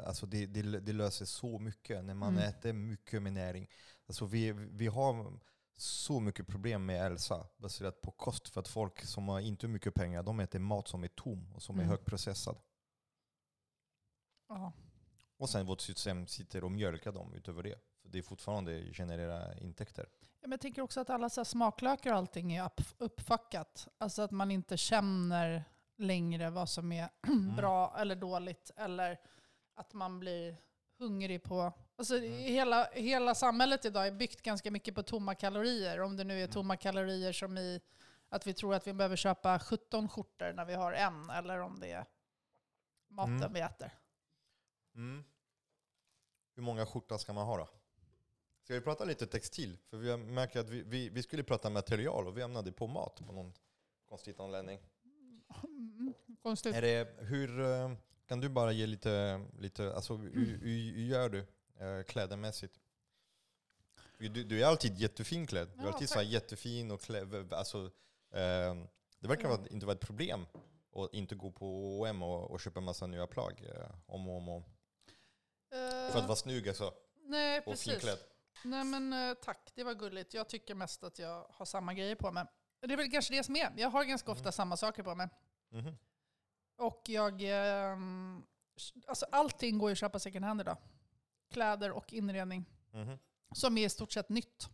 Alltså 0.06 0.26
det, 0.26 0.46
det, 0.46 0.62
det 0.80 0.92
löser 0.92 1.24
så 1.24 1.58
mycket 1.58 2.04
när 2.04 2.14
man 2.14 2.32
Mm. 2.36 2.48
äter 2.48 2.72
mycket 2.72 3.22
med 3.22 3.32
näring. 3.32 3.68
Alltså 4.06 4.26
vi, 4.26 4.52
vi 4.52 4.86
har 4.86 5.40
så 5.76 6.20
mycket 6.20 6.46
problem 6.46 6.86
med 6.86 7.00
hälsa 7.00 7.48
baserat 7.56 8.00
på 8.00 8.10
kost. 8.10 8.48
För 8.48 8.60
att 8.60 8.68
folk 8.68 9.04
som 9.04 9.28
har 9.28 9.40
inte 9.40 9.68
mycket 9.68 9.94
pengar, 9.94 10.22
de 10.22 10.40
äter 10.40 10.58
mat 10.58 10.88
som 10.88 11.04
är 11.04 11.08
tom 11.08 11.54
och 11.54 11.62
som 11.62 11.76
är 11.78 11.82
Mm. 11.82 11.90
högprocessad. 11.90 12.58
Ja. 14.48 14.72
Och 15.38 15.50
sen 15.50 15.66
vårt 15.66 15.80
system 15.80 16.26
sitter 16.26 16.64
och 16.64 16.72
mjölkar 16.72 17.12
dem 17.12 17.32
utöver 17.34 17.62
det. 17.62 17.78
För 18.02 18.08
det 18.08 18.18
är 18.18 18.22
fortfarande 18.22 18.92
genererar 18.92 19.62
intäkter. 19.62 20.08
Men 20.46 20.50
jag 20.52 20.60
tänker 20.60 20.82
också 20.82 21.00
att 21.00 21.10
alla 21.10 21.28
så 21.30 21.44
smaklökar 21.44 22.12
och 22.12 22.18
allting 22.18 22.52
är 22.52 22.64
upp, 22.64 22.80
uppfackat. 22.98 23.88
Alltså 23.98 24.22
att 24.22 24.30
man 24.30 24.50
inte 24.50 24.76
känner 24.76 25.64
längre 25.96 26.50
vad 26.50 26.68
som 26.68 26.92
är 26.92 27.08
bra 27.56 27.94
eller 27.98 28.16
dåligt. 28.16 28.70
Eller 28.76 29.20
att 29.74 29.92
man 29.92 30.20
blir 30.20 30.56
hungrig 30.98 31.42
på... 31.42 31.72
Alltså 31.98 32.16
Mm. 32.16 32.32
hela, 32.32 32.84
hela 32.92 33.34
samhället 33.34 33.84
idag 33.84 34.06
är 34.06 34.12
byggt 34.12 34.42
ganska 34.42 34.70
mycket 34.70 34.94
på 34.94 35.02
tomma 35.02 35.34
kalorier. 35.34 36.00
Om 36.00 36.16
det 36.16 36.24
nu 36.24 36.34
är 36.34 36.38
Mm. 36.44 36.50
tomma 36.52 36.76
kalorier 36.76 37.32
som 37.32 37.58
i 37.58 37.80
att 38.28 38.46
vi 38.46 38.54
tror 38.54 38.74
att 38.74 38.86
vi 38.86 38.92
behöver 38.92 39.16
köpa 39.16 39.58
17 39.58 40.08
skjortor 40.08 40.52
när 40.52 40.64
vi 40.64 40.74
har 40.74 40.92
en. 40.92 41.30
Eller 41.30 41.58
om 41.60 41.80
det 41.80 41.90
är 41.92 42.04
maten 43.08 43.36
Mm. 43.36 43.52
vi 43.52 43.60
äter. 43.60 43.90
Mm. 44.94 45.24
Hur 46.54 46.62
många 46.62 46.86
skjortor 46.86 47.18
ska 47.18 47.32
man 47.32 47.46
ha 47.46 47.56
då? 47.56 47.68
Ska 48.66 48.74
vi 48.74 48.80
prata 48.80 49.04
lite 49.04 49.26
textil? 49.26 49.78
För 49.90 49.96
vi 49.96 50.16
märker 50.16 50.60
att 50.60 50.68
vi, 50.68 50.82
vi, 50.82 51.08
vi 51.08 51.22
skulle 51.22 51.42
prata 51.42 51.70
material 51.70 52.26
och 52.26 52.36
vi 52.36 52.42
hamnade 52.42 52.72
på 52.72 52.86
mat 52.86 53.22
på 53.26 53.32
någon 53.32 53.52
konstig 54.08 54.34
anledning. 54.38 54.80
Mm. 55.64 56.14
Konstigt. 56.42 56.74
Är 56.74 56.82
det, 56.82 57.08
hur, 57.18 57.60
eh, 57.60 57.92
kan 58.28 58.40
du 58.40 58.48
bara 58.48 58.72
ge 58.72 58.86
lite, 58.86 59.44
lite 59.58 59.94
alltså 59.94 60.16
hur, 60.16 60.30
hur, 60.34 60.58
hur 60.94 61.04
gör 61.04 61.28
du 61.28 61.38
eh, 61.78 62.02
klädermässigt? 62.02 62.80
Du, 64.18 64.28
du 64.28 64.62
är 64.62 64.66
alltid 64.66 64.98
jättefin 64.98 65.46
klädd. 65.46 65.68
Du 65.74 65.82
är 65.82 65.86
alltid 65.86 66.08
så 66.08 66.22
jättefin 66.22 66.90
och 66.90 67.00
klädd. 67.00 67.52
Alltså, 67.52 67.90
ehm, 68.32 68.88
det 69.18 69.28
verkar 69.28 69.48
vara, 69.48 69.66
inte 69.70 69.86
vara 69.86 69.96
ett 69.96 70.06
problem 70.06 70.46
att 70.94 71.14
inte 71.14 71.34
gå 71.34 71.50
på 71.50 71.66
H&M 71.98 72.22
och, 72.22 72.50
och 72.50 72.60
köpa 72.60 72.80
massa 72.80 73.06
nya 73.06 73.26
plagg 73.26 73.64
eh, 73.74 73.90
om 74.06 74.28
och 74.28 74.36
om. 74.36 74.48
om. 74.48 74.64
För 76.10 76.18
att 76.18 76.26
vara 76.26 76.36
snygg 76.36 76.68
alltså, 76.68 76.94
Nej, 77.24 77.58
och 77.58 77.64
precis. 77.64 77.92
finklädd. 77.92 78.18
Nej 78.64 78.84
men 78.84 79.12
eh, 79.12 79.34
tack, 79.34 79.72
det 79.74 79.84
var 79.84 79.94
gulligt. 79.94 80.34
Jag 80.34 80.48
tycker 80.48 80.74
mest 80.74 81.04
att 81.04 81.18
jag 81.18 81.46
har 81.50 81.64
samma 81.66 81.94
grejer 81.94 82.14
på 82.14 82.32
mig. 82.32 82.44
Det 82.80 82.92
är 82.92 82.96
väl 82.96 83.10
kanske 83.10 83.34
det 83.34 83.42
som 83.44 83.56
är. 83.56 83.72
Jag 83.76 83.90
har 83.90 84.04
ganska 84.04 84.30
ofta 84.32 84.42
Mm. 84.42 84.52
samma 84.52 84.76
saker 84.76 85.02
på 85.02 85.14
mig. 85.14 85.28
Mhm. 85.70 85.96
Och 86.76 87.02
jag... 87.06 87.42
ehm, 87.42 88.42
alltså 89.06 89.26
allting 89.32 89.78
går 89.78 89.88
ju 89.90 89.92
att 89.92 89.98
köpa 89.98 90.18
second 90.18 90.44
hand 90.44 90.60
idag. 90.60 90.76
Kläder 91.50 91.90
och 91.90 92.12
inredning. 92.12 92.64
Mhm. 92.90 93.18
Som 93.54 93.78
är 93.78 93.86
i 93.86 93.88
stort 93.88 94.12
sett 94.12 94.28
nytt. 94.28 94.68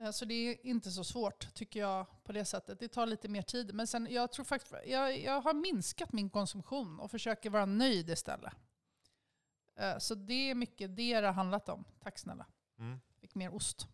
Eh, 0.00 0.10
Så 0.10 0.24
det 0.24 0.34
är 0.34 0.66
inte 0.66 0.90
så 0.90 1.04
svårt, 1.04 1.54
tycker 1.54 1.80
jag, 1.80 2.06
på 2.24 2.32
det 2.32 2.44
sättet. 2.44 2.78
Det 2.80 2.88
tar 2.88 3.06
lite 3.06 3.28
mer 3.28 3.42
tid. 3.42 3.74
Men 3.74 3.86
sen, 3.86 4.06
jag 4.10 4.32
tror 4.32 4.44
faktiskt, 4.44 4.74
jag, 4.86 5.18
jag 5.18 5.40
har 5.40 5.54
minskat 5.54 6.12
min 6.12 6.30
konsumtion 6.30 7.00
och 7.00 7.10
försöker 7.10 7.50
vara 7.50 7.66
nöjd 7.66 8.10
istället. 8.10 8.52
Eh, 9.76 9.98
Så 9.98 10.14
det 10.14 10.50
är 10.50 10.54
mycket 10.54 10.96
det 10.96 11.20
det 11.20 11.26
har 11.26 11.32
handlat 11.34 11.68
om. 11.68 11.84
Tack 12.00 12.18
snälla. 12.18 12.46
Mm. 12.78 13.00
Fick 13.20 13.34
mer 13.34 13.54
ost. 13.54 13.86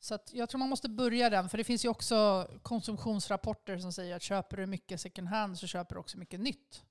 Så 0.00 0.18
jag 0.32 0.48
tror 0.48 0.58
man 0.58 0.68
måste 0.68 0.88
börja 0.88 1.30
den, 1.30 1.48
för 1.48 1.58
det 1.58 1.64
finns 1.64 1.84
ju 1.84 1.88
också 1.88 2.48
konsumtionsrapporter 2.62 3.78
som 3.78 3.92
säger 3.92 4.16
att 4.16 4.22
köper 4.22 4.56
du 4.56 4.66
mycket 4.66 5.00
second 5.00 5.28
hand 5.28 5.58
så 5.58 5.66
köper 5.66 5.94
du 5.94 6.00
också 6.00 6.18
mycket 6.18 6.40
nytt. 6.40 6.84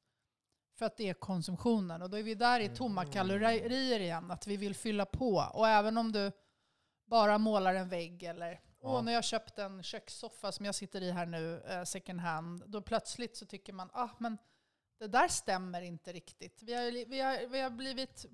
För 0.76 0.86
att 0.86 0.98
det 0.98 1.10
är 1.10 1.14
konsumtionen. 1.14 2.02
Och 2.02 2.10
då 2.10 2.18
är 2.18 2.24
vi 2.24 2.36
där 2.36 2.60
i 2.60 2.70
tomma 2.70 3.02
Mm. 3.02 3.14
kalorier 3.14 4.00
igen, 4.00 4.32
att 4.32 4.48
vi 4.48 4.58
vill 4.58 4.76
fylla 4.76 5.06
på. 5.06 5.36
Och 5.54 5.68
även 5.68 5.98
om 5.98 6.12
du 6.12 6.32
bara 7.06 7.38
målar 7.38 7.76
en 7.76 7.90
vägg 7.90 8.24
eller 8.24 8.62
Åh, 8.80 9.04
när 9.04 9.12
jag 9.12 9.24
köpte 9.24 9.64
en 9.64 9.84
kökssoffa 9.84 10.52
som 10.52 10.66
jag 10.66 10.76
sitter 10.76 11.02
i 11.02 11.12
här 11.12 11.26
nu, 11.26 11.62
eh, 11.62 11.84
second 11.84 12.20
hand, 12.20 12.64
då 12.68 12.82
plötsligt 12.82 13.38
så 13.38 13.46
tycker 13.46 13.74
man, 13.74 13.90
ah 13.94 14.10
men 14.18 14.38
det 15.00 15.08
där 15.08 15.28
stämmer 15.28 15.82
inte 15.82 16.14
riktigt. 16.14 16.64
Vi 16.64 16.74
har, 16.74 17.06
vi 17.10 17.20
har, 17.20 17.48
vi 17.48 17.60
har 17.60 17.70
blivit 17.70 18.26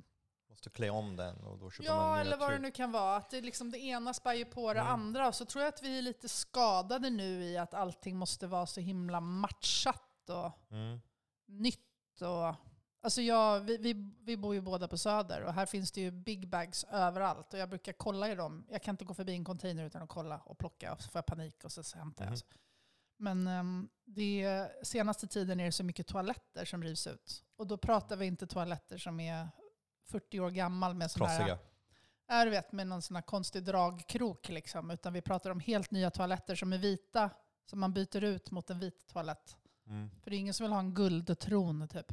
Måste 0.53 0.69
klä 0.69 0.89
om 0.89 1.15
den 1.15 1.35
och 1.43 1.57
då 1.59 1.71
köper 1.71 1.89
Ja, 1.89 1.95
man 1.95 2.13
nya 2.13 2.21
eller 2.21 2.37
vad 2.37 2.51
det 2.51 2.59
nu 2.59 2.71
kan 2.71 2.91
vara. 2.91 3.15
Att 3.15 3.29
det, 3.29 3.41
liksom 3.41 3.71
det 3.71 3.79
ena 3.79 4.13
spär 4.13 4.33
ju 4.33 4.45
på 4.45 4.73
det 4.73 4.79
Mm. 4.79 4.93
andra. 4.93 5.27
Och 5.27 5.35
så 5.35 5.45
tror 5.45 5.63
jag 5.63 5.73
att 5.73 5.83
vi 5.83 5.97
är 5.97 6.01
lite 6.01 6.29
skadade 6.29 7.09
nu 7.09 7.43
i 7.43 7.57
att 7.57 7.73
allting 7.73 8.17
måste 8.17 8.47
vara 8.47 8.65
så 8.65 8.79
himla 8.79 9.19
matchat 9.19 10.29
och 10.29 10.71
Mm. 10.71 10.99
nytt. 11.47 12.21
Och, 12.21 12.55
alltså 13.01 13.21
jag, 13.21 13.59
vi, 13.59 13.77
vi, 13.77 13.93
vi 14.21 14.37
bor 14.37 14.53
ju 14.55 14.61
båda 14.61 14.87
på 14.87 14.97
Söder 14.97 15.41
och 15.43 15.53
här 15.53 15.65
finns 15.65 15.91
det 15.91 16.01
ju 16.01 16.11
big 16.11 16.49
bags 16.49 16.83
överallt. 16.83 17.53
Och 17.53 17.59
jag 17.59 17.69
brukar 17.69 17.93
kolla 17.93 18.31
i 18.31 18.35
dem. 18.35 18.65
Jag 18.69 18.83
kan 18.83 18.93
inte 18.93 19.05
gå 19.05 19.13
förbi 19.13 19.33
en 19.33 19.45
container 19.45 19.85
utan 19.85 20.01
att 20.01 20.09
kolla 20.09 20.37
och 20.39 20.57
plocka. 20.57 20.93
Och 20.93 21.01
så 21.01 21.09
får 21.09 21.17
jag 21.19 21.25
panik 21.25 21.63
och 21.63 21.71
så 21.71 21.97
hämtar 21.97 22.25
jag. 22.25 22.31
Mhm. 22.31 22.39
Men 23.17 23.47
um, 23.47 23.89
det, 24.05 24.69
senaste 24.83 25.27
tiden 25.27 25.59
är 25.59 25.65
det 25.65 25.71
så 25.71 25.83
mycket 25.83 26.07
toaletter 26.07 26.65
som 26.65 26.83
rivs 26.83 27.07
ut. 27.07 27.43
Och 27.55 27.67
då 27.67 27.77
pratar 27.77 28.15
vi 28.15 28.25
inte 28.25 28.47
toaletter 28.47 28.97
som 28.97 29.19
är 29.19 29.47
40 30.05 30.39
år 30.39 30.49
gammal 30.51 30.93
med 30.93 31.11
sådana 31.11 31.31
här 31.31 31.37
Trasiga. 31.39 31.57
Ja, 32.27 32.45
du 32.45 32.51
vet, 32.51 32.71
med 32.71 32.87
någon 32.87 33.01
sån 33.01 33.15
här 33.15 33.21
konstig 33.21 33.63
dragkrok. 33.63 34.49
Liksom. 34.49 34.91
Utan 34.91 35.13
vi 35.13 35.21
pratar 35.21 35.49
om 35.49 35.59
helt 35.59 35.91
nya 35.91 36.11
toaletter 36.11 36.55
som 36.55 36.73
är 36.73 36.77
vita, 36.77 37.29
som 37.65 37.79
man 37.79 37.93
byter 37.93 38.23
ut 38.23 38.51
mot 38.51 38.69
en 38.69 38.79
vit 38.79 39.07
toalett. 39.07 39.57
Mm. 39.87 40.09
För 40.23 40.29
det 40.31 40.35
är 40.35 40.39
ingen 40.39 40.53
som 40.53 40.63
vill 40.63 40.71
ha 40.73 40.79
en 40.79 40.93
guldtron 40.93 41.87
typ. 41.87 42.11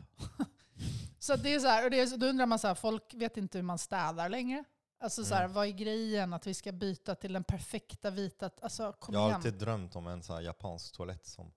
så 1.18 1.36
det 1.36 1.54
är 1.54 1.60
så 1.60 1.66
här, 1.66 1.84
och 1.84 1.90
det 1.90 2.00
är, 2.00 2.06
så- 2.06 2.16
då 2.16 2.26
undrar 2.26 2.46
man 2.46 2.58
så 2.58 2.66
här, 2.68 2.74
folk 2.74 3.14
vet 3.14 3.36
inte 3.36 3.58
hur 3.58 3.62
man 3.62 3.78
städar 3.78 4.28
längre. 4.28 4.64
Alltså 5.02 5.24
så 5.24 5.34
här, 5.34 5.44
Mm. 5.44 5.54
vad 5.54 5.66
är 5.66 5.70
grejen 5.70 6.32
att 6.32 6.46
vi 6.46 6.54
ska 6.54 6.72
byta 6.72 7.14
till 7.14 7.32
den 7.32 7.44
perfekta 7.44 8.10
vita? 8.10 8.50
Alltså 8.62 8.92
kom 8.92 9.12
Jag 9.14 9.20
har 9.20 9.28
igen. 9.28 9.36
alltid 9.36 9.54
drömt 9.54 9.96
om 9.96 10.06
en 10.06 10.22
sån 10.22 10.34
här 10.36 10.42
japansk 10.42 10.92
toalett 10.96 11.26
som, 11.26 11.52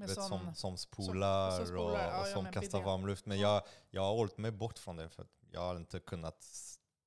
vet, 0.00 0.10
sån, 0.10 0.28
som, 0.28 0.54
som 0.54 0.76
spolar, 0.78 1.50
som 1.50 1.66
spolar, 1.66 1.90
och, 1.90 1.98
ja, 1.98 2.20
och 2.20 2.26
som 2.26 2.44
kastar 2.52 2.78
bidé. 2.78 2.84
varm 2.90 3.06
luft. 3.06 3.26
Men 3.26 3.40
jag, 3.40 3.62
jag 3.90 4.02
har 4.02 4.12
hållit 4.14 4.38
mig 4.38 4.50
bort 4.50 4.78
från 4.78 4.96
det 4.96 5.08
för 5.08 5.26
jag 5.50 5.60
har 5.60 5.76
inte 5.76 6.00
kunnat 6.00 6.46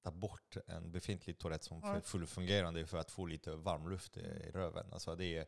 ta 0.03 0.11
bort 0.11 0.57
en 0.67 0.91
befintlig 0.91 1.37
toalett 1.37 1.63
som 1.63 1.79
Ja. 1.83 2.01
fullfungerande 2.01 2.85
för 2.85 2.97
att 2.97 3.11
få 3.11 3.25
lite 3.25 3.55
varmluft 3.55 4.17
i, 4.17 4.19
i 4.19 4.51
röven. 4.51 4.93
Alltså 4.93 5.15
det 5.15 5.37
är, 5.37 5.45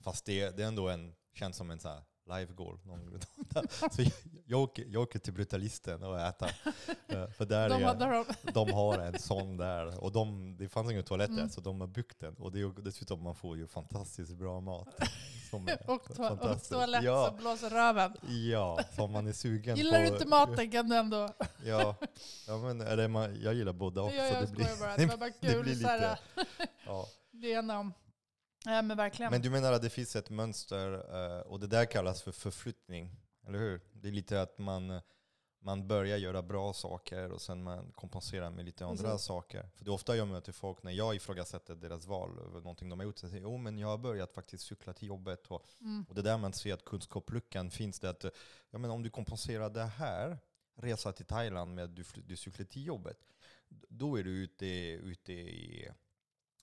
fast 0.00 0.24
det, 0.24 0.56
det 0.56 0.62
är 0.62 0.66
ändå 0.68 0.88
en, 0.88 1.14
känns 1.34 1.56
som 1.56 1.70
en 1.70 1.80
här 1.84 2.02
live 2.26 2.52
goal. 2.52 2.78
Någon, 2.84 3.20
så 3.92 4.02
jag, 4.02 4.12
jag, 4.46 4.60
åker, 4.62 4.84
jag 4.88 5.02
åker 5.02 5.18
till 5.18 5.32
Brutalisten 5.32 6.02
och 6.02 6.20
äter. 6.20 6.50
Eh, 7.08 7.28
För 7.30 7.44
där 7.44 7.68
de 7.68 7.82
är, 7.84 7.94
de, 7.94 8.24
de 8.52 8.72
har 8.72 8.98
en 8.98 9.18
sån 9.18 9.56
där. 9.56 10.04
Och 10.04 10.12
de, 10.12 10.56
det 10.56 10.68
fanns 10.68 10.90
ingen 10.90 11.04
toalett 11.04 11.28
där, 11.30 11.36
Mm. 11.38 11.50
så 11.50 11.60
de 11.60 11.80
har 11.80 11.86
byggt 11.88 12.20
den. 12.20 12.34
Och 12.34 12.52
det 12.52 12.60
är, 12.60 12.82
dessutom 12.82 13.22
man 13.22 13.34
får 13.34 13.56
ju 13.56 13.66
fantastiskt 13.66 14.36
bra 14.36 14.60
mat. 14.60 14.88
Som 15.50 15.68
är 15.68 15.90
och, 15.90 16.04
to, 16.16 16.22
och 16.24 16.62
toalett 16.68 17.02
ja, 17.02 17.26
som 17.28 17.36
blåser 17.36 17.70
röven. 17.70 18.12
Ja, 18.50 18.80
så 18.96 19.02
om 19.02 19.12
man 19.12 19.26
är 19.26 19.32
sugen 19.32 19.76
Gillar 19.76 20.04
på... 20.04 20.08
du 20.10 20.14
inte 20.16 20.28
maten 20.28 20.70
kan 20.70 20.88
du 20.88 20.96
ändå... 20.96 21.28
Ja, 21.64 21.96
ja 22.46 22.58
men 22.58 22.80
eller 22.80 23.08
man, 23.08 23.40
jag 23.42 23.54
gillar 23.54 23.72
båda 23.72 24.02
också. 24.02 24.16
ja, 24.16 24.24
jag 24.26 24.46
det 24.46 24.52
blir, 24.52 24.80
bara. 24.80 24.96
Det 24.96 25.06
var 25.06 25.16
bara 25.16 25.30
det 25.40 25.52
kul. 25.52 25.62
blir 25.62 25.74
så 25.74 25.86
här, 25.86 25.98
lite- 26.36 26.50
ja. 26.86 27.06
det 27.30 27.48
ena 27.50 27.78
om... 27.78 27.92
Ja, 28.64 28.82
men 28.82 28.96
verkligen. 28.96 29.32
Men 29.32 29.42
du 29.42 29.50
menar 29.50 29.72
att 29.72 29.82
det 29.82 29.90
finns 29.90 30.16
ett 30.16 30.30
mönster 30.30 30.92
eh, 30.94 31.40
och 31.40 31.60
det 31.60 31.66
där 31.66 31.84
kallas 31.84 32.22
för 32.22 32.32
förflyttning, 32.32 33.16
eller 33.46 33.58
hur? 33.58 33.80
Det 33.92 34.08
är 34.08 34.12
lite 34.12 34.42
att 34.42 34.58
man, 34.58 35.00
man 35.60 35.88
börjar 35.88 36.16
göra 36.16 36.42
bra 36.42 36.72
saker 36.72 37.32
och 37.32 37.42
sen 37.42 37.62
man 37.62 37.92
kompenserar 37.92 38.50
med 38.50 38.64
lite 38.64 38.86
andra 38.86 39.10
Precis. 39.10 39.26
saker. 39.26 39.68
För 39.76 39.84
det 39.84 39.88
är 39.90 39.92
ofta 39.92 40.16
jag 40.16 40.28
möter 40.28 40.52
folk 40.52 40.82
när 40.82 40.92
jag 40.92 41.14
ifrågasätter 41.14 41.74
deras 41.74 42.06
val 42.06 42.38
över 42.38 42.60
någonting 42.60 42.88
de 42.88 42.98
har 42.98 43.06
gjort. 43.06 43.18
Så 43.18 43.28
säger 43.28 43.42
jo 43.42 43.56
men 43.56 43.78
jag 43.78 43.88
har 43.88 43.98
börjat 43.98 44.32
faktiskt 44.32 44.66
cykla 44.66 44.92
till 44.92 45.08
jobbet. 45.08 45.46
Och, 45.46 45.66
mm. 45.80 46.04
och 46.08 46.14
det 46.14 46.20
är 46.20 46.24
där 46.24 46.38
man 46.38 46.52
ser 46.52 46.74
att 46.74 46.84
kunskapsluckan 46.84 47.70
finns. 47.70 48.00
Det 48.00 48.10
att, 48.10 48.24
ja, 48.70 48.78
men 48.78 48.90
om 48.90 49.02
du 49.02 49.10
kompenserar 49.10 49.70
det 49.70 49.84
här, 49.84 50.38
resa 50.74 51.12
till 51.12 51.26
Thailand 51.26 51.74
med 51.74 51.84
att 51.84 51.96
du, 51.96 52.04
du 52.14 52.36
cyklar 52.36 52.66
till 52.66 52.86
jobbet, 52.86 53.18
då 53.88 54.16
är 54.18 54.24
du 54.24 54.30
ute, 54.30 54.66
ute 54.90 55.32
i, 55.32 55.88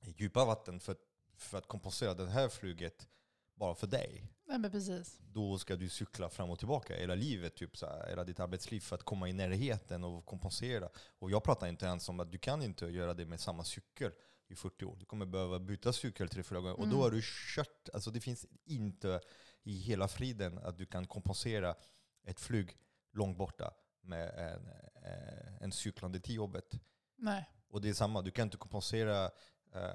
i 0.02 0.14
djupa 0.18 0.46
vatten 0.46 0.80
för, 0.80 0.96
för 1.41 1.57
att 1.57 1.68
kompensera 1.68 2.14
det 2.14 2.30
här 2.30 2.49
flyget 2.49 3.07
bara 3.56 3.76
för 3.76 3.88
dig. 3.88 4.34
Nej, 4.45 4.60
men 4.60 4.72
precis. 4.72 5.18
Då 5.22 5.57
ska 5.57 5.76
du 5.76 5.90
cykla 5.90 6.30
fram 6.30 6.49
och 6.49 6.60
tillbaka 6.60 6.95
hela 6.95 7.16
livet, 7.16 7.56
typ 7.56 7.78
så 7.78 7.86
här, 7.86 8.07
hela 8.10 8.24
ditt 8.24 8.40
arbetsliv 8.40 8.80
för 8.80 8.95
att 8.95 9.03
komma 9.03 9.30
i 9.30 9.34
närheten 9.34 10.03
och 10.03 10.26
kompensera. 10.26 10.90
Och 11.20 11.32
jag 11.32 11.44
pratar 11.44 11.68
inte 11.68 11.86
ens 11.86 12.10
om 12.10 12.20
att 12.20 12.32
du 12.32 12.38
kan 12.38 12.61
inte 12.64 12.86
göra 12.86 13.14
det 13.14 13.26
med 13.26 13.40
samma 13.40 13.64
cykel 13.64 14.11
i 14.48 14.56
40 14.56 14.86
år. 14.86 14.95
Du 14.99 15.06
kommer 15.06 15.26
behöva 15.26 15.60
byta 15.60 15.94
cykel 15.94 16.30
tre, 16.30 16.44
fyra 16.44 16.60
gånger. 16.60 16.74
Och 16.80 16.88
då 16.88 16.95
Mm. 16.95 16.99
har 16.99 17.11
du 17.11 17.22
kört. 17.24 17.90
Alltså 17.94 18.11
det 18.11 18.20
finns 18.22 18.45
inte 18.66 19.22
i 19.64 19.78
hela 19.80 20.07
friden 20.07 20.57
att 20.57 20.78
du 20.78 20.86
kan 20.86 21.07
kompensera 21.07 21.76
ett 22.24 22.40
flyg 22.40 22.78
långt 23.14 23.38
borta 23.38 23.74
med 24.02 24.30
en, 24.30 24.68
eh, 25.03 25.61
en 25.64 25.72
cyklande 25.72 26.20
till 26.20 26.36
jobbet. 26.36 26.80
Nej. 27.18 27.49
Och 27.70 27.82
det 27.82 27.90
är 27.90 27.94
samma, 27.94 28.22
du 28.22 28.32
kan 28.32 28.48
inte 28.48 28.57
kompensera 28.57 29.26
eh, 29.74 29.91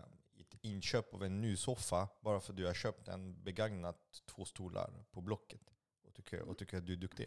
inköp 0.65 1.15
av 1.15 1.25
en 1.25 1.41
ny 1.41 1.57
soffa 1.57 2.09
bara 2.21 2.41
för 2.41 2.53
att 2.53 2.57
du 2.57 2.67
har 2.67 2.75
köpt 2.75 3.09
en 3.09 3.43
begagnat 3.45 3.97
två 4.27 4.45
stolar 4.45 4.91
på 5.13 5.21
Blocket 5.21 5.61
och 6.07 6.15
tycker, 6.15 6.41
och 6.43 6.59
tycker 6.59 6.77
att 6.79 6.87
du 6.87 6.93
är 6.93 6.97
duktig. 6.97 7.27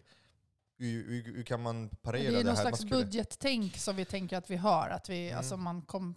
Hur, 0.79 1.07
hur, 1.09 1.23
hur 1.35 1.43
kan 1.43 1.61
man 1.61 1.89
parera 1.89 2.23
Det 2.23 2.31
det, 2.31 2.39
är 2.39 2.43
någon 2.43 2.55
här? 2.55 2.61
slags 2.61 2.77
skulle- 2.79 2.95
budgettänk 3.05 3.77
som 3.77 3.95
vi 3.95 4.05
tänker 4.05 4.37
att 4.37 4.49
vi 4.49 4.55
har. 4.55 4.89
Att 4.89 5.09
vi, 5.09 5.25
Mm. 5.27 5.37
alltså 5.37 5.57
man 5.57 5.81
kom, 5.81 6.15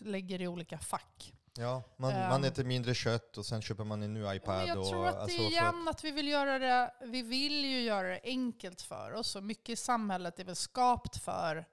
lägger 0.00 0.40
i 0.42 0.48
olika 0.48 0.78
fack. 0.78 1.32
Ja, 1.58 1.82
man, 1.96 2.12
Ehm. 2.12 2.28
man 2.28 2.44
äter 2.44 2.64
mindre 2.64 2.94
kött 2.94 3.38
och 3.38 3.46
sen 3.46 3.62
köper 3.62 3.84
man 3.84 4.02
en 4.02 4.14
ny 4.14 4.20
iPad. 4.34 4.68
jag 4.68 4.78
och, 4.78 4.88
tror 4.88 5.06
att 5.06 5.14
det 5.14 5.20
alltså, 5.20 5.38
är 5.38 5.42
för 5.44 5.50
igen 5.50 5.88
att 5.88 6.04
vi 6.04 6.10
vill 6.10 6.28
göra 6.28 6.58
det, 6.58 6.94
vi 7.06 7.22
vill 7.22 7.64
ju 7.64 7.80
göra 7.80 8.08
det 8.08 8.20
enkelt 8.24 8.82
för 8.82 9.12
oss. 9.12 9.36
Och 9.36 9.42
mycket 9.44 9.68
i 9.68 9.76
samhället 9.76 10.38
är 10.38 10.44
väl 10.44 10.56
skapt 10.56 11.16
för, 11.16 11.66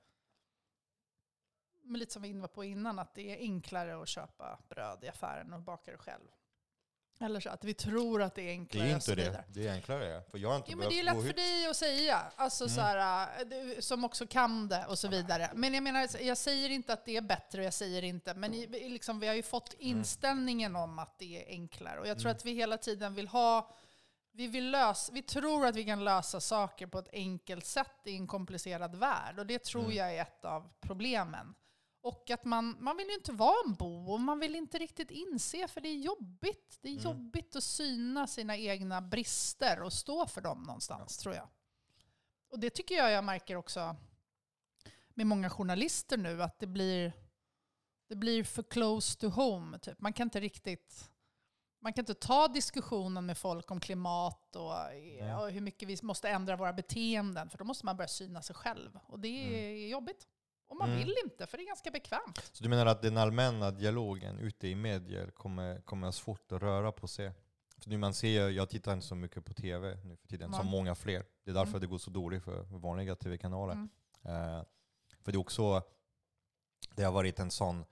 men 1.84 2.00
lite 2.00 2.14
som 2.14 2.22
vi 2.22 2.34
var 2.34 2.48
på 2.48 2.64
innan, 2.64 3.00
att 3.00 3.16
det 3.16 3.32
är 3.32 3.38
enklare 3.38 4.02
att 4.02 4.08
köpa 4.08 4.60
bröd 4.70 5.04
i 5.04 5.08
affären 5.08 5.54
och 5.54 5.60
baka 5.62 5.92
det 5.92 5.98
själv. 5.98 6.28
Eller 7.20 7.40
så 7.40 7.50
att 7.50 7.64
vi 7.64 7.74
tror 7.74 8.22
att 8.22 8.36
det 8.36 8.42
är 8.42 8.46
det 8.46 8.52
enklare. 8.52 8.88
är 8.90 8.96
och 8.96 9.04
så 9.04 9.12
inte 9.12 9.24
det. 9.32 9.44
Det 9.48 9.68
är 9.68 9.74
enklare. 9.74 10.22
För 10.32 10.38
jag 10.38 10.50
har 10.50 10.56
inte 10.56 10.72
Jo, 10.72 10.78
men 10.78 10.90
det 10.90 11.00
är 11.00 11.04
lätt 11.04 11.26
för 11.28 11.34
dig 11.34 11.68
att 11.68 11.76
säga, 11.76 12.22
alltså 12.36 12.64
Mm. 12.64 12.76
så 12.76 12.82
här, 12.82 13.30
äh, 13.42 13.48
du, 13.48 13.82
som 13.82 14.04
också 14.04 14.28
kan 14.28 14.68
det 14.68 14.86
och 14.86 15.00
så 15.00 15.08
vidare. 15.08 15.52
Men 15.56 15.74
jag 15.74 15.84
menar, 15.84 16.22
jag 16.22 16.38
säger 16.38 16.70
inte 16.70 16.94
att 16.94 17.06
det 17.06 17.18
är 17.18 17.22
bättre, 17.22 17.60
och 17.60 17.66
jag 17.66 17.74
säger 17.74 18.04
inte, 18.04 18.34
men 18.34 18.52
liksom, 18.72 19.20
vi 19.20 19.28
har 19.28 19.34
ju 19.36 19.44
fått 19.44 19.74
inställningen 19.74 20.76
om 20.76 21.00
att 21.00 21.20
det 21.20 21.44
är 21.44 21.50
enklare. 21.50 22.00
Och 22.00 22.08
jag 22.08 22.18
tror 22.20 22.30
Mm. 22.30 22.38
att 22.38 22.46
vi 22.46 22.54
hela 22.54 22.78
tiden 22.78 23.14
vill 23.16 23.28
ha, 23.28 23.76
vi, 24.32 24.48
vill 24.48 24.72
lösa, 24.72 25.14
vi 25.14 25.22
tror 25.22 25.66
att 25.66 25.76
vi 25.76 25.84
kan 25.86 26.04
lösa 26.04 26.40
saker 26.40 26.88
på 26.88 27.00
ett 27.00 27.10
enkelt 27.14 27.66
sätt 27.66 27.92
i 28.04 28.16
en 28.16 28.28
komplicerad 28.28 28.96
värld. 28.96 29.40
Och 29.40 29.46
det 29.46 29.64
tror 29.64 29.84
Mm. 29.84 29.96
jag 29.98 30.16
är 30.16 30.22
ett 30.22 30.46
av 30.46 30.70
problemen. 30.82 31.56
Och 32.04 32.30
att 32.30 32.46
man, 32.46 32.78
man 32.80 32.98
vill 32.98 33.08
ju 33.08 33.14
inte 33.14 33.32
vara 33.32 33.56
en 33.66 33.74
bo 33.74 34.12
och 34.14 34.20
man 34.20 34.40
vill 34.40 34.56
inte 34.56 34.78
riktigt 34.78 35.12
inse, 35.12 35.68
för 35.68 35.82
det 35.82 35.90
är 35.90 35.98
jobbigt. 35.98 36.80
Det 36.82 36.88
är 36.88 36.92
Mm. 36.92 37.04
jobbigt 37.04 37.56
att 37.56 37.64
syna 37.64 38.28
sina 38.28 38.58
egna 38.58 39.02
brister 39.02 39.82
och 39.82 39.94
stå 39.94 40.28
för 40.28 40.42
dem 40.42 40.64
någonstans, 40.64 41.18
tror 41.18 41.36
jag. 41.36 41.50
Och 42.50 42.60
det 42.60 42.70
tycker 42.70 42.96
jag 42.96 43.12
jag 43.12 43.24
märker 43.24 43.56
också 43.56 43.96
med 45.10 45.28
många 45.28 45.50
journalister 45.50 46.18
nu, 46.18 46.44
att 46.44 46.60
det 46.60 46.68
blir, 46.68 47.14
det 48.08 48.16
blir 48.16 48.44
för 48.44 48.64
close 48.64 49.20
to 49.20 49.28
home. 49.28 49.80
Typ. 49.80 50.00
Man 50.02 50.14
kan 50.14 50.28
inte 50.28 50.40
riktigt 50.40 51.10
man 51.80 51.94
kan 51.94 52.02
inte 52.02 52.14
ta 52.14 52.48
diskussionen 52.48 53.26
med 53.26 53.38
folk 53.38 53.72
om 53.72 53.80
klimat 53.80 54.56
och, 54.56 54.72
och, 55.42 55.52
hur 55.52 55.62
mycket 55.62 55.90
vi 55.90 55.98
måste 56.02 56.30
ändra 56.30 56.56
våra 56.56 56.74
beteenden. 56.74 57.50
För 57.50 57.58
då 57.58 57.64
måste 57.64 57.86
man 57.86 57.98
börja 57.98 58.08
syna 58.08 58.42
sig 58.42 58.56
själv. 58.56 59.00
Och 59.04 59.20
det 59.20 59.28
är 59.28 59.70
mm. 59.70 59.90
jobbigt. 59.90 60.28
Och 60.74 60.80
man 60.80 60.90
mm. 60.90 61.00
vill 61.00 61.16
inte, 61.26 61.48
för 61.48 61.58
det 61.58 61.64
är 61.64 61.68
ganska 61.68 61.92
bekvämt. 61.92 62.52
Så 62.54 62.64
du 62.64 62.70
menar 62.70 62.86
att 62.86 63.02
den 63.02 63.18
allmänna 63.18 63.72
dialogen 63.72 64.40
ute 64.40 64.68
i 64.68 64.76
medier 64.76 65.32
kommer, 65.32 65.82
kommer 65.82 66.12
svårt 66.12 66.52
att 66.52 66.62
röra 66.62 66.92
på 66.92 67.08
sig? 67.08 67.32
För 67.78 67.90
nu 67.90 67.98
man 67.98 68.14
ser, 68.14 68.50
jag 68.50 68.70
tittar 68.70 68.94
inte 68.94 69.06
så 69.06 69.16
mycket 69.16 69.46
på 69.46 69.54
tv 69.54 69.98
nu 70.04 70.16
för 70.16 70.28
tiden, 70.28 70.48
mm. 70.48 70.60
som 70.60 70.68
många 70.68 70.96
fler. 70.96 71.26
Det 71.44 71.52
är 71.52 71.56
därför 71.56 71.70
mm. 71.70 71.82
det 71.82 71.88
går 71.88 71.98
så 71.98 72.12
dåligt 72.12 72.44
för 72.44 72.64
vanliga 72.64 73.16
tv-kanaler. 73.16 73.74
Mm. 73.74 73.90
Uh, 74.26 74.64
för 75.22 75.32
det 75.32 75.36
är 75.36 75.40
också, 75.40 75.84
det 76.96 77.04
har 77.04 77.12
varit 77.12 77.40
en 77.40 77.52
sån, 77.52 77.86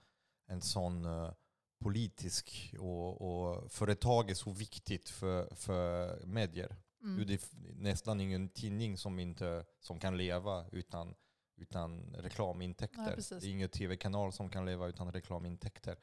en 0.46 0.60
sån 0.60 1.06
uh, 1.06 1.32
politisk 1.80 2.74
och, 2.78 3.22
och 3.22 3.72
företag 3.72 4.30
är 4.30 4.34
så 4.34 4.52
viktigt 4.52 5.08
för, 5.08 5.54
för 5.54 6.16
medier. 6.26 6.76
Mm. 7.02 7.26
Det 7.26 7.34
är 7.34 7.40
nästan 7.74 8.20
ingen 8.20 8.48
tidning 8.48 8.98
som, 8.98 9.18
inte, 9.18 9.64
som 9.80 9.98
kan 9.98 10.16
leva 10.16 10.66
utan, 10.72 11.14
utan 11.62 12.14
reklamintäkter. 12.18 13.14
Ja, 13.30 13.36
det 13.40 13.46
är 13.46 13.50
ingen 13.50 13.68
tv-kanal 13.68 14.32
som 14.32 14.50
kan 14.50 14.66
leva 14.66 14.86
utan 14.86 15.12
reklamintäkter. 15.12 15.96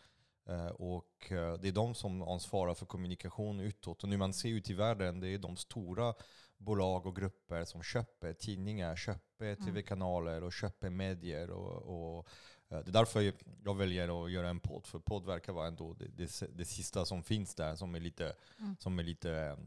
Uh, 0.49 0.67
och 0.67 1.31
uh, 1.31 1.53
det 1.53 1.67
är 1.67 1.71
de 1.71 1.95
som 1.95 2.21
ansvarar 2.21 2.73
för 2.73 2.85
kommunikation 2.85 3.59
utåt. 3.59 4.03
Och 4.03 4.09
nu 4.09 4.17
man 4.17 4.33
ser 4.33 4.49
ut 4.49 4.69
i 4.69 4.73
världen, 4.73 5.19
det 5.19 5.27
är 5.27 5.37
de 5.37 5.57
stora 5.57 6.13
bolag 6.57 7.05
och 7.05 7.15
grupper 7.15 7.65
som 7.65 7.83
köper 7.83 8.33
tidningar, 8.33 8.95
köper 8.95 9.45
mm. 9.45 9.65
tv-kanaler 9.65 10.43
och 10.43 10.53
köper 10.53 10.89
medier. 10.89 11.49
Och, 11.49 12.17
och 12.17 12.27
uh, 12.71 12.79
det 12.79 12.89
är 12.89 12.91
därför 12.91 13.33
jag 13.65 13.77
väljer 13.77 14.25
att 14.25 14.31
göra 14.31 14.49
en 14.49 14.59
podd, 14.59 14.85
för 14.85 14.99
podd 14.99 15.25
verkar 15.25 15.53
vara 15.53 15.67
ändå 15.67 15.93
det, 15.93 16.07
det, 16.07 16.57
det 16.57 16.65
sista 16.65 17.05
som 17.05 17.23
finns 17.23 17.55
där, 17.55 17.75
som 17.75 17.95
är 17.95 17.99
lite, 17.99 18.35
mm. 18.59 18.75
som 18.79 18.99
är 18.99 19.03
lite 19.03 19.57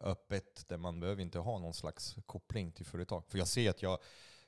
öppet, 0.00 0.68
där 0.68 0.76
man 0.76 1.00
behöver 1.00 1.22
inte 1.22 1.38
ha 1.38 1.58
någon 1.58 1.74
slags 1.74 2.16
koppling 2.26 2.72
till 2.72 2.86
företag. 2.86 3.24
För 3.28 3.38
jag 3.38 3.48
ser 3.48 3.70
att 3.70 3.82
jag 3.82 3.98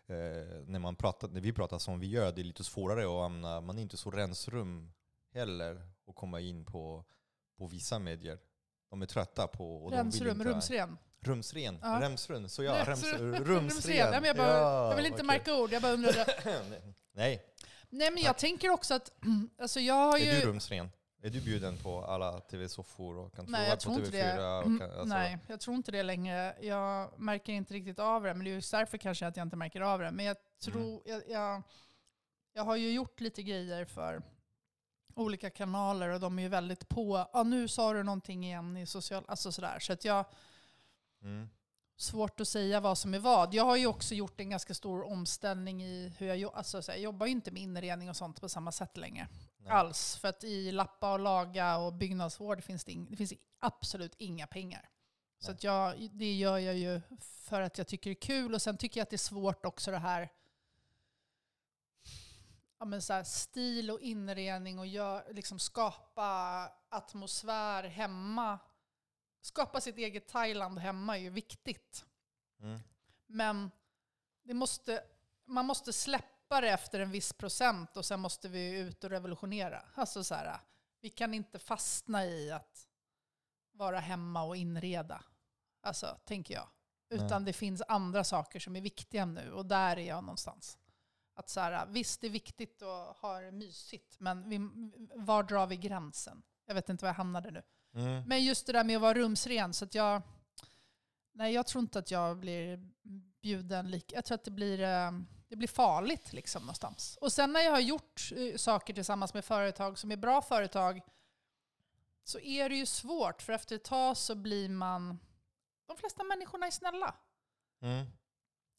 när, 0.06 0.78
man 0.78 0.96
pratar, 0.96 1.28
när 1.28 1.40
vi 1.40 1.52
pratar 1.52 1.78
som 1.78 2.00
vi 2.00 2.06
gör, 2.06 2.32
det 2.32 2.40
är 2.40 2.44
lite 2.44 2.64
svårare 2.64 3.04
att 3.04 3.22
hamna, 3.22 3.60
man 3.60 3.78
är 3.78 3.82
inte 3.82 3.96
så 3.96 4.10
rensrum 4.10 4.92
heller 5.34 5.82
att 6.08 6.14
komma 6.14 6.40
in 6.40 6.64
på, 6.64 7.04
på 7.58 7.66
vissa 7.66 7.98
medier. 7.98 8.38
De 8.90 9.02
är 9.02 9.06
trötta 9.06 9.46
på... 9.46 9.84
Och 9.84 9.92
Remsrum, 9.92 10.38
de 10.38 10.44
rumsren. 10.44 10.98
Rumsren, 11.20 11.78
ja. 11.82 11.98
remsrun. 12.02 12.48
Så 12.48 12.62
ja, 12.62 12.84
rems, 12.86 13.04
rumsren. 13.12 13.44
rumsren. 13.44 13.96
Ja, 13.96 14.26
jag, 14.26 14.36
bara, 14.36 14.48
ja, 14.48 14.88
jag 14.88 14.96
vill 14.96 15.06
inte 15.06 15.14
okay. 15.14 15.26
märka 15.26 15.54
ord, 15.54 15.72
jag 15.72 15.82
bara 15.82 15.92
undrade. 15.92 16.26
Nej. 17.12 17.42
Nej 17.90 18.10
men 18.10 18.22
jag 18.22 18.38
tänker 18.38 18.70
också 18.70 18.94
att, 18.94 19.12
alltså 19.58 19.80
jag 19.80 19.94
har 19.94 20.18
ju... 20.18 20.24
Är 20.24 20.40
du 20.40 20.46
rumsren? 20.46 20.90
Är 21.24 21.30
du 21.30 21.40
bjuden 21.40 21.76
på 21.76 22.04
alla 22.04 22.40
tv-soffor 22.40 23.18
och 23.18 23.34
kan 23.34 23.46
Nej, 23.48 23.68
jag 23.68 23.80
tror 23.80 23.94
inte 23.94 24.10
det. 24.10 24.32
Kan, 24.36 24.82
alltså. 24.82 25.04
Nej, 25.04 25.38
jag 25.46 25.60
tror 25.60 25.76
inte 25.76 25.92
det 25.92 26.02
längre. 26.02 26.56
Jag 26.60 27.20
märker 27.20 27.52
inte 27.52 27.74
riktigt 27.74 27.98
av 27.98 28.22
det, 28.22 28.34
men 28.34 28.44
det 28.44 28.50
är 28.50 28.54
just 28.54 28.70
därför 28.70 28.98
kanske 28.98 29.26
att 29.26 29.36
jag 29.36 29.46
inte 29.46 29.56
märker 29.56 29.80
av 29.80 30.00
det. 30.00 30.10
Men 30.10 30.24
jag 30.24 30.36
tror, 30.64 30.82
mm. 30.82 31.00
jag, 31.04 31.22
jag, 31.28 31.62
jag 32.52 32.64
har 32.64 32.76
ju 32.76 32.92
gjort 32.92 33.20
lite 33.20 33.42
grejer 33.42 33.84
för 33.84 34.22
olika 35.14 35.50
kanaler 35.50 36.08
och 36.08 36.20
de 36.20 36.38
är 36.38 36.42
ju 36.42 36.48
väldigt 36.48 36.88
på. 36.88 37.26
Ja, 37.32 37.42
nu 37.42 37.68
sa 37.68 37.92
du 37.92 38.02
någonting 38.02 38.44
igen 38.44 38.76
i 38.76 38.86
social... 38.86 39.24
Alltså 39.28 39.52
sådär. 39.52 39.78
Så 39.78 39.92
att 39.92 40.04
jag... 40.04 40.24
Mm. 41.22 41.48
Svårt 41.96 42.40
att 42.40 42.48
säga 42.48 42.80
vad 42.80 42.98
som 42.98 43.14
är 43.14 43.18
vad. 43.18 43.54
Jag 43.54 43.64
har 43.64 43.76
ju 43.76 43.86
också 43.86 44.14
gjort 44.14 44.40
en 44.40 44.50
ganska 44.50 44.74
stor 44.74 45.06
omställning 45.06 45.82
i 45.82 46.12
hur 46.18 46.26
jag 46.26 46.36
jobbar. 46.36 46.58
Alltså, 46.58 46.82
jag 46.86 46.98
jobbar 46.98 47.26
ju 47.26 47.32
inte 47.32 47.50
med 47.50 47.62
inredning 47.62 48.10
och 48.10 48.16
sånt 48.16 48.40
på 48.40 48.48
samma 48.48 48.72
sätt 48.72 48.96
längre. 48.96 49.28
Nej. 49.64 49.72
Alls. 49.72 50.16
För 50.16 50.28
att 50.28 50.44
i 50.44 50.72
lappa 50.72 51.12
och 51.12 51.18
laga 51.18 51.78
och 51.78 51.92
byggnadsvård 51.92 52.62
finns 52.62 52.84
det, 52.84 52.92
in, 52.92 53.06
det 53.10 53.16
finns 53.16 53.32
absolut 53.58 54.14
inga 54.18 54.46
pengar. 54.46 54.88
Så 55.38 55.50
att 55.50 55.64
jag, 55.64 56.10
det 56.12 56.32
gör 56.32 56.58
jag 56.58 56.76
ju 56.76 57.00
för 57.20 57.60
att 57.60 57.78
jag 57.78 57.86
tycker 57.86 58.10
det 58.10 58.12
är 58.12 58.20
kul. 58.20 58.54
Och 58.54 58.62
sen 58.62 58.76
tycker 58.76 59.00
jag 59.00 59.02
att 59.02 59.10
det 59.10 59.16
är 59.16 59.18
svårt 59.18 59.66
också 59.66 59.90
det 59.90 59.98
här 59.98 60.30
ja, 62.84 62.88
men 62.88 63.02
så 63.02 63.24
stil 63.24 63.90
och 63.90 64.00
inredning 64.00 64.78
och 64.78 64.86
gör, 64.86 65.32
liksom 65.32 65.58
skapa 65.58 66.70
atmosfär 66.88 67.84
hemma. 67.84 68.58
Skapa 69.40 69.80
sitt 69.80 69.98
eget 69.98 70.28
Thailand 70.28 70.78
hemma 70.78 71.18
är 71.18 71.22
ju 71.22 71.30
viktigt. 71.30 72.04
Mm. 72.60 72.80
Men 73.26 73.70
det 74.42 74.54
måste, 74.54 75.04
man 75.44 75.66
måste 75.66 75.92
släppa 75.92 76.33
det 76.60 76.70
efter 76.70 77.00
en 77.00 77.10
viss 77.10 77.32
procent 77.32 77.96
och 77.96 78.04
sen 78.04 78.20
måste 78.20 78.48
vi 78.48 78.78
ut 78.78 79.04
och 79.04 79.10
revolutionera. 79.10 79.82
Alltså 79.94 80.24
så 80.24 80.34
här, 80.34 80.60
vi 81.00 81.10
kan 81.10 81.34
inte 81.34 81.58
fastna 81.58 82.26
i 82.26 82.50
att 82.50 82.88
vara 83.72 84.00
hemma 84.00 84.42
och 84.42 84.56
inreda. 84.56 85.24
Alltså, 85.82 86.18
tänker 86.24 86.54
jag. 86.54 86.68
Utan 87.10 87.42
Nej. 87.42 87.46
det 87.46 87.52
finns 87.52 87.82
andra 87.88 88.24
saker 88.24 88.60
som 88.60 88.76
är 88.76 88.80
viktiga 88.80 89.24
nu 89.24 89.52
och 89.52 89.66
där 89.66 89.96
är 89.96 90.06
jag 90.06 90.24
någonstans. 90.24 90.78
Att 91.34 91.48
så 91.48 91.60
här, 91.60 91.86
visst, 91.86 92.20
det 92.20 92.26
är 92.26 92.30
viktigt 92.30 92.82
att 92.82 93.16
ha 93.16 93.40
det 93.40 93.52
mysigt, 93.52 94.20
men 94.20 94.48
vi, 94.48 94.58
var 95.14 95.42
drar 95.42 95.66
vi 95.66 95.76
gränsen? 95.76 96.42
Jag 96.66 96.74
vet 96.74 96.88
inte 96.88 97.04
var 97.04 97.08
jag 97.08 97.14
hamnade 97.14 97.50
nu. 97.50 97.62
Mm. 97.94 98.22
Men 98.26 98.44
just 98.44 98.66
det 98.66 98.72
där 98.72 98.84
med 98.84 98.96
att 98.96 99.02
vara 99.02 99.14
rumsren, 99.14 99.72
så 99.74 99.84
att 99.84 99.94
jag... 99.94 100.22
Nej, 101.34 101.54
jag 101.54 101.66
tror 101.66 101.82
inte 101.82 101.98
att 101.98 102.10
jag 102.10 102.36
blir 102.38 102.88
bjuden 103.42 103.90
lika. 103.90 104.14
Jag 104.14 104.24
tror 104.24 104.34
att 104.34 104.44
det 104.44 104.50
blir, 104.50 104.80
eh, 104.80 105.12
det 105.48 105.56
blir 105.56 105.68
farligt 105.68 106.32
liksom 106.32 106.62
någonstans. 106.62 107.18
Och 107.20 107.32
sen 107.32 107.52
när 107.52 107.60
jag 107.60 107.70
har 107.70 107.80
gjort 107.80 108.30
eh, 108.36 108.56
saker 108.56 108.94
tillsammans 108.94 109.34
med 109.34 109.44
företag 109.44 109.98
som 109.98 110.12
är 110.12 110.16
bra 110.16 110.42
företag, 110.42 111.00
så 112.24 112.38
är 112.38 112.68
det 112.68 112.76
ju 112.76 112.86
svårt. 112.86 113.42
För 113.42 113.52
efter 113.52 113.76
ett 113.76 113.84
tag 113.84 114.16
så 114.16 114.34
blir 114.34 114.68
man... 114.68 115.18
De 115.86 115.96
flesta 115.96 116.24
människorna 116.24 116.66
är 116.66 116.70
snälla. 116.70 117.14
Mm. 117.82 118.06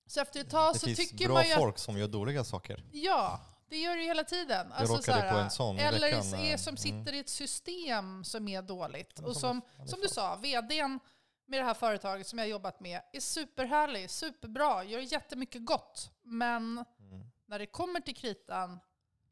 Så 0.07 0.21
efter 0.21 0.39
ett 0.39 0.49
tag 0.49 0.73
det 0.73 0.79
så 0.79 0.85
tycker 0.85 1.29
man 1.29 1.37
ju... 1.37 1.37
Det 1.37 1.43
finns 1.43 1.55
bra 1.55 1.65
folk 1.65 1.77
som 1.77 1.97
gör 1.97 2.07
dåliga 2.07 2.43
saker. 2.43 2.83
Ja, 2.91 3.41
det 3.69 3.77
gör 3.77 3.95
det 3.95 4.01
ju 4.01 4.07
hela 4.07 4.23
tiden. 4.23 4.67
Jag 4.69 4.79
alltså, 4.79 4.95
råkade 4.95 5.31
på 5.31 5.37
en 5.37 5.51
sån 5.51 5.79
Eller 5.79 5.99
veckan, 5.99 6.33
är 6.33 6.57
som 6.57 6.71
mm. 6.71 6.77
sitter 6.77 6.97
mm. 6.97 7.15
i 7.15 7.19
ett 7.19 7.29
system 7.29 8.23
som 8.23 8.47
är 8.47 8.61
dåligt. 8.61 9.19
Och 9.19 9.37
som, 9.37 9.61
som 9.85 10.01
du 10.01 10.07
sa, 10.07 10.35
vdn 10.35 10.99
med 11.45 11.59
det 11.59 11.63
här 11.63 11.73
företaget 11.73 12.27
som 12.27 12.39
jag 12.39 12.45
har 12.45 12.49
jobbat 12.49 12.79
med 12.79 13.01
är 13.11 13.19
superhärlig, 13.19 14.09
superbra, 14.09 14.83
gör 14.83 14.99
jättemycket 14.99 15.65
gott. 15.65 16.11
Men 16.21 16.85
mm. 16.99 17.31
när 17.45 17.59
det 17.59 17.65
kommer 17.65 17.99
till 17.99 18.15
kritan 18.15 18.79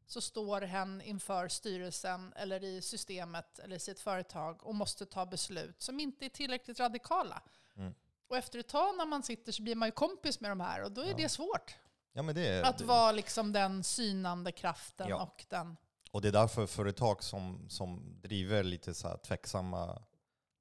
så 0.06 0.20
står 0.20 0.60
hen 0.60 1.02
inför 1.02 1.48
styrelsen 1.48 2.32
eller 2.36 2.64
i 2.64 2.82
systemet 2.82 3.58
eller 3.58 3.76
i 3.76 3.80
sitt 3.80 4.00
företag 4.00 4.66
och 4.66 4.74
måste 4.74 5.06
ta 5.06 5.26
beslut 5.26 5.82
som 5.82 6.00
inte 6.00 6.24
är 6.24 6.28
tillräckligt 6.28 6.80
radikala. 6.80 7.42
Mm. 7.76 7.94
Och 8.28 8.36
efter 8.36 8.58
ett 8.58 8.68
tag 8.68 8.96
när 8.96 9.06
man 9.06 9.22
sitter 9.22 9.52
så 9.52 9.62
blir 9.62 9.74
man 9.74 9.88
ju 9.88 9.92
kompis 9.92 10.40
med 10.40 10.50
de 10.50 10.60
här 10.60 10.82
och 10.82 10.92
då 10.92 11.00
är 11.00 11.10
ja. 11.10 11.16
det 11.16 11.28
svårt. 11.28 11.76
Ja, 12.12 12.22
men 12.22 12.34
det 12.34 12.62
att 12.66 12.78
det, 12.78 12.84
vara 12.84 13.12
liksom 13.12 13.52
den 13.52 13.84
synande 13.84 14.52
kraften 14.52 15.08
ja. 15.08 15.22
och 15.22 15.44
den... 15.48 15.76
Och 16.10 16.22
det 16.22 16.28
är 16.28 16.32
därför 16.32 16.66
företag 16.66 17.22
som, 17.22 17.66
som 17.68 18.20
driver 18.22 18.62
lite 18.62 18.94
så 18.94 19.08
här 19.08 19.16
tveksamma 19.16 20.02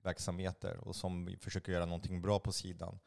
verksamheter 0.06 0.78
och 0.78 0.96
som 0.96 1.36
försöker 1.40 1.72
göra 1.72 1.86
någonting 1.86 2.22
bra 2.22 2.40
på 2.40 2.52
sidan 2.52 3.00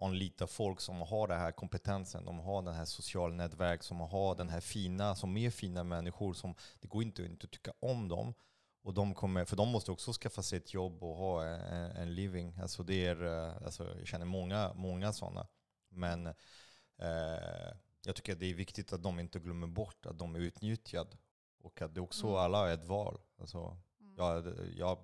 anlita 0.00 0.46
folk 0.46 0.80
som 0.80 1.00
har 1.00 1.28
den 1.28 1.38
här 1.38 1.52
kompetensen, 1.52 2.24
de 2.24 2.38
har 2.38 2.62
den 2.62 2.74
här 2.74 2.84
sociala 2.84 3.34
nätverk, 3.34 3.82
som 3.82 4.00
har 4.00 4.34
den 4.34 4.48
här 4.48 4.60
fina, 4.60 5.14
som 5.14 5.36
är 5.36 5.50
fina 5.50 5.84
människor. 5.84 6.32
Som, 6.32 6.54
det 6.80 6.88
går 6.88 7.02
inte, 7.02 7.24
inte 7.24 7.44
att 7.44 7.50
tycka 7.50 7.72
om 7.80 8.08
dem, 8.08 8.34
och 8.82 8.94
de 8.94 9.14
kommer, 9.14 9.44
för 9.44 9.56
de 9.56 9.68
måste 9.68 9.92
också 9.92 10.12
skaffa 10.12 10.42
sig 10.42 10.58
ett 10.58 10.74
jobb 10.74 11.02
och 11.02 11.16
ha 11.16 11.44
en, 11.44 11.90
en 11.90 12.14
living. 12.14 12.58
Alltså 12.62 12.82
det 12.82 13.06
är, 13.06 13.24
eh, 13.24 13.56
alltså 13.64 13.98
jag 13.98 14.06
känner 14.06 14.26
många, 14.26 14.72
många 14.74 15.12
sådana. 15.12 15.46
Men 15.88 16.26
eh, 16.26 17.72
jag 18.04 18.16
tycker 18.16 18.32
att 18.32 18.40
det 18.40 18.50
är 18.50 18.54
viktigt 18.54 18.92
att 18.92 19.02
de 19.02 19.20
inte 19.20 19.38
glömmer 19.38 19.66
bort 19.66 20.06
att 20.06 20.18
de 20.18 20.34
är 20.34 20.38
utnyttjade. 20.38 21.16
Och 21.62 21.82
att 21.82 21.94
det 21.94 22.00
också 22.00 22.26
mm. 22.26 22.38
alla 22.38 22.58
har 22.58 22.68
ett 22.68 22.84
val. 22.84 23.20
Alltså. 23.38 23.76
Jag, 24.20 24.54
jag 24.76 24.98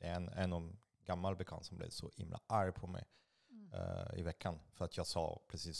en, 0.00 0.28
en 0.28 0.78
gammal 1.04 1.36
bekant 1.36 1.64
som 1.64 1.76
blev 1.76 1.88
så 1.88 2.10
himla 2.14 2.40
arg 2.46 2.72
på 2.72 2.86
mig 2.86 3.04
mm. 3.50 3.72
uh, 3.72 4.18
i 4.18 4.22
veckan. 4.22 4.58
För 4.72 4.84
att 4.84 4.96
jag 4.96 5.06
sa 5.06 5.40
precis 5.48 5.78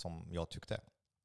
som 0.00 0.26
jag 0.30 0.48
tyckte. 0.48 0.80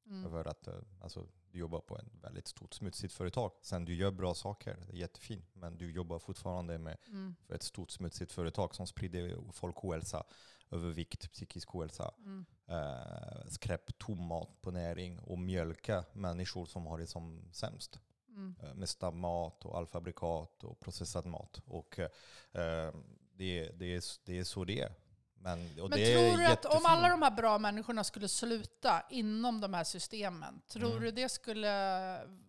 Mm. 0.06 0.24
Över 0.24 0.44
att, 0.44 0.68
uh, 0.68 0.74
alltså, 1.00 1.28
du 1.50 1.58
jobbar 1.58 1.80
på 1.80 1.98
ett 1.98 2.06
väldigt 2.22 2.48
stort 2.48 2.74
smutsigt 2.74 3.12
företag. 3.12 3.52
Sen 3.62 3.84
du 3.84 3.94
gör 3.94 4.10
bra 4.10 4.34
saker, 4.34 4.76
det 4.86 4.92
är 4.92 5.00
jättefint. 5.00 5.54
Men 5.54 5.78
du 5.78 5.92
jobbar 5.92 6.18
fortfarande 6.18 6.78
med 6.78 6.96
mm. 7.06 7.34
för 7.46 7.54
ett 7.54 7.62
stort 7.62 7.90
smutsigt 7.90 8.32
företag 8.32 8.74
som 8.74 8.86
sprider 8.86 9.52
folkhälsa, 9.52 10.24
övervikt, 10.70 11.32
psykisk 11.32 11.74
ohälsa, 11.74 12.14
mm. 12.18 12.46
eh, 12.66 13.46
skräp, 13.48 13.98
tom 13.98 14.26
mat 14.26 14.60
på 14.60 14.70
näring 14.70 15.18
och 15.18 15.38
mjölka 15.38 16.04
människor 16.12 16.66
som 16.66 16.86
har 16.86 16.98
det 16.98 17.06
som 17.06 17.48
sämst. 17.52 18.00
Mm. 18.38 18.54
Eh, 18.62 18.74
med 18.74 18.88
stammat 18.88 19.64
och 19.64 19.78
allfabrikat 19.78 20.64
och 20.64 20.80
processad 20.80 21.26
mat. 21.26 21.60
Och 21.66 21.98
eh, 21.98 22.92
det, 23.32 23.68
det, 23.74 23.94
är, 23.94 24.02
det 24.24 24.38
är 24.38 24.44
så 24.44 24.64
det 24.64 24.80
är. 24.80 24.92
Men, 25.40 25.58
Men 25.58 25.90
tror 25.90 26.38
du 26.38 26.46
att 26.46 26.64
om 26.64 26.80
alla 26.84 27.08
de 27.08 27.22
här 27.22 27.30
bra 27.30 27.58
människorna 27.58 28.04
skulle 28.04 28.28
sluta 28.28 29.02
inom 29.10 29.60
de 29.60 29.74
här 29.74 29.84
systemen, 29.84 30.60
tror 30.68 30.90
mm. 30.90 31.02
du 31.02 31.10
det 31.10 31.28
skulle 31.28 31.70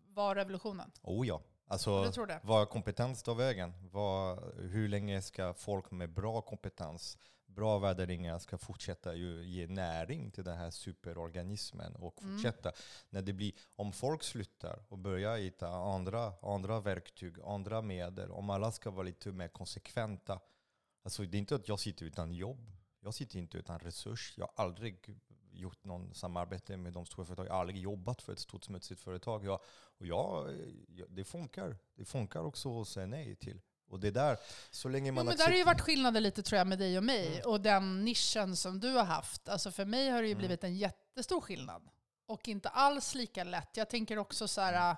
var 0.07 0.35
revolutionen? 0.35 0.91
Oh 1.01 1.27
ja. 1.27 1.41
Alltså, 1.67 2.11
vad 2.43 2.69
kompetens 2.69 3.23
tar 3.23 3.35
vägen? 3.35 3.73
Vad, 3.91 4.39
hur 4.57 4.87
länge 4.87 5.21
ska 5.21 5.53
folk 5.53 5.91
med 5.91 6.13
bra 6.13 6.41
kompetens, 6.41 7.17
bra 7.55 7.79
värderingar 7.79 8.39
ska 8.39 8.57
fortsätta 8.57 9.15
ju 9.15 9.45
ge 9.45 9.67
näring 9.67 10.31
till 10.31 10.43
den 10.43 10.57
här 10.57 10.71
superorganismen 10.71 11.95
och 11.95 12.21
Mm. 12.23 12.33
fortsätta? 12.35 12.71
När 13.09 13.21
det 13.21 13.33
blir, 13.33 13.53
om 13.75 13.91
folk 13.91 14.23
slutar 14.23 14.83
och 14.89 14.97
börjar 14.97 15.37
hitta 15.37 15.67
andra, 15.69 16.33
andra 16.41 16.79
verktyg, 16.79 17.39
andra 17.45 17.81
medel, 17.81 18.31
om 18.31 18.49
alla 18.49 18.71
ska 18.71 18.91
vara 18.91 19.03
lite 19.03 19.31
mer 19.31 19.47
konsekventa. 19.47 20.39
Alltså 21.03 21.23
det 21.23 21.37
är 21.37 21.39
inte 21.39 21.55
att 21.55 21.67
jag 21.67 21.79
sitter 21.79 22.05
utan 22.05 22.33
jobb. 22.33 22.71
Jag 23.01 23.13
sitter 23.13 23.39
inte 23.39 23.57
utan 23.57 23.79
resurs. 23.79 24.33
Jag 24.37 24.49
har 24.55 24.63
aldrig 24.65 25.19
gjort 25.51 25.83
någon 25.83 26.13
samarbete 26.13 26.77
med 26.77 26.93
de 26.93 27.05
stora 27.05 27.25
företagen. 27.25 27.47
Jag 27.47 27.53
har 27.53 27.59
aldrig 27.61 27.81
jobbat 27.81 28.21
för 28.21 28.33
ett 28.33 28.39
stort 28.39 28.63
smutsigt 28.63 29.01
företag. 29.01 29.45
Jag, 29.45 29.59
och 29.97 30.05
jag, 30.05 30.55
det 31.09 31.23
funkar. 31.23 31.77
Det 31.95 32.05
funkar 32.05 32.39
också 32.43 32.81
att 32.81 32.87
säga 32.87 33.05
nej 33.05 33.35
till. 33.35 33.61
Och 33.89 33.99
det 33.99 34.11
där, 34.11 34.37
så 34.71 34.89
länge 34.89 35.07
Jo, 35.09 35.13
man 35.13 35.25
men 35.25 35.37
där 35.37 35.45
har 35.47 35.53
ju 35.53 35.63
varit 35.63 35.81
skillnader 35.81 36.21
lite 36.21 36.43
tror 36.43 36.57
jag 36.57 36.67
med 36.67 36.79
dig 36.79 36.97
och 36.97 37.03
mig 37.03 37.41
och 37.43 37.61
den 37.61 38.05
nischen 38.05 38.55
som 38.55 38.79
du 38.79 38.91
har 38.91 39.03
haft. 39.03 39.49
Alltså 39.49 39.71
för 39.71 39.85
mig 39.85 40.09
har 40.09 40.21
det 40.21 40.27
ju 40.27 40.31
Mm. 40.31 40.39
blivit 40.39 40.63
en 40.63 40.77
jättestor 40.77 41.41
skillnad. 41.41 41.89
Och 42.25 42.47
inte 42.47 42.69
alls 42.69 43.15
lika 43.15 43.43
lätt. 43.43 43.77
Jag 43.77 43.89
tänker 43.89 44.17
också 44.17 44.47
så 44.47 44.61
här, 44.61 44.95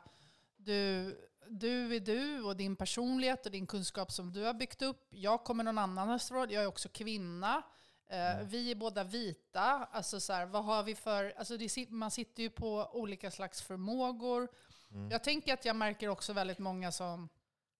du, 0.57 1.17
du 1.49 1.95
är 1.95 1.99
du 1.99 2.41
och 2.43 2.57
din 2.57 2.75
personlighet 2.75 3.45
och 3.45 3.51
din 3.51 3.67
kunskap 3.67 4.11
som 4.11 4.33
du 4.33 4.43
har 4.43 4.53
byggt 4.53 4.81
upp. 4.81 5.07
Jag 5.09 5.43
kommer 5.43 5.63
någon 5.63 5.77
annanstans 5.77 6.51
Jag 6.51 6.63
är 6.63 6.67
också 6.67 6.89
kvinna. 6.89 7.61
Eh, 8.09 8.35
Mm. 8.35 8.47
Vi 8.47 8.71
är 8.71 8.75
båda 8.75 9.03
vita. 9.03 9.87
Alltså 9.91 10.19
så 10.19 10.33
här, 10.33 10.45
vad 10.45 10.65
har 10.65 10.83
vi 10.83 10.95
för... 10.95 11.33
Alltså 11.37 11.57
det, 11.57 11.89
man 11.89 12.11
sitter 12.11 12.43
ju 12.43 12.49
på 12.49 12.89
olika 12.93 13.31
slags 13.31 13.61
förmågor. 13.61 14.47
Mm. 14.91 15.11
Jag 15.11 15.23
tänker 15.23 15.53
att 15.53 15.65
jag 15.65 15.75
märker 15.75 16.07
också 16.09 16.33
väldigt 16.33 16.59
många 16.59 16.91
som 16.91 17.29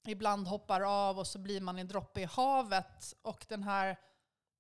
ibland 0.07 0.47
hoppar 0.47 0.81
av 0.81 1.19
och 1.19 1.27
så 1.27 1.39
blir 1.39 1.61
man 1.61 1.79
en 1.79 1.87
droppe 1.87 2.21
i 2.21 2.25
havet. 2.25 3.13
Och 3.21 3.45
den 3.49 3.63
här 3.63 3.99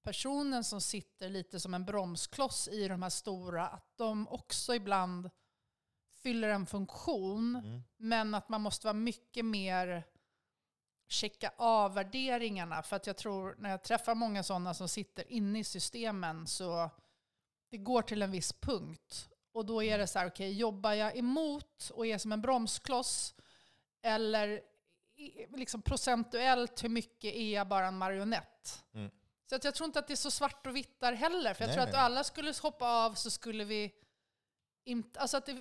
personen 0.03 0.63
som 0.63 0.81
sitter 0.81 1.29
lite 1.29 1.59
som 1.59 1.73
en 1.73 1.85
bromskloss 1.85 2.67
i 2.67 2.87
de 2.87 3.01
här 3.01 3.09
stora, 3.09 3.67
att 3.67 3.97
de 3.97 4.27
också 4.27 4.75
ibland 4.75 5.29
fyller 6.23 6.49
en 6.49 6.65
funktion. 6.65 7.55
Mm. 7.55 7.81
Men 7.97 8.33
att 8.35 8.49
man 8.49 8.61
måste 8.61 8.87
vara 8.87 8.93
mycket 8.93 9.45
mer 9.45 10.03
checka 11.07 11.53
av 11.57 11.93
värderingarna. 11.93 12.83
För 12.83 12.95
att 12.95 13.07
jag 13.07 13.17
tror, 13.17 13.55
när 13.59 13.69
jag 13.69 13.83
träffar 13.83 14.15
många 14.15 14.43
sådana 14.43 14.73
som 14.73 14.89
sitter 14.89 15.31
inne 15.31 15.59
i 15.59 15.63
systemen, 15.63 16.47
så 16.47 16.89
det 17.69 17.77
går 17.77 18.01
till 18.01 18.21
en 18.21 18.31
viss 18.31 18.53
punkt. 18.53 19.29
Och 19.53 19.65
då 19.65 19.83
är 19.83 19.97
det 19.97 20.07
så 20.07 20.19
här, 20.19 20.27
okej, 20.27 20.53
jobbar 20.53 20.93
jag 20.93 21.17
emot 21.17 21.91
och 21.93 22.07
är 22.07 22.17
som 22.17 22.31
en 22.31 22.41
bromskloss? 22.41 23.35
Eller 24.01 24.61
liksom 25.55 25.81
procentuellt, 25.81 26.83
hur 26.83 26.89
mycket 26.89 27.33
är 27.33 27.53
jag 27.53 27.67
bara 27.67 27.87
en 27.87 27.97
marionett? 27.97 28.83
Mm. 28.93 29.11
Så 29.49 29.55
att 29.55 29.63
jag 29.63 29.75
tror 29.75 29.85
inte 29.85 29.99
att 29.99 30.07
det 30.07 30.13
är 30.13 30.15
så 30.15 30.31
svart 30.31 30.67
och 30.67 30.75
vitt 30.75 30.99
där 30.99 31.13
heller. 31.13 31.53
För 31.53 31.63
jag 31.63 31.67
Nej, 31.67 31.75
tror 31.75 31.83
att 31.83 31.91
nej. 31.91 32.01
alla 32.01 32.23
skulle 32.23 32.53
hoppa 32.61 33.05
av 33.05 33.13
så 33.13 33.31
skulle 33.31 33.63
vi 33.63 33.91
inte... 34.85 35.19
Alltså 35.19 35.37
att 35.37 35.45
det, 35.45 35.57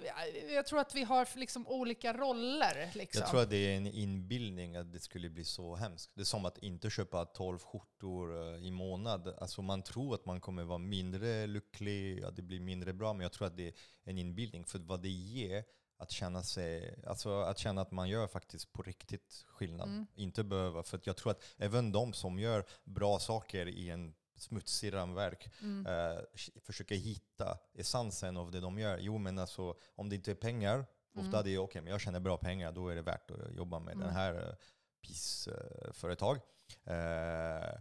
jag 0.50 0.66
tror 0.66 0.80
att 0.80 0.94
vi 0.94 1.02
har 1.02 1.38
liksom 1.38 1.66
olika 1.66 2.12
roller. 2.12 2.90
Liksom. 2.94 3.20
Jag 3.20 3.30
tror 3.30 3.42
att 3.42 3.50
det 3.50 3.56
är 3.56 3.76
en 3.76 3.86
inbildning 3.86 4.76
att 4.76 4.92
det 4.92 5.00
skulle 5.00 5.30
bli 5.30 5.44
så 5.44 5.74
hemskt. 5.76 6.10
Det 6.14 6.20
är 6.20 6.24
som 6.24 6.44
att 6.44 6.58
inte 6.58 6.90
köpa 6.90 7.24
12 7.24 7.58
skjortor 7.58 8.54
eh, 8.54 8.66
i 8.66 8.70
månad. 8.70 9.28
Alltså 9.28 9.62
man 9.62 9.82
tror 9.82 10.14
att 10.14 10.26
man 10.26 10.40
kommer 10.40 10.64
vara 10.64 10.78
mindre 10.78 11.46
lycklig, 11.46 12.24
att 12.24 12.36
det 12.36 12.42
blir 12.42 12.60
mindre 12.60 12.92
bra. 12.92 13.12
Men 13.12 13.22
jag 13.22 13.32
tror 13.32 13.46
att 13.46 13.56
det 13.56 13.68
är 13.68 13.74
en 14.04 14.18
inbildning. 14.18 14.64
För 14.64 14.78
vad 14.78 15.02
det 15.02 15.08
ger 15.08 15.64
att 16.00 16.10
känna, 16.10 16.42
sig, 16.42 16.98
alltså 17.06 17.40
att 17.40 17.58
känna 17.58 17.80
att 17.80 17.90
man 17.90 18.08
gör 18.08 18.26
faktiskt 18.26 18.72
på 18.72 18.82
riktigt 18.82 19.44
skillnad. 19.48 19.88
Mm. 19.88 20.06
Inte 20.14 20.44
behöva. 20.44 20.82
För 20.82 21.00
jag 21.04 21.16
tror 21.16 21.30
att 21.32 21.42
även 21.56 21.92
de 21.92 22.12
som 22.12 22.38
gör 22.38 22.64
bra 22.84 23.18
saker 23.18 23.66
i 23.66 23.90
en 23.90 24.14
smutsig 24.36 24.92
ramverk 24.92 25.50
Mm. 25.62 25.86
eh, 25.86 26.18
försöker 26.62 26.94
hitta 26.94 27.58
essensen 27.74 28.36
av 28.36 28.50
det 28.50 28.60
de 28.60 28.78
gör. 28.78 28.98
Jo 28.98 29.18
men 29.18 29.38
alltså 29.38 29.74
om 29.94 30.08
det 30.08 30.16
inte 30.16 30.30
är 30.30 30.34
pengar, 30.34 30.86
ofta 31.14 31.28
Mm. 31.38 31.44
det 31.44 31.50
är 31.54 31.58
okej 31.58 31.82
men 31.82 31.90
jag 31.90 32.00
tjänar 32.00 32.20
bra 32.20 32.36
pengar, 32.36 32.72
då 32.72 32.88
är 32.88 32.94
det 32.96 33.02
värt 33.02 33.30
att 33.30 33.54
jobba 33.54 33.78
med 33.78 33.94
Mm. 33.94 34.06
den 34.06 34.16
här 34.16 34.56
PIS-företag. 35.02 36.36
Eh, 36.84 37.80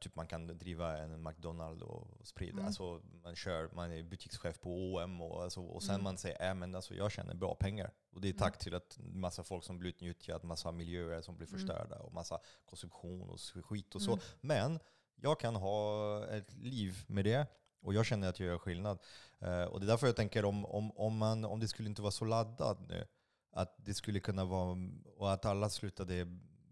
typ 0.00 0.16
man 0.16 0.26
kan 0.26 0.46
driva 0.46 0.98
en 0.98 1.22
McDonalds 1.22 1.82
och 1.82 2.08
sprida. 2.26 2.52
Mm. 2.52 2.66
Alltså 2.66 3.00
man 3.22 3.36
kör, 3.36 3.70
man 3.72 3.92
är 3.92 4.02
butikschef 4.02 4.60
på 4.60 4.70
OM 4.94 5.20
och, 5.20 5.42
alltså, 5.42 5.60
och 5.60 5.82
sen 5.82 5.94
Mm. 5.94 6.04
man 6.04 6.18
säger 6.18 6.48
äh, 6.48 6.54
men 6.54 6.74
alltså, 6.74 6.94
jag 6.94 7.12
tjänar 7.12 7.34
bra 7.34 7.54
pengar. 7.54 7.90
Och 8.12 8.20
det 8.20 8.28
är 8.28 8.32
Mm. 8.32 8.38
tack 8.38 8.58
till 8.58 8.74
att 8.74 8.98
massa 9.00 9.42
folk 9.44 9.64
som 9.64 9.78
blir 9.78 9.90
utnyttjat, 9.90 10.42
massa 10.42 10.72
miljöer 10.72 11.20
som 11.22 11.36
blir 11.36 11.48
Mm. 11.48 11.58
förstörda 11.58 11.98
och 11.98 12.12
massa 12.12 12.40
konsumtion 12.64 13.30
och 13.30 13.40
skit 13.64 13.94
och 13.94 14.02
så. 14.02 14.12
Mm. 14.12 14.24
Men 14.40 14.78
jag 15.16 15.40
kan 15.40 15.56
ha 15.56 16.26
ett 16.26 16.54
liv 16.54 17.04
med 17.06 17.24
det 17.24 17.46
och 17.82 17.94
jag 17.94 18.06
känner 18.06 18.28
att 18.28 18.40
jag 18.40 18.46
gör 18.46 18.58
skillnad. 18.58 18.98
Eh, 19.38 19.62
och 19.64 19.80
det 19.80 19.86
är 19.86 19.88
därför 19.88 20.06
jag 20.06 20.16
tänker 20.16 20.44
om, 20.44 20.66
om, 20.66 20.92
om, 20.96 21.16
man, 21.16 21.44
om 21.44 21.60
det 21.60 21.68
skulle 21.68 21.88
inte 21.88 22.02
vara 22.02 22.12
så 22.12 22.24
laddat 22.24 22.80
nu, 22.88 23.06
att 23.52 23.74
det 23.78 23.94
skulle 23.94 24.20
kunna 24.20 24.44
vara, 24.44 24.76
och 25.16 25.32
att 25.32 25.44
alla 25.44 25.70
slutade 25.70 26.26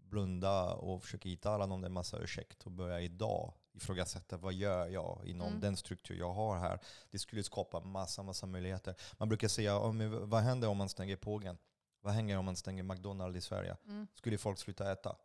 blunda 0.09 0.73
och 0.73 1.03
försöka 1.03 1.29
hitta 1.29 1.51
alla 1.51 1.65
någon 1.65 1.93
massa 1.93 2.17
ursäkt 2.19 2.63
och 2.63 2.71
börja 2.71 3.01
idag 3.01 3.53
ifrågasätta 3.73 4.37
vad 4.37 4.53
gör 4.53 4.87
jag 4.87 5.21
inom 5.25 5.47
Mm. 5.47 5.59
den 5.59 5.77
struktur 5.77 6.15
jag 6.17 6.33
har 6.33 6.57
här. 6.59 6.79
Det 7.11 7.19
skulle 7.19 7.43
skapa 7.43 7.79
massa, 7.79 8.23
massa 8.23 8.45
möjligheter. 8.45 8.95
Man 9.17 9.29
brukar 9.29 9.47
säga, 9.47 9.79
vad 10.25 10.41
händer 10.43 10.67
om 10.67 10.77
man 10.77 10.89
stänger 10.89 11.15
pågen? 11.15 11.57
Vad 12.01 12.13
händer 12.13 12.37
om 12.37 12.45
man 12.45 12.55
stänger 12.55 12.83
McDonalds 12.83 13.37
i 13.37 13.41
Sverige? 13.41 13.77
Mm. 13.85 14.07
Skulle 14.13 14.37
folk 14.37 14.59
sluta 14.59 14.91
äta? 14.91 15.15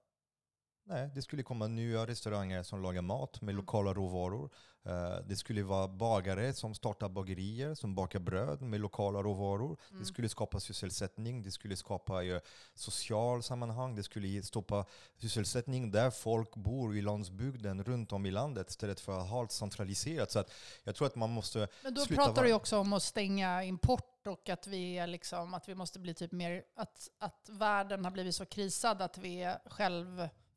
Nej, 0.85 1.11
det 1.15 1.23
skulle 1.23 1.43
komma 1.43 1.67
nya 1.67 2.07
restauranger 2.07 2.63
som 2.63 2.83
lagar 2.83 3.03
mat 3.03 3.41
med 3.41 3.53
Mm. 3.53 3.57
lokala 3.57 3.95
råvaror. 3.95 4.51
Eh, 4.85 5.27
det 5.27 5.37
skulle 5.37 5.63
vara 5.63 5.89
bagare 5.89 6.53
som 6.55 6.75
startar 6.75 7.09
bagerier, 7.09 7.75
som 7.75 7.95
bakar 7.95 8.19
bröd 8.19 8.63
med 8.63 8.81
lokala 8.81 9.23
råvaror. 9.23 9.79
Mm. 9.91 10.01
Det 10.01 10.07
skulle 10.07 10.29
skapa 10.29 10.61
sysselsättning, 10.61 11.43
det 11.43 11.51
skulle 11.51 11.77
skapa 11.77 12.23
ju 12.23 12.41
social 12.75 13.43
sammanhang, 13.43 13.95
det 13.95 14.03
skulle 14.03 14.43
stoppa 14.43 14.85
sysselsättning 15.19 15.91
där 15.91 16.11
folk 16.11 16.57
bor 16.57 16.97
i 16.97 17.03
landsbygden 17.03 17.85
runt 17.85 18.13
om 18.13 18.27
i 18.27 18.31
landet 18.31 18.71
istället 18.71 19.01
för 19.01 19.19
att 19.21 19.29
ha 19.29 19.41
allt 19.41 19.53
centraliserat. 19.53 20.31
Så 20.31 20.39
att 20.39 20.53
jag 20.85 20.95
tror 20.95 21.07
att 21.07 21.17
man 21.17 21.31
måste 21.31 21.69
Men 21.83 21.95
då 21.95 22.07
pratar 22.07 22.45
du 22.45 22.53
också 22.53 22.79
om 22.79 22.93
att 22.93 23.03
stänga 23.03 23.65
import 23.65 24.27
och 24.27 24.49
att 24.49 24.67
vi, 24.67 24.99
är 24.99 25.07
liksom, 25.07 25.55
att 25.55 25.69
vi 25.69 25.75
måste 25.75 25.99
bli 25.99 26.15
typ 26.15 26.33
mer, 26.33 26.63
att, 26.77 27.09
att 27.19 27.49
världen 27.49 28.05
har 28.05 28.11
blivit 28.11 28.35
så 28.35 28.47
krisad 28.47 29.03
att 29.03 29.19
vi 29.19 29.43
är 29.43 29.59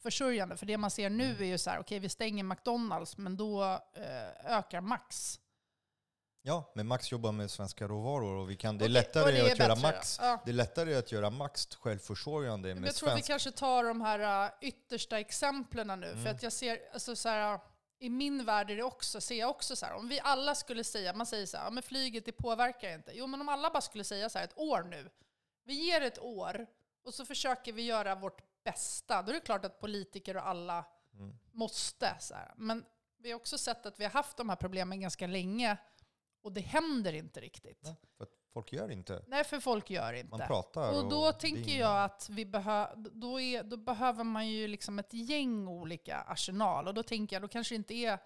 självförsörjande. 0.03 0.57
För 0.57 0.65
det 0.65 0.77
man 0.77 0.91
ser 0.91 1.09
nu 1.09 1.23
Mm. 1.25 1.41
är 1.41 1.45
ju 1.45 1.57
så 1.57 1.69
här, 1.69 1.79
okej 1.79 1.99
vi 1.99 2.09
stänger 2.09 2.43
McDonalds, 2.43 3.17
men 3.17 3.37
då 3.37 3.63
eh, 3.93 4.57
ökar 4.57 4.81
Max. 4.81 5.39
Ja, 6.45 6.71
men 6.75 6.87
Max 6.87 7.11
jobbar 7.11 7.31
med 7.31 7.51
svenska 7.51 7.87
råvaror 7.87 8.35
och 8.37 8.49
vi 8.49 8.55
kan, 8.55 8.77
det 8.77 8.85
är 8.85 8.89
lättare 8.89 9.23
och 9.23 9.31
det 9.31 9.39
är 9.39 9.51
att 9.51 9.59
göra 9.59 9.75
Max 9.75 10.19
Ja. 10.21 10.41
Det 10.45 10.51
är 10.51 10.53
lättare 10.53 10.95
att 10.95 11.11
göra 11.11 11.29
Max 11.29 11.67
självförsörjande 11.75 12.75
med 12.75 12.87
jag 12.87 12.95
tror 12.95 13.09
att 13.09 13.17
vi 13.17 13.21
svensk... 13.23 13.27
kanske 13.45 13.51
tar 13.59 13.83
de 13.83 14.01
här 14.01 14.45
uh, 14.45 14.51
yttersta 14.61 15.19
exemplen 15.19 15.99
nu. 15.99 16.07
För 16.07 16.13
Mm. 16.19 16.35
att 16.35 16.43
jag 16.43 16.53
ser, 16.53 16.79
alltså 16.93 17.15
så 17.15 17.29
här, 17.29 17.59
i 17.99 18.09
min 18.09 18.45
värld 18.45 18.71
är 18.71 18.75
det 18.75 18.83
också, 18.83 19.21
ser 19.21 19.35
jag 19.39 19.49
också 19.49 19.75
så 19.75 19.85
här, 19.85 19.93
om 19.93 20.07
vi 20.09 20.19
alla 20.23 20.55
skulle 20.55 20.83
säga, 20.83 21.13
man 21.13 21.25
säger 21.25 21.45
så 21.45 21.57
här, 21.57 21.63
ja, 21.63 21.69
men 21.69 21.83
flyget 21.83 22.25
det 22.25 22.31
påverkar 22.31 22.93
inte. 22.93 23.11
Jo 23.13 23.27
men 23.27 23.41
om 23.41 23.49
alla 23.49 23.69
bara 23.69 23.81
skulle 23.81 24.03
säga 24.03 24.29
så 24.29 24.37
här, 24.37 24.45
ett 24.45 24.57
år 24.57 24.83
nu. 24.83 25.09
Vi 25.65 25.73
ger 25.73 26.01
ett 26.01 26.19
år 26.19 26.65
och 27.05 27.13
så 27.13 27.25
försöker 27.25 27.73
vi 27.73 27.81
göra 27.81 28.15
vårt 28.15 28.41
bästa. 28.63 29.21
Då 29.21 29.29
är 29.29 29.33
det 29.33 29.39
klart 29.39 29.65
att 29.65 29.79
politiker 29.79 30.37
och 30.37 30.47
alla 30.47 30.85
Mm. 31.19 31.37
måste. 31.51 32.15
Så 32.19 32.33
här. 32.33 32.53
Men 32.57 32.85
vi 33.17 33.31
har 33.31 33.35
också 33.35 33.57
sett 33.57 33.85
att 33.85 33.99
vi 33.99 34.03
har 34.03 34.11
haft 34.11 34.37
de 34.37 34.49
här 34.49 34.55
problemen 34.55 35.01
ganska 35.01 35.27
länge 35.27 35.77
och 36.43 36.51
det 36.51 36.61
händer 36.61 37.13
inte 37.13 37.41
riktigt. 37.41 37.79
Ja, 37.83 37.95
för 38.17 38.27
folk 38.53 38.73
gör 38.73 38.91
inte. 38.91 39.23
Nej, 39.27 39.43
för 39.43 39.59
folk 39.59 39.89
gör 39.89 40.13
inte. 40.13 40.29
Man 40.37 40.47
pratar 40.47 41.03
Och 41.03 41.09
då 41.09 41.27
är 41.27 41.31
tänker 41.31 41.79
jag 41.79 42.03
att 42.03 42.29
vi 42.29 42.45
behö 42.45 42.87
då, 42.95 43.39
är, 43.39 43.63
då 43.63 43.77
behöver 43.77 44.23
man 44.23 44.47
ju 44.47 44.67
liksom 44.67 44.99
ett 44.99 45.13
gäng 45.13 45.67
olika 45.67 46.17
arsenal. 46.21 46.87
Och 46.87 46.93
då 46.93 47.03
tänker 47.03 47.35
jag, 47.35 47.43
då 47.43 47.47
kanske 47.47 47.75
inte 47.75 47.93
är 47.93 48.19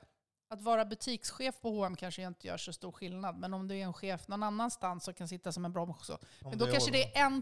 att 0.49 0.61
vara 0.61 0.85
butikschef 0.85 1.61
på 1.61 1.69
H&M 1.69 1.95
kanske 1.95 2.23
inte 2.23 2.47
gör 2.47 2.57
så 2.57 2.73
stor 2.73 2.91
skillnad. 2.91 3.37
Men 3.37 3.53
om 3.53 3.67
du 3.67 3.75
är 3.75 3.83
en 3.83 3.93
chef 3.93 4.27
någon 4.27 4.43
annanstans 4.43 5.07
och 5.07 5.15
kan 5.15 5.27
sitta 5.27 5.51
som 5.51 5.65
en 5.65 5.73
broms. 5.73 6.09
Om 6.09 6.17
Men 6.41 6.57
då 6.57 6.65
kanske 6.65 6.91
det 6.91 7.17
är 7.17 7.25
en, 7.25 7.41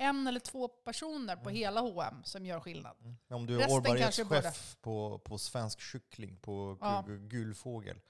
en 0.00 0.26
eller 0.26 0.40
två 0.40 0.68
personer 0.68 1.36
på 1.36 1.42
Mm. 1.48 1.54
hela 1.54 1.80
H&M 1.80 2.22
som 2.24 2.46
gör 2.46 2.60
skillnad. 2.60 2.96
Mm. 3.00 3.16
Om 3.30 3.46
du 3.46 3.60
är 3.62 3.68
hållbarhetschef 3.68 4.76
på, 4.80 5.18
på 5.18 5.38
svensk 5.38 5.80
kyckling, 5.80 6.36
på 6.36 6.78
Ja. 6.80 7.04
gu- 7.08 7.28
gulfågel. 7.28 8.00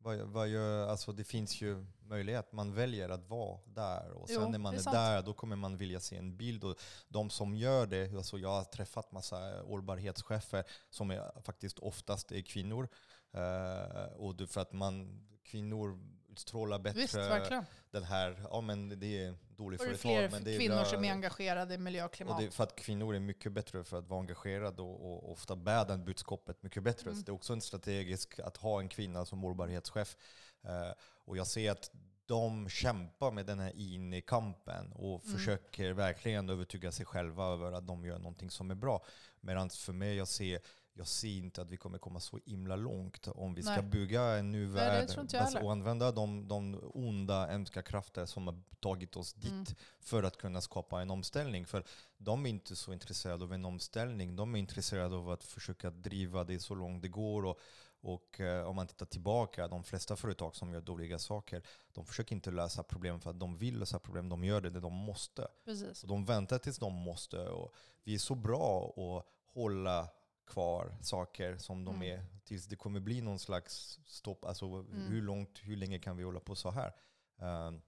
Vad, 0.00 0.18
vad 0.18 0.48
gör, 0.48 0.88
alltså 0.88 1.12
det 1.12 1.24
finns 1.24 1.60
ju 1.60 1.86
möjlighet, 2.00 2.52
man 2.52 2.74
väljer 2.74 3.08
att 3.08 3.28
vara 3.28 3.60
där 3.66 4.10
och 4.12 4.28
sen 4.28 4.42
Jo, 4.42 4.48
när 4.50 4.58
man 4.58 4.74
är 4.74 4.88
är, 4.88 4.92
där 4.92 5.22
då 5.22 5.34
kommer 5.34 5.56
man 5.56 5.76
vilja 5.76 6.00
se 6.00 6.16
en 6.16 6.36
bild. 6.36 6.64
Och 6.64 6.76
de 7.08 7.30
som 7.30 7.54
gör 7.56 7.86
det, 7.86 8.14
alltså 8.16 8.38
jag 8.38 8.48
har 8.48 8.64
träffat 8.64 9.12
massa 9.12 9.62
hållbarhetschefer 9.62 10.64
som 10.90 11.10
är, 11.10 11.42
faktiskt 11.42 11.78
oftast 11.78 12.32
är 12.32 12.40
kvinnor. 12.42 12.88
Eh, 13.32 14.12
och 14.16 14.48
för 14.48 14.60
att 14.60 14.72
man, 14.72 15.24
kvinnor 15.44 15.98
utstrålar 16.38 16.78
bättre 16.78 17.00
Visst, 17.00 17.14
verkligen. 17.14 17.64
den 17.90 18.04
här, 18.04 18.42
ja 18.50 18.60
men 18.60 18.88
det 19.00 19.24
är 19.24 19.34
dålig 19.56 19.80
Och 19.80 19.86
det 19.86 19.92
är 19.92 19.96
företag. 19.96 20.00
fler 20.00 20.30
men 20.30 20.44
det 20.44 20.54
är 20.54 20.58
kvinnor 20.58 20.74
bra- 20.74 20.84
som 20.84 21.04
är 21.04 21.12
engagerade 21.12 21.74
i 21.74 21.78
miljö 21.78 22.04
och 22.04 22.12
klimat. 22.12 22.36
och 22.36 22.42
det 22.42 22.50
för 22.50 22.64
att 22.64 22.76
kvinnor 22.76 23.14
är 23.14 23.20
mycket 23.20 23.52
bättre 23.52 23.84
för 23.84 23.98
att 23.98 24.08
vara 24.08 24.20
engagerade 24.20 24.82
och, 24.82 25.04
och 25.12 25.32
ofta 25.32 25.56
bär 25.56 25.84
den 25.84 26.04
budskapet 26.04 26.62
mycket 26.62 26.82
bättre. 26.82 27.10
Mm. 27.10 27.20
Så 27.20 27.26
det 27.26 27.30
är 27.32 27.34
också 27.34 27.52
en 27.52 27.60
strategisk 27.60 28.38
att 28.40 28.56
ha 28.56 28.80
en 28.80 28.88
kvinna 28.88 29.24
som 29.24 29.42
hållbarhetschef. 29.42 30.16
Eh, 30.64 30.92
och 31.24 31.36
jag 31.36 31.46
ser 31.46 31.70
att 31.70 31.90
de 32.26 32.68
kämpar 32.68 33.30
med 33.30 33.46
den 33.46 33.58
här 33.58 33.72
in-kampen 33.76 34.92
och 34.92 35.24
Mm. 35.24 35.38
försöker 35.38 35.90
verkligen 35.92 36.48
övertyga 36.50 36.92
sig 36.92 37.06
själva 37.06 37.44
över 37.46 37.72
att 37.72 37.86
de 37.86 38.04
gör 38.04 38.18
någonting 38.18 38.50
som 38.50 38.70
är 38.70 38.74
bra. 38.74 39.04
Medan 39.40 39.70
för 39.70 39.92
mig, 39.92 40.16
jag 40.16 40.28
ser, 40.28 40.60
jag 40.98 41.06
ser 41.06 41.28
inte 41.28 41.62
att 41.62 41.70
vi 41.70 41.76
kommer 41.76 41.98
komma 41.98 42.20
så 42.20 42.38
himla 42.46 42.76
långt 42.76 43.28
om 43.28 43.54
vi 43.54 43.62
ska 43.62 43.72
Nej. 43.72 43.82
bygga 43.82 44.22
en 44.22 44.52
ny 44.52 44.66
värld 44.66 45.10
alltså, 45.18 45.58
och 45.58 45.72
använda 45.72 46.12
de, 46.12 46.48
de 46.48 46.80
onda, 46.94 47.46
hemska 47.46 47.82
krafter 47.82 48.26
som 48.26 48.46
har 48.46 48.62
tagit 48.80 49.16
oss 49.16 49.32
dit 49.34 49.52
Mm. 49.52 49.64
för 50.00 50.22
att 50.22 50.36
kunna 50.36 50.60
skapa 50.60 51.02
en 51.02 51.10
omställning. 51.10 51.66
För 51.66 51.84
de 52.18 52.46
är 52.46 52.50
inte 52.50 52.76
så 52.76 52.92
intresserade 52.92 53.44
av 53.44 53.52
en 53.52 53.64
omställning. 53.64 54.36
De 54.36 54.54
är 54.54 54.58
intresserade 54.58 55.16
av 55.16 55.30
att 55.30 55.44
försöka 55.44 55.90
driva 55.90 56.44
det 56.44 56.58
så 56.60 56.74
långt 56.74 57.02
det 57.02 57.08
går. 57.08 57.44
Och, 57.44 57.58
och 58.00 58.40
eh, 58.40 58.68
om 58.68 58.76
man 58.76 58.86
tittar 58.86 59.06
tillbaka, 59.06 59.68
de 59.68 59.84
flesta 59.84 60.16
företag 60.16 60.56
som 60.56 60.72
gör 60.72 60.80
dåliga 60.80 61.18
saker, 61.18 61.62
de 61.92 62.06
försöker 62.06 62.34
inte 62.34 62.50
lösa 62.50 62.82
problem 62.82 63.20
för 63.20 63.30
att 63.30 63.40
de 63.40 63.56
vill 63.56 63.78
lösa 63.78 63.98
problem. 63.98 64.28
De 64.28 64.44
gör 64.44 64.60
det 64.60 64.70
när 64.70 64.80
de 64.80 64.92
måste. 64.92 65.48
Precis. 65.64 66.02
Och 66.02 66.08
de 66.08 66.24
väntar 66.24 66.58
tills 66.58 66.78
de 66.78 66.92
måste. 66.94 67.48
Och 67.48 67.74
vi 68.04 68.14
är 68.14 68.18
så 68.18 68.34
bra 68.34 68.94
att 68.96 69.26
hålla 69.54 70.08
kvar 70.48 70.96
saker 71.00 71.56
som 71.58 71.84
de 71.84 71.94
Mm. 71.94 72.08
är 72.18 72.24
tills 72.44 72.66
det 72.66 72.76
kommer 72.76 73.00
bli 73.00 73.20
någon 73.20 73.38
slags 73.38 73.98
stopp. 74.06 74.44
Alltså 74.44 74.64
Mm. 74.66 75.06
hur 75.06 75.22
långt, 75.22 75.58
hur 75.62 75.76
länge 75.76 75.98
kan 75.98 76.16
vi 76.16 76.22
hålla 76.22 76.40
på 76.40 76.54
så 76.54 76.70
här? 76.70 76.92
Um, 77.38 77.82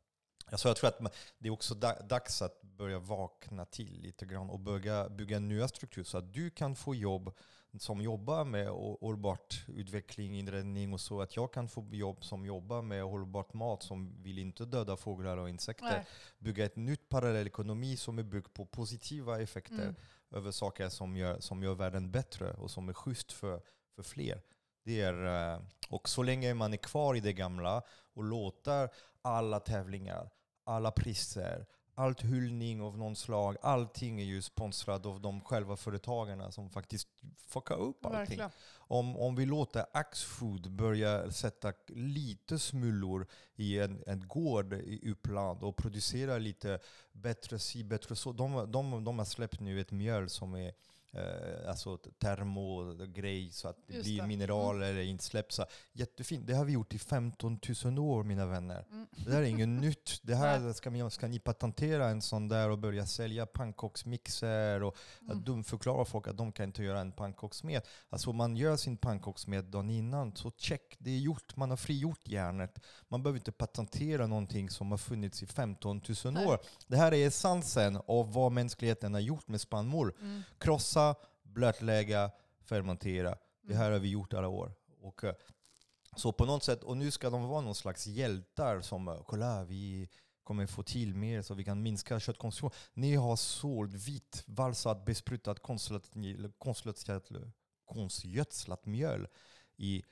alltså 0.47 0.69
jag 0.69 0.77
tror 0.77 0.89
att 0.89 1.13
det 1.39 1.49
är 1.49 1.53
också 1.53 1.75
da- 1.75 2.03
dags 2.03 2.43
att 2.43 2.63
börja 2.63 2.99
vakna 2.99 3.65
till 3.65 4.01
lite 4.01 4.27
grann 4.27 4.51
och 4.51 4.61
börja 4.61 5.09
bygga 5.09 5.39
nya 5.39 5.69
strukturer 5.69 6.05
så 6.05 6.19
att 6.19 6.33
du 6.35 6.51
kan 6.51 6.75
få 6.77 6.95
jobb 6.95 7.33
som 7.79 8.01
jobbar 8.01 8.45
med 8.45 8.69
hå- 8.69 8.99
hållbart 9.01 9.65
utveckling, 9.69 10.39
inredning 10.39 10.93
och 10.93 11.01
så. 11.01 11.21
Att 11.23 11.37
jag 11.37 11.53
kan 11.53 11.69
få 11.69 11.87
jobb 11.91 12.25
som 12.25 12.47
jobbar 12.47 12.83
med 12.83 13.03
hållbart 13.05 13.55
mat 13.55 13.83
som 13.83 14.23
vill 14.23 14.39
inte 14.39 14.65
döda 14.65 14.97
fåglar 14.97 15.37
och 15.37 15.49
insekter 15.49 15.85
Nej. 15.87 16.07
bygga 16.39 16.65
ett 16.65 16.77
nytt 16.77 17.09
parallellekonomi 17.09 17.97
som 17.97 18.19
är 18.19 18.23
byggd 18.23 18.47
på 18.53 18.67
positiva 18.67 19.41
effekter 19.41 19.83
Mm 19.83 19.95
över 20.31 20.51
saker 20.51 20.89
som 20.89 21.17
gör, 21.17 21.41
som 21.41 21.63
gör 21.63 21.75
världen 21.75 22.11
bättre 22.11 22.53
och 22.53 22.71
som 22.71 22.89
är 22.89 22.93
schysst 22.93 23.33
för, 23.33 23.63
för 23.95 24.03
fler. 24.03 24.43
Det 24.85 25.01
är, 25.01 25.53
eh, 25.55 25.61
och 25.89 26.09
så 26.09 26.23
länge 26.23 26.55
man 26.55 26.73
är 26.73 26.77
kvar 26.77 27.15
i 27.15 27.21
det 27.21 27.33
gamla 27.33 27.83
och 28.15 28.25
låter 28.25 28.91
alla 29.23 29.61
tävlingar, 29.61 30.31
alla 30.65 30.91
priser, 30.91 31.67
allt 31.95 32.25
hyllning 32.25 32.81
av 32.81 32.99
någon 32.99 33.17
slag, 33.17 33.57
allting 33.63 34.21
är 34.21 34.25
ju 34.25 34.43
sponsrat 34.43 35.07
av 35.07 35.21
de 35.21 35.41
själva 35.41 35.77
företagarna 35.77 36.53
som 36.53 36.71
faktiskt 36.71 37.09
fuckar 37.37 37.77
upp 37.77 38.07
allting. 38.07 38.19
Verkligen. 38.19 38.51
Om, 38.77 39.17
om 39.17 39.37
vi 39.37 39.47
låter 39.47 39.87
Axfood 39.93 40.71
börja 40.71 41.31
sätta 41.31 41.73
lite 41.87 42.59
smullor 42.59 43.27
i 43.57 43.79
en, 43.79 44.03
en 44.07 44.29
gård 44.29 44.73
i 44.73 45.11
Uppland 45.11 45.63
och 45.63 45.77
producera 45.77 46.39
lite 46.39 46.79
bättre 47.13 47.59
si, 47.59 47.85
bättre 47.85 48.17
så. 48.17 48.33
De, 48.33 48.73
de, 48.73 49.05
de 49.05 49.19
har 49.19 49.25
släppt 49.25 49.61
nu 49.61 49.81
ett 49.81 49.91
mjöl 49.91 50.29
som 50.29 50.55
är 50.55 50.75
eh, 51.13 51.69
alltså 51.69 51.97
termogrej 51.97 53.51
så 53.53 53.69
att 53.69 53.77
det 53.87 53.95
Just 53.95 54.05
blir 54.05 54.21
det. 54.21 54.27
mineraler 54.27 54.91
mm. 54.91 55.07
insläppt. 55.09 55.53
Så 55.53 55.65
Jättefint. 55.93 56.47
Det 56.47 56.55
har 56.55 56.65
vi 56.65 56.73
gjort 56.73 56.95
i 56.95 56.99
15 56.99 57.59
000 57.85 57.99
år 57.99 58.25
mina 58.25 58.47
vänner. 58.47 58.85
Mm. 58.91 59.07
Det 59.27 59.33
här 59.33 59.41
är 59.41 59.47
inget 59.47 59.69
nytt. 59.85 60.21
Det 60.23 60.35
här 60.35 60.73
ska, 60.73 60.91
ni, 60.91 61.11
ska 61.11 61.29
ni 61.29 61.39
patentera 61.39 62.09
en 62.09 62.23
sån 62.23 62.49
där 62.49 62.71
och 62.71 62.79
börja 62.79 63.07
sälja 63.07 63.47
pannkaksmixer 63.47 64.83
och 64.83 64.97
Mm. 65.23 65.39
att 65.39 65.45
dumförklara 65.47 66.05
folk 66.05 66.29
att 66.29 66.37
de 66.37 66.53
kan 66.53 66.65
inte 66.67 66.83
göra 66.83 67.01
en 67.01 67.13
pannkakssmet. 67.13 67.87
Alltså 68.11 68.33
man 68.33 68.57
gör 68.57 68.77
sin 68.77 68.97
pannkakssmet 68.97 69.73
dagen 69.73 69.91
innan, 69.91 70.37
så 70.37 70.51
check, 70.57 70.97
det 70.99 71.11
är 71.11 71.19
gjort. 71.19 71.57
Man 71.57 71.71
har 71.71 71.77
frigjort 71.77 72.29
järnet. 72.29 72.79
Man 73.09 73.23
behöver 73.23 73.39
inte 73.39 73.53
patentera 73.53 74.27
någonting 74.27 74.71
som 74.71 74.91
har 74.91 74.99
funnits 74.99 75.43
i 75.43 75.47
15 75.47 76.01
000 76.25 76.35
Nej. 76.35 76.47
år. 76.47 76.59
Det 76.87 76.97
här 76.97 77.15
är 77.15 77.27
essensen 77.27 77.99
av 78.07 78.33
vad 78.33 78.53
mänskligheten 78.53 79.15
har 79.15 79.21
gjort 79.21 79.49
med 79.49 79.61
spannmål. 79.61 80.13
Mm. 80.21 80.43
Krossa, 80.59 81.00
blötlägga, 81.43 82.31
fermentera. 82.61 83.39
Det 83.63 83.75
här 83.75 83.91
har 83.91 83.99
vi 83.99 84.09
gjort 84.09 84.35
alla 84.35 84.49
år. 84.49 84.73
Och, 85.01 85.25
eh, 85.25 85.35
så 86.17 86.33
på 86.33 86.45
något 86.45 86.65
sätt, 86.65 86.83
och 86.83 86.97
nu 86.97 87.11
ska 87.11 87.31
de 87.31 87.49
vara 87.49 87.61
någon 87.61 87.75
slags 87.75 88.07
hjältar 88.07 88.81
som 88.81 89.09
eh, 89.09 89.23
kolla 89.27 89.65
vi 89.65 90.09
kommer 90.45 90.67
få 90.67 90.83
till 90.83 91.15
mer 91.15 91.43
så 91.43 91.55
vi 91.55 91.65
kan 91.65 91.83
minska 91.83 92.21
köttkonsumtion. 92.21 92.71
Ni 92.95 93.15
har 93.15 93.37
sålt 93.37 93.95
vitt, 93.95 94.45
valsat, 94.47 95.05
besprutat, 95.05 95.63
konstgödslat 97.87 98.87
mjöl 98.87 99.29
i 99.77 100.03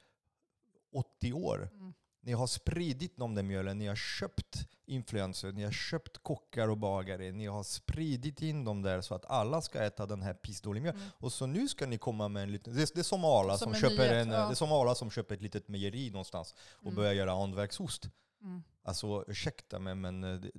80 0.92 1.32
år. 1.32 1.70
Mm. 1.72 1.94
Ni 2.20 2.32
har 2.32 2.46
spridit 2.46 3.16
de 3.16 3.34
där 3.34 3.42
mjölen, 3.42 3.78
ni 3.78 3.86
har 3.86 3.96
köpt 3.96 4.68
influencers, 4.86 5.54
ni 5.54 5.64
har 5.64 5.72
köpt 5.72 6.18
kockar 6.22 6.68
och 6.68 6.78
bagare, 6.78 7.32
ni 7.32 7.46
har 7.46 7.62
spridit 7.62 8.42
in 8.42 8.64
dem 8.64 8.82
där 8.82 9.00
så 9.00 9.14
att 9.14 9.24
alla 9.26 9.60
ska 9.62 9.82
äta 9.82 10.06
den 10.06 10.22
här 10.22 10.34
pissdåliga. 10.34 10.90
Mm. 10.90 11.02
Och 11.18 11.32
så 11.32 11.46
nu 11.46 11.68
ska 11.68 11.86
ni 11.86 11.98
komma 11.98 12.28
med 12.28 12.42
en 12.42 12.52
liten... 12.52 12.74
Det 12.74 12.82
är, 12.82 12.88
det 12.94 13.00
är 13.00 13.04
som 13.04 13.24
Arla 13.24 13.58
Som 13.58 13.74
köper 13.74 13.88
nyhet, 13.96 14.12
en, 14.12 14.30
ja. 14.30 14.46
det 14.46 14.52
är 14.52 14.54
som 14.54 14.72
Arla 14.72 14.94
som 14.94 15.10
köper 15.10 15.34
ett 15.34 15.42
litet 15.42 15.68
mejeri 15.68 16.10
någonstans 16.10 16.54
och 16.74 16.82
Mm. 16.82 16.94
börjar 16.94 17.12
göra 17.12 17.34
hantverksost. 17.34 18.08
Mm. 18.42 18.62
Alltså 18.82 19.24
ursäkta 19.28 19.78
mig 19.78 19.94
men 19.94 20.24
eh, 20.24 20.34
det- 20.40 20.50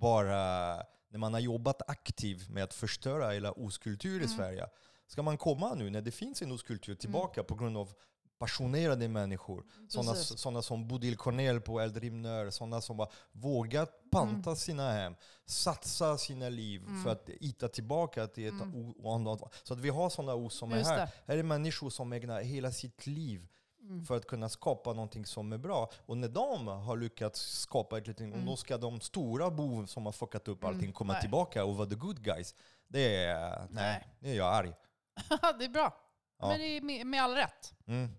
bara 0.00 0.76
när 1.08 1.18
man 1.18 1.32
har 1.32 1.40
jobbat 1.40 1.90
aktivt 1.90 2.48
med 2.48 2.64
att 2.64 2.74
förstöra 2.74 3.30
hela 3.30 3.52
ostkultur 3.52 4.20
i 4.20 4.24
Mm. 4.24 4.28
Sverige. 4.36 4.66
Ska 5.06 5.22
man 5.22 5.38
komma 5.38 5.74
nu 5.74 5.90
när 5.90 6.00
det 6.00 6.10
finns 6.10 6.42
en 6.42 6.52
ostkultur 6.52 6.94
tillbaka 6.94 7.44
på 7.44 7.54
grund 7.54 7.76
av 7.76 7.92
passionerade 8.38 9.08
människor. 9.08 9.64
Sådana, 9.88 10.14
sådana 10.14 10.62
som 10.62 10.88
Bodil 10.88 11.16
Cornell 11.16 11.60
på 11.60 11.80
Eldrimner, 11.80 12.50
sådana 12.50 12.80
som 12.80 12.98
har 12.98 13.12
vågat 13.32 13.90
panta 14.10 14.56
sina 14.56 14.92
hem, 14.92 15.14
satsa 15.46 16.18
sina 16.18 16.48
liv 16.48 16.82
Mm. 16.82 17.02
för 17.02 17.10
att 17.10 17.28
hitta 17.40 17.68
tillbaka 17.68 18.26
till 18.26 18.46
ett 18.46 18.62
Mm. 18.62 18.74
o-. 18.96 19.48
Så 19.62 19.74
att 19.74 19.80
vi 19.80 19.88
har 19.88 20.10
sådana 20.10 20.34
ord 20.34 20.52
som 20.52 20.72
är 20.72 20.76
Just 20.78 20.90
här. 20.90 20.96
det. 20.96 21.10
Här 21.26 21.38
är 21.38 21.42
människor 21.42 21.90
som 21.90 22.12
ägnar 22.12 22.40
hela 22.42 22.72
sitt 22.72 23.06
liv 23.06 23.46
Mm. 23.80 24.04
för 24.04 24.16
att 24.16 24.26
kunna 24.26 24.48
skapa 24.48 24.92
någonting 24.92 25.26
som 25.26 25.52
är 25.52 25.58
bra. 25.58 25.90
Och 26.06 26.16
när 26.16 26.28
de 26.28 26.66
har 26.66 26.96
lyckats 26.96 27.40
skapa 27.60 27.98
ett 27.98 28.06
litet, 28.06 28.20
Mm. 28.26 28.40
och 28.40 28.46
då 28.46 28.56
ska 28.56 28.78
de 28.78 29.00
stora 29.00 29.50
bov 29.50 29.86
som 29.86 30.06
har 30.06 30.12
fuckat 30.12 30.48
upp 30.48 30.62
Mm, 30.64 30.74
allting 30.74 30.92
komma 30.92 31.12
nej. 31.12 31.22
tillbaka 31.22 31.64
och 31.64 31.76
vara 31.76 31.88
the 31.88 31.94
good 31.94 32.22
guys. 32.24 32.54
Det 32.88 33.16
är, 33.16 33.58
nej, 33.58 33.66
Nej. 33.70 34.08
det 34.20 34.30
är 34.30 34.34
jag 34.34 34.54
arg. 34.54 34.72
det 35.58 35.64
är 35.64 35.68
bra. 35.68 35.96
Ja. 36.40 36.48
Men 36.48 36.58
det 36.58 36.64
är 36.66 36.80
med, 36.80 37.06
med 37.06 37.22
all 37.22 37.34
rätt, 37.34 37.74
Mm. 37.86 38.10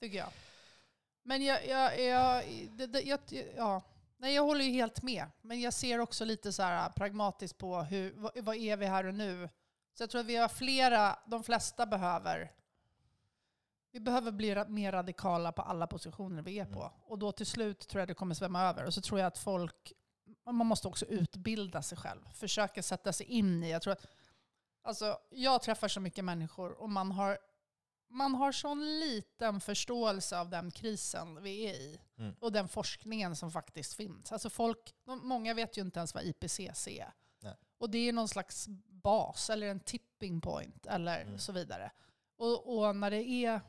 Tycker 0.00 0.18
jag. 0.18 0.28
Men 1.22 1.44
jag, 1.44 1.66
jag, 1.66 2.00
jag, 2.00 2.44
det, 2.70 2.86
det, 2.86 3.00
jag, 3.00 3.20
ja. 3.56 3.82
Nej, 4.16 4.34
jag 4.34 4.42
håller 4.42 4.64
ju 4.64 4.70
helt 4.70 5.02
med. 5.02 5.26
Men 5.42 5.60
jag 5.60 5.72
ser 5.72 5.98
också 5.98 6.24
lite 6.24 6.52
så 6.52 6.62
här 6.62 6.90
pragmatiskt 6.90 7.58
på 7.58 7.82
hur, 7.82 8.12
vad, 8.16 8.38
vad 8.38 8.56
är 8.56 8.76
vi 8.76 8.86
här 8.86 9.06
och 9.06 9.14
nu. 9.14 9.48
Så 9.94 10.02
jag 10.02 10.10
tror 10.10 10.20
att 10.20 10.26
vi 10.26 10.36
har 10.36 10.48
flera, 10.48 11.18
de 11.26 11.42
flesta 11.42 11.86
behöver 11.86 12.52
vi 13.96 14.00
behöver 14.00 14.32
bli 14.32 14.64
mer 14.68 14.92
radikala 14.92 15.52
på 15.52 15.62
alla 15.62 15.86
positioner 15.86 16.42
vi 16.42 16.58
är 16.58 16.64
på. 16.64 16.80
Mm. 16.80 16.92
Och 17.06 17.18
då 17.18 17.32
till 17.32 17.46
slut 17.46 17.88
tror 17.88 18.00
jag 18.00 18.08
det 18.08 18.14
kommer 18.14 18.34
svämma 18.34 18.62
över. 18.62 18.84
Och 18.84 18.94
så 18.94 19.00
tror 19.00 19.20
jag 19.20 19.26
att 19.26 19.38
folk, 19.38 19.92
man 20.44 20.66
måste 20.66 20.88
också 20.88 21.06
utbilda 21.06 21.82
sig 21.82 21.98
själv. 21.98 22.28
Försöka 22.34 22.82
sätta 22.82 23.12
sig 23.12 23.26
in 23.26 23.64
i. 23.64 23.70
Jag, 23.70 23.82
tror 23.82 23.92
att, 23.92 24.06
alltså, 24.82 25.18
jag 25.30 25.62
träffar 25.62 25.88
så 25.88 26.00
mycket 26.00 26.24
människor 26.24 26.72
och 26.72 26.90
man 26.90 27.12
har, 27.12 27.38
man 28.08 28.34
har 28.34 28.52
sån 28.52 28.98
liten 29.00 29.60
förståelse 29.60 30.38
av 30.38 30.50
den 30.50 30.70
krisen 30.70 31.42
vi 31.42 31.66
är 31.66 31.74
i. 31.74 32.00
Mm. 32.18 32.34
Och 32.40 32.52
den 32.52 32.68
forskningen 32.68 33.36
som 33.36 33.50
faktiskt 33.52 33.94
finns. 33.94 34.32
Alltså 34.32 34.50
folk, 34.50 34.94
många 35.04 35.54
vet 35.54 35.76
ju 35.78 35.82
inte 35.82 35.98
ens 36.00 36.14
vad 36.14 36.24
IPCC 36.24 36.88
är. 36.88 37.12
Nej. 37.40 37.56
Och 37.78 37.90
det 37.90 37.98
är 37.98 38.12
någon 38.12 38.28
slags 38.28 38.68
bas 38.88 39.50
eller 39.50 39.66
en 39.66 39.80
tipping 39.80 40.40
point 40.40 40.86
eller 40.86 41.20
Mm. 41.22 41.38
så 41.38 41.52
vidare. 41.52 41.90
Och, 42.36 42.78
och 42.78 42.96
när 42.96 43.10
det 43.10 43.22
är, 43.28 43.60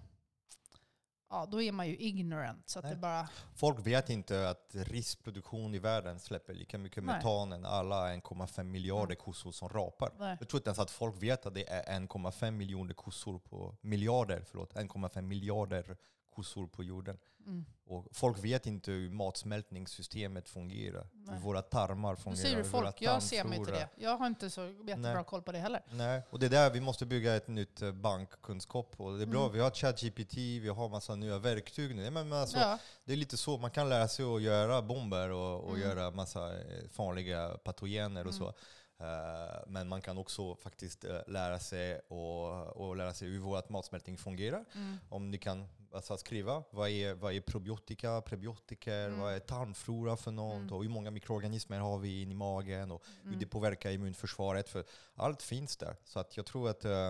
ja 1.29 1.47
då 1.51 1.61
är 1.61 1.71
man 1.71 1.87
ju 1.87 1.97
ignorant. 1.97 2.69
Så 2.69 2.79
att 2.79 2.85
Nej. 2.85 2.93
det 2.93 2.99
bara, 2.99 3.29
Folk 3.55 3.87
vet 3.87 4.09
inte 4.09 4.49
att 4.49 4.69
risproduktion 4.71 5.75
i 5.75 5.79
världen 5.79 6.19
släpper 6.19 6.53
lika 6.53 6.77
mycket 6.77 7.03
Nej. 7.03 7.15
metan 7.15 7.53
än 7.53 7.65
alla 7.65 8.13
1,5 8.15 8.63
miljarder 8.63 9.15
kossor 9.15 9.51
som 9.51 9.69
rapar. 9.69 10.11
nej. 10.19 10.37
Jag 10.39 10.49
tror 10.49 10.59
inte 10.59 10.69
ens 10.69 10.79
att 10.79 10.91
folk 10.91 11.23
vet 11.23 11.45
att 11.45 11.53
det 11.53 11.69
är 11.69 11.99
1,5 11.99 12.51
miljoner 12.51 12.93
kossor 12.93 13.39
på 13.39 13.75
miljarder, 13.81 14.43
förlåt, 14.47 14.73
1,5 14.73 15.21
miljarder 15.21 15.97
kossor 16.37 16.67
på 16.67 16.83
jorden. 16.83 17.17
Mm. 17.45 17.65
Och 17.87 18.07
folk 18.11 18.43
vet 18.43 18.65
inte 18.67 18.91
hur 18.91 19.09
matsmältningssystemet 19.09 20.49
fungerar. 20.49 21.07
Nej. 21.13 21.35
Hur 21.35 21.41
våra 21.41 21.61
tarmar 21.61 22.09
Nu 22.11 22.15
fungerar. 22.17 22.41
säger 22.43 22.57
du 22.57 22.63
folk, 22.63 23.01
jag 23.01 23.23
ser 23.23 23.43
mig 23.43 23.57
inte 23.59 23.71
det. 23.71 23.89
Jag 23.97 24.17
har 24.17 24.27
inte 24.27 24.49
så 24.49 24.61
jättebra 24.87 25.13
Nej. 25.13 25.23
koll 25.23 25.41
på 25.41 25.51
det 25.51 25.59
heller. 25.59 25.81
Nej, 25.91 26.21
och 26.29 26.39
det 26.39 26.45
är 26.45 26.49
där 26.49 26.69
vi 26.71 26.81
måste 26.81 27.05
bygga 27.05 27.35
ett 27.35 27.47
nytt 27.47 27.81
eh, 27.81 27.91
bankkunskap. 27.91 28.93
Och 28.97 29.17
det 29.17 29.23
är 29.23 29.27
bra, 29.27 29.41
Mm. 29.41 29.53
vi 29.53 29.59
har 29.59 29.71
ChatGPT, 29.71 30.37
vi 30.37 30.69
har 30.69 30.89
massa 30.89 31.15
nya 31.15 31.37
verktyg 31.39 31.95
nu. 31.95 32.09
Men, 32.11 32.29
men 32.29 32.39
alltså, 32.39 32.57
ja. 32.57 32.79
Det 33.05 33.13
är 33.13 33.17
lite 33.17 33.37
så, 33.37 33.57
man 33.57 33.71
kan 33.71 33.89
lära 33.89 34.07
sig 34.07 34.25
att 34.25 34.41
göra 34.41 34.81
bomber 34.81 35.29
och, 35.31 35.63
och 35.63 35.75
Mm. 35.77 35.81
göra 35.89 36.11
massa 36.11 36.59
eh, 36.59 36.87
farliga 36.89 37.57
patogener 37.63 38.27
och 38.27 38.33
Mm. 38.33 38.39
så. 38.39 38.53
Eh, 38.99 39.63
men 39.67 39.87
man 39.87 40.01
kan 40.01 40.17
också 40.17 40.55
faktiskt 40.55 41.05
lära 41.27 41.59
sig 41.59 41.99
och, 42.07 42.67
och 42.77 42.95
lära 42.95 43.13
sig 43.13 43.27
hur 43.27 43.39
vår 43.39 43.63
matsmältning 43.69 44.17
fungerar. 44.17 44.65
Mm. 44.75 44.97
Om 45.09 45.31
ni 45.31 45.37
kan 45.37 45.67
alltså, 45.93 46.17
skriva 46.17 46.63
vad 46.71 46.89
är, 46.89 47.13
vad 47.13 47.33
är 47.33 47.41
probiotika, 47.41 48.21
prebiotiker, 48.21 49.07
Mm. 49.07 49.19
vad 49.19 49.33
är 49.33 49.39
tarmflora 49.39 50.17
för 50.17 50.31
något 50.31 50.55
Mm. 50.55 50.73
och 50.73 50.83
hur 50.83 50.89
många 50.89 51.11
mikroorganismer 51.11 51.79
har 51.79 51.97
vi 51.97 52.21
in 52.21 52.31
i 52.31 52.35
magen 52.35 52.91
och 52.91 53.03
hur 53.21 53.27
Mm. 53.27 53.39
det 53.39 53.45
påverkar 53.47 53.91
immunförsvaret. 53.91 54.69
För 54.69 54.83
allt 55.13 55.41
finns 55.41 55.77
där. 55.77 55.95
Så 56.03 56.19
att 56.19 56.37
jag 56.37 56.45
tror 56.45 56.69
att 56.69 56.85
eh, 56.85 57.09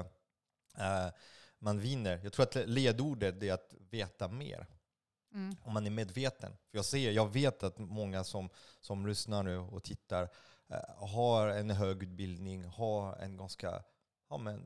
eh, 0.78 1.10
man 1.60 1.80
vinner. 1.80 2.20
Jag 2.24 2.34
tror 2.34 2.44
att 2.44 2.56
ledordet 2.70 3.44
är 3.44 3.54
att 3.54 3.74
veta 3.90 4.28
mer 4.28 4.68
Mm. 5.34 5.56
om 5.64 5.74
man 5.74 5.86
är 5.86 5.90
medveten. 5.92 6.52
För 6.72 6.78
jag, 6.78 6.86
ser, 6.86 7.12
jag 7.12 7.34
vet 7.34 7.64
att 7.64 7.78
många 7.80 8.24
som, 8.24 8.50
som 8.82 9.08
lyssnar 9.08 9.44
nu 9.44 9.58
och 9.58 9.84
tittar 9.84 10.30
eh, 10.68 11.08
har 11.08 11.48
en 11.48 11.70
hög 11.70 12.04
utbildning, 12.04 12.64
har 12.66 13.16
en 13.16 13.38
ganska 13.38 13.84
ja, 14.30 14.38
men, 14.38 14.64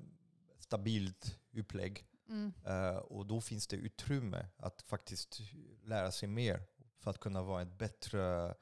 stabilt 0.60 1.40
upplägg. 1.54 2.06
Mm. 2.32 2.54
Eh, 2.66 2.96
och 2.98 3.26
då 3.26 3.42
finns 3.42 3.68
det 3.68 3.76
utrymme 3.76 4.46
att 4.58 4.82
faktiskt 4.82 5.40
lära 5.84 6.12
sig 6.12 6.28
mer 6.30 6.64
för 7.00 7.12
att 7.12 7.20
kunna 7.20 7.42
vara 7.42 7.62
en 7.62 7.78
bättre 7.78 8.54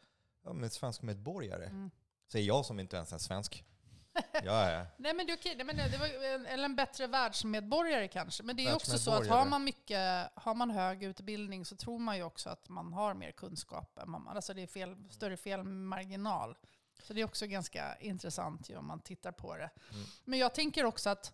ja, 0.44 0.54
men 0.54 0.70
svensk 0.70 1.02
medborgare. 1.02 1.66
Mm. 1.66 1.92
Säger 2.28 2.48
jag 2.48 2.66
som 2.66 2.80
inte 2.80 2.96
ens 2.96 3.14
är 3.14 3.18
svensk. 3.18 3.66
Jag 4.44 4.56
är 4.56 4.88
Nej 4.98 5.14
men 5.14 5.26
det 5.26 5.34
är 5.34 5.38
okej, 5.38 5.56
Nej, 5.56 5.66
men 5.66 5.92
det 5.92 5.98
var, 5.98 6.08
eller 6.48 6.66
en 6.66 6.76
bättre 6.76 7.08
världsmedborgare 7.08 8.08
kanske. 8.08 8.44
Men 8.44 8.56
det 8.56 8.66
är 8.66 8.76
också 8.76 8.98
så 8.98 9.12
att 9.12 9.28
har 9.28 9.46
man, 9.46 9.64
mycket, 9.64 10.30
har 10.36 10.56
man 10.56 10.72
hög 10.72 11.04
utbildning 11.04 11.66
så 11.66 11.76
tror 11.76 12.00
man 12.00 12.18
ju 12.18 12.24
också 12.24 12.50
att 12.50 12.70
man 12.70 12.94
har 12.94 13.14
mer 13.14 13.32
kunskap. 13.32 13.98
än 13.98 14.10
man- 14.10 14.28
Alltså 14.28 14.54
det 14.54 14.62
är 14.62 14.68
fel, 14.68 14.96
större 15.10 15.38
felmarginal. 15.38 16.58
Så 17.04 17.14
det 17.14 17.22
är 17.22 17.26
också 17.26 17.48
ganska 17.48 17.96
intressant 17.96 18.70
ju, 18.70 18.78
om 18.78 18.88
man 18.88 19.00
tittar 19.00 19.32
på 19.32 19.56
det. 19.56 19.70
Mm. 19.94 20.06
Men 20.24 20.40
jag 20.40 20.54
tänker 20.54 20.86
också 20.86 21.10
att 21.10 21.34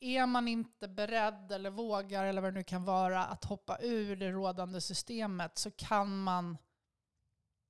är 0.00 0.26
man 0.26 0.48
inte 0.48 0.88
beredd 0.88 1.52
eller 1.52 1.70
vågar 1.70 2.24
eller 2.24 2.42
vad 2.42 2.52
det 2.52 2.58
nu 2.58 2.64
kan 2.64 2.84
vara 2.84 3.24
att 3.24 3.44
hoppa 3.44 3.78
ur 3.80 4.16
det 4.16 4.30
rådande 4.30 4.80
systemet 4.80 5.58
så 5.58 5.70
kan 5.70 6.22
man 6.22 6.56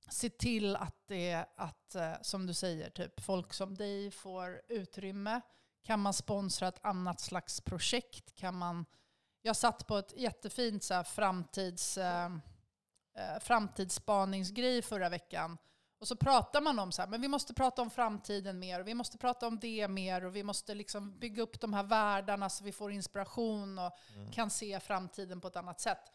se 0.08 0.30
till 0.30 0.76
att 0.76 0.96
det, 1.06 1.44
att, 1.56 1.94
eh, 1.94 2.12
som 2.22 2.46
du 2.46 2.54
säger, 2.54 2.90
typ 2.90 3.20
folk 3.20 3.52
som 3.52 3.74
dig 3.74 4.10
får 4.10 4.62
utrymme. 4.68 5.40
Kan 5.82 6.00
man 6.00 6.14
sponsra 6.14 6.68
ett 6.68 6.84
annat 6.84 7.20
slags 7.20 7.60
projekt? 7.60 8.34
Kan 8.34 8.54
man, 8.54 8.86
jag 9.42 9.56
satt 9.56 9.86
på 9.86 9.96
ett 9.96 10.12
jättefint 10.16 10.84
så 10.84 10.94
här, 10.94 11.04
framtids, 11.04 11.98
eh, 11.98 12.26
eh 13.14 13.38
framtidsspaningsgrej 13.40 14.82
förra 14.82 15.08
veckan. 15.08 15.58
Och 15.98 16.08
så 16.08 16.16
pratar 16.16 16.60
man 16.60 16.78
om 16.78 16.92
så 16.92 17.02
här, 17.02 17.08
men 17.08 17.20
vi 17.20 17.28
måste 17.28 17.54
prata 17.54 17.82
om 17.82 17.90
framtiden 17.90 18.58
mer, 18.58 18.80
och 18.80 18.88
vi 18.88 18.94
måste 18.94 19.18
prata 19.18 19.46
om 19.46 19.58
det 19.58 19.88
mer, 19.88 20.24
och 20.24 20.36
vi 20.36 20.42
måste 20.42 20.74
liksom 20.74 21.18
bygga 21.18 21.42
upp 21.42 21.60
de 21.60 21.72
här 21.72 21.82
världarna 21.82 22.50
så 22.50 22.64
vi 22.64 22.72
får 22.72 22.92
inspiration 22.92 23.78
och 23.78 23.92
Mm. 24.16 24.32
kan 24.32 24.50
se 24.50 24.80
framtiden 24.80 25.40
på 25.40 25.48
ett 25.48 25.56
annat 25.56 25.80
sätt. 25.80 26.12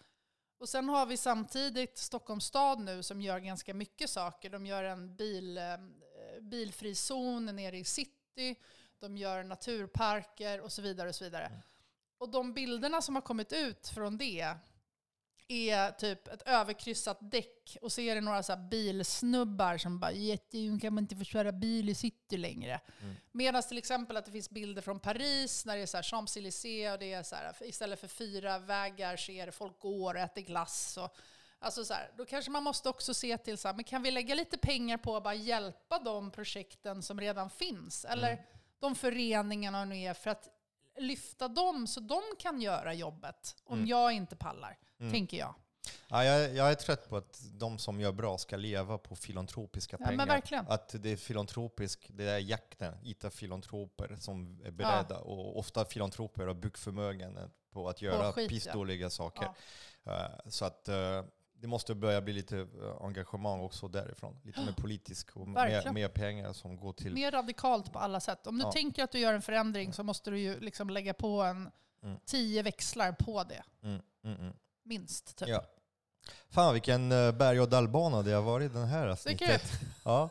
Och 0.59 0.69
sen 0.69 0.89
har 0.89 1.05
vi 1.05 1.17
samtidigt 1.17 1.97
Stockholms 1.97 2.45
stad 2.45 2.79
nu 2.79 3.03
som 3.03 3.21
gör 3.21 3.39
ganska 3.39 3.73
mycket 3.73 4.09
saker. 4.09 4.49
De 4.49 4.65
gör 4.65 4.83
en 4.83 5.15
bil, 5.15 5.57
eh, 5.57 5.63
bilfri 6.41 6.95
zon 6.95 7.45
nere 7.45 7.77
i 7.77 7.83
city, 7.83 8.55
de 8.99 9.17
gör 9.17 9.43
naturparker 9.43 10.61
och 10.61 10.71
så 10.71 10.81
vidare. 10.81 11.09
Och 11.09 11.15
så 11.15 11.23
vidare. 11.23 11.45
Mm. 11.45 11.61
Och 12.17 12.29
de 12.29 12.53
bilderna 12.53 13.01
som 13.01 13.15
har 13.15 13.21
kommit 13.21 13.53
ut 13.53 13.87
från 13.87 14.17
det 14.17 14.55
är 15.51 15.91
typ 15.91 16.27
ett 16.27 16.41
överkryssat 16.45 17.17
däck 17.31 17.77
och 17.81 17.91
så 17.91 18.01
är 18.01 18.15
det 18.15 18.21
några 18.21 18.43
så 18.43 18.55
bilsnubbar 18.55 19.77
som 19.77 19.99
bara 19.99 20.11
jätte, 20.11 20.57
kan 20.81 20.93
man 20.93 21.03
inte 21.03 21.15
få 21.15 21.23
köra 21.23 21.51
bil 21.51 21.89
i 21.89 21.95
city 21.95 22.37
längre. 22.37 22.79
Mm. 23.01 23.15
Medan 23.31 23.63
till 23.63 23.77
exempel 23.77 24.17
att 24.17 24.25
det 24.25 24.31
finns 24.31 24.49
bilder 24.49 24.81
från 24.81 24.99
Paris 24.99 25.65
när 25.65 25.75
det 25.75 25.81
är 25.81 25.85
så 25.85 25.97
Champs-Élysées 25.97 26.93
och 26.93 26.99
det 26.99 27.13
är 27.13 27.23
så 27.23 27.35
här, 27.35 27.55
istället 27.63 27.99
för 27.99 28.07
fyra 28.07 28.59
vägar 28.59 29.17
så 29.17 29.31
är 29.31 29.45
det 29.45 29.51
folk 29.51 29.79
går 29.79 30.13
och 30.13 30.19
äter 30.19 30.41
glass. 30.41 30.97
Och, 30.97 31.15
alltså 31.59 31.85
så 31.85 31.93
här, 31.93 32.11
då 32.17 32.25
kanske 32.25 32.51
man 32.51 32.63
måste 32.63 32.89
också 32.89 33.13
se 33.13 33.37
till 33.37 33.57
så 33.57 33.67
här, 33.67 33.75
men 33.75 33.83
kan 33.83 34.03
vi 34.03 34.11
lägga 34.11 34.35
lite 34.35 34.57
pengar 34.57 34.97
på 34.97 35.17
att 35.17 35.23
bara 35.23 35.33
hjälpa 35.33 35.99
de 35.99 36.31
projekten 36.31 37.03
som 37.03 37.19
redan 37.19 37.49
finns? 37.49 38.05
Eller 38.05 38.31
Mm. 38.31 38.43
de 38.79 38.95
föreningarna 38.95 39.85
nu 39.85 39.95
är 39.97 40.13
för 40.13 40.29
att 40.29 40.49
lyfta 40.97 41.47
dem 41.47 41.87
så 41.87 41.99
de 41.99 42.21
kan 42.39 42.61
göra 42.61 42.93
jobbet 42.93 43.55
om 43.63 43.77
Mm. 43.77 43.87
jag 43.89 44.11
inte 44.11 44.35
pallar, 44.35 44.77
Mm. 45.01 45.11
tänker 45.13 45.37
jag. 45.37 45.55
Ja, 46.09 46.25
jag, 46.25 46.55
jag 46.55 46.71
är 46.71 46.75
trött 46.75 47.09
på 47.09 47.17
att 47.17 47.41
de 47.53 47.77
som 47.77 47.99
gör 48.01 48.11
bra 48.11 48.37
ska 48.37 48.55
leva 48.55 48.97
på 48.97 49.15
filantropiska 49.15 49.97
Ja, 49.99 50.05
pengar. 50.05 50.41
Att 50.67 50.95
det 50.99 51.09
är 51.09 51.17
filantropisk, 51.17 52.07
det 52.13 52.23
är 52.23 52.39
jakten, 52.39 52.93
hitta 53.03 53.29
filantroper 53.29 54.15
som 54.19 54.61
är 54.63 54.71
beredda. 54.71 55.17
Och 55.17 55.59
ofta 55.59 55.85
filantroper 55.85 56.47
har 56.47 56.53
byggt 56.53 56.79
förmögenhet 56.79 57.51
på 57.71 57.89
att 57.89 58.01
göra 58.01 58.31
skit, 58.33 58.43
ja. 58.43 58.49
pissdåliga 58.49 59.09
saker. 59.09 59.47
Ja. 60.03 60.25
Eh, 60.25 60.49
så 60.49 60.65
att 60.65 60.87
eh, 60.87 61.23
det 61.53 61.67
måste 61.67 61.95
börja 61.95 62.21
bli 62.21 62.33
lite 62.33 62.57
eh, 62.59 62.67
engagemang 63.01 63.59
också 63.59 63.87
därifrån. 63.87 64.39
Lite 64.43 64.61
mer 64.61 64.73
politisk 64.73 65.37
och 65.37 65.47
mer, 65.47 65.91
mer 65.91 66.07
pengar 66.09 66.53
som 66.53 66.77
går 66.77 66.93
till... 66.93 67.13
Mer 67.13 67.31
radikalt 67.31 67.93
på 67.93 67.99
alla 67.99 68.19
sätt. 68.19 68.47
Om 68.47 68.57
du 68.57 68.63
Ja. 68.63 68.71
tänker 68.71 69.03
att 69.03 69.11
du 69.11 69.19
gör 69.19 69.33
en 69.33 69.41
förändring 69.41 69.93
så 69.93 70.03
måste 70.03 70.31
du 70.31 70.39
ju 70.39 70.59
liksom 70.59 70.89
lägga 70.89 71.13
på 71.13 71.41
en 71.41 71.71
Mm. 72.03 72.19
tio 72.25 72.63
växlar 72.63 73.11
på 73.11 73.43
det. 73.43 73.63
Mm, 73.83 74.01
mm, 74.23 74.37
mm. 74.39 74.53
Minst. 74.83 75.35
Typ. 75.35 75.47
Ja. 75.47 75.65
Fan 76.49 76.73
vilken 76.73 77.11
uh, 77.11 77.31
berg 77.31 77.59
och 77.59 77.69
dalbana 77.69 78.21
det 78.21 78.31
har 78.31 78.41
varit 78.41 78.73
den 78.73 78.87
här 78.87 79.07
avsnittet. 79.07 79.61
Ja. 80.03 80.29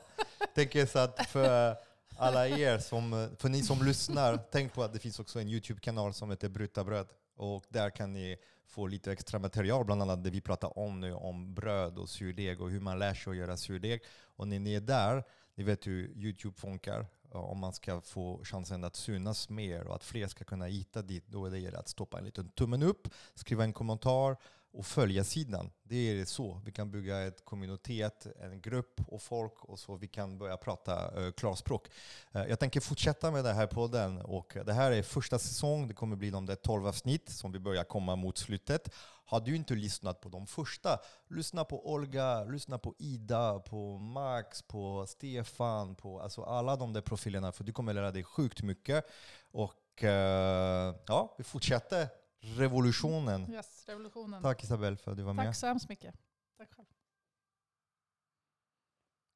Tänker 0.55 0.87
så 0.87 0.99
att 0.99 1.27
för 1.27 1.77
alla 2.17 2.49
er 2.49 2.79
som, 2.79 3.13
eh, 3.13 3.29
för 3.39 3.49
ni 3.49 3.63
som 3.63 3.83
lyssnar, 3.83 4.39
tänk 4.51 4.73
på 4.73 4.83
att 4.83 4.93
det 4.93 4.99
finns 4.99 5.21
också 5.21 5.41
en 5.41 5.49
YouTube-kanal 5.49 6.15
som 6.15 6.31
heter 6.31 6.49
Bryta 6.49 6.85
bröd. 6.85 7.09
Och 7.37 7.65
där 7.69 7.91
kan 7.91 8.13
ni 8.13 8.37
få 8.67 8.87
lite 8.87 9.13
extra 9.13 9.39
material, 9.39 9.85
bland 9.85 10.03
annat 10.03 10.25
det 10.25 10.31
vi 10.31 10.41
pratar 10.41 10.79
om 10.79 11.01
nu, 11.01 11.15
om 11.15 11.55
bröd 11.55 11.99
och 11.99 12.09
surdeg 12.09 12.61
och 12.61 12.71
hur 12.71 12.81
man 12.81 12.99
lär 12.99 13.15
sig 13.15 13.31
att 13.31 13.37
göra 13.37 13.57
surdeg. 13.57 14.03
Och 14.37 14.49
när 14.49 14.59
ni 14.59 14.75
är 14.75 14.81
där, 14.81 15.25
ni 15.55 15.65
vet 15.65 15.87
hur 15.87 16.13
YouTube 16.17 16.61
funkar. 16.61 17.07
Om 17.33 17.59
man 17.59 17.73
ska 17.73 18.01
få 18.01 18.41
chansen 18.45 18.85
att 18.85 18.97
synas 18.97 19.49
mer 19.49 19.87
och 19.87 19.95
att 19.95 20.05
fler 20.05 20.27
ska 20.27 20.45
kunna 20.45 20.65
hitta 20.65 21.03
dit, 21.03 21.25
då 21.27 21.45
är 21.45 21.51
det 21.51 21.79
att 21.79 21.89
stoppa 21.89 22.19
en 22.19 22.25
liten 22.25 22.51
tummen 22.51 22.83
upp, 22.83 23.09
skriva 23.35 23.65
en 23.65 23.73
kommentar 23.73 24.37
och 24.73 24.87
följa 24.87 25.25
sidan. 25.25 25.71
Det 25.83 25.97
är 25.97 26.25
så 26.25 26.61
vi 26.65 26.73
kan 26.73 26.91
bygga 26.91 27.21
ett 27.21 27.45
kommunitet, 27.45 28.27
en 28.41 28.61
grupp 28.61 29.01
och 29.07 29.23
folk 29.23 29.65
och 29.65 29.79
så 29.79 29.97
vi 29.97 30.09
kan 30.09 30.39
börja 30.39 30.57
prata 30.57 31.21
uh, 31.21 31.33
klarspråk. 31.33 31.89
Eh, 32.33 32.45
jag 32.45 32.59
tänker 32.59 32.81
fortsätta 32.81 33.31
med 33.31 33.45
det 33.45 33.53
här 33.53 33.67
podden 33.67 34.21
och 34.21 34.57
det 34.67 34.73
här 34.73 34.93
är 34.93 35.03
första 35.03 35.39
säsong. 35.39 35.89
Det 35.89 35.95
kommer 35.95 36.17
bli 36.17 36.31
de 36.31 36.47
där 36.47 36.55
12 36.55 36.87
avsnitt 36.87 37.29
som 37.29 37.53
vi 37.53 37.59
börjar 37.59 37.85
komma 37.85 38.17
mot 38.17 38.39
slutet. 38.39 38.95
Har 39.31 39.41
du 39.41 39.57
inte 39.57 39.75
lyssnat 39.75 40.21
på 40.21 40.29
de 40.29 40.47
första, 40.47 40.99
lyssna 41.29 41.65
på 41.65 41.93
Olga, 41.93 42.45
lyssna 42.45 42.79
på 42.79 42.95
Ida, 42.99 43.59
på 43.59 43.99
Max, 43.99 44.63
på 44.63 45.07
Stefan, 45.07 45.95
på 45.95 46.21
alltså 46.21 46.43
alla 46.43 46.77
de 46.77 46.93
där 46.93 47.01
profilerna 47.01 47.53
för 47.53 47.65
du 47.65 47.73
kommer 47.73 47.95
lära 47.95 48.11
dig 48.11 48.25
sjukt 48.25 48.63
mycket. 48.63 49.05
Och 49.51 50.05
eh, 50.05 50.95
ja, 51.07 51.35
vi 51.39 51.45
fortsätter 51.45 52.09
revolutionen. 52.41 53.53
Yes, 53.53 53.85
revolutionen. 53.89 54.43
Tack 54.43 54.65
Isabel 54.65 54.97
för 54.97 55.11
att 55.11 55.17
du 55.17 55.23
var 55.23 55.33
med. 55.33 55.47
Tack 55.47 55.57
så 55.57 55.67
hemskt 55.67 55.89
mycket. 55.89 56.15
Tack 56.57 56.75
själv. 56.75 56.87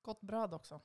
Gott 0.02 0.20
bröd 0.20 0.54
också. 0.54 0.80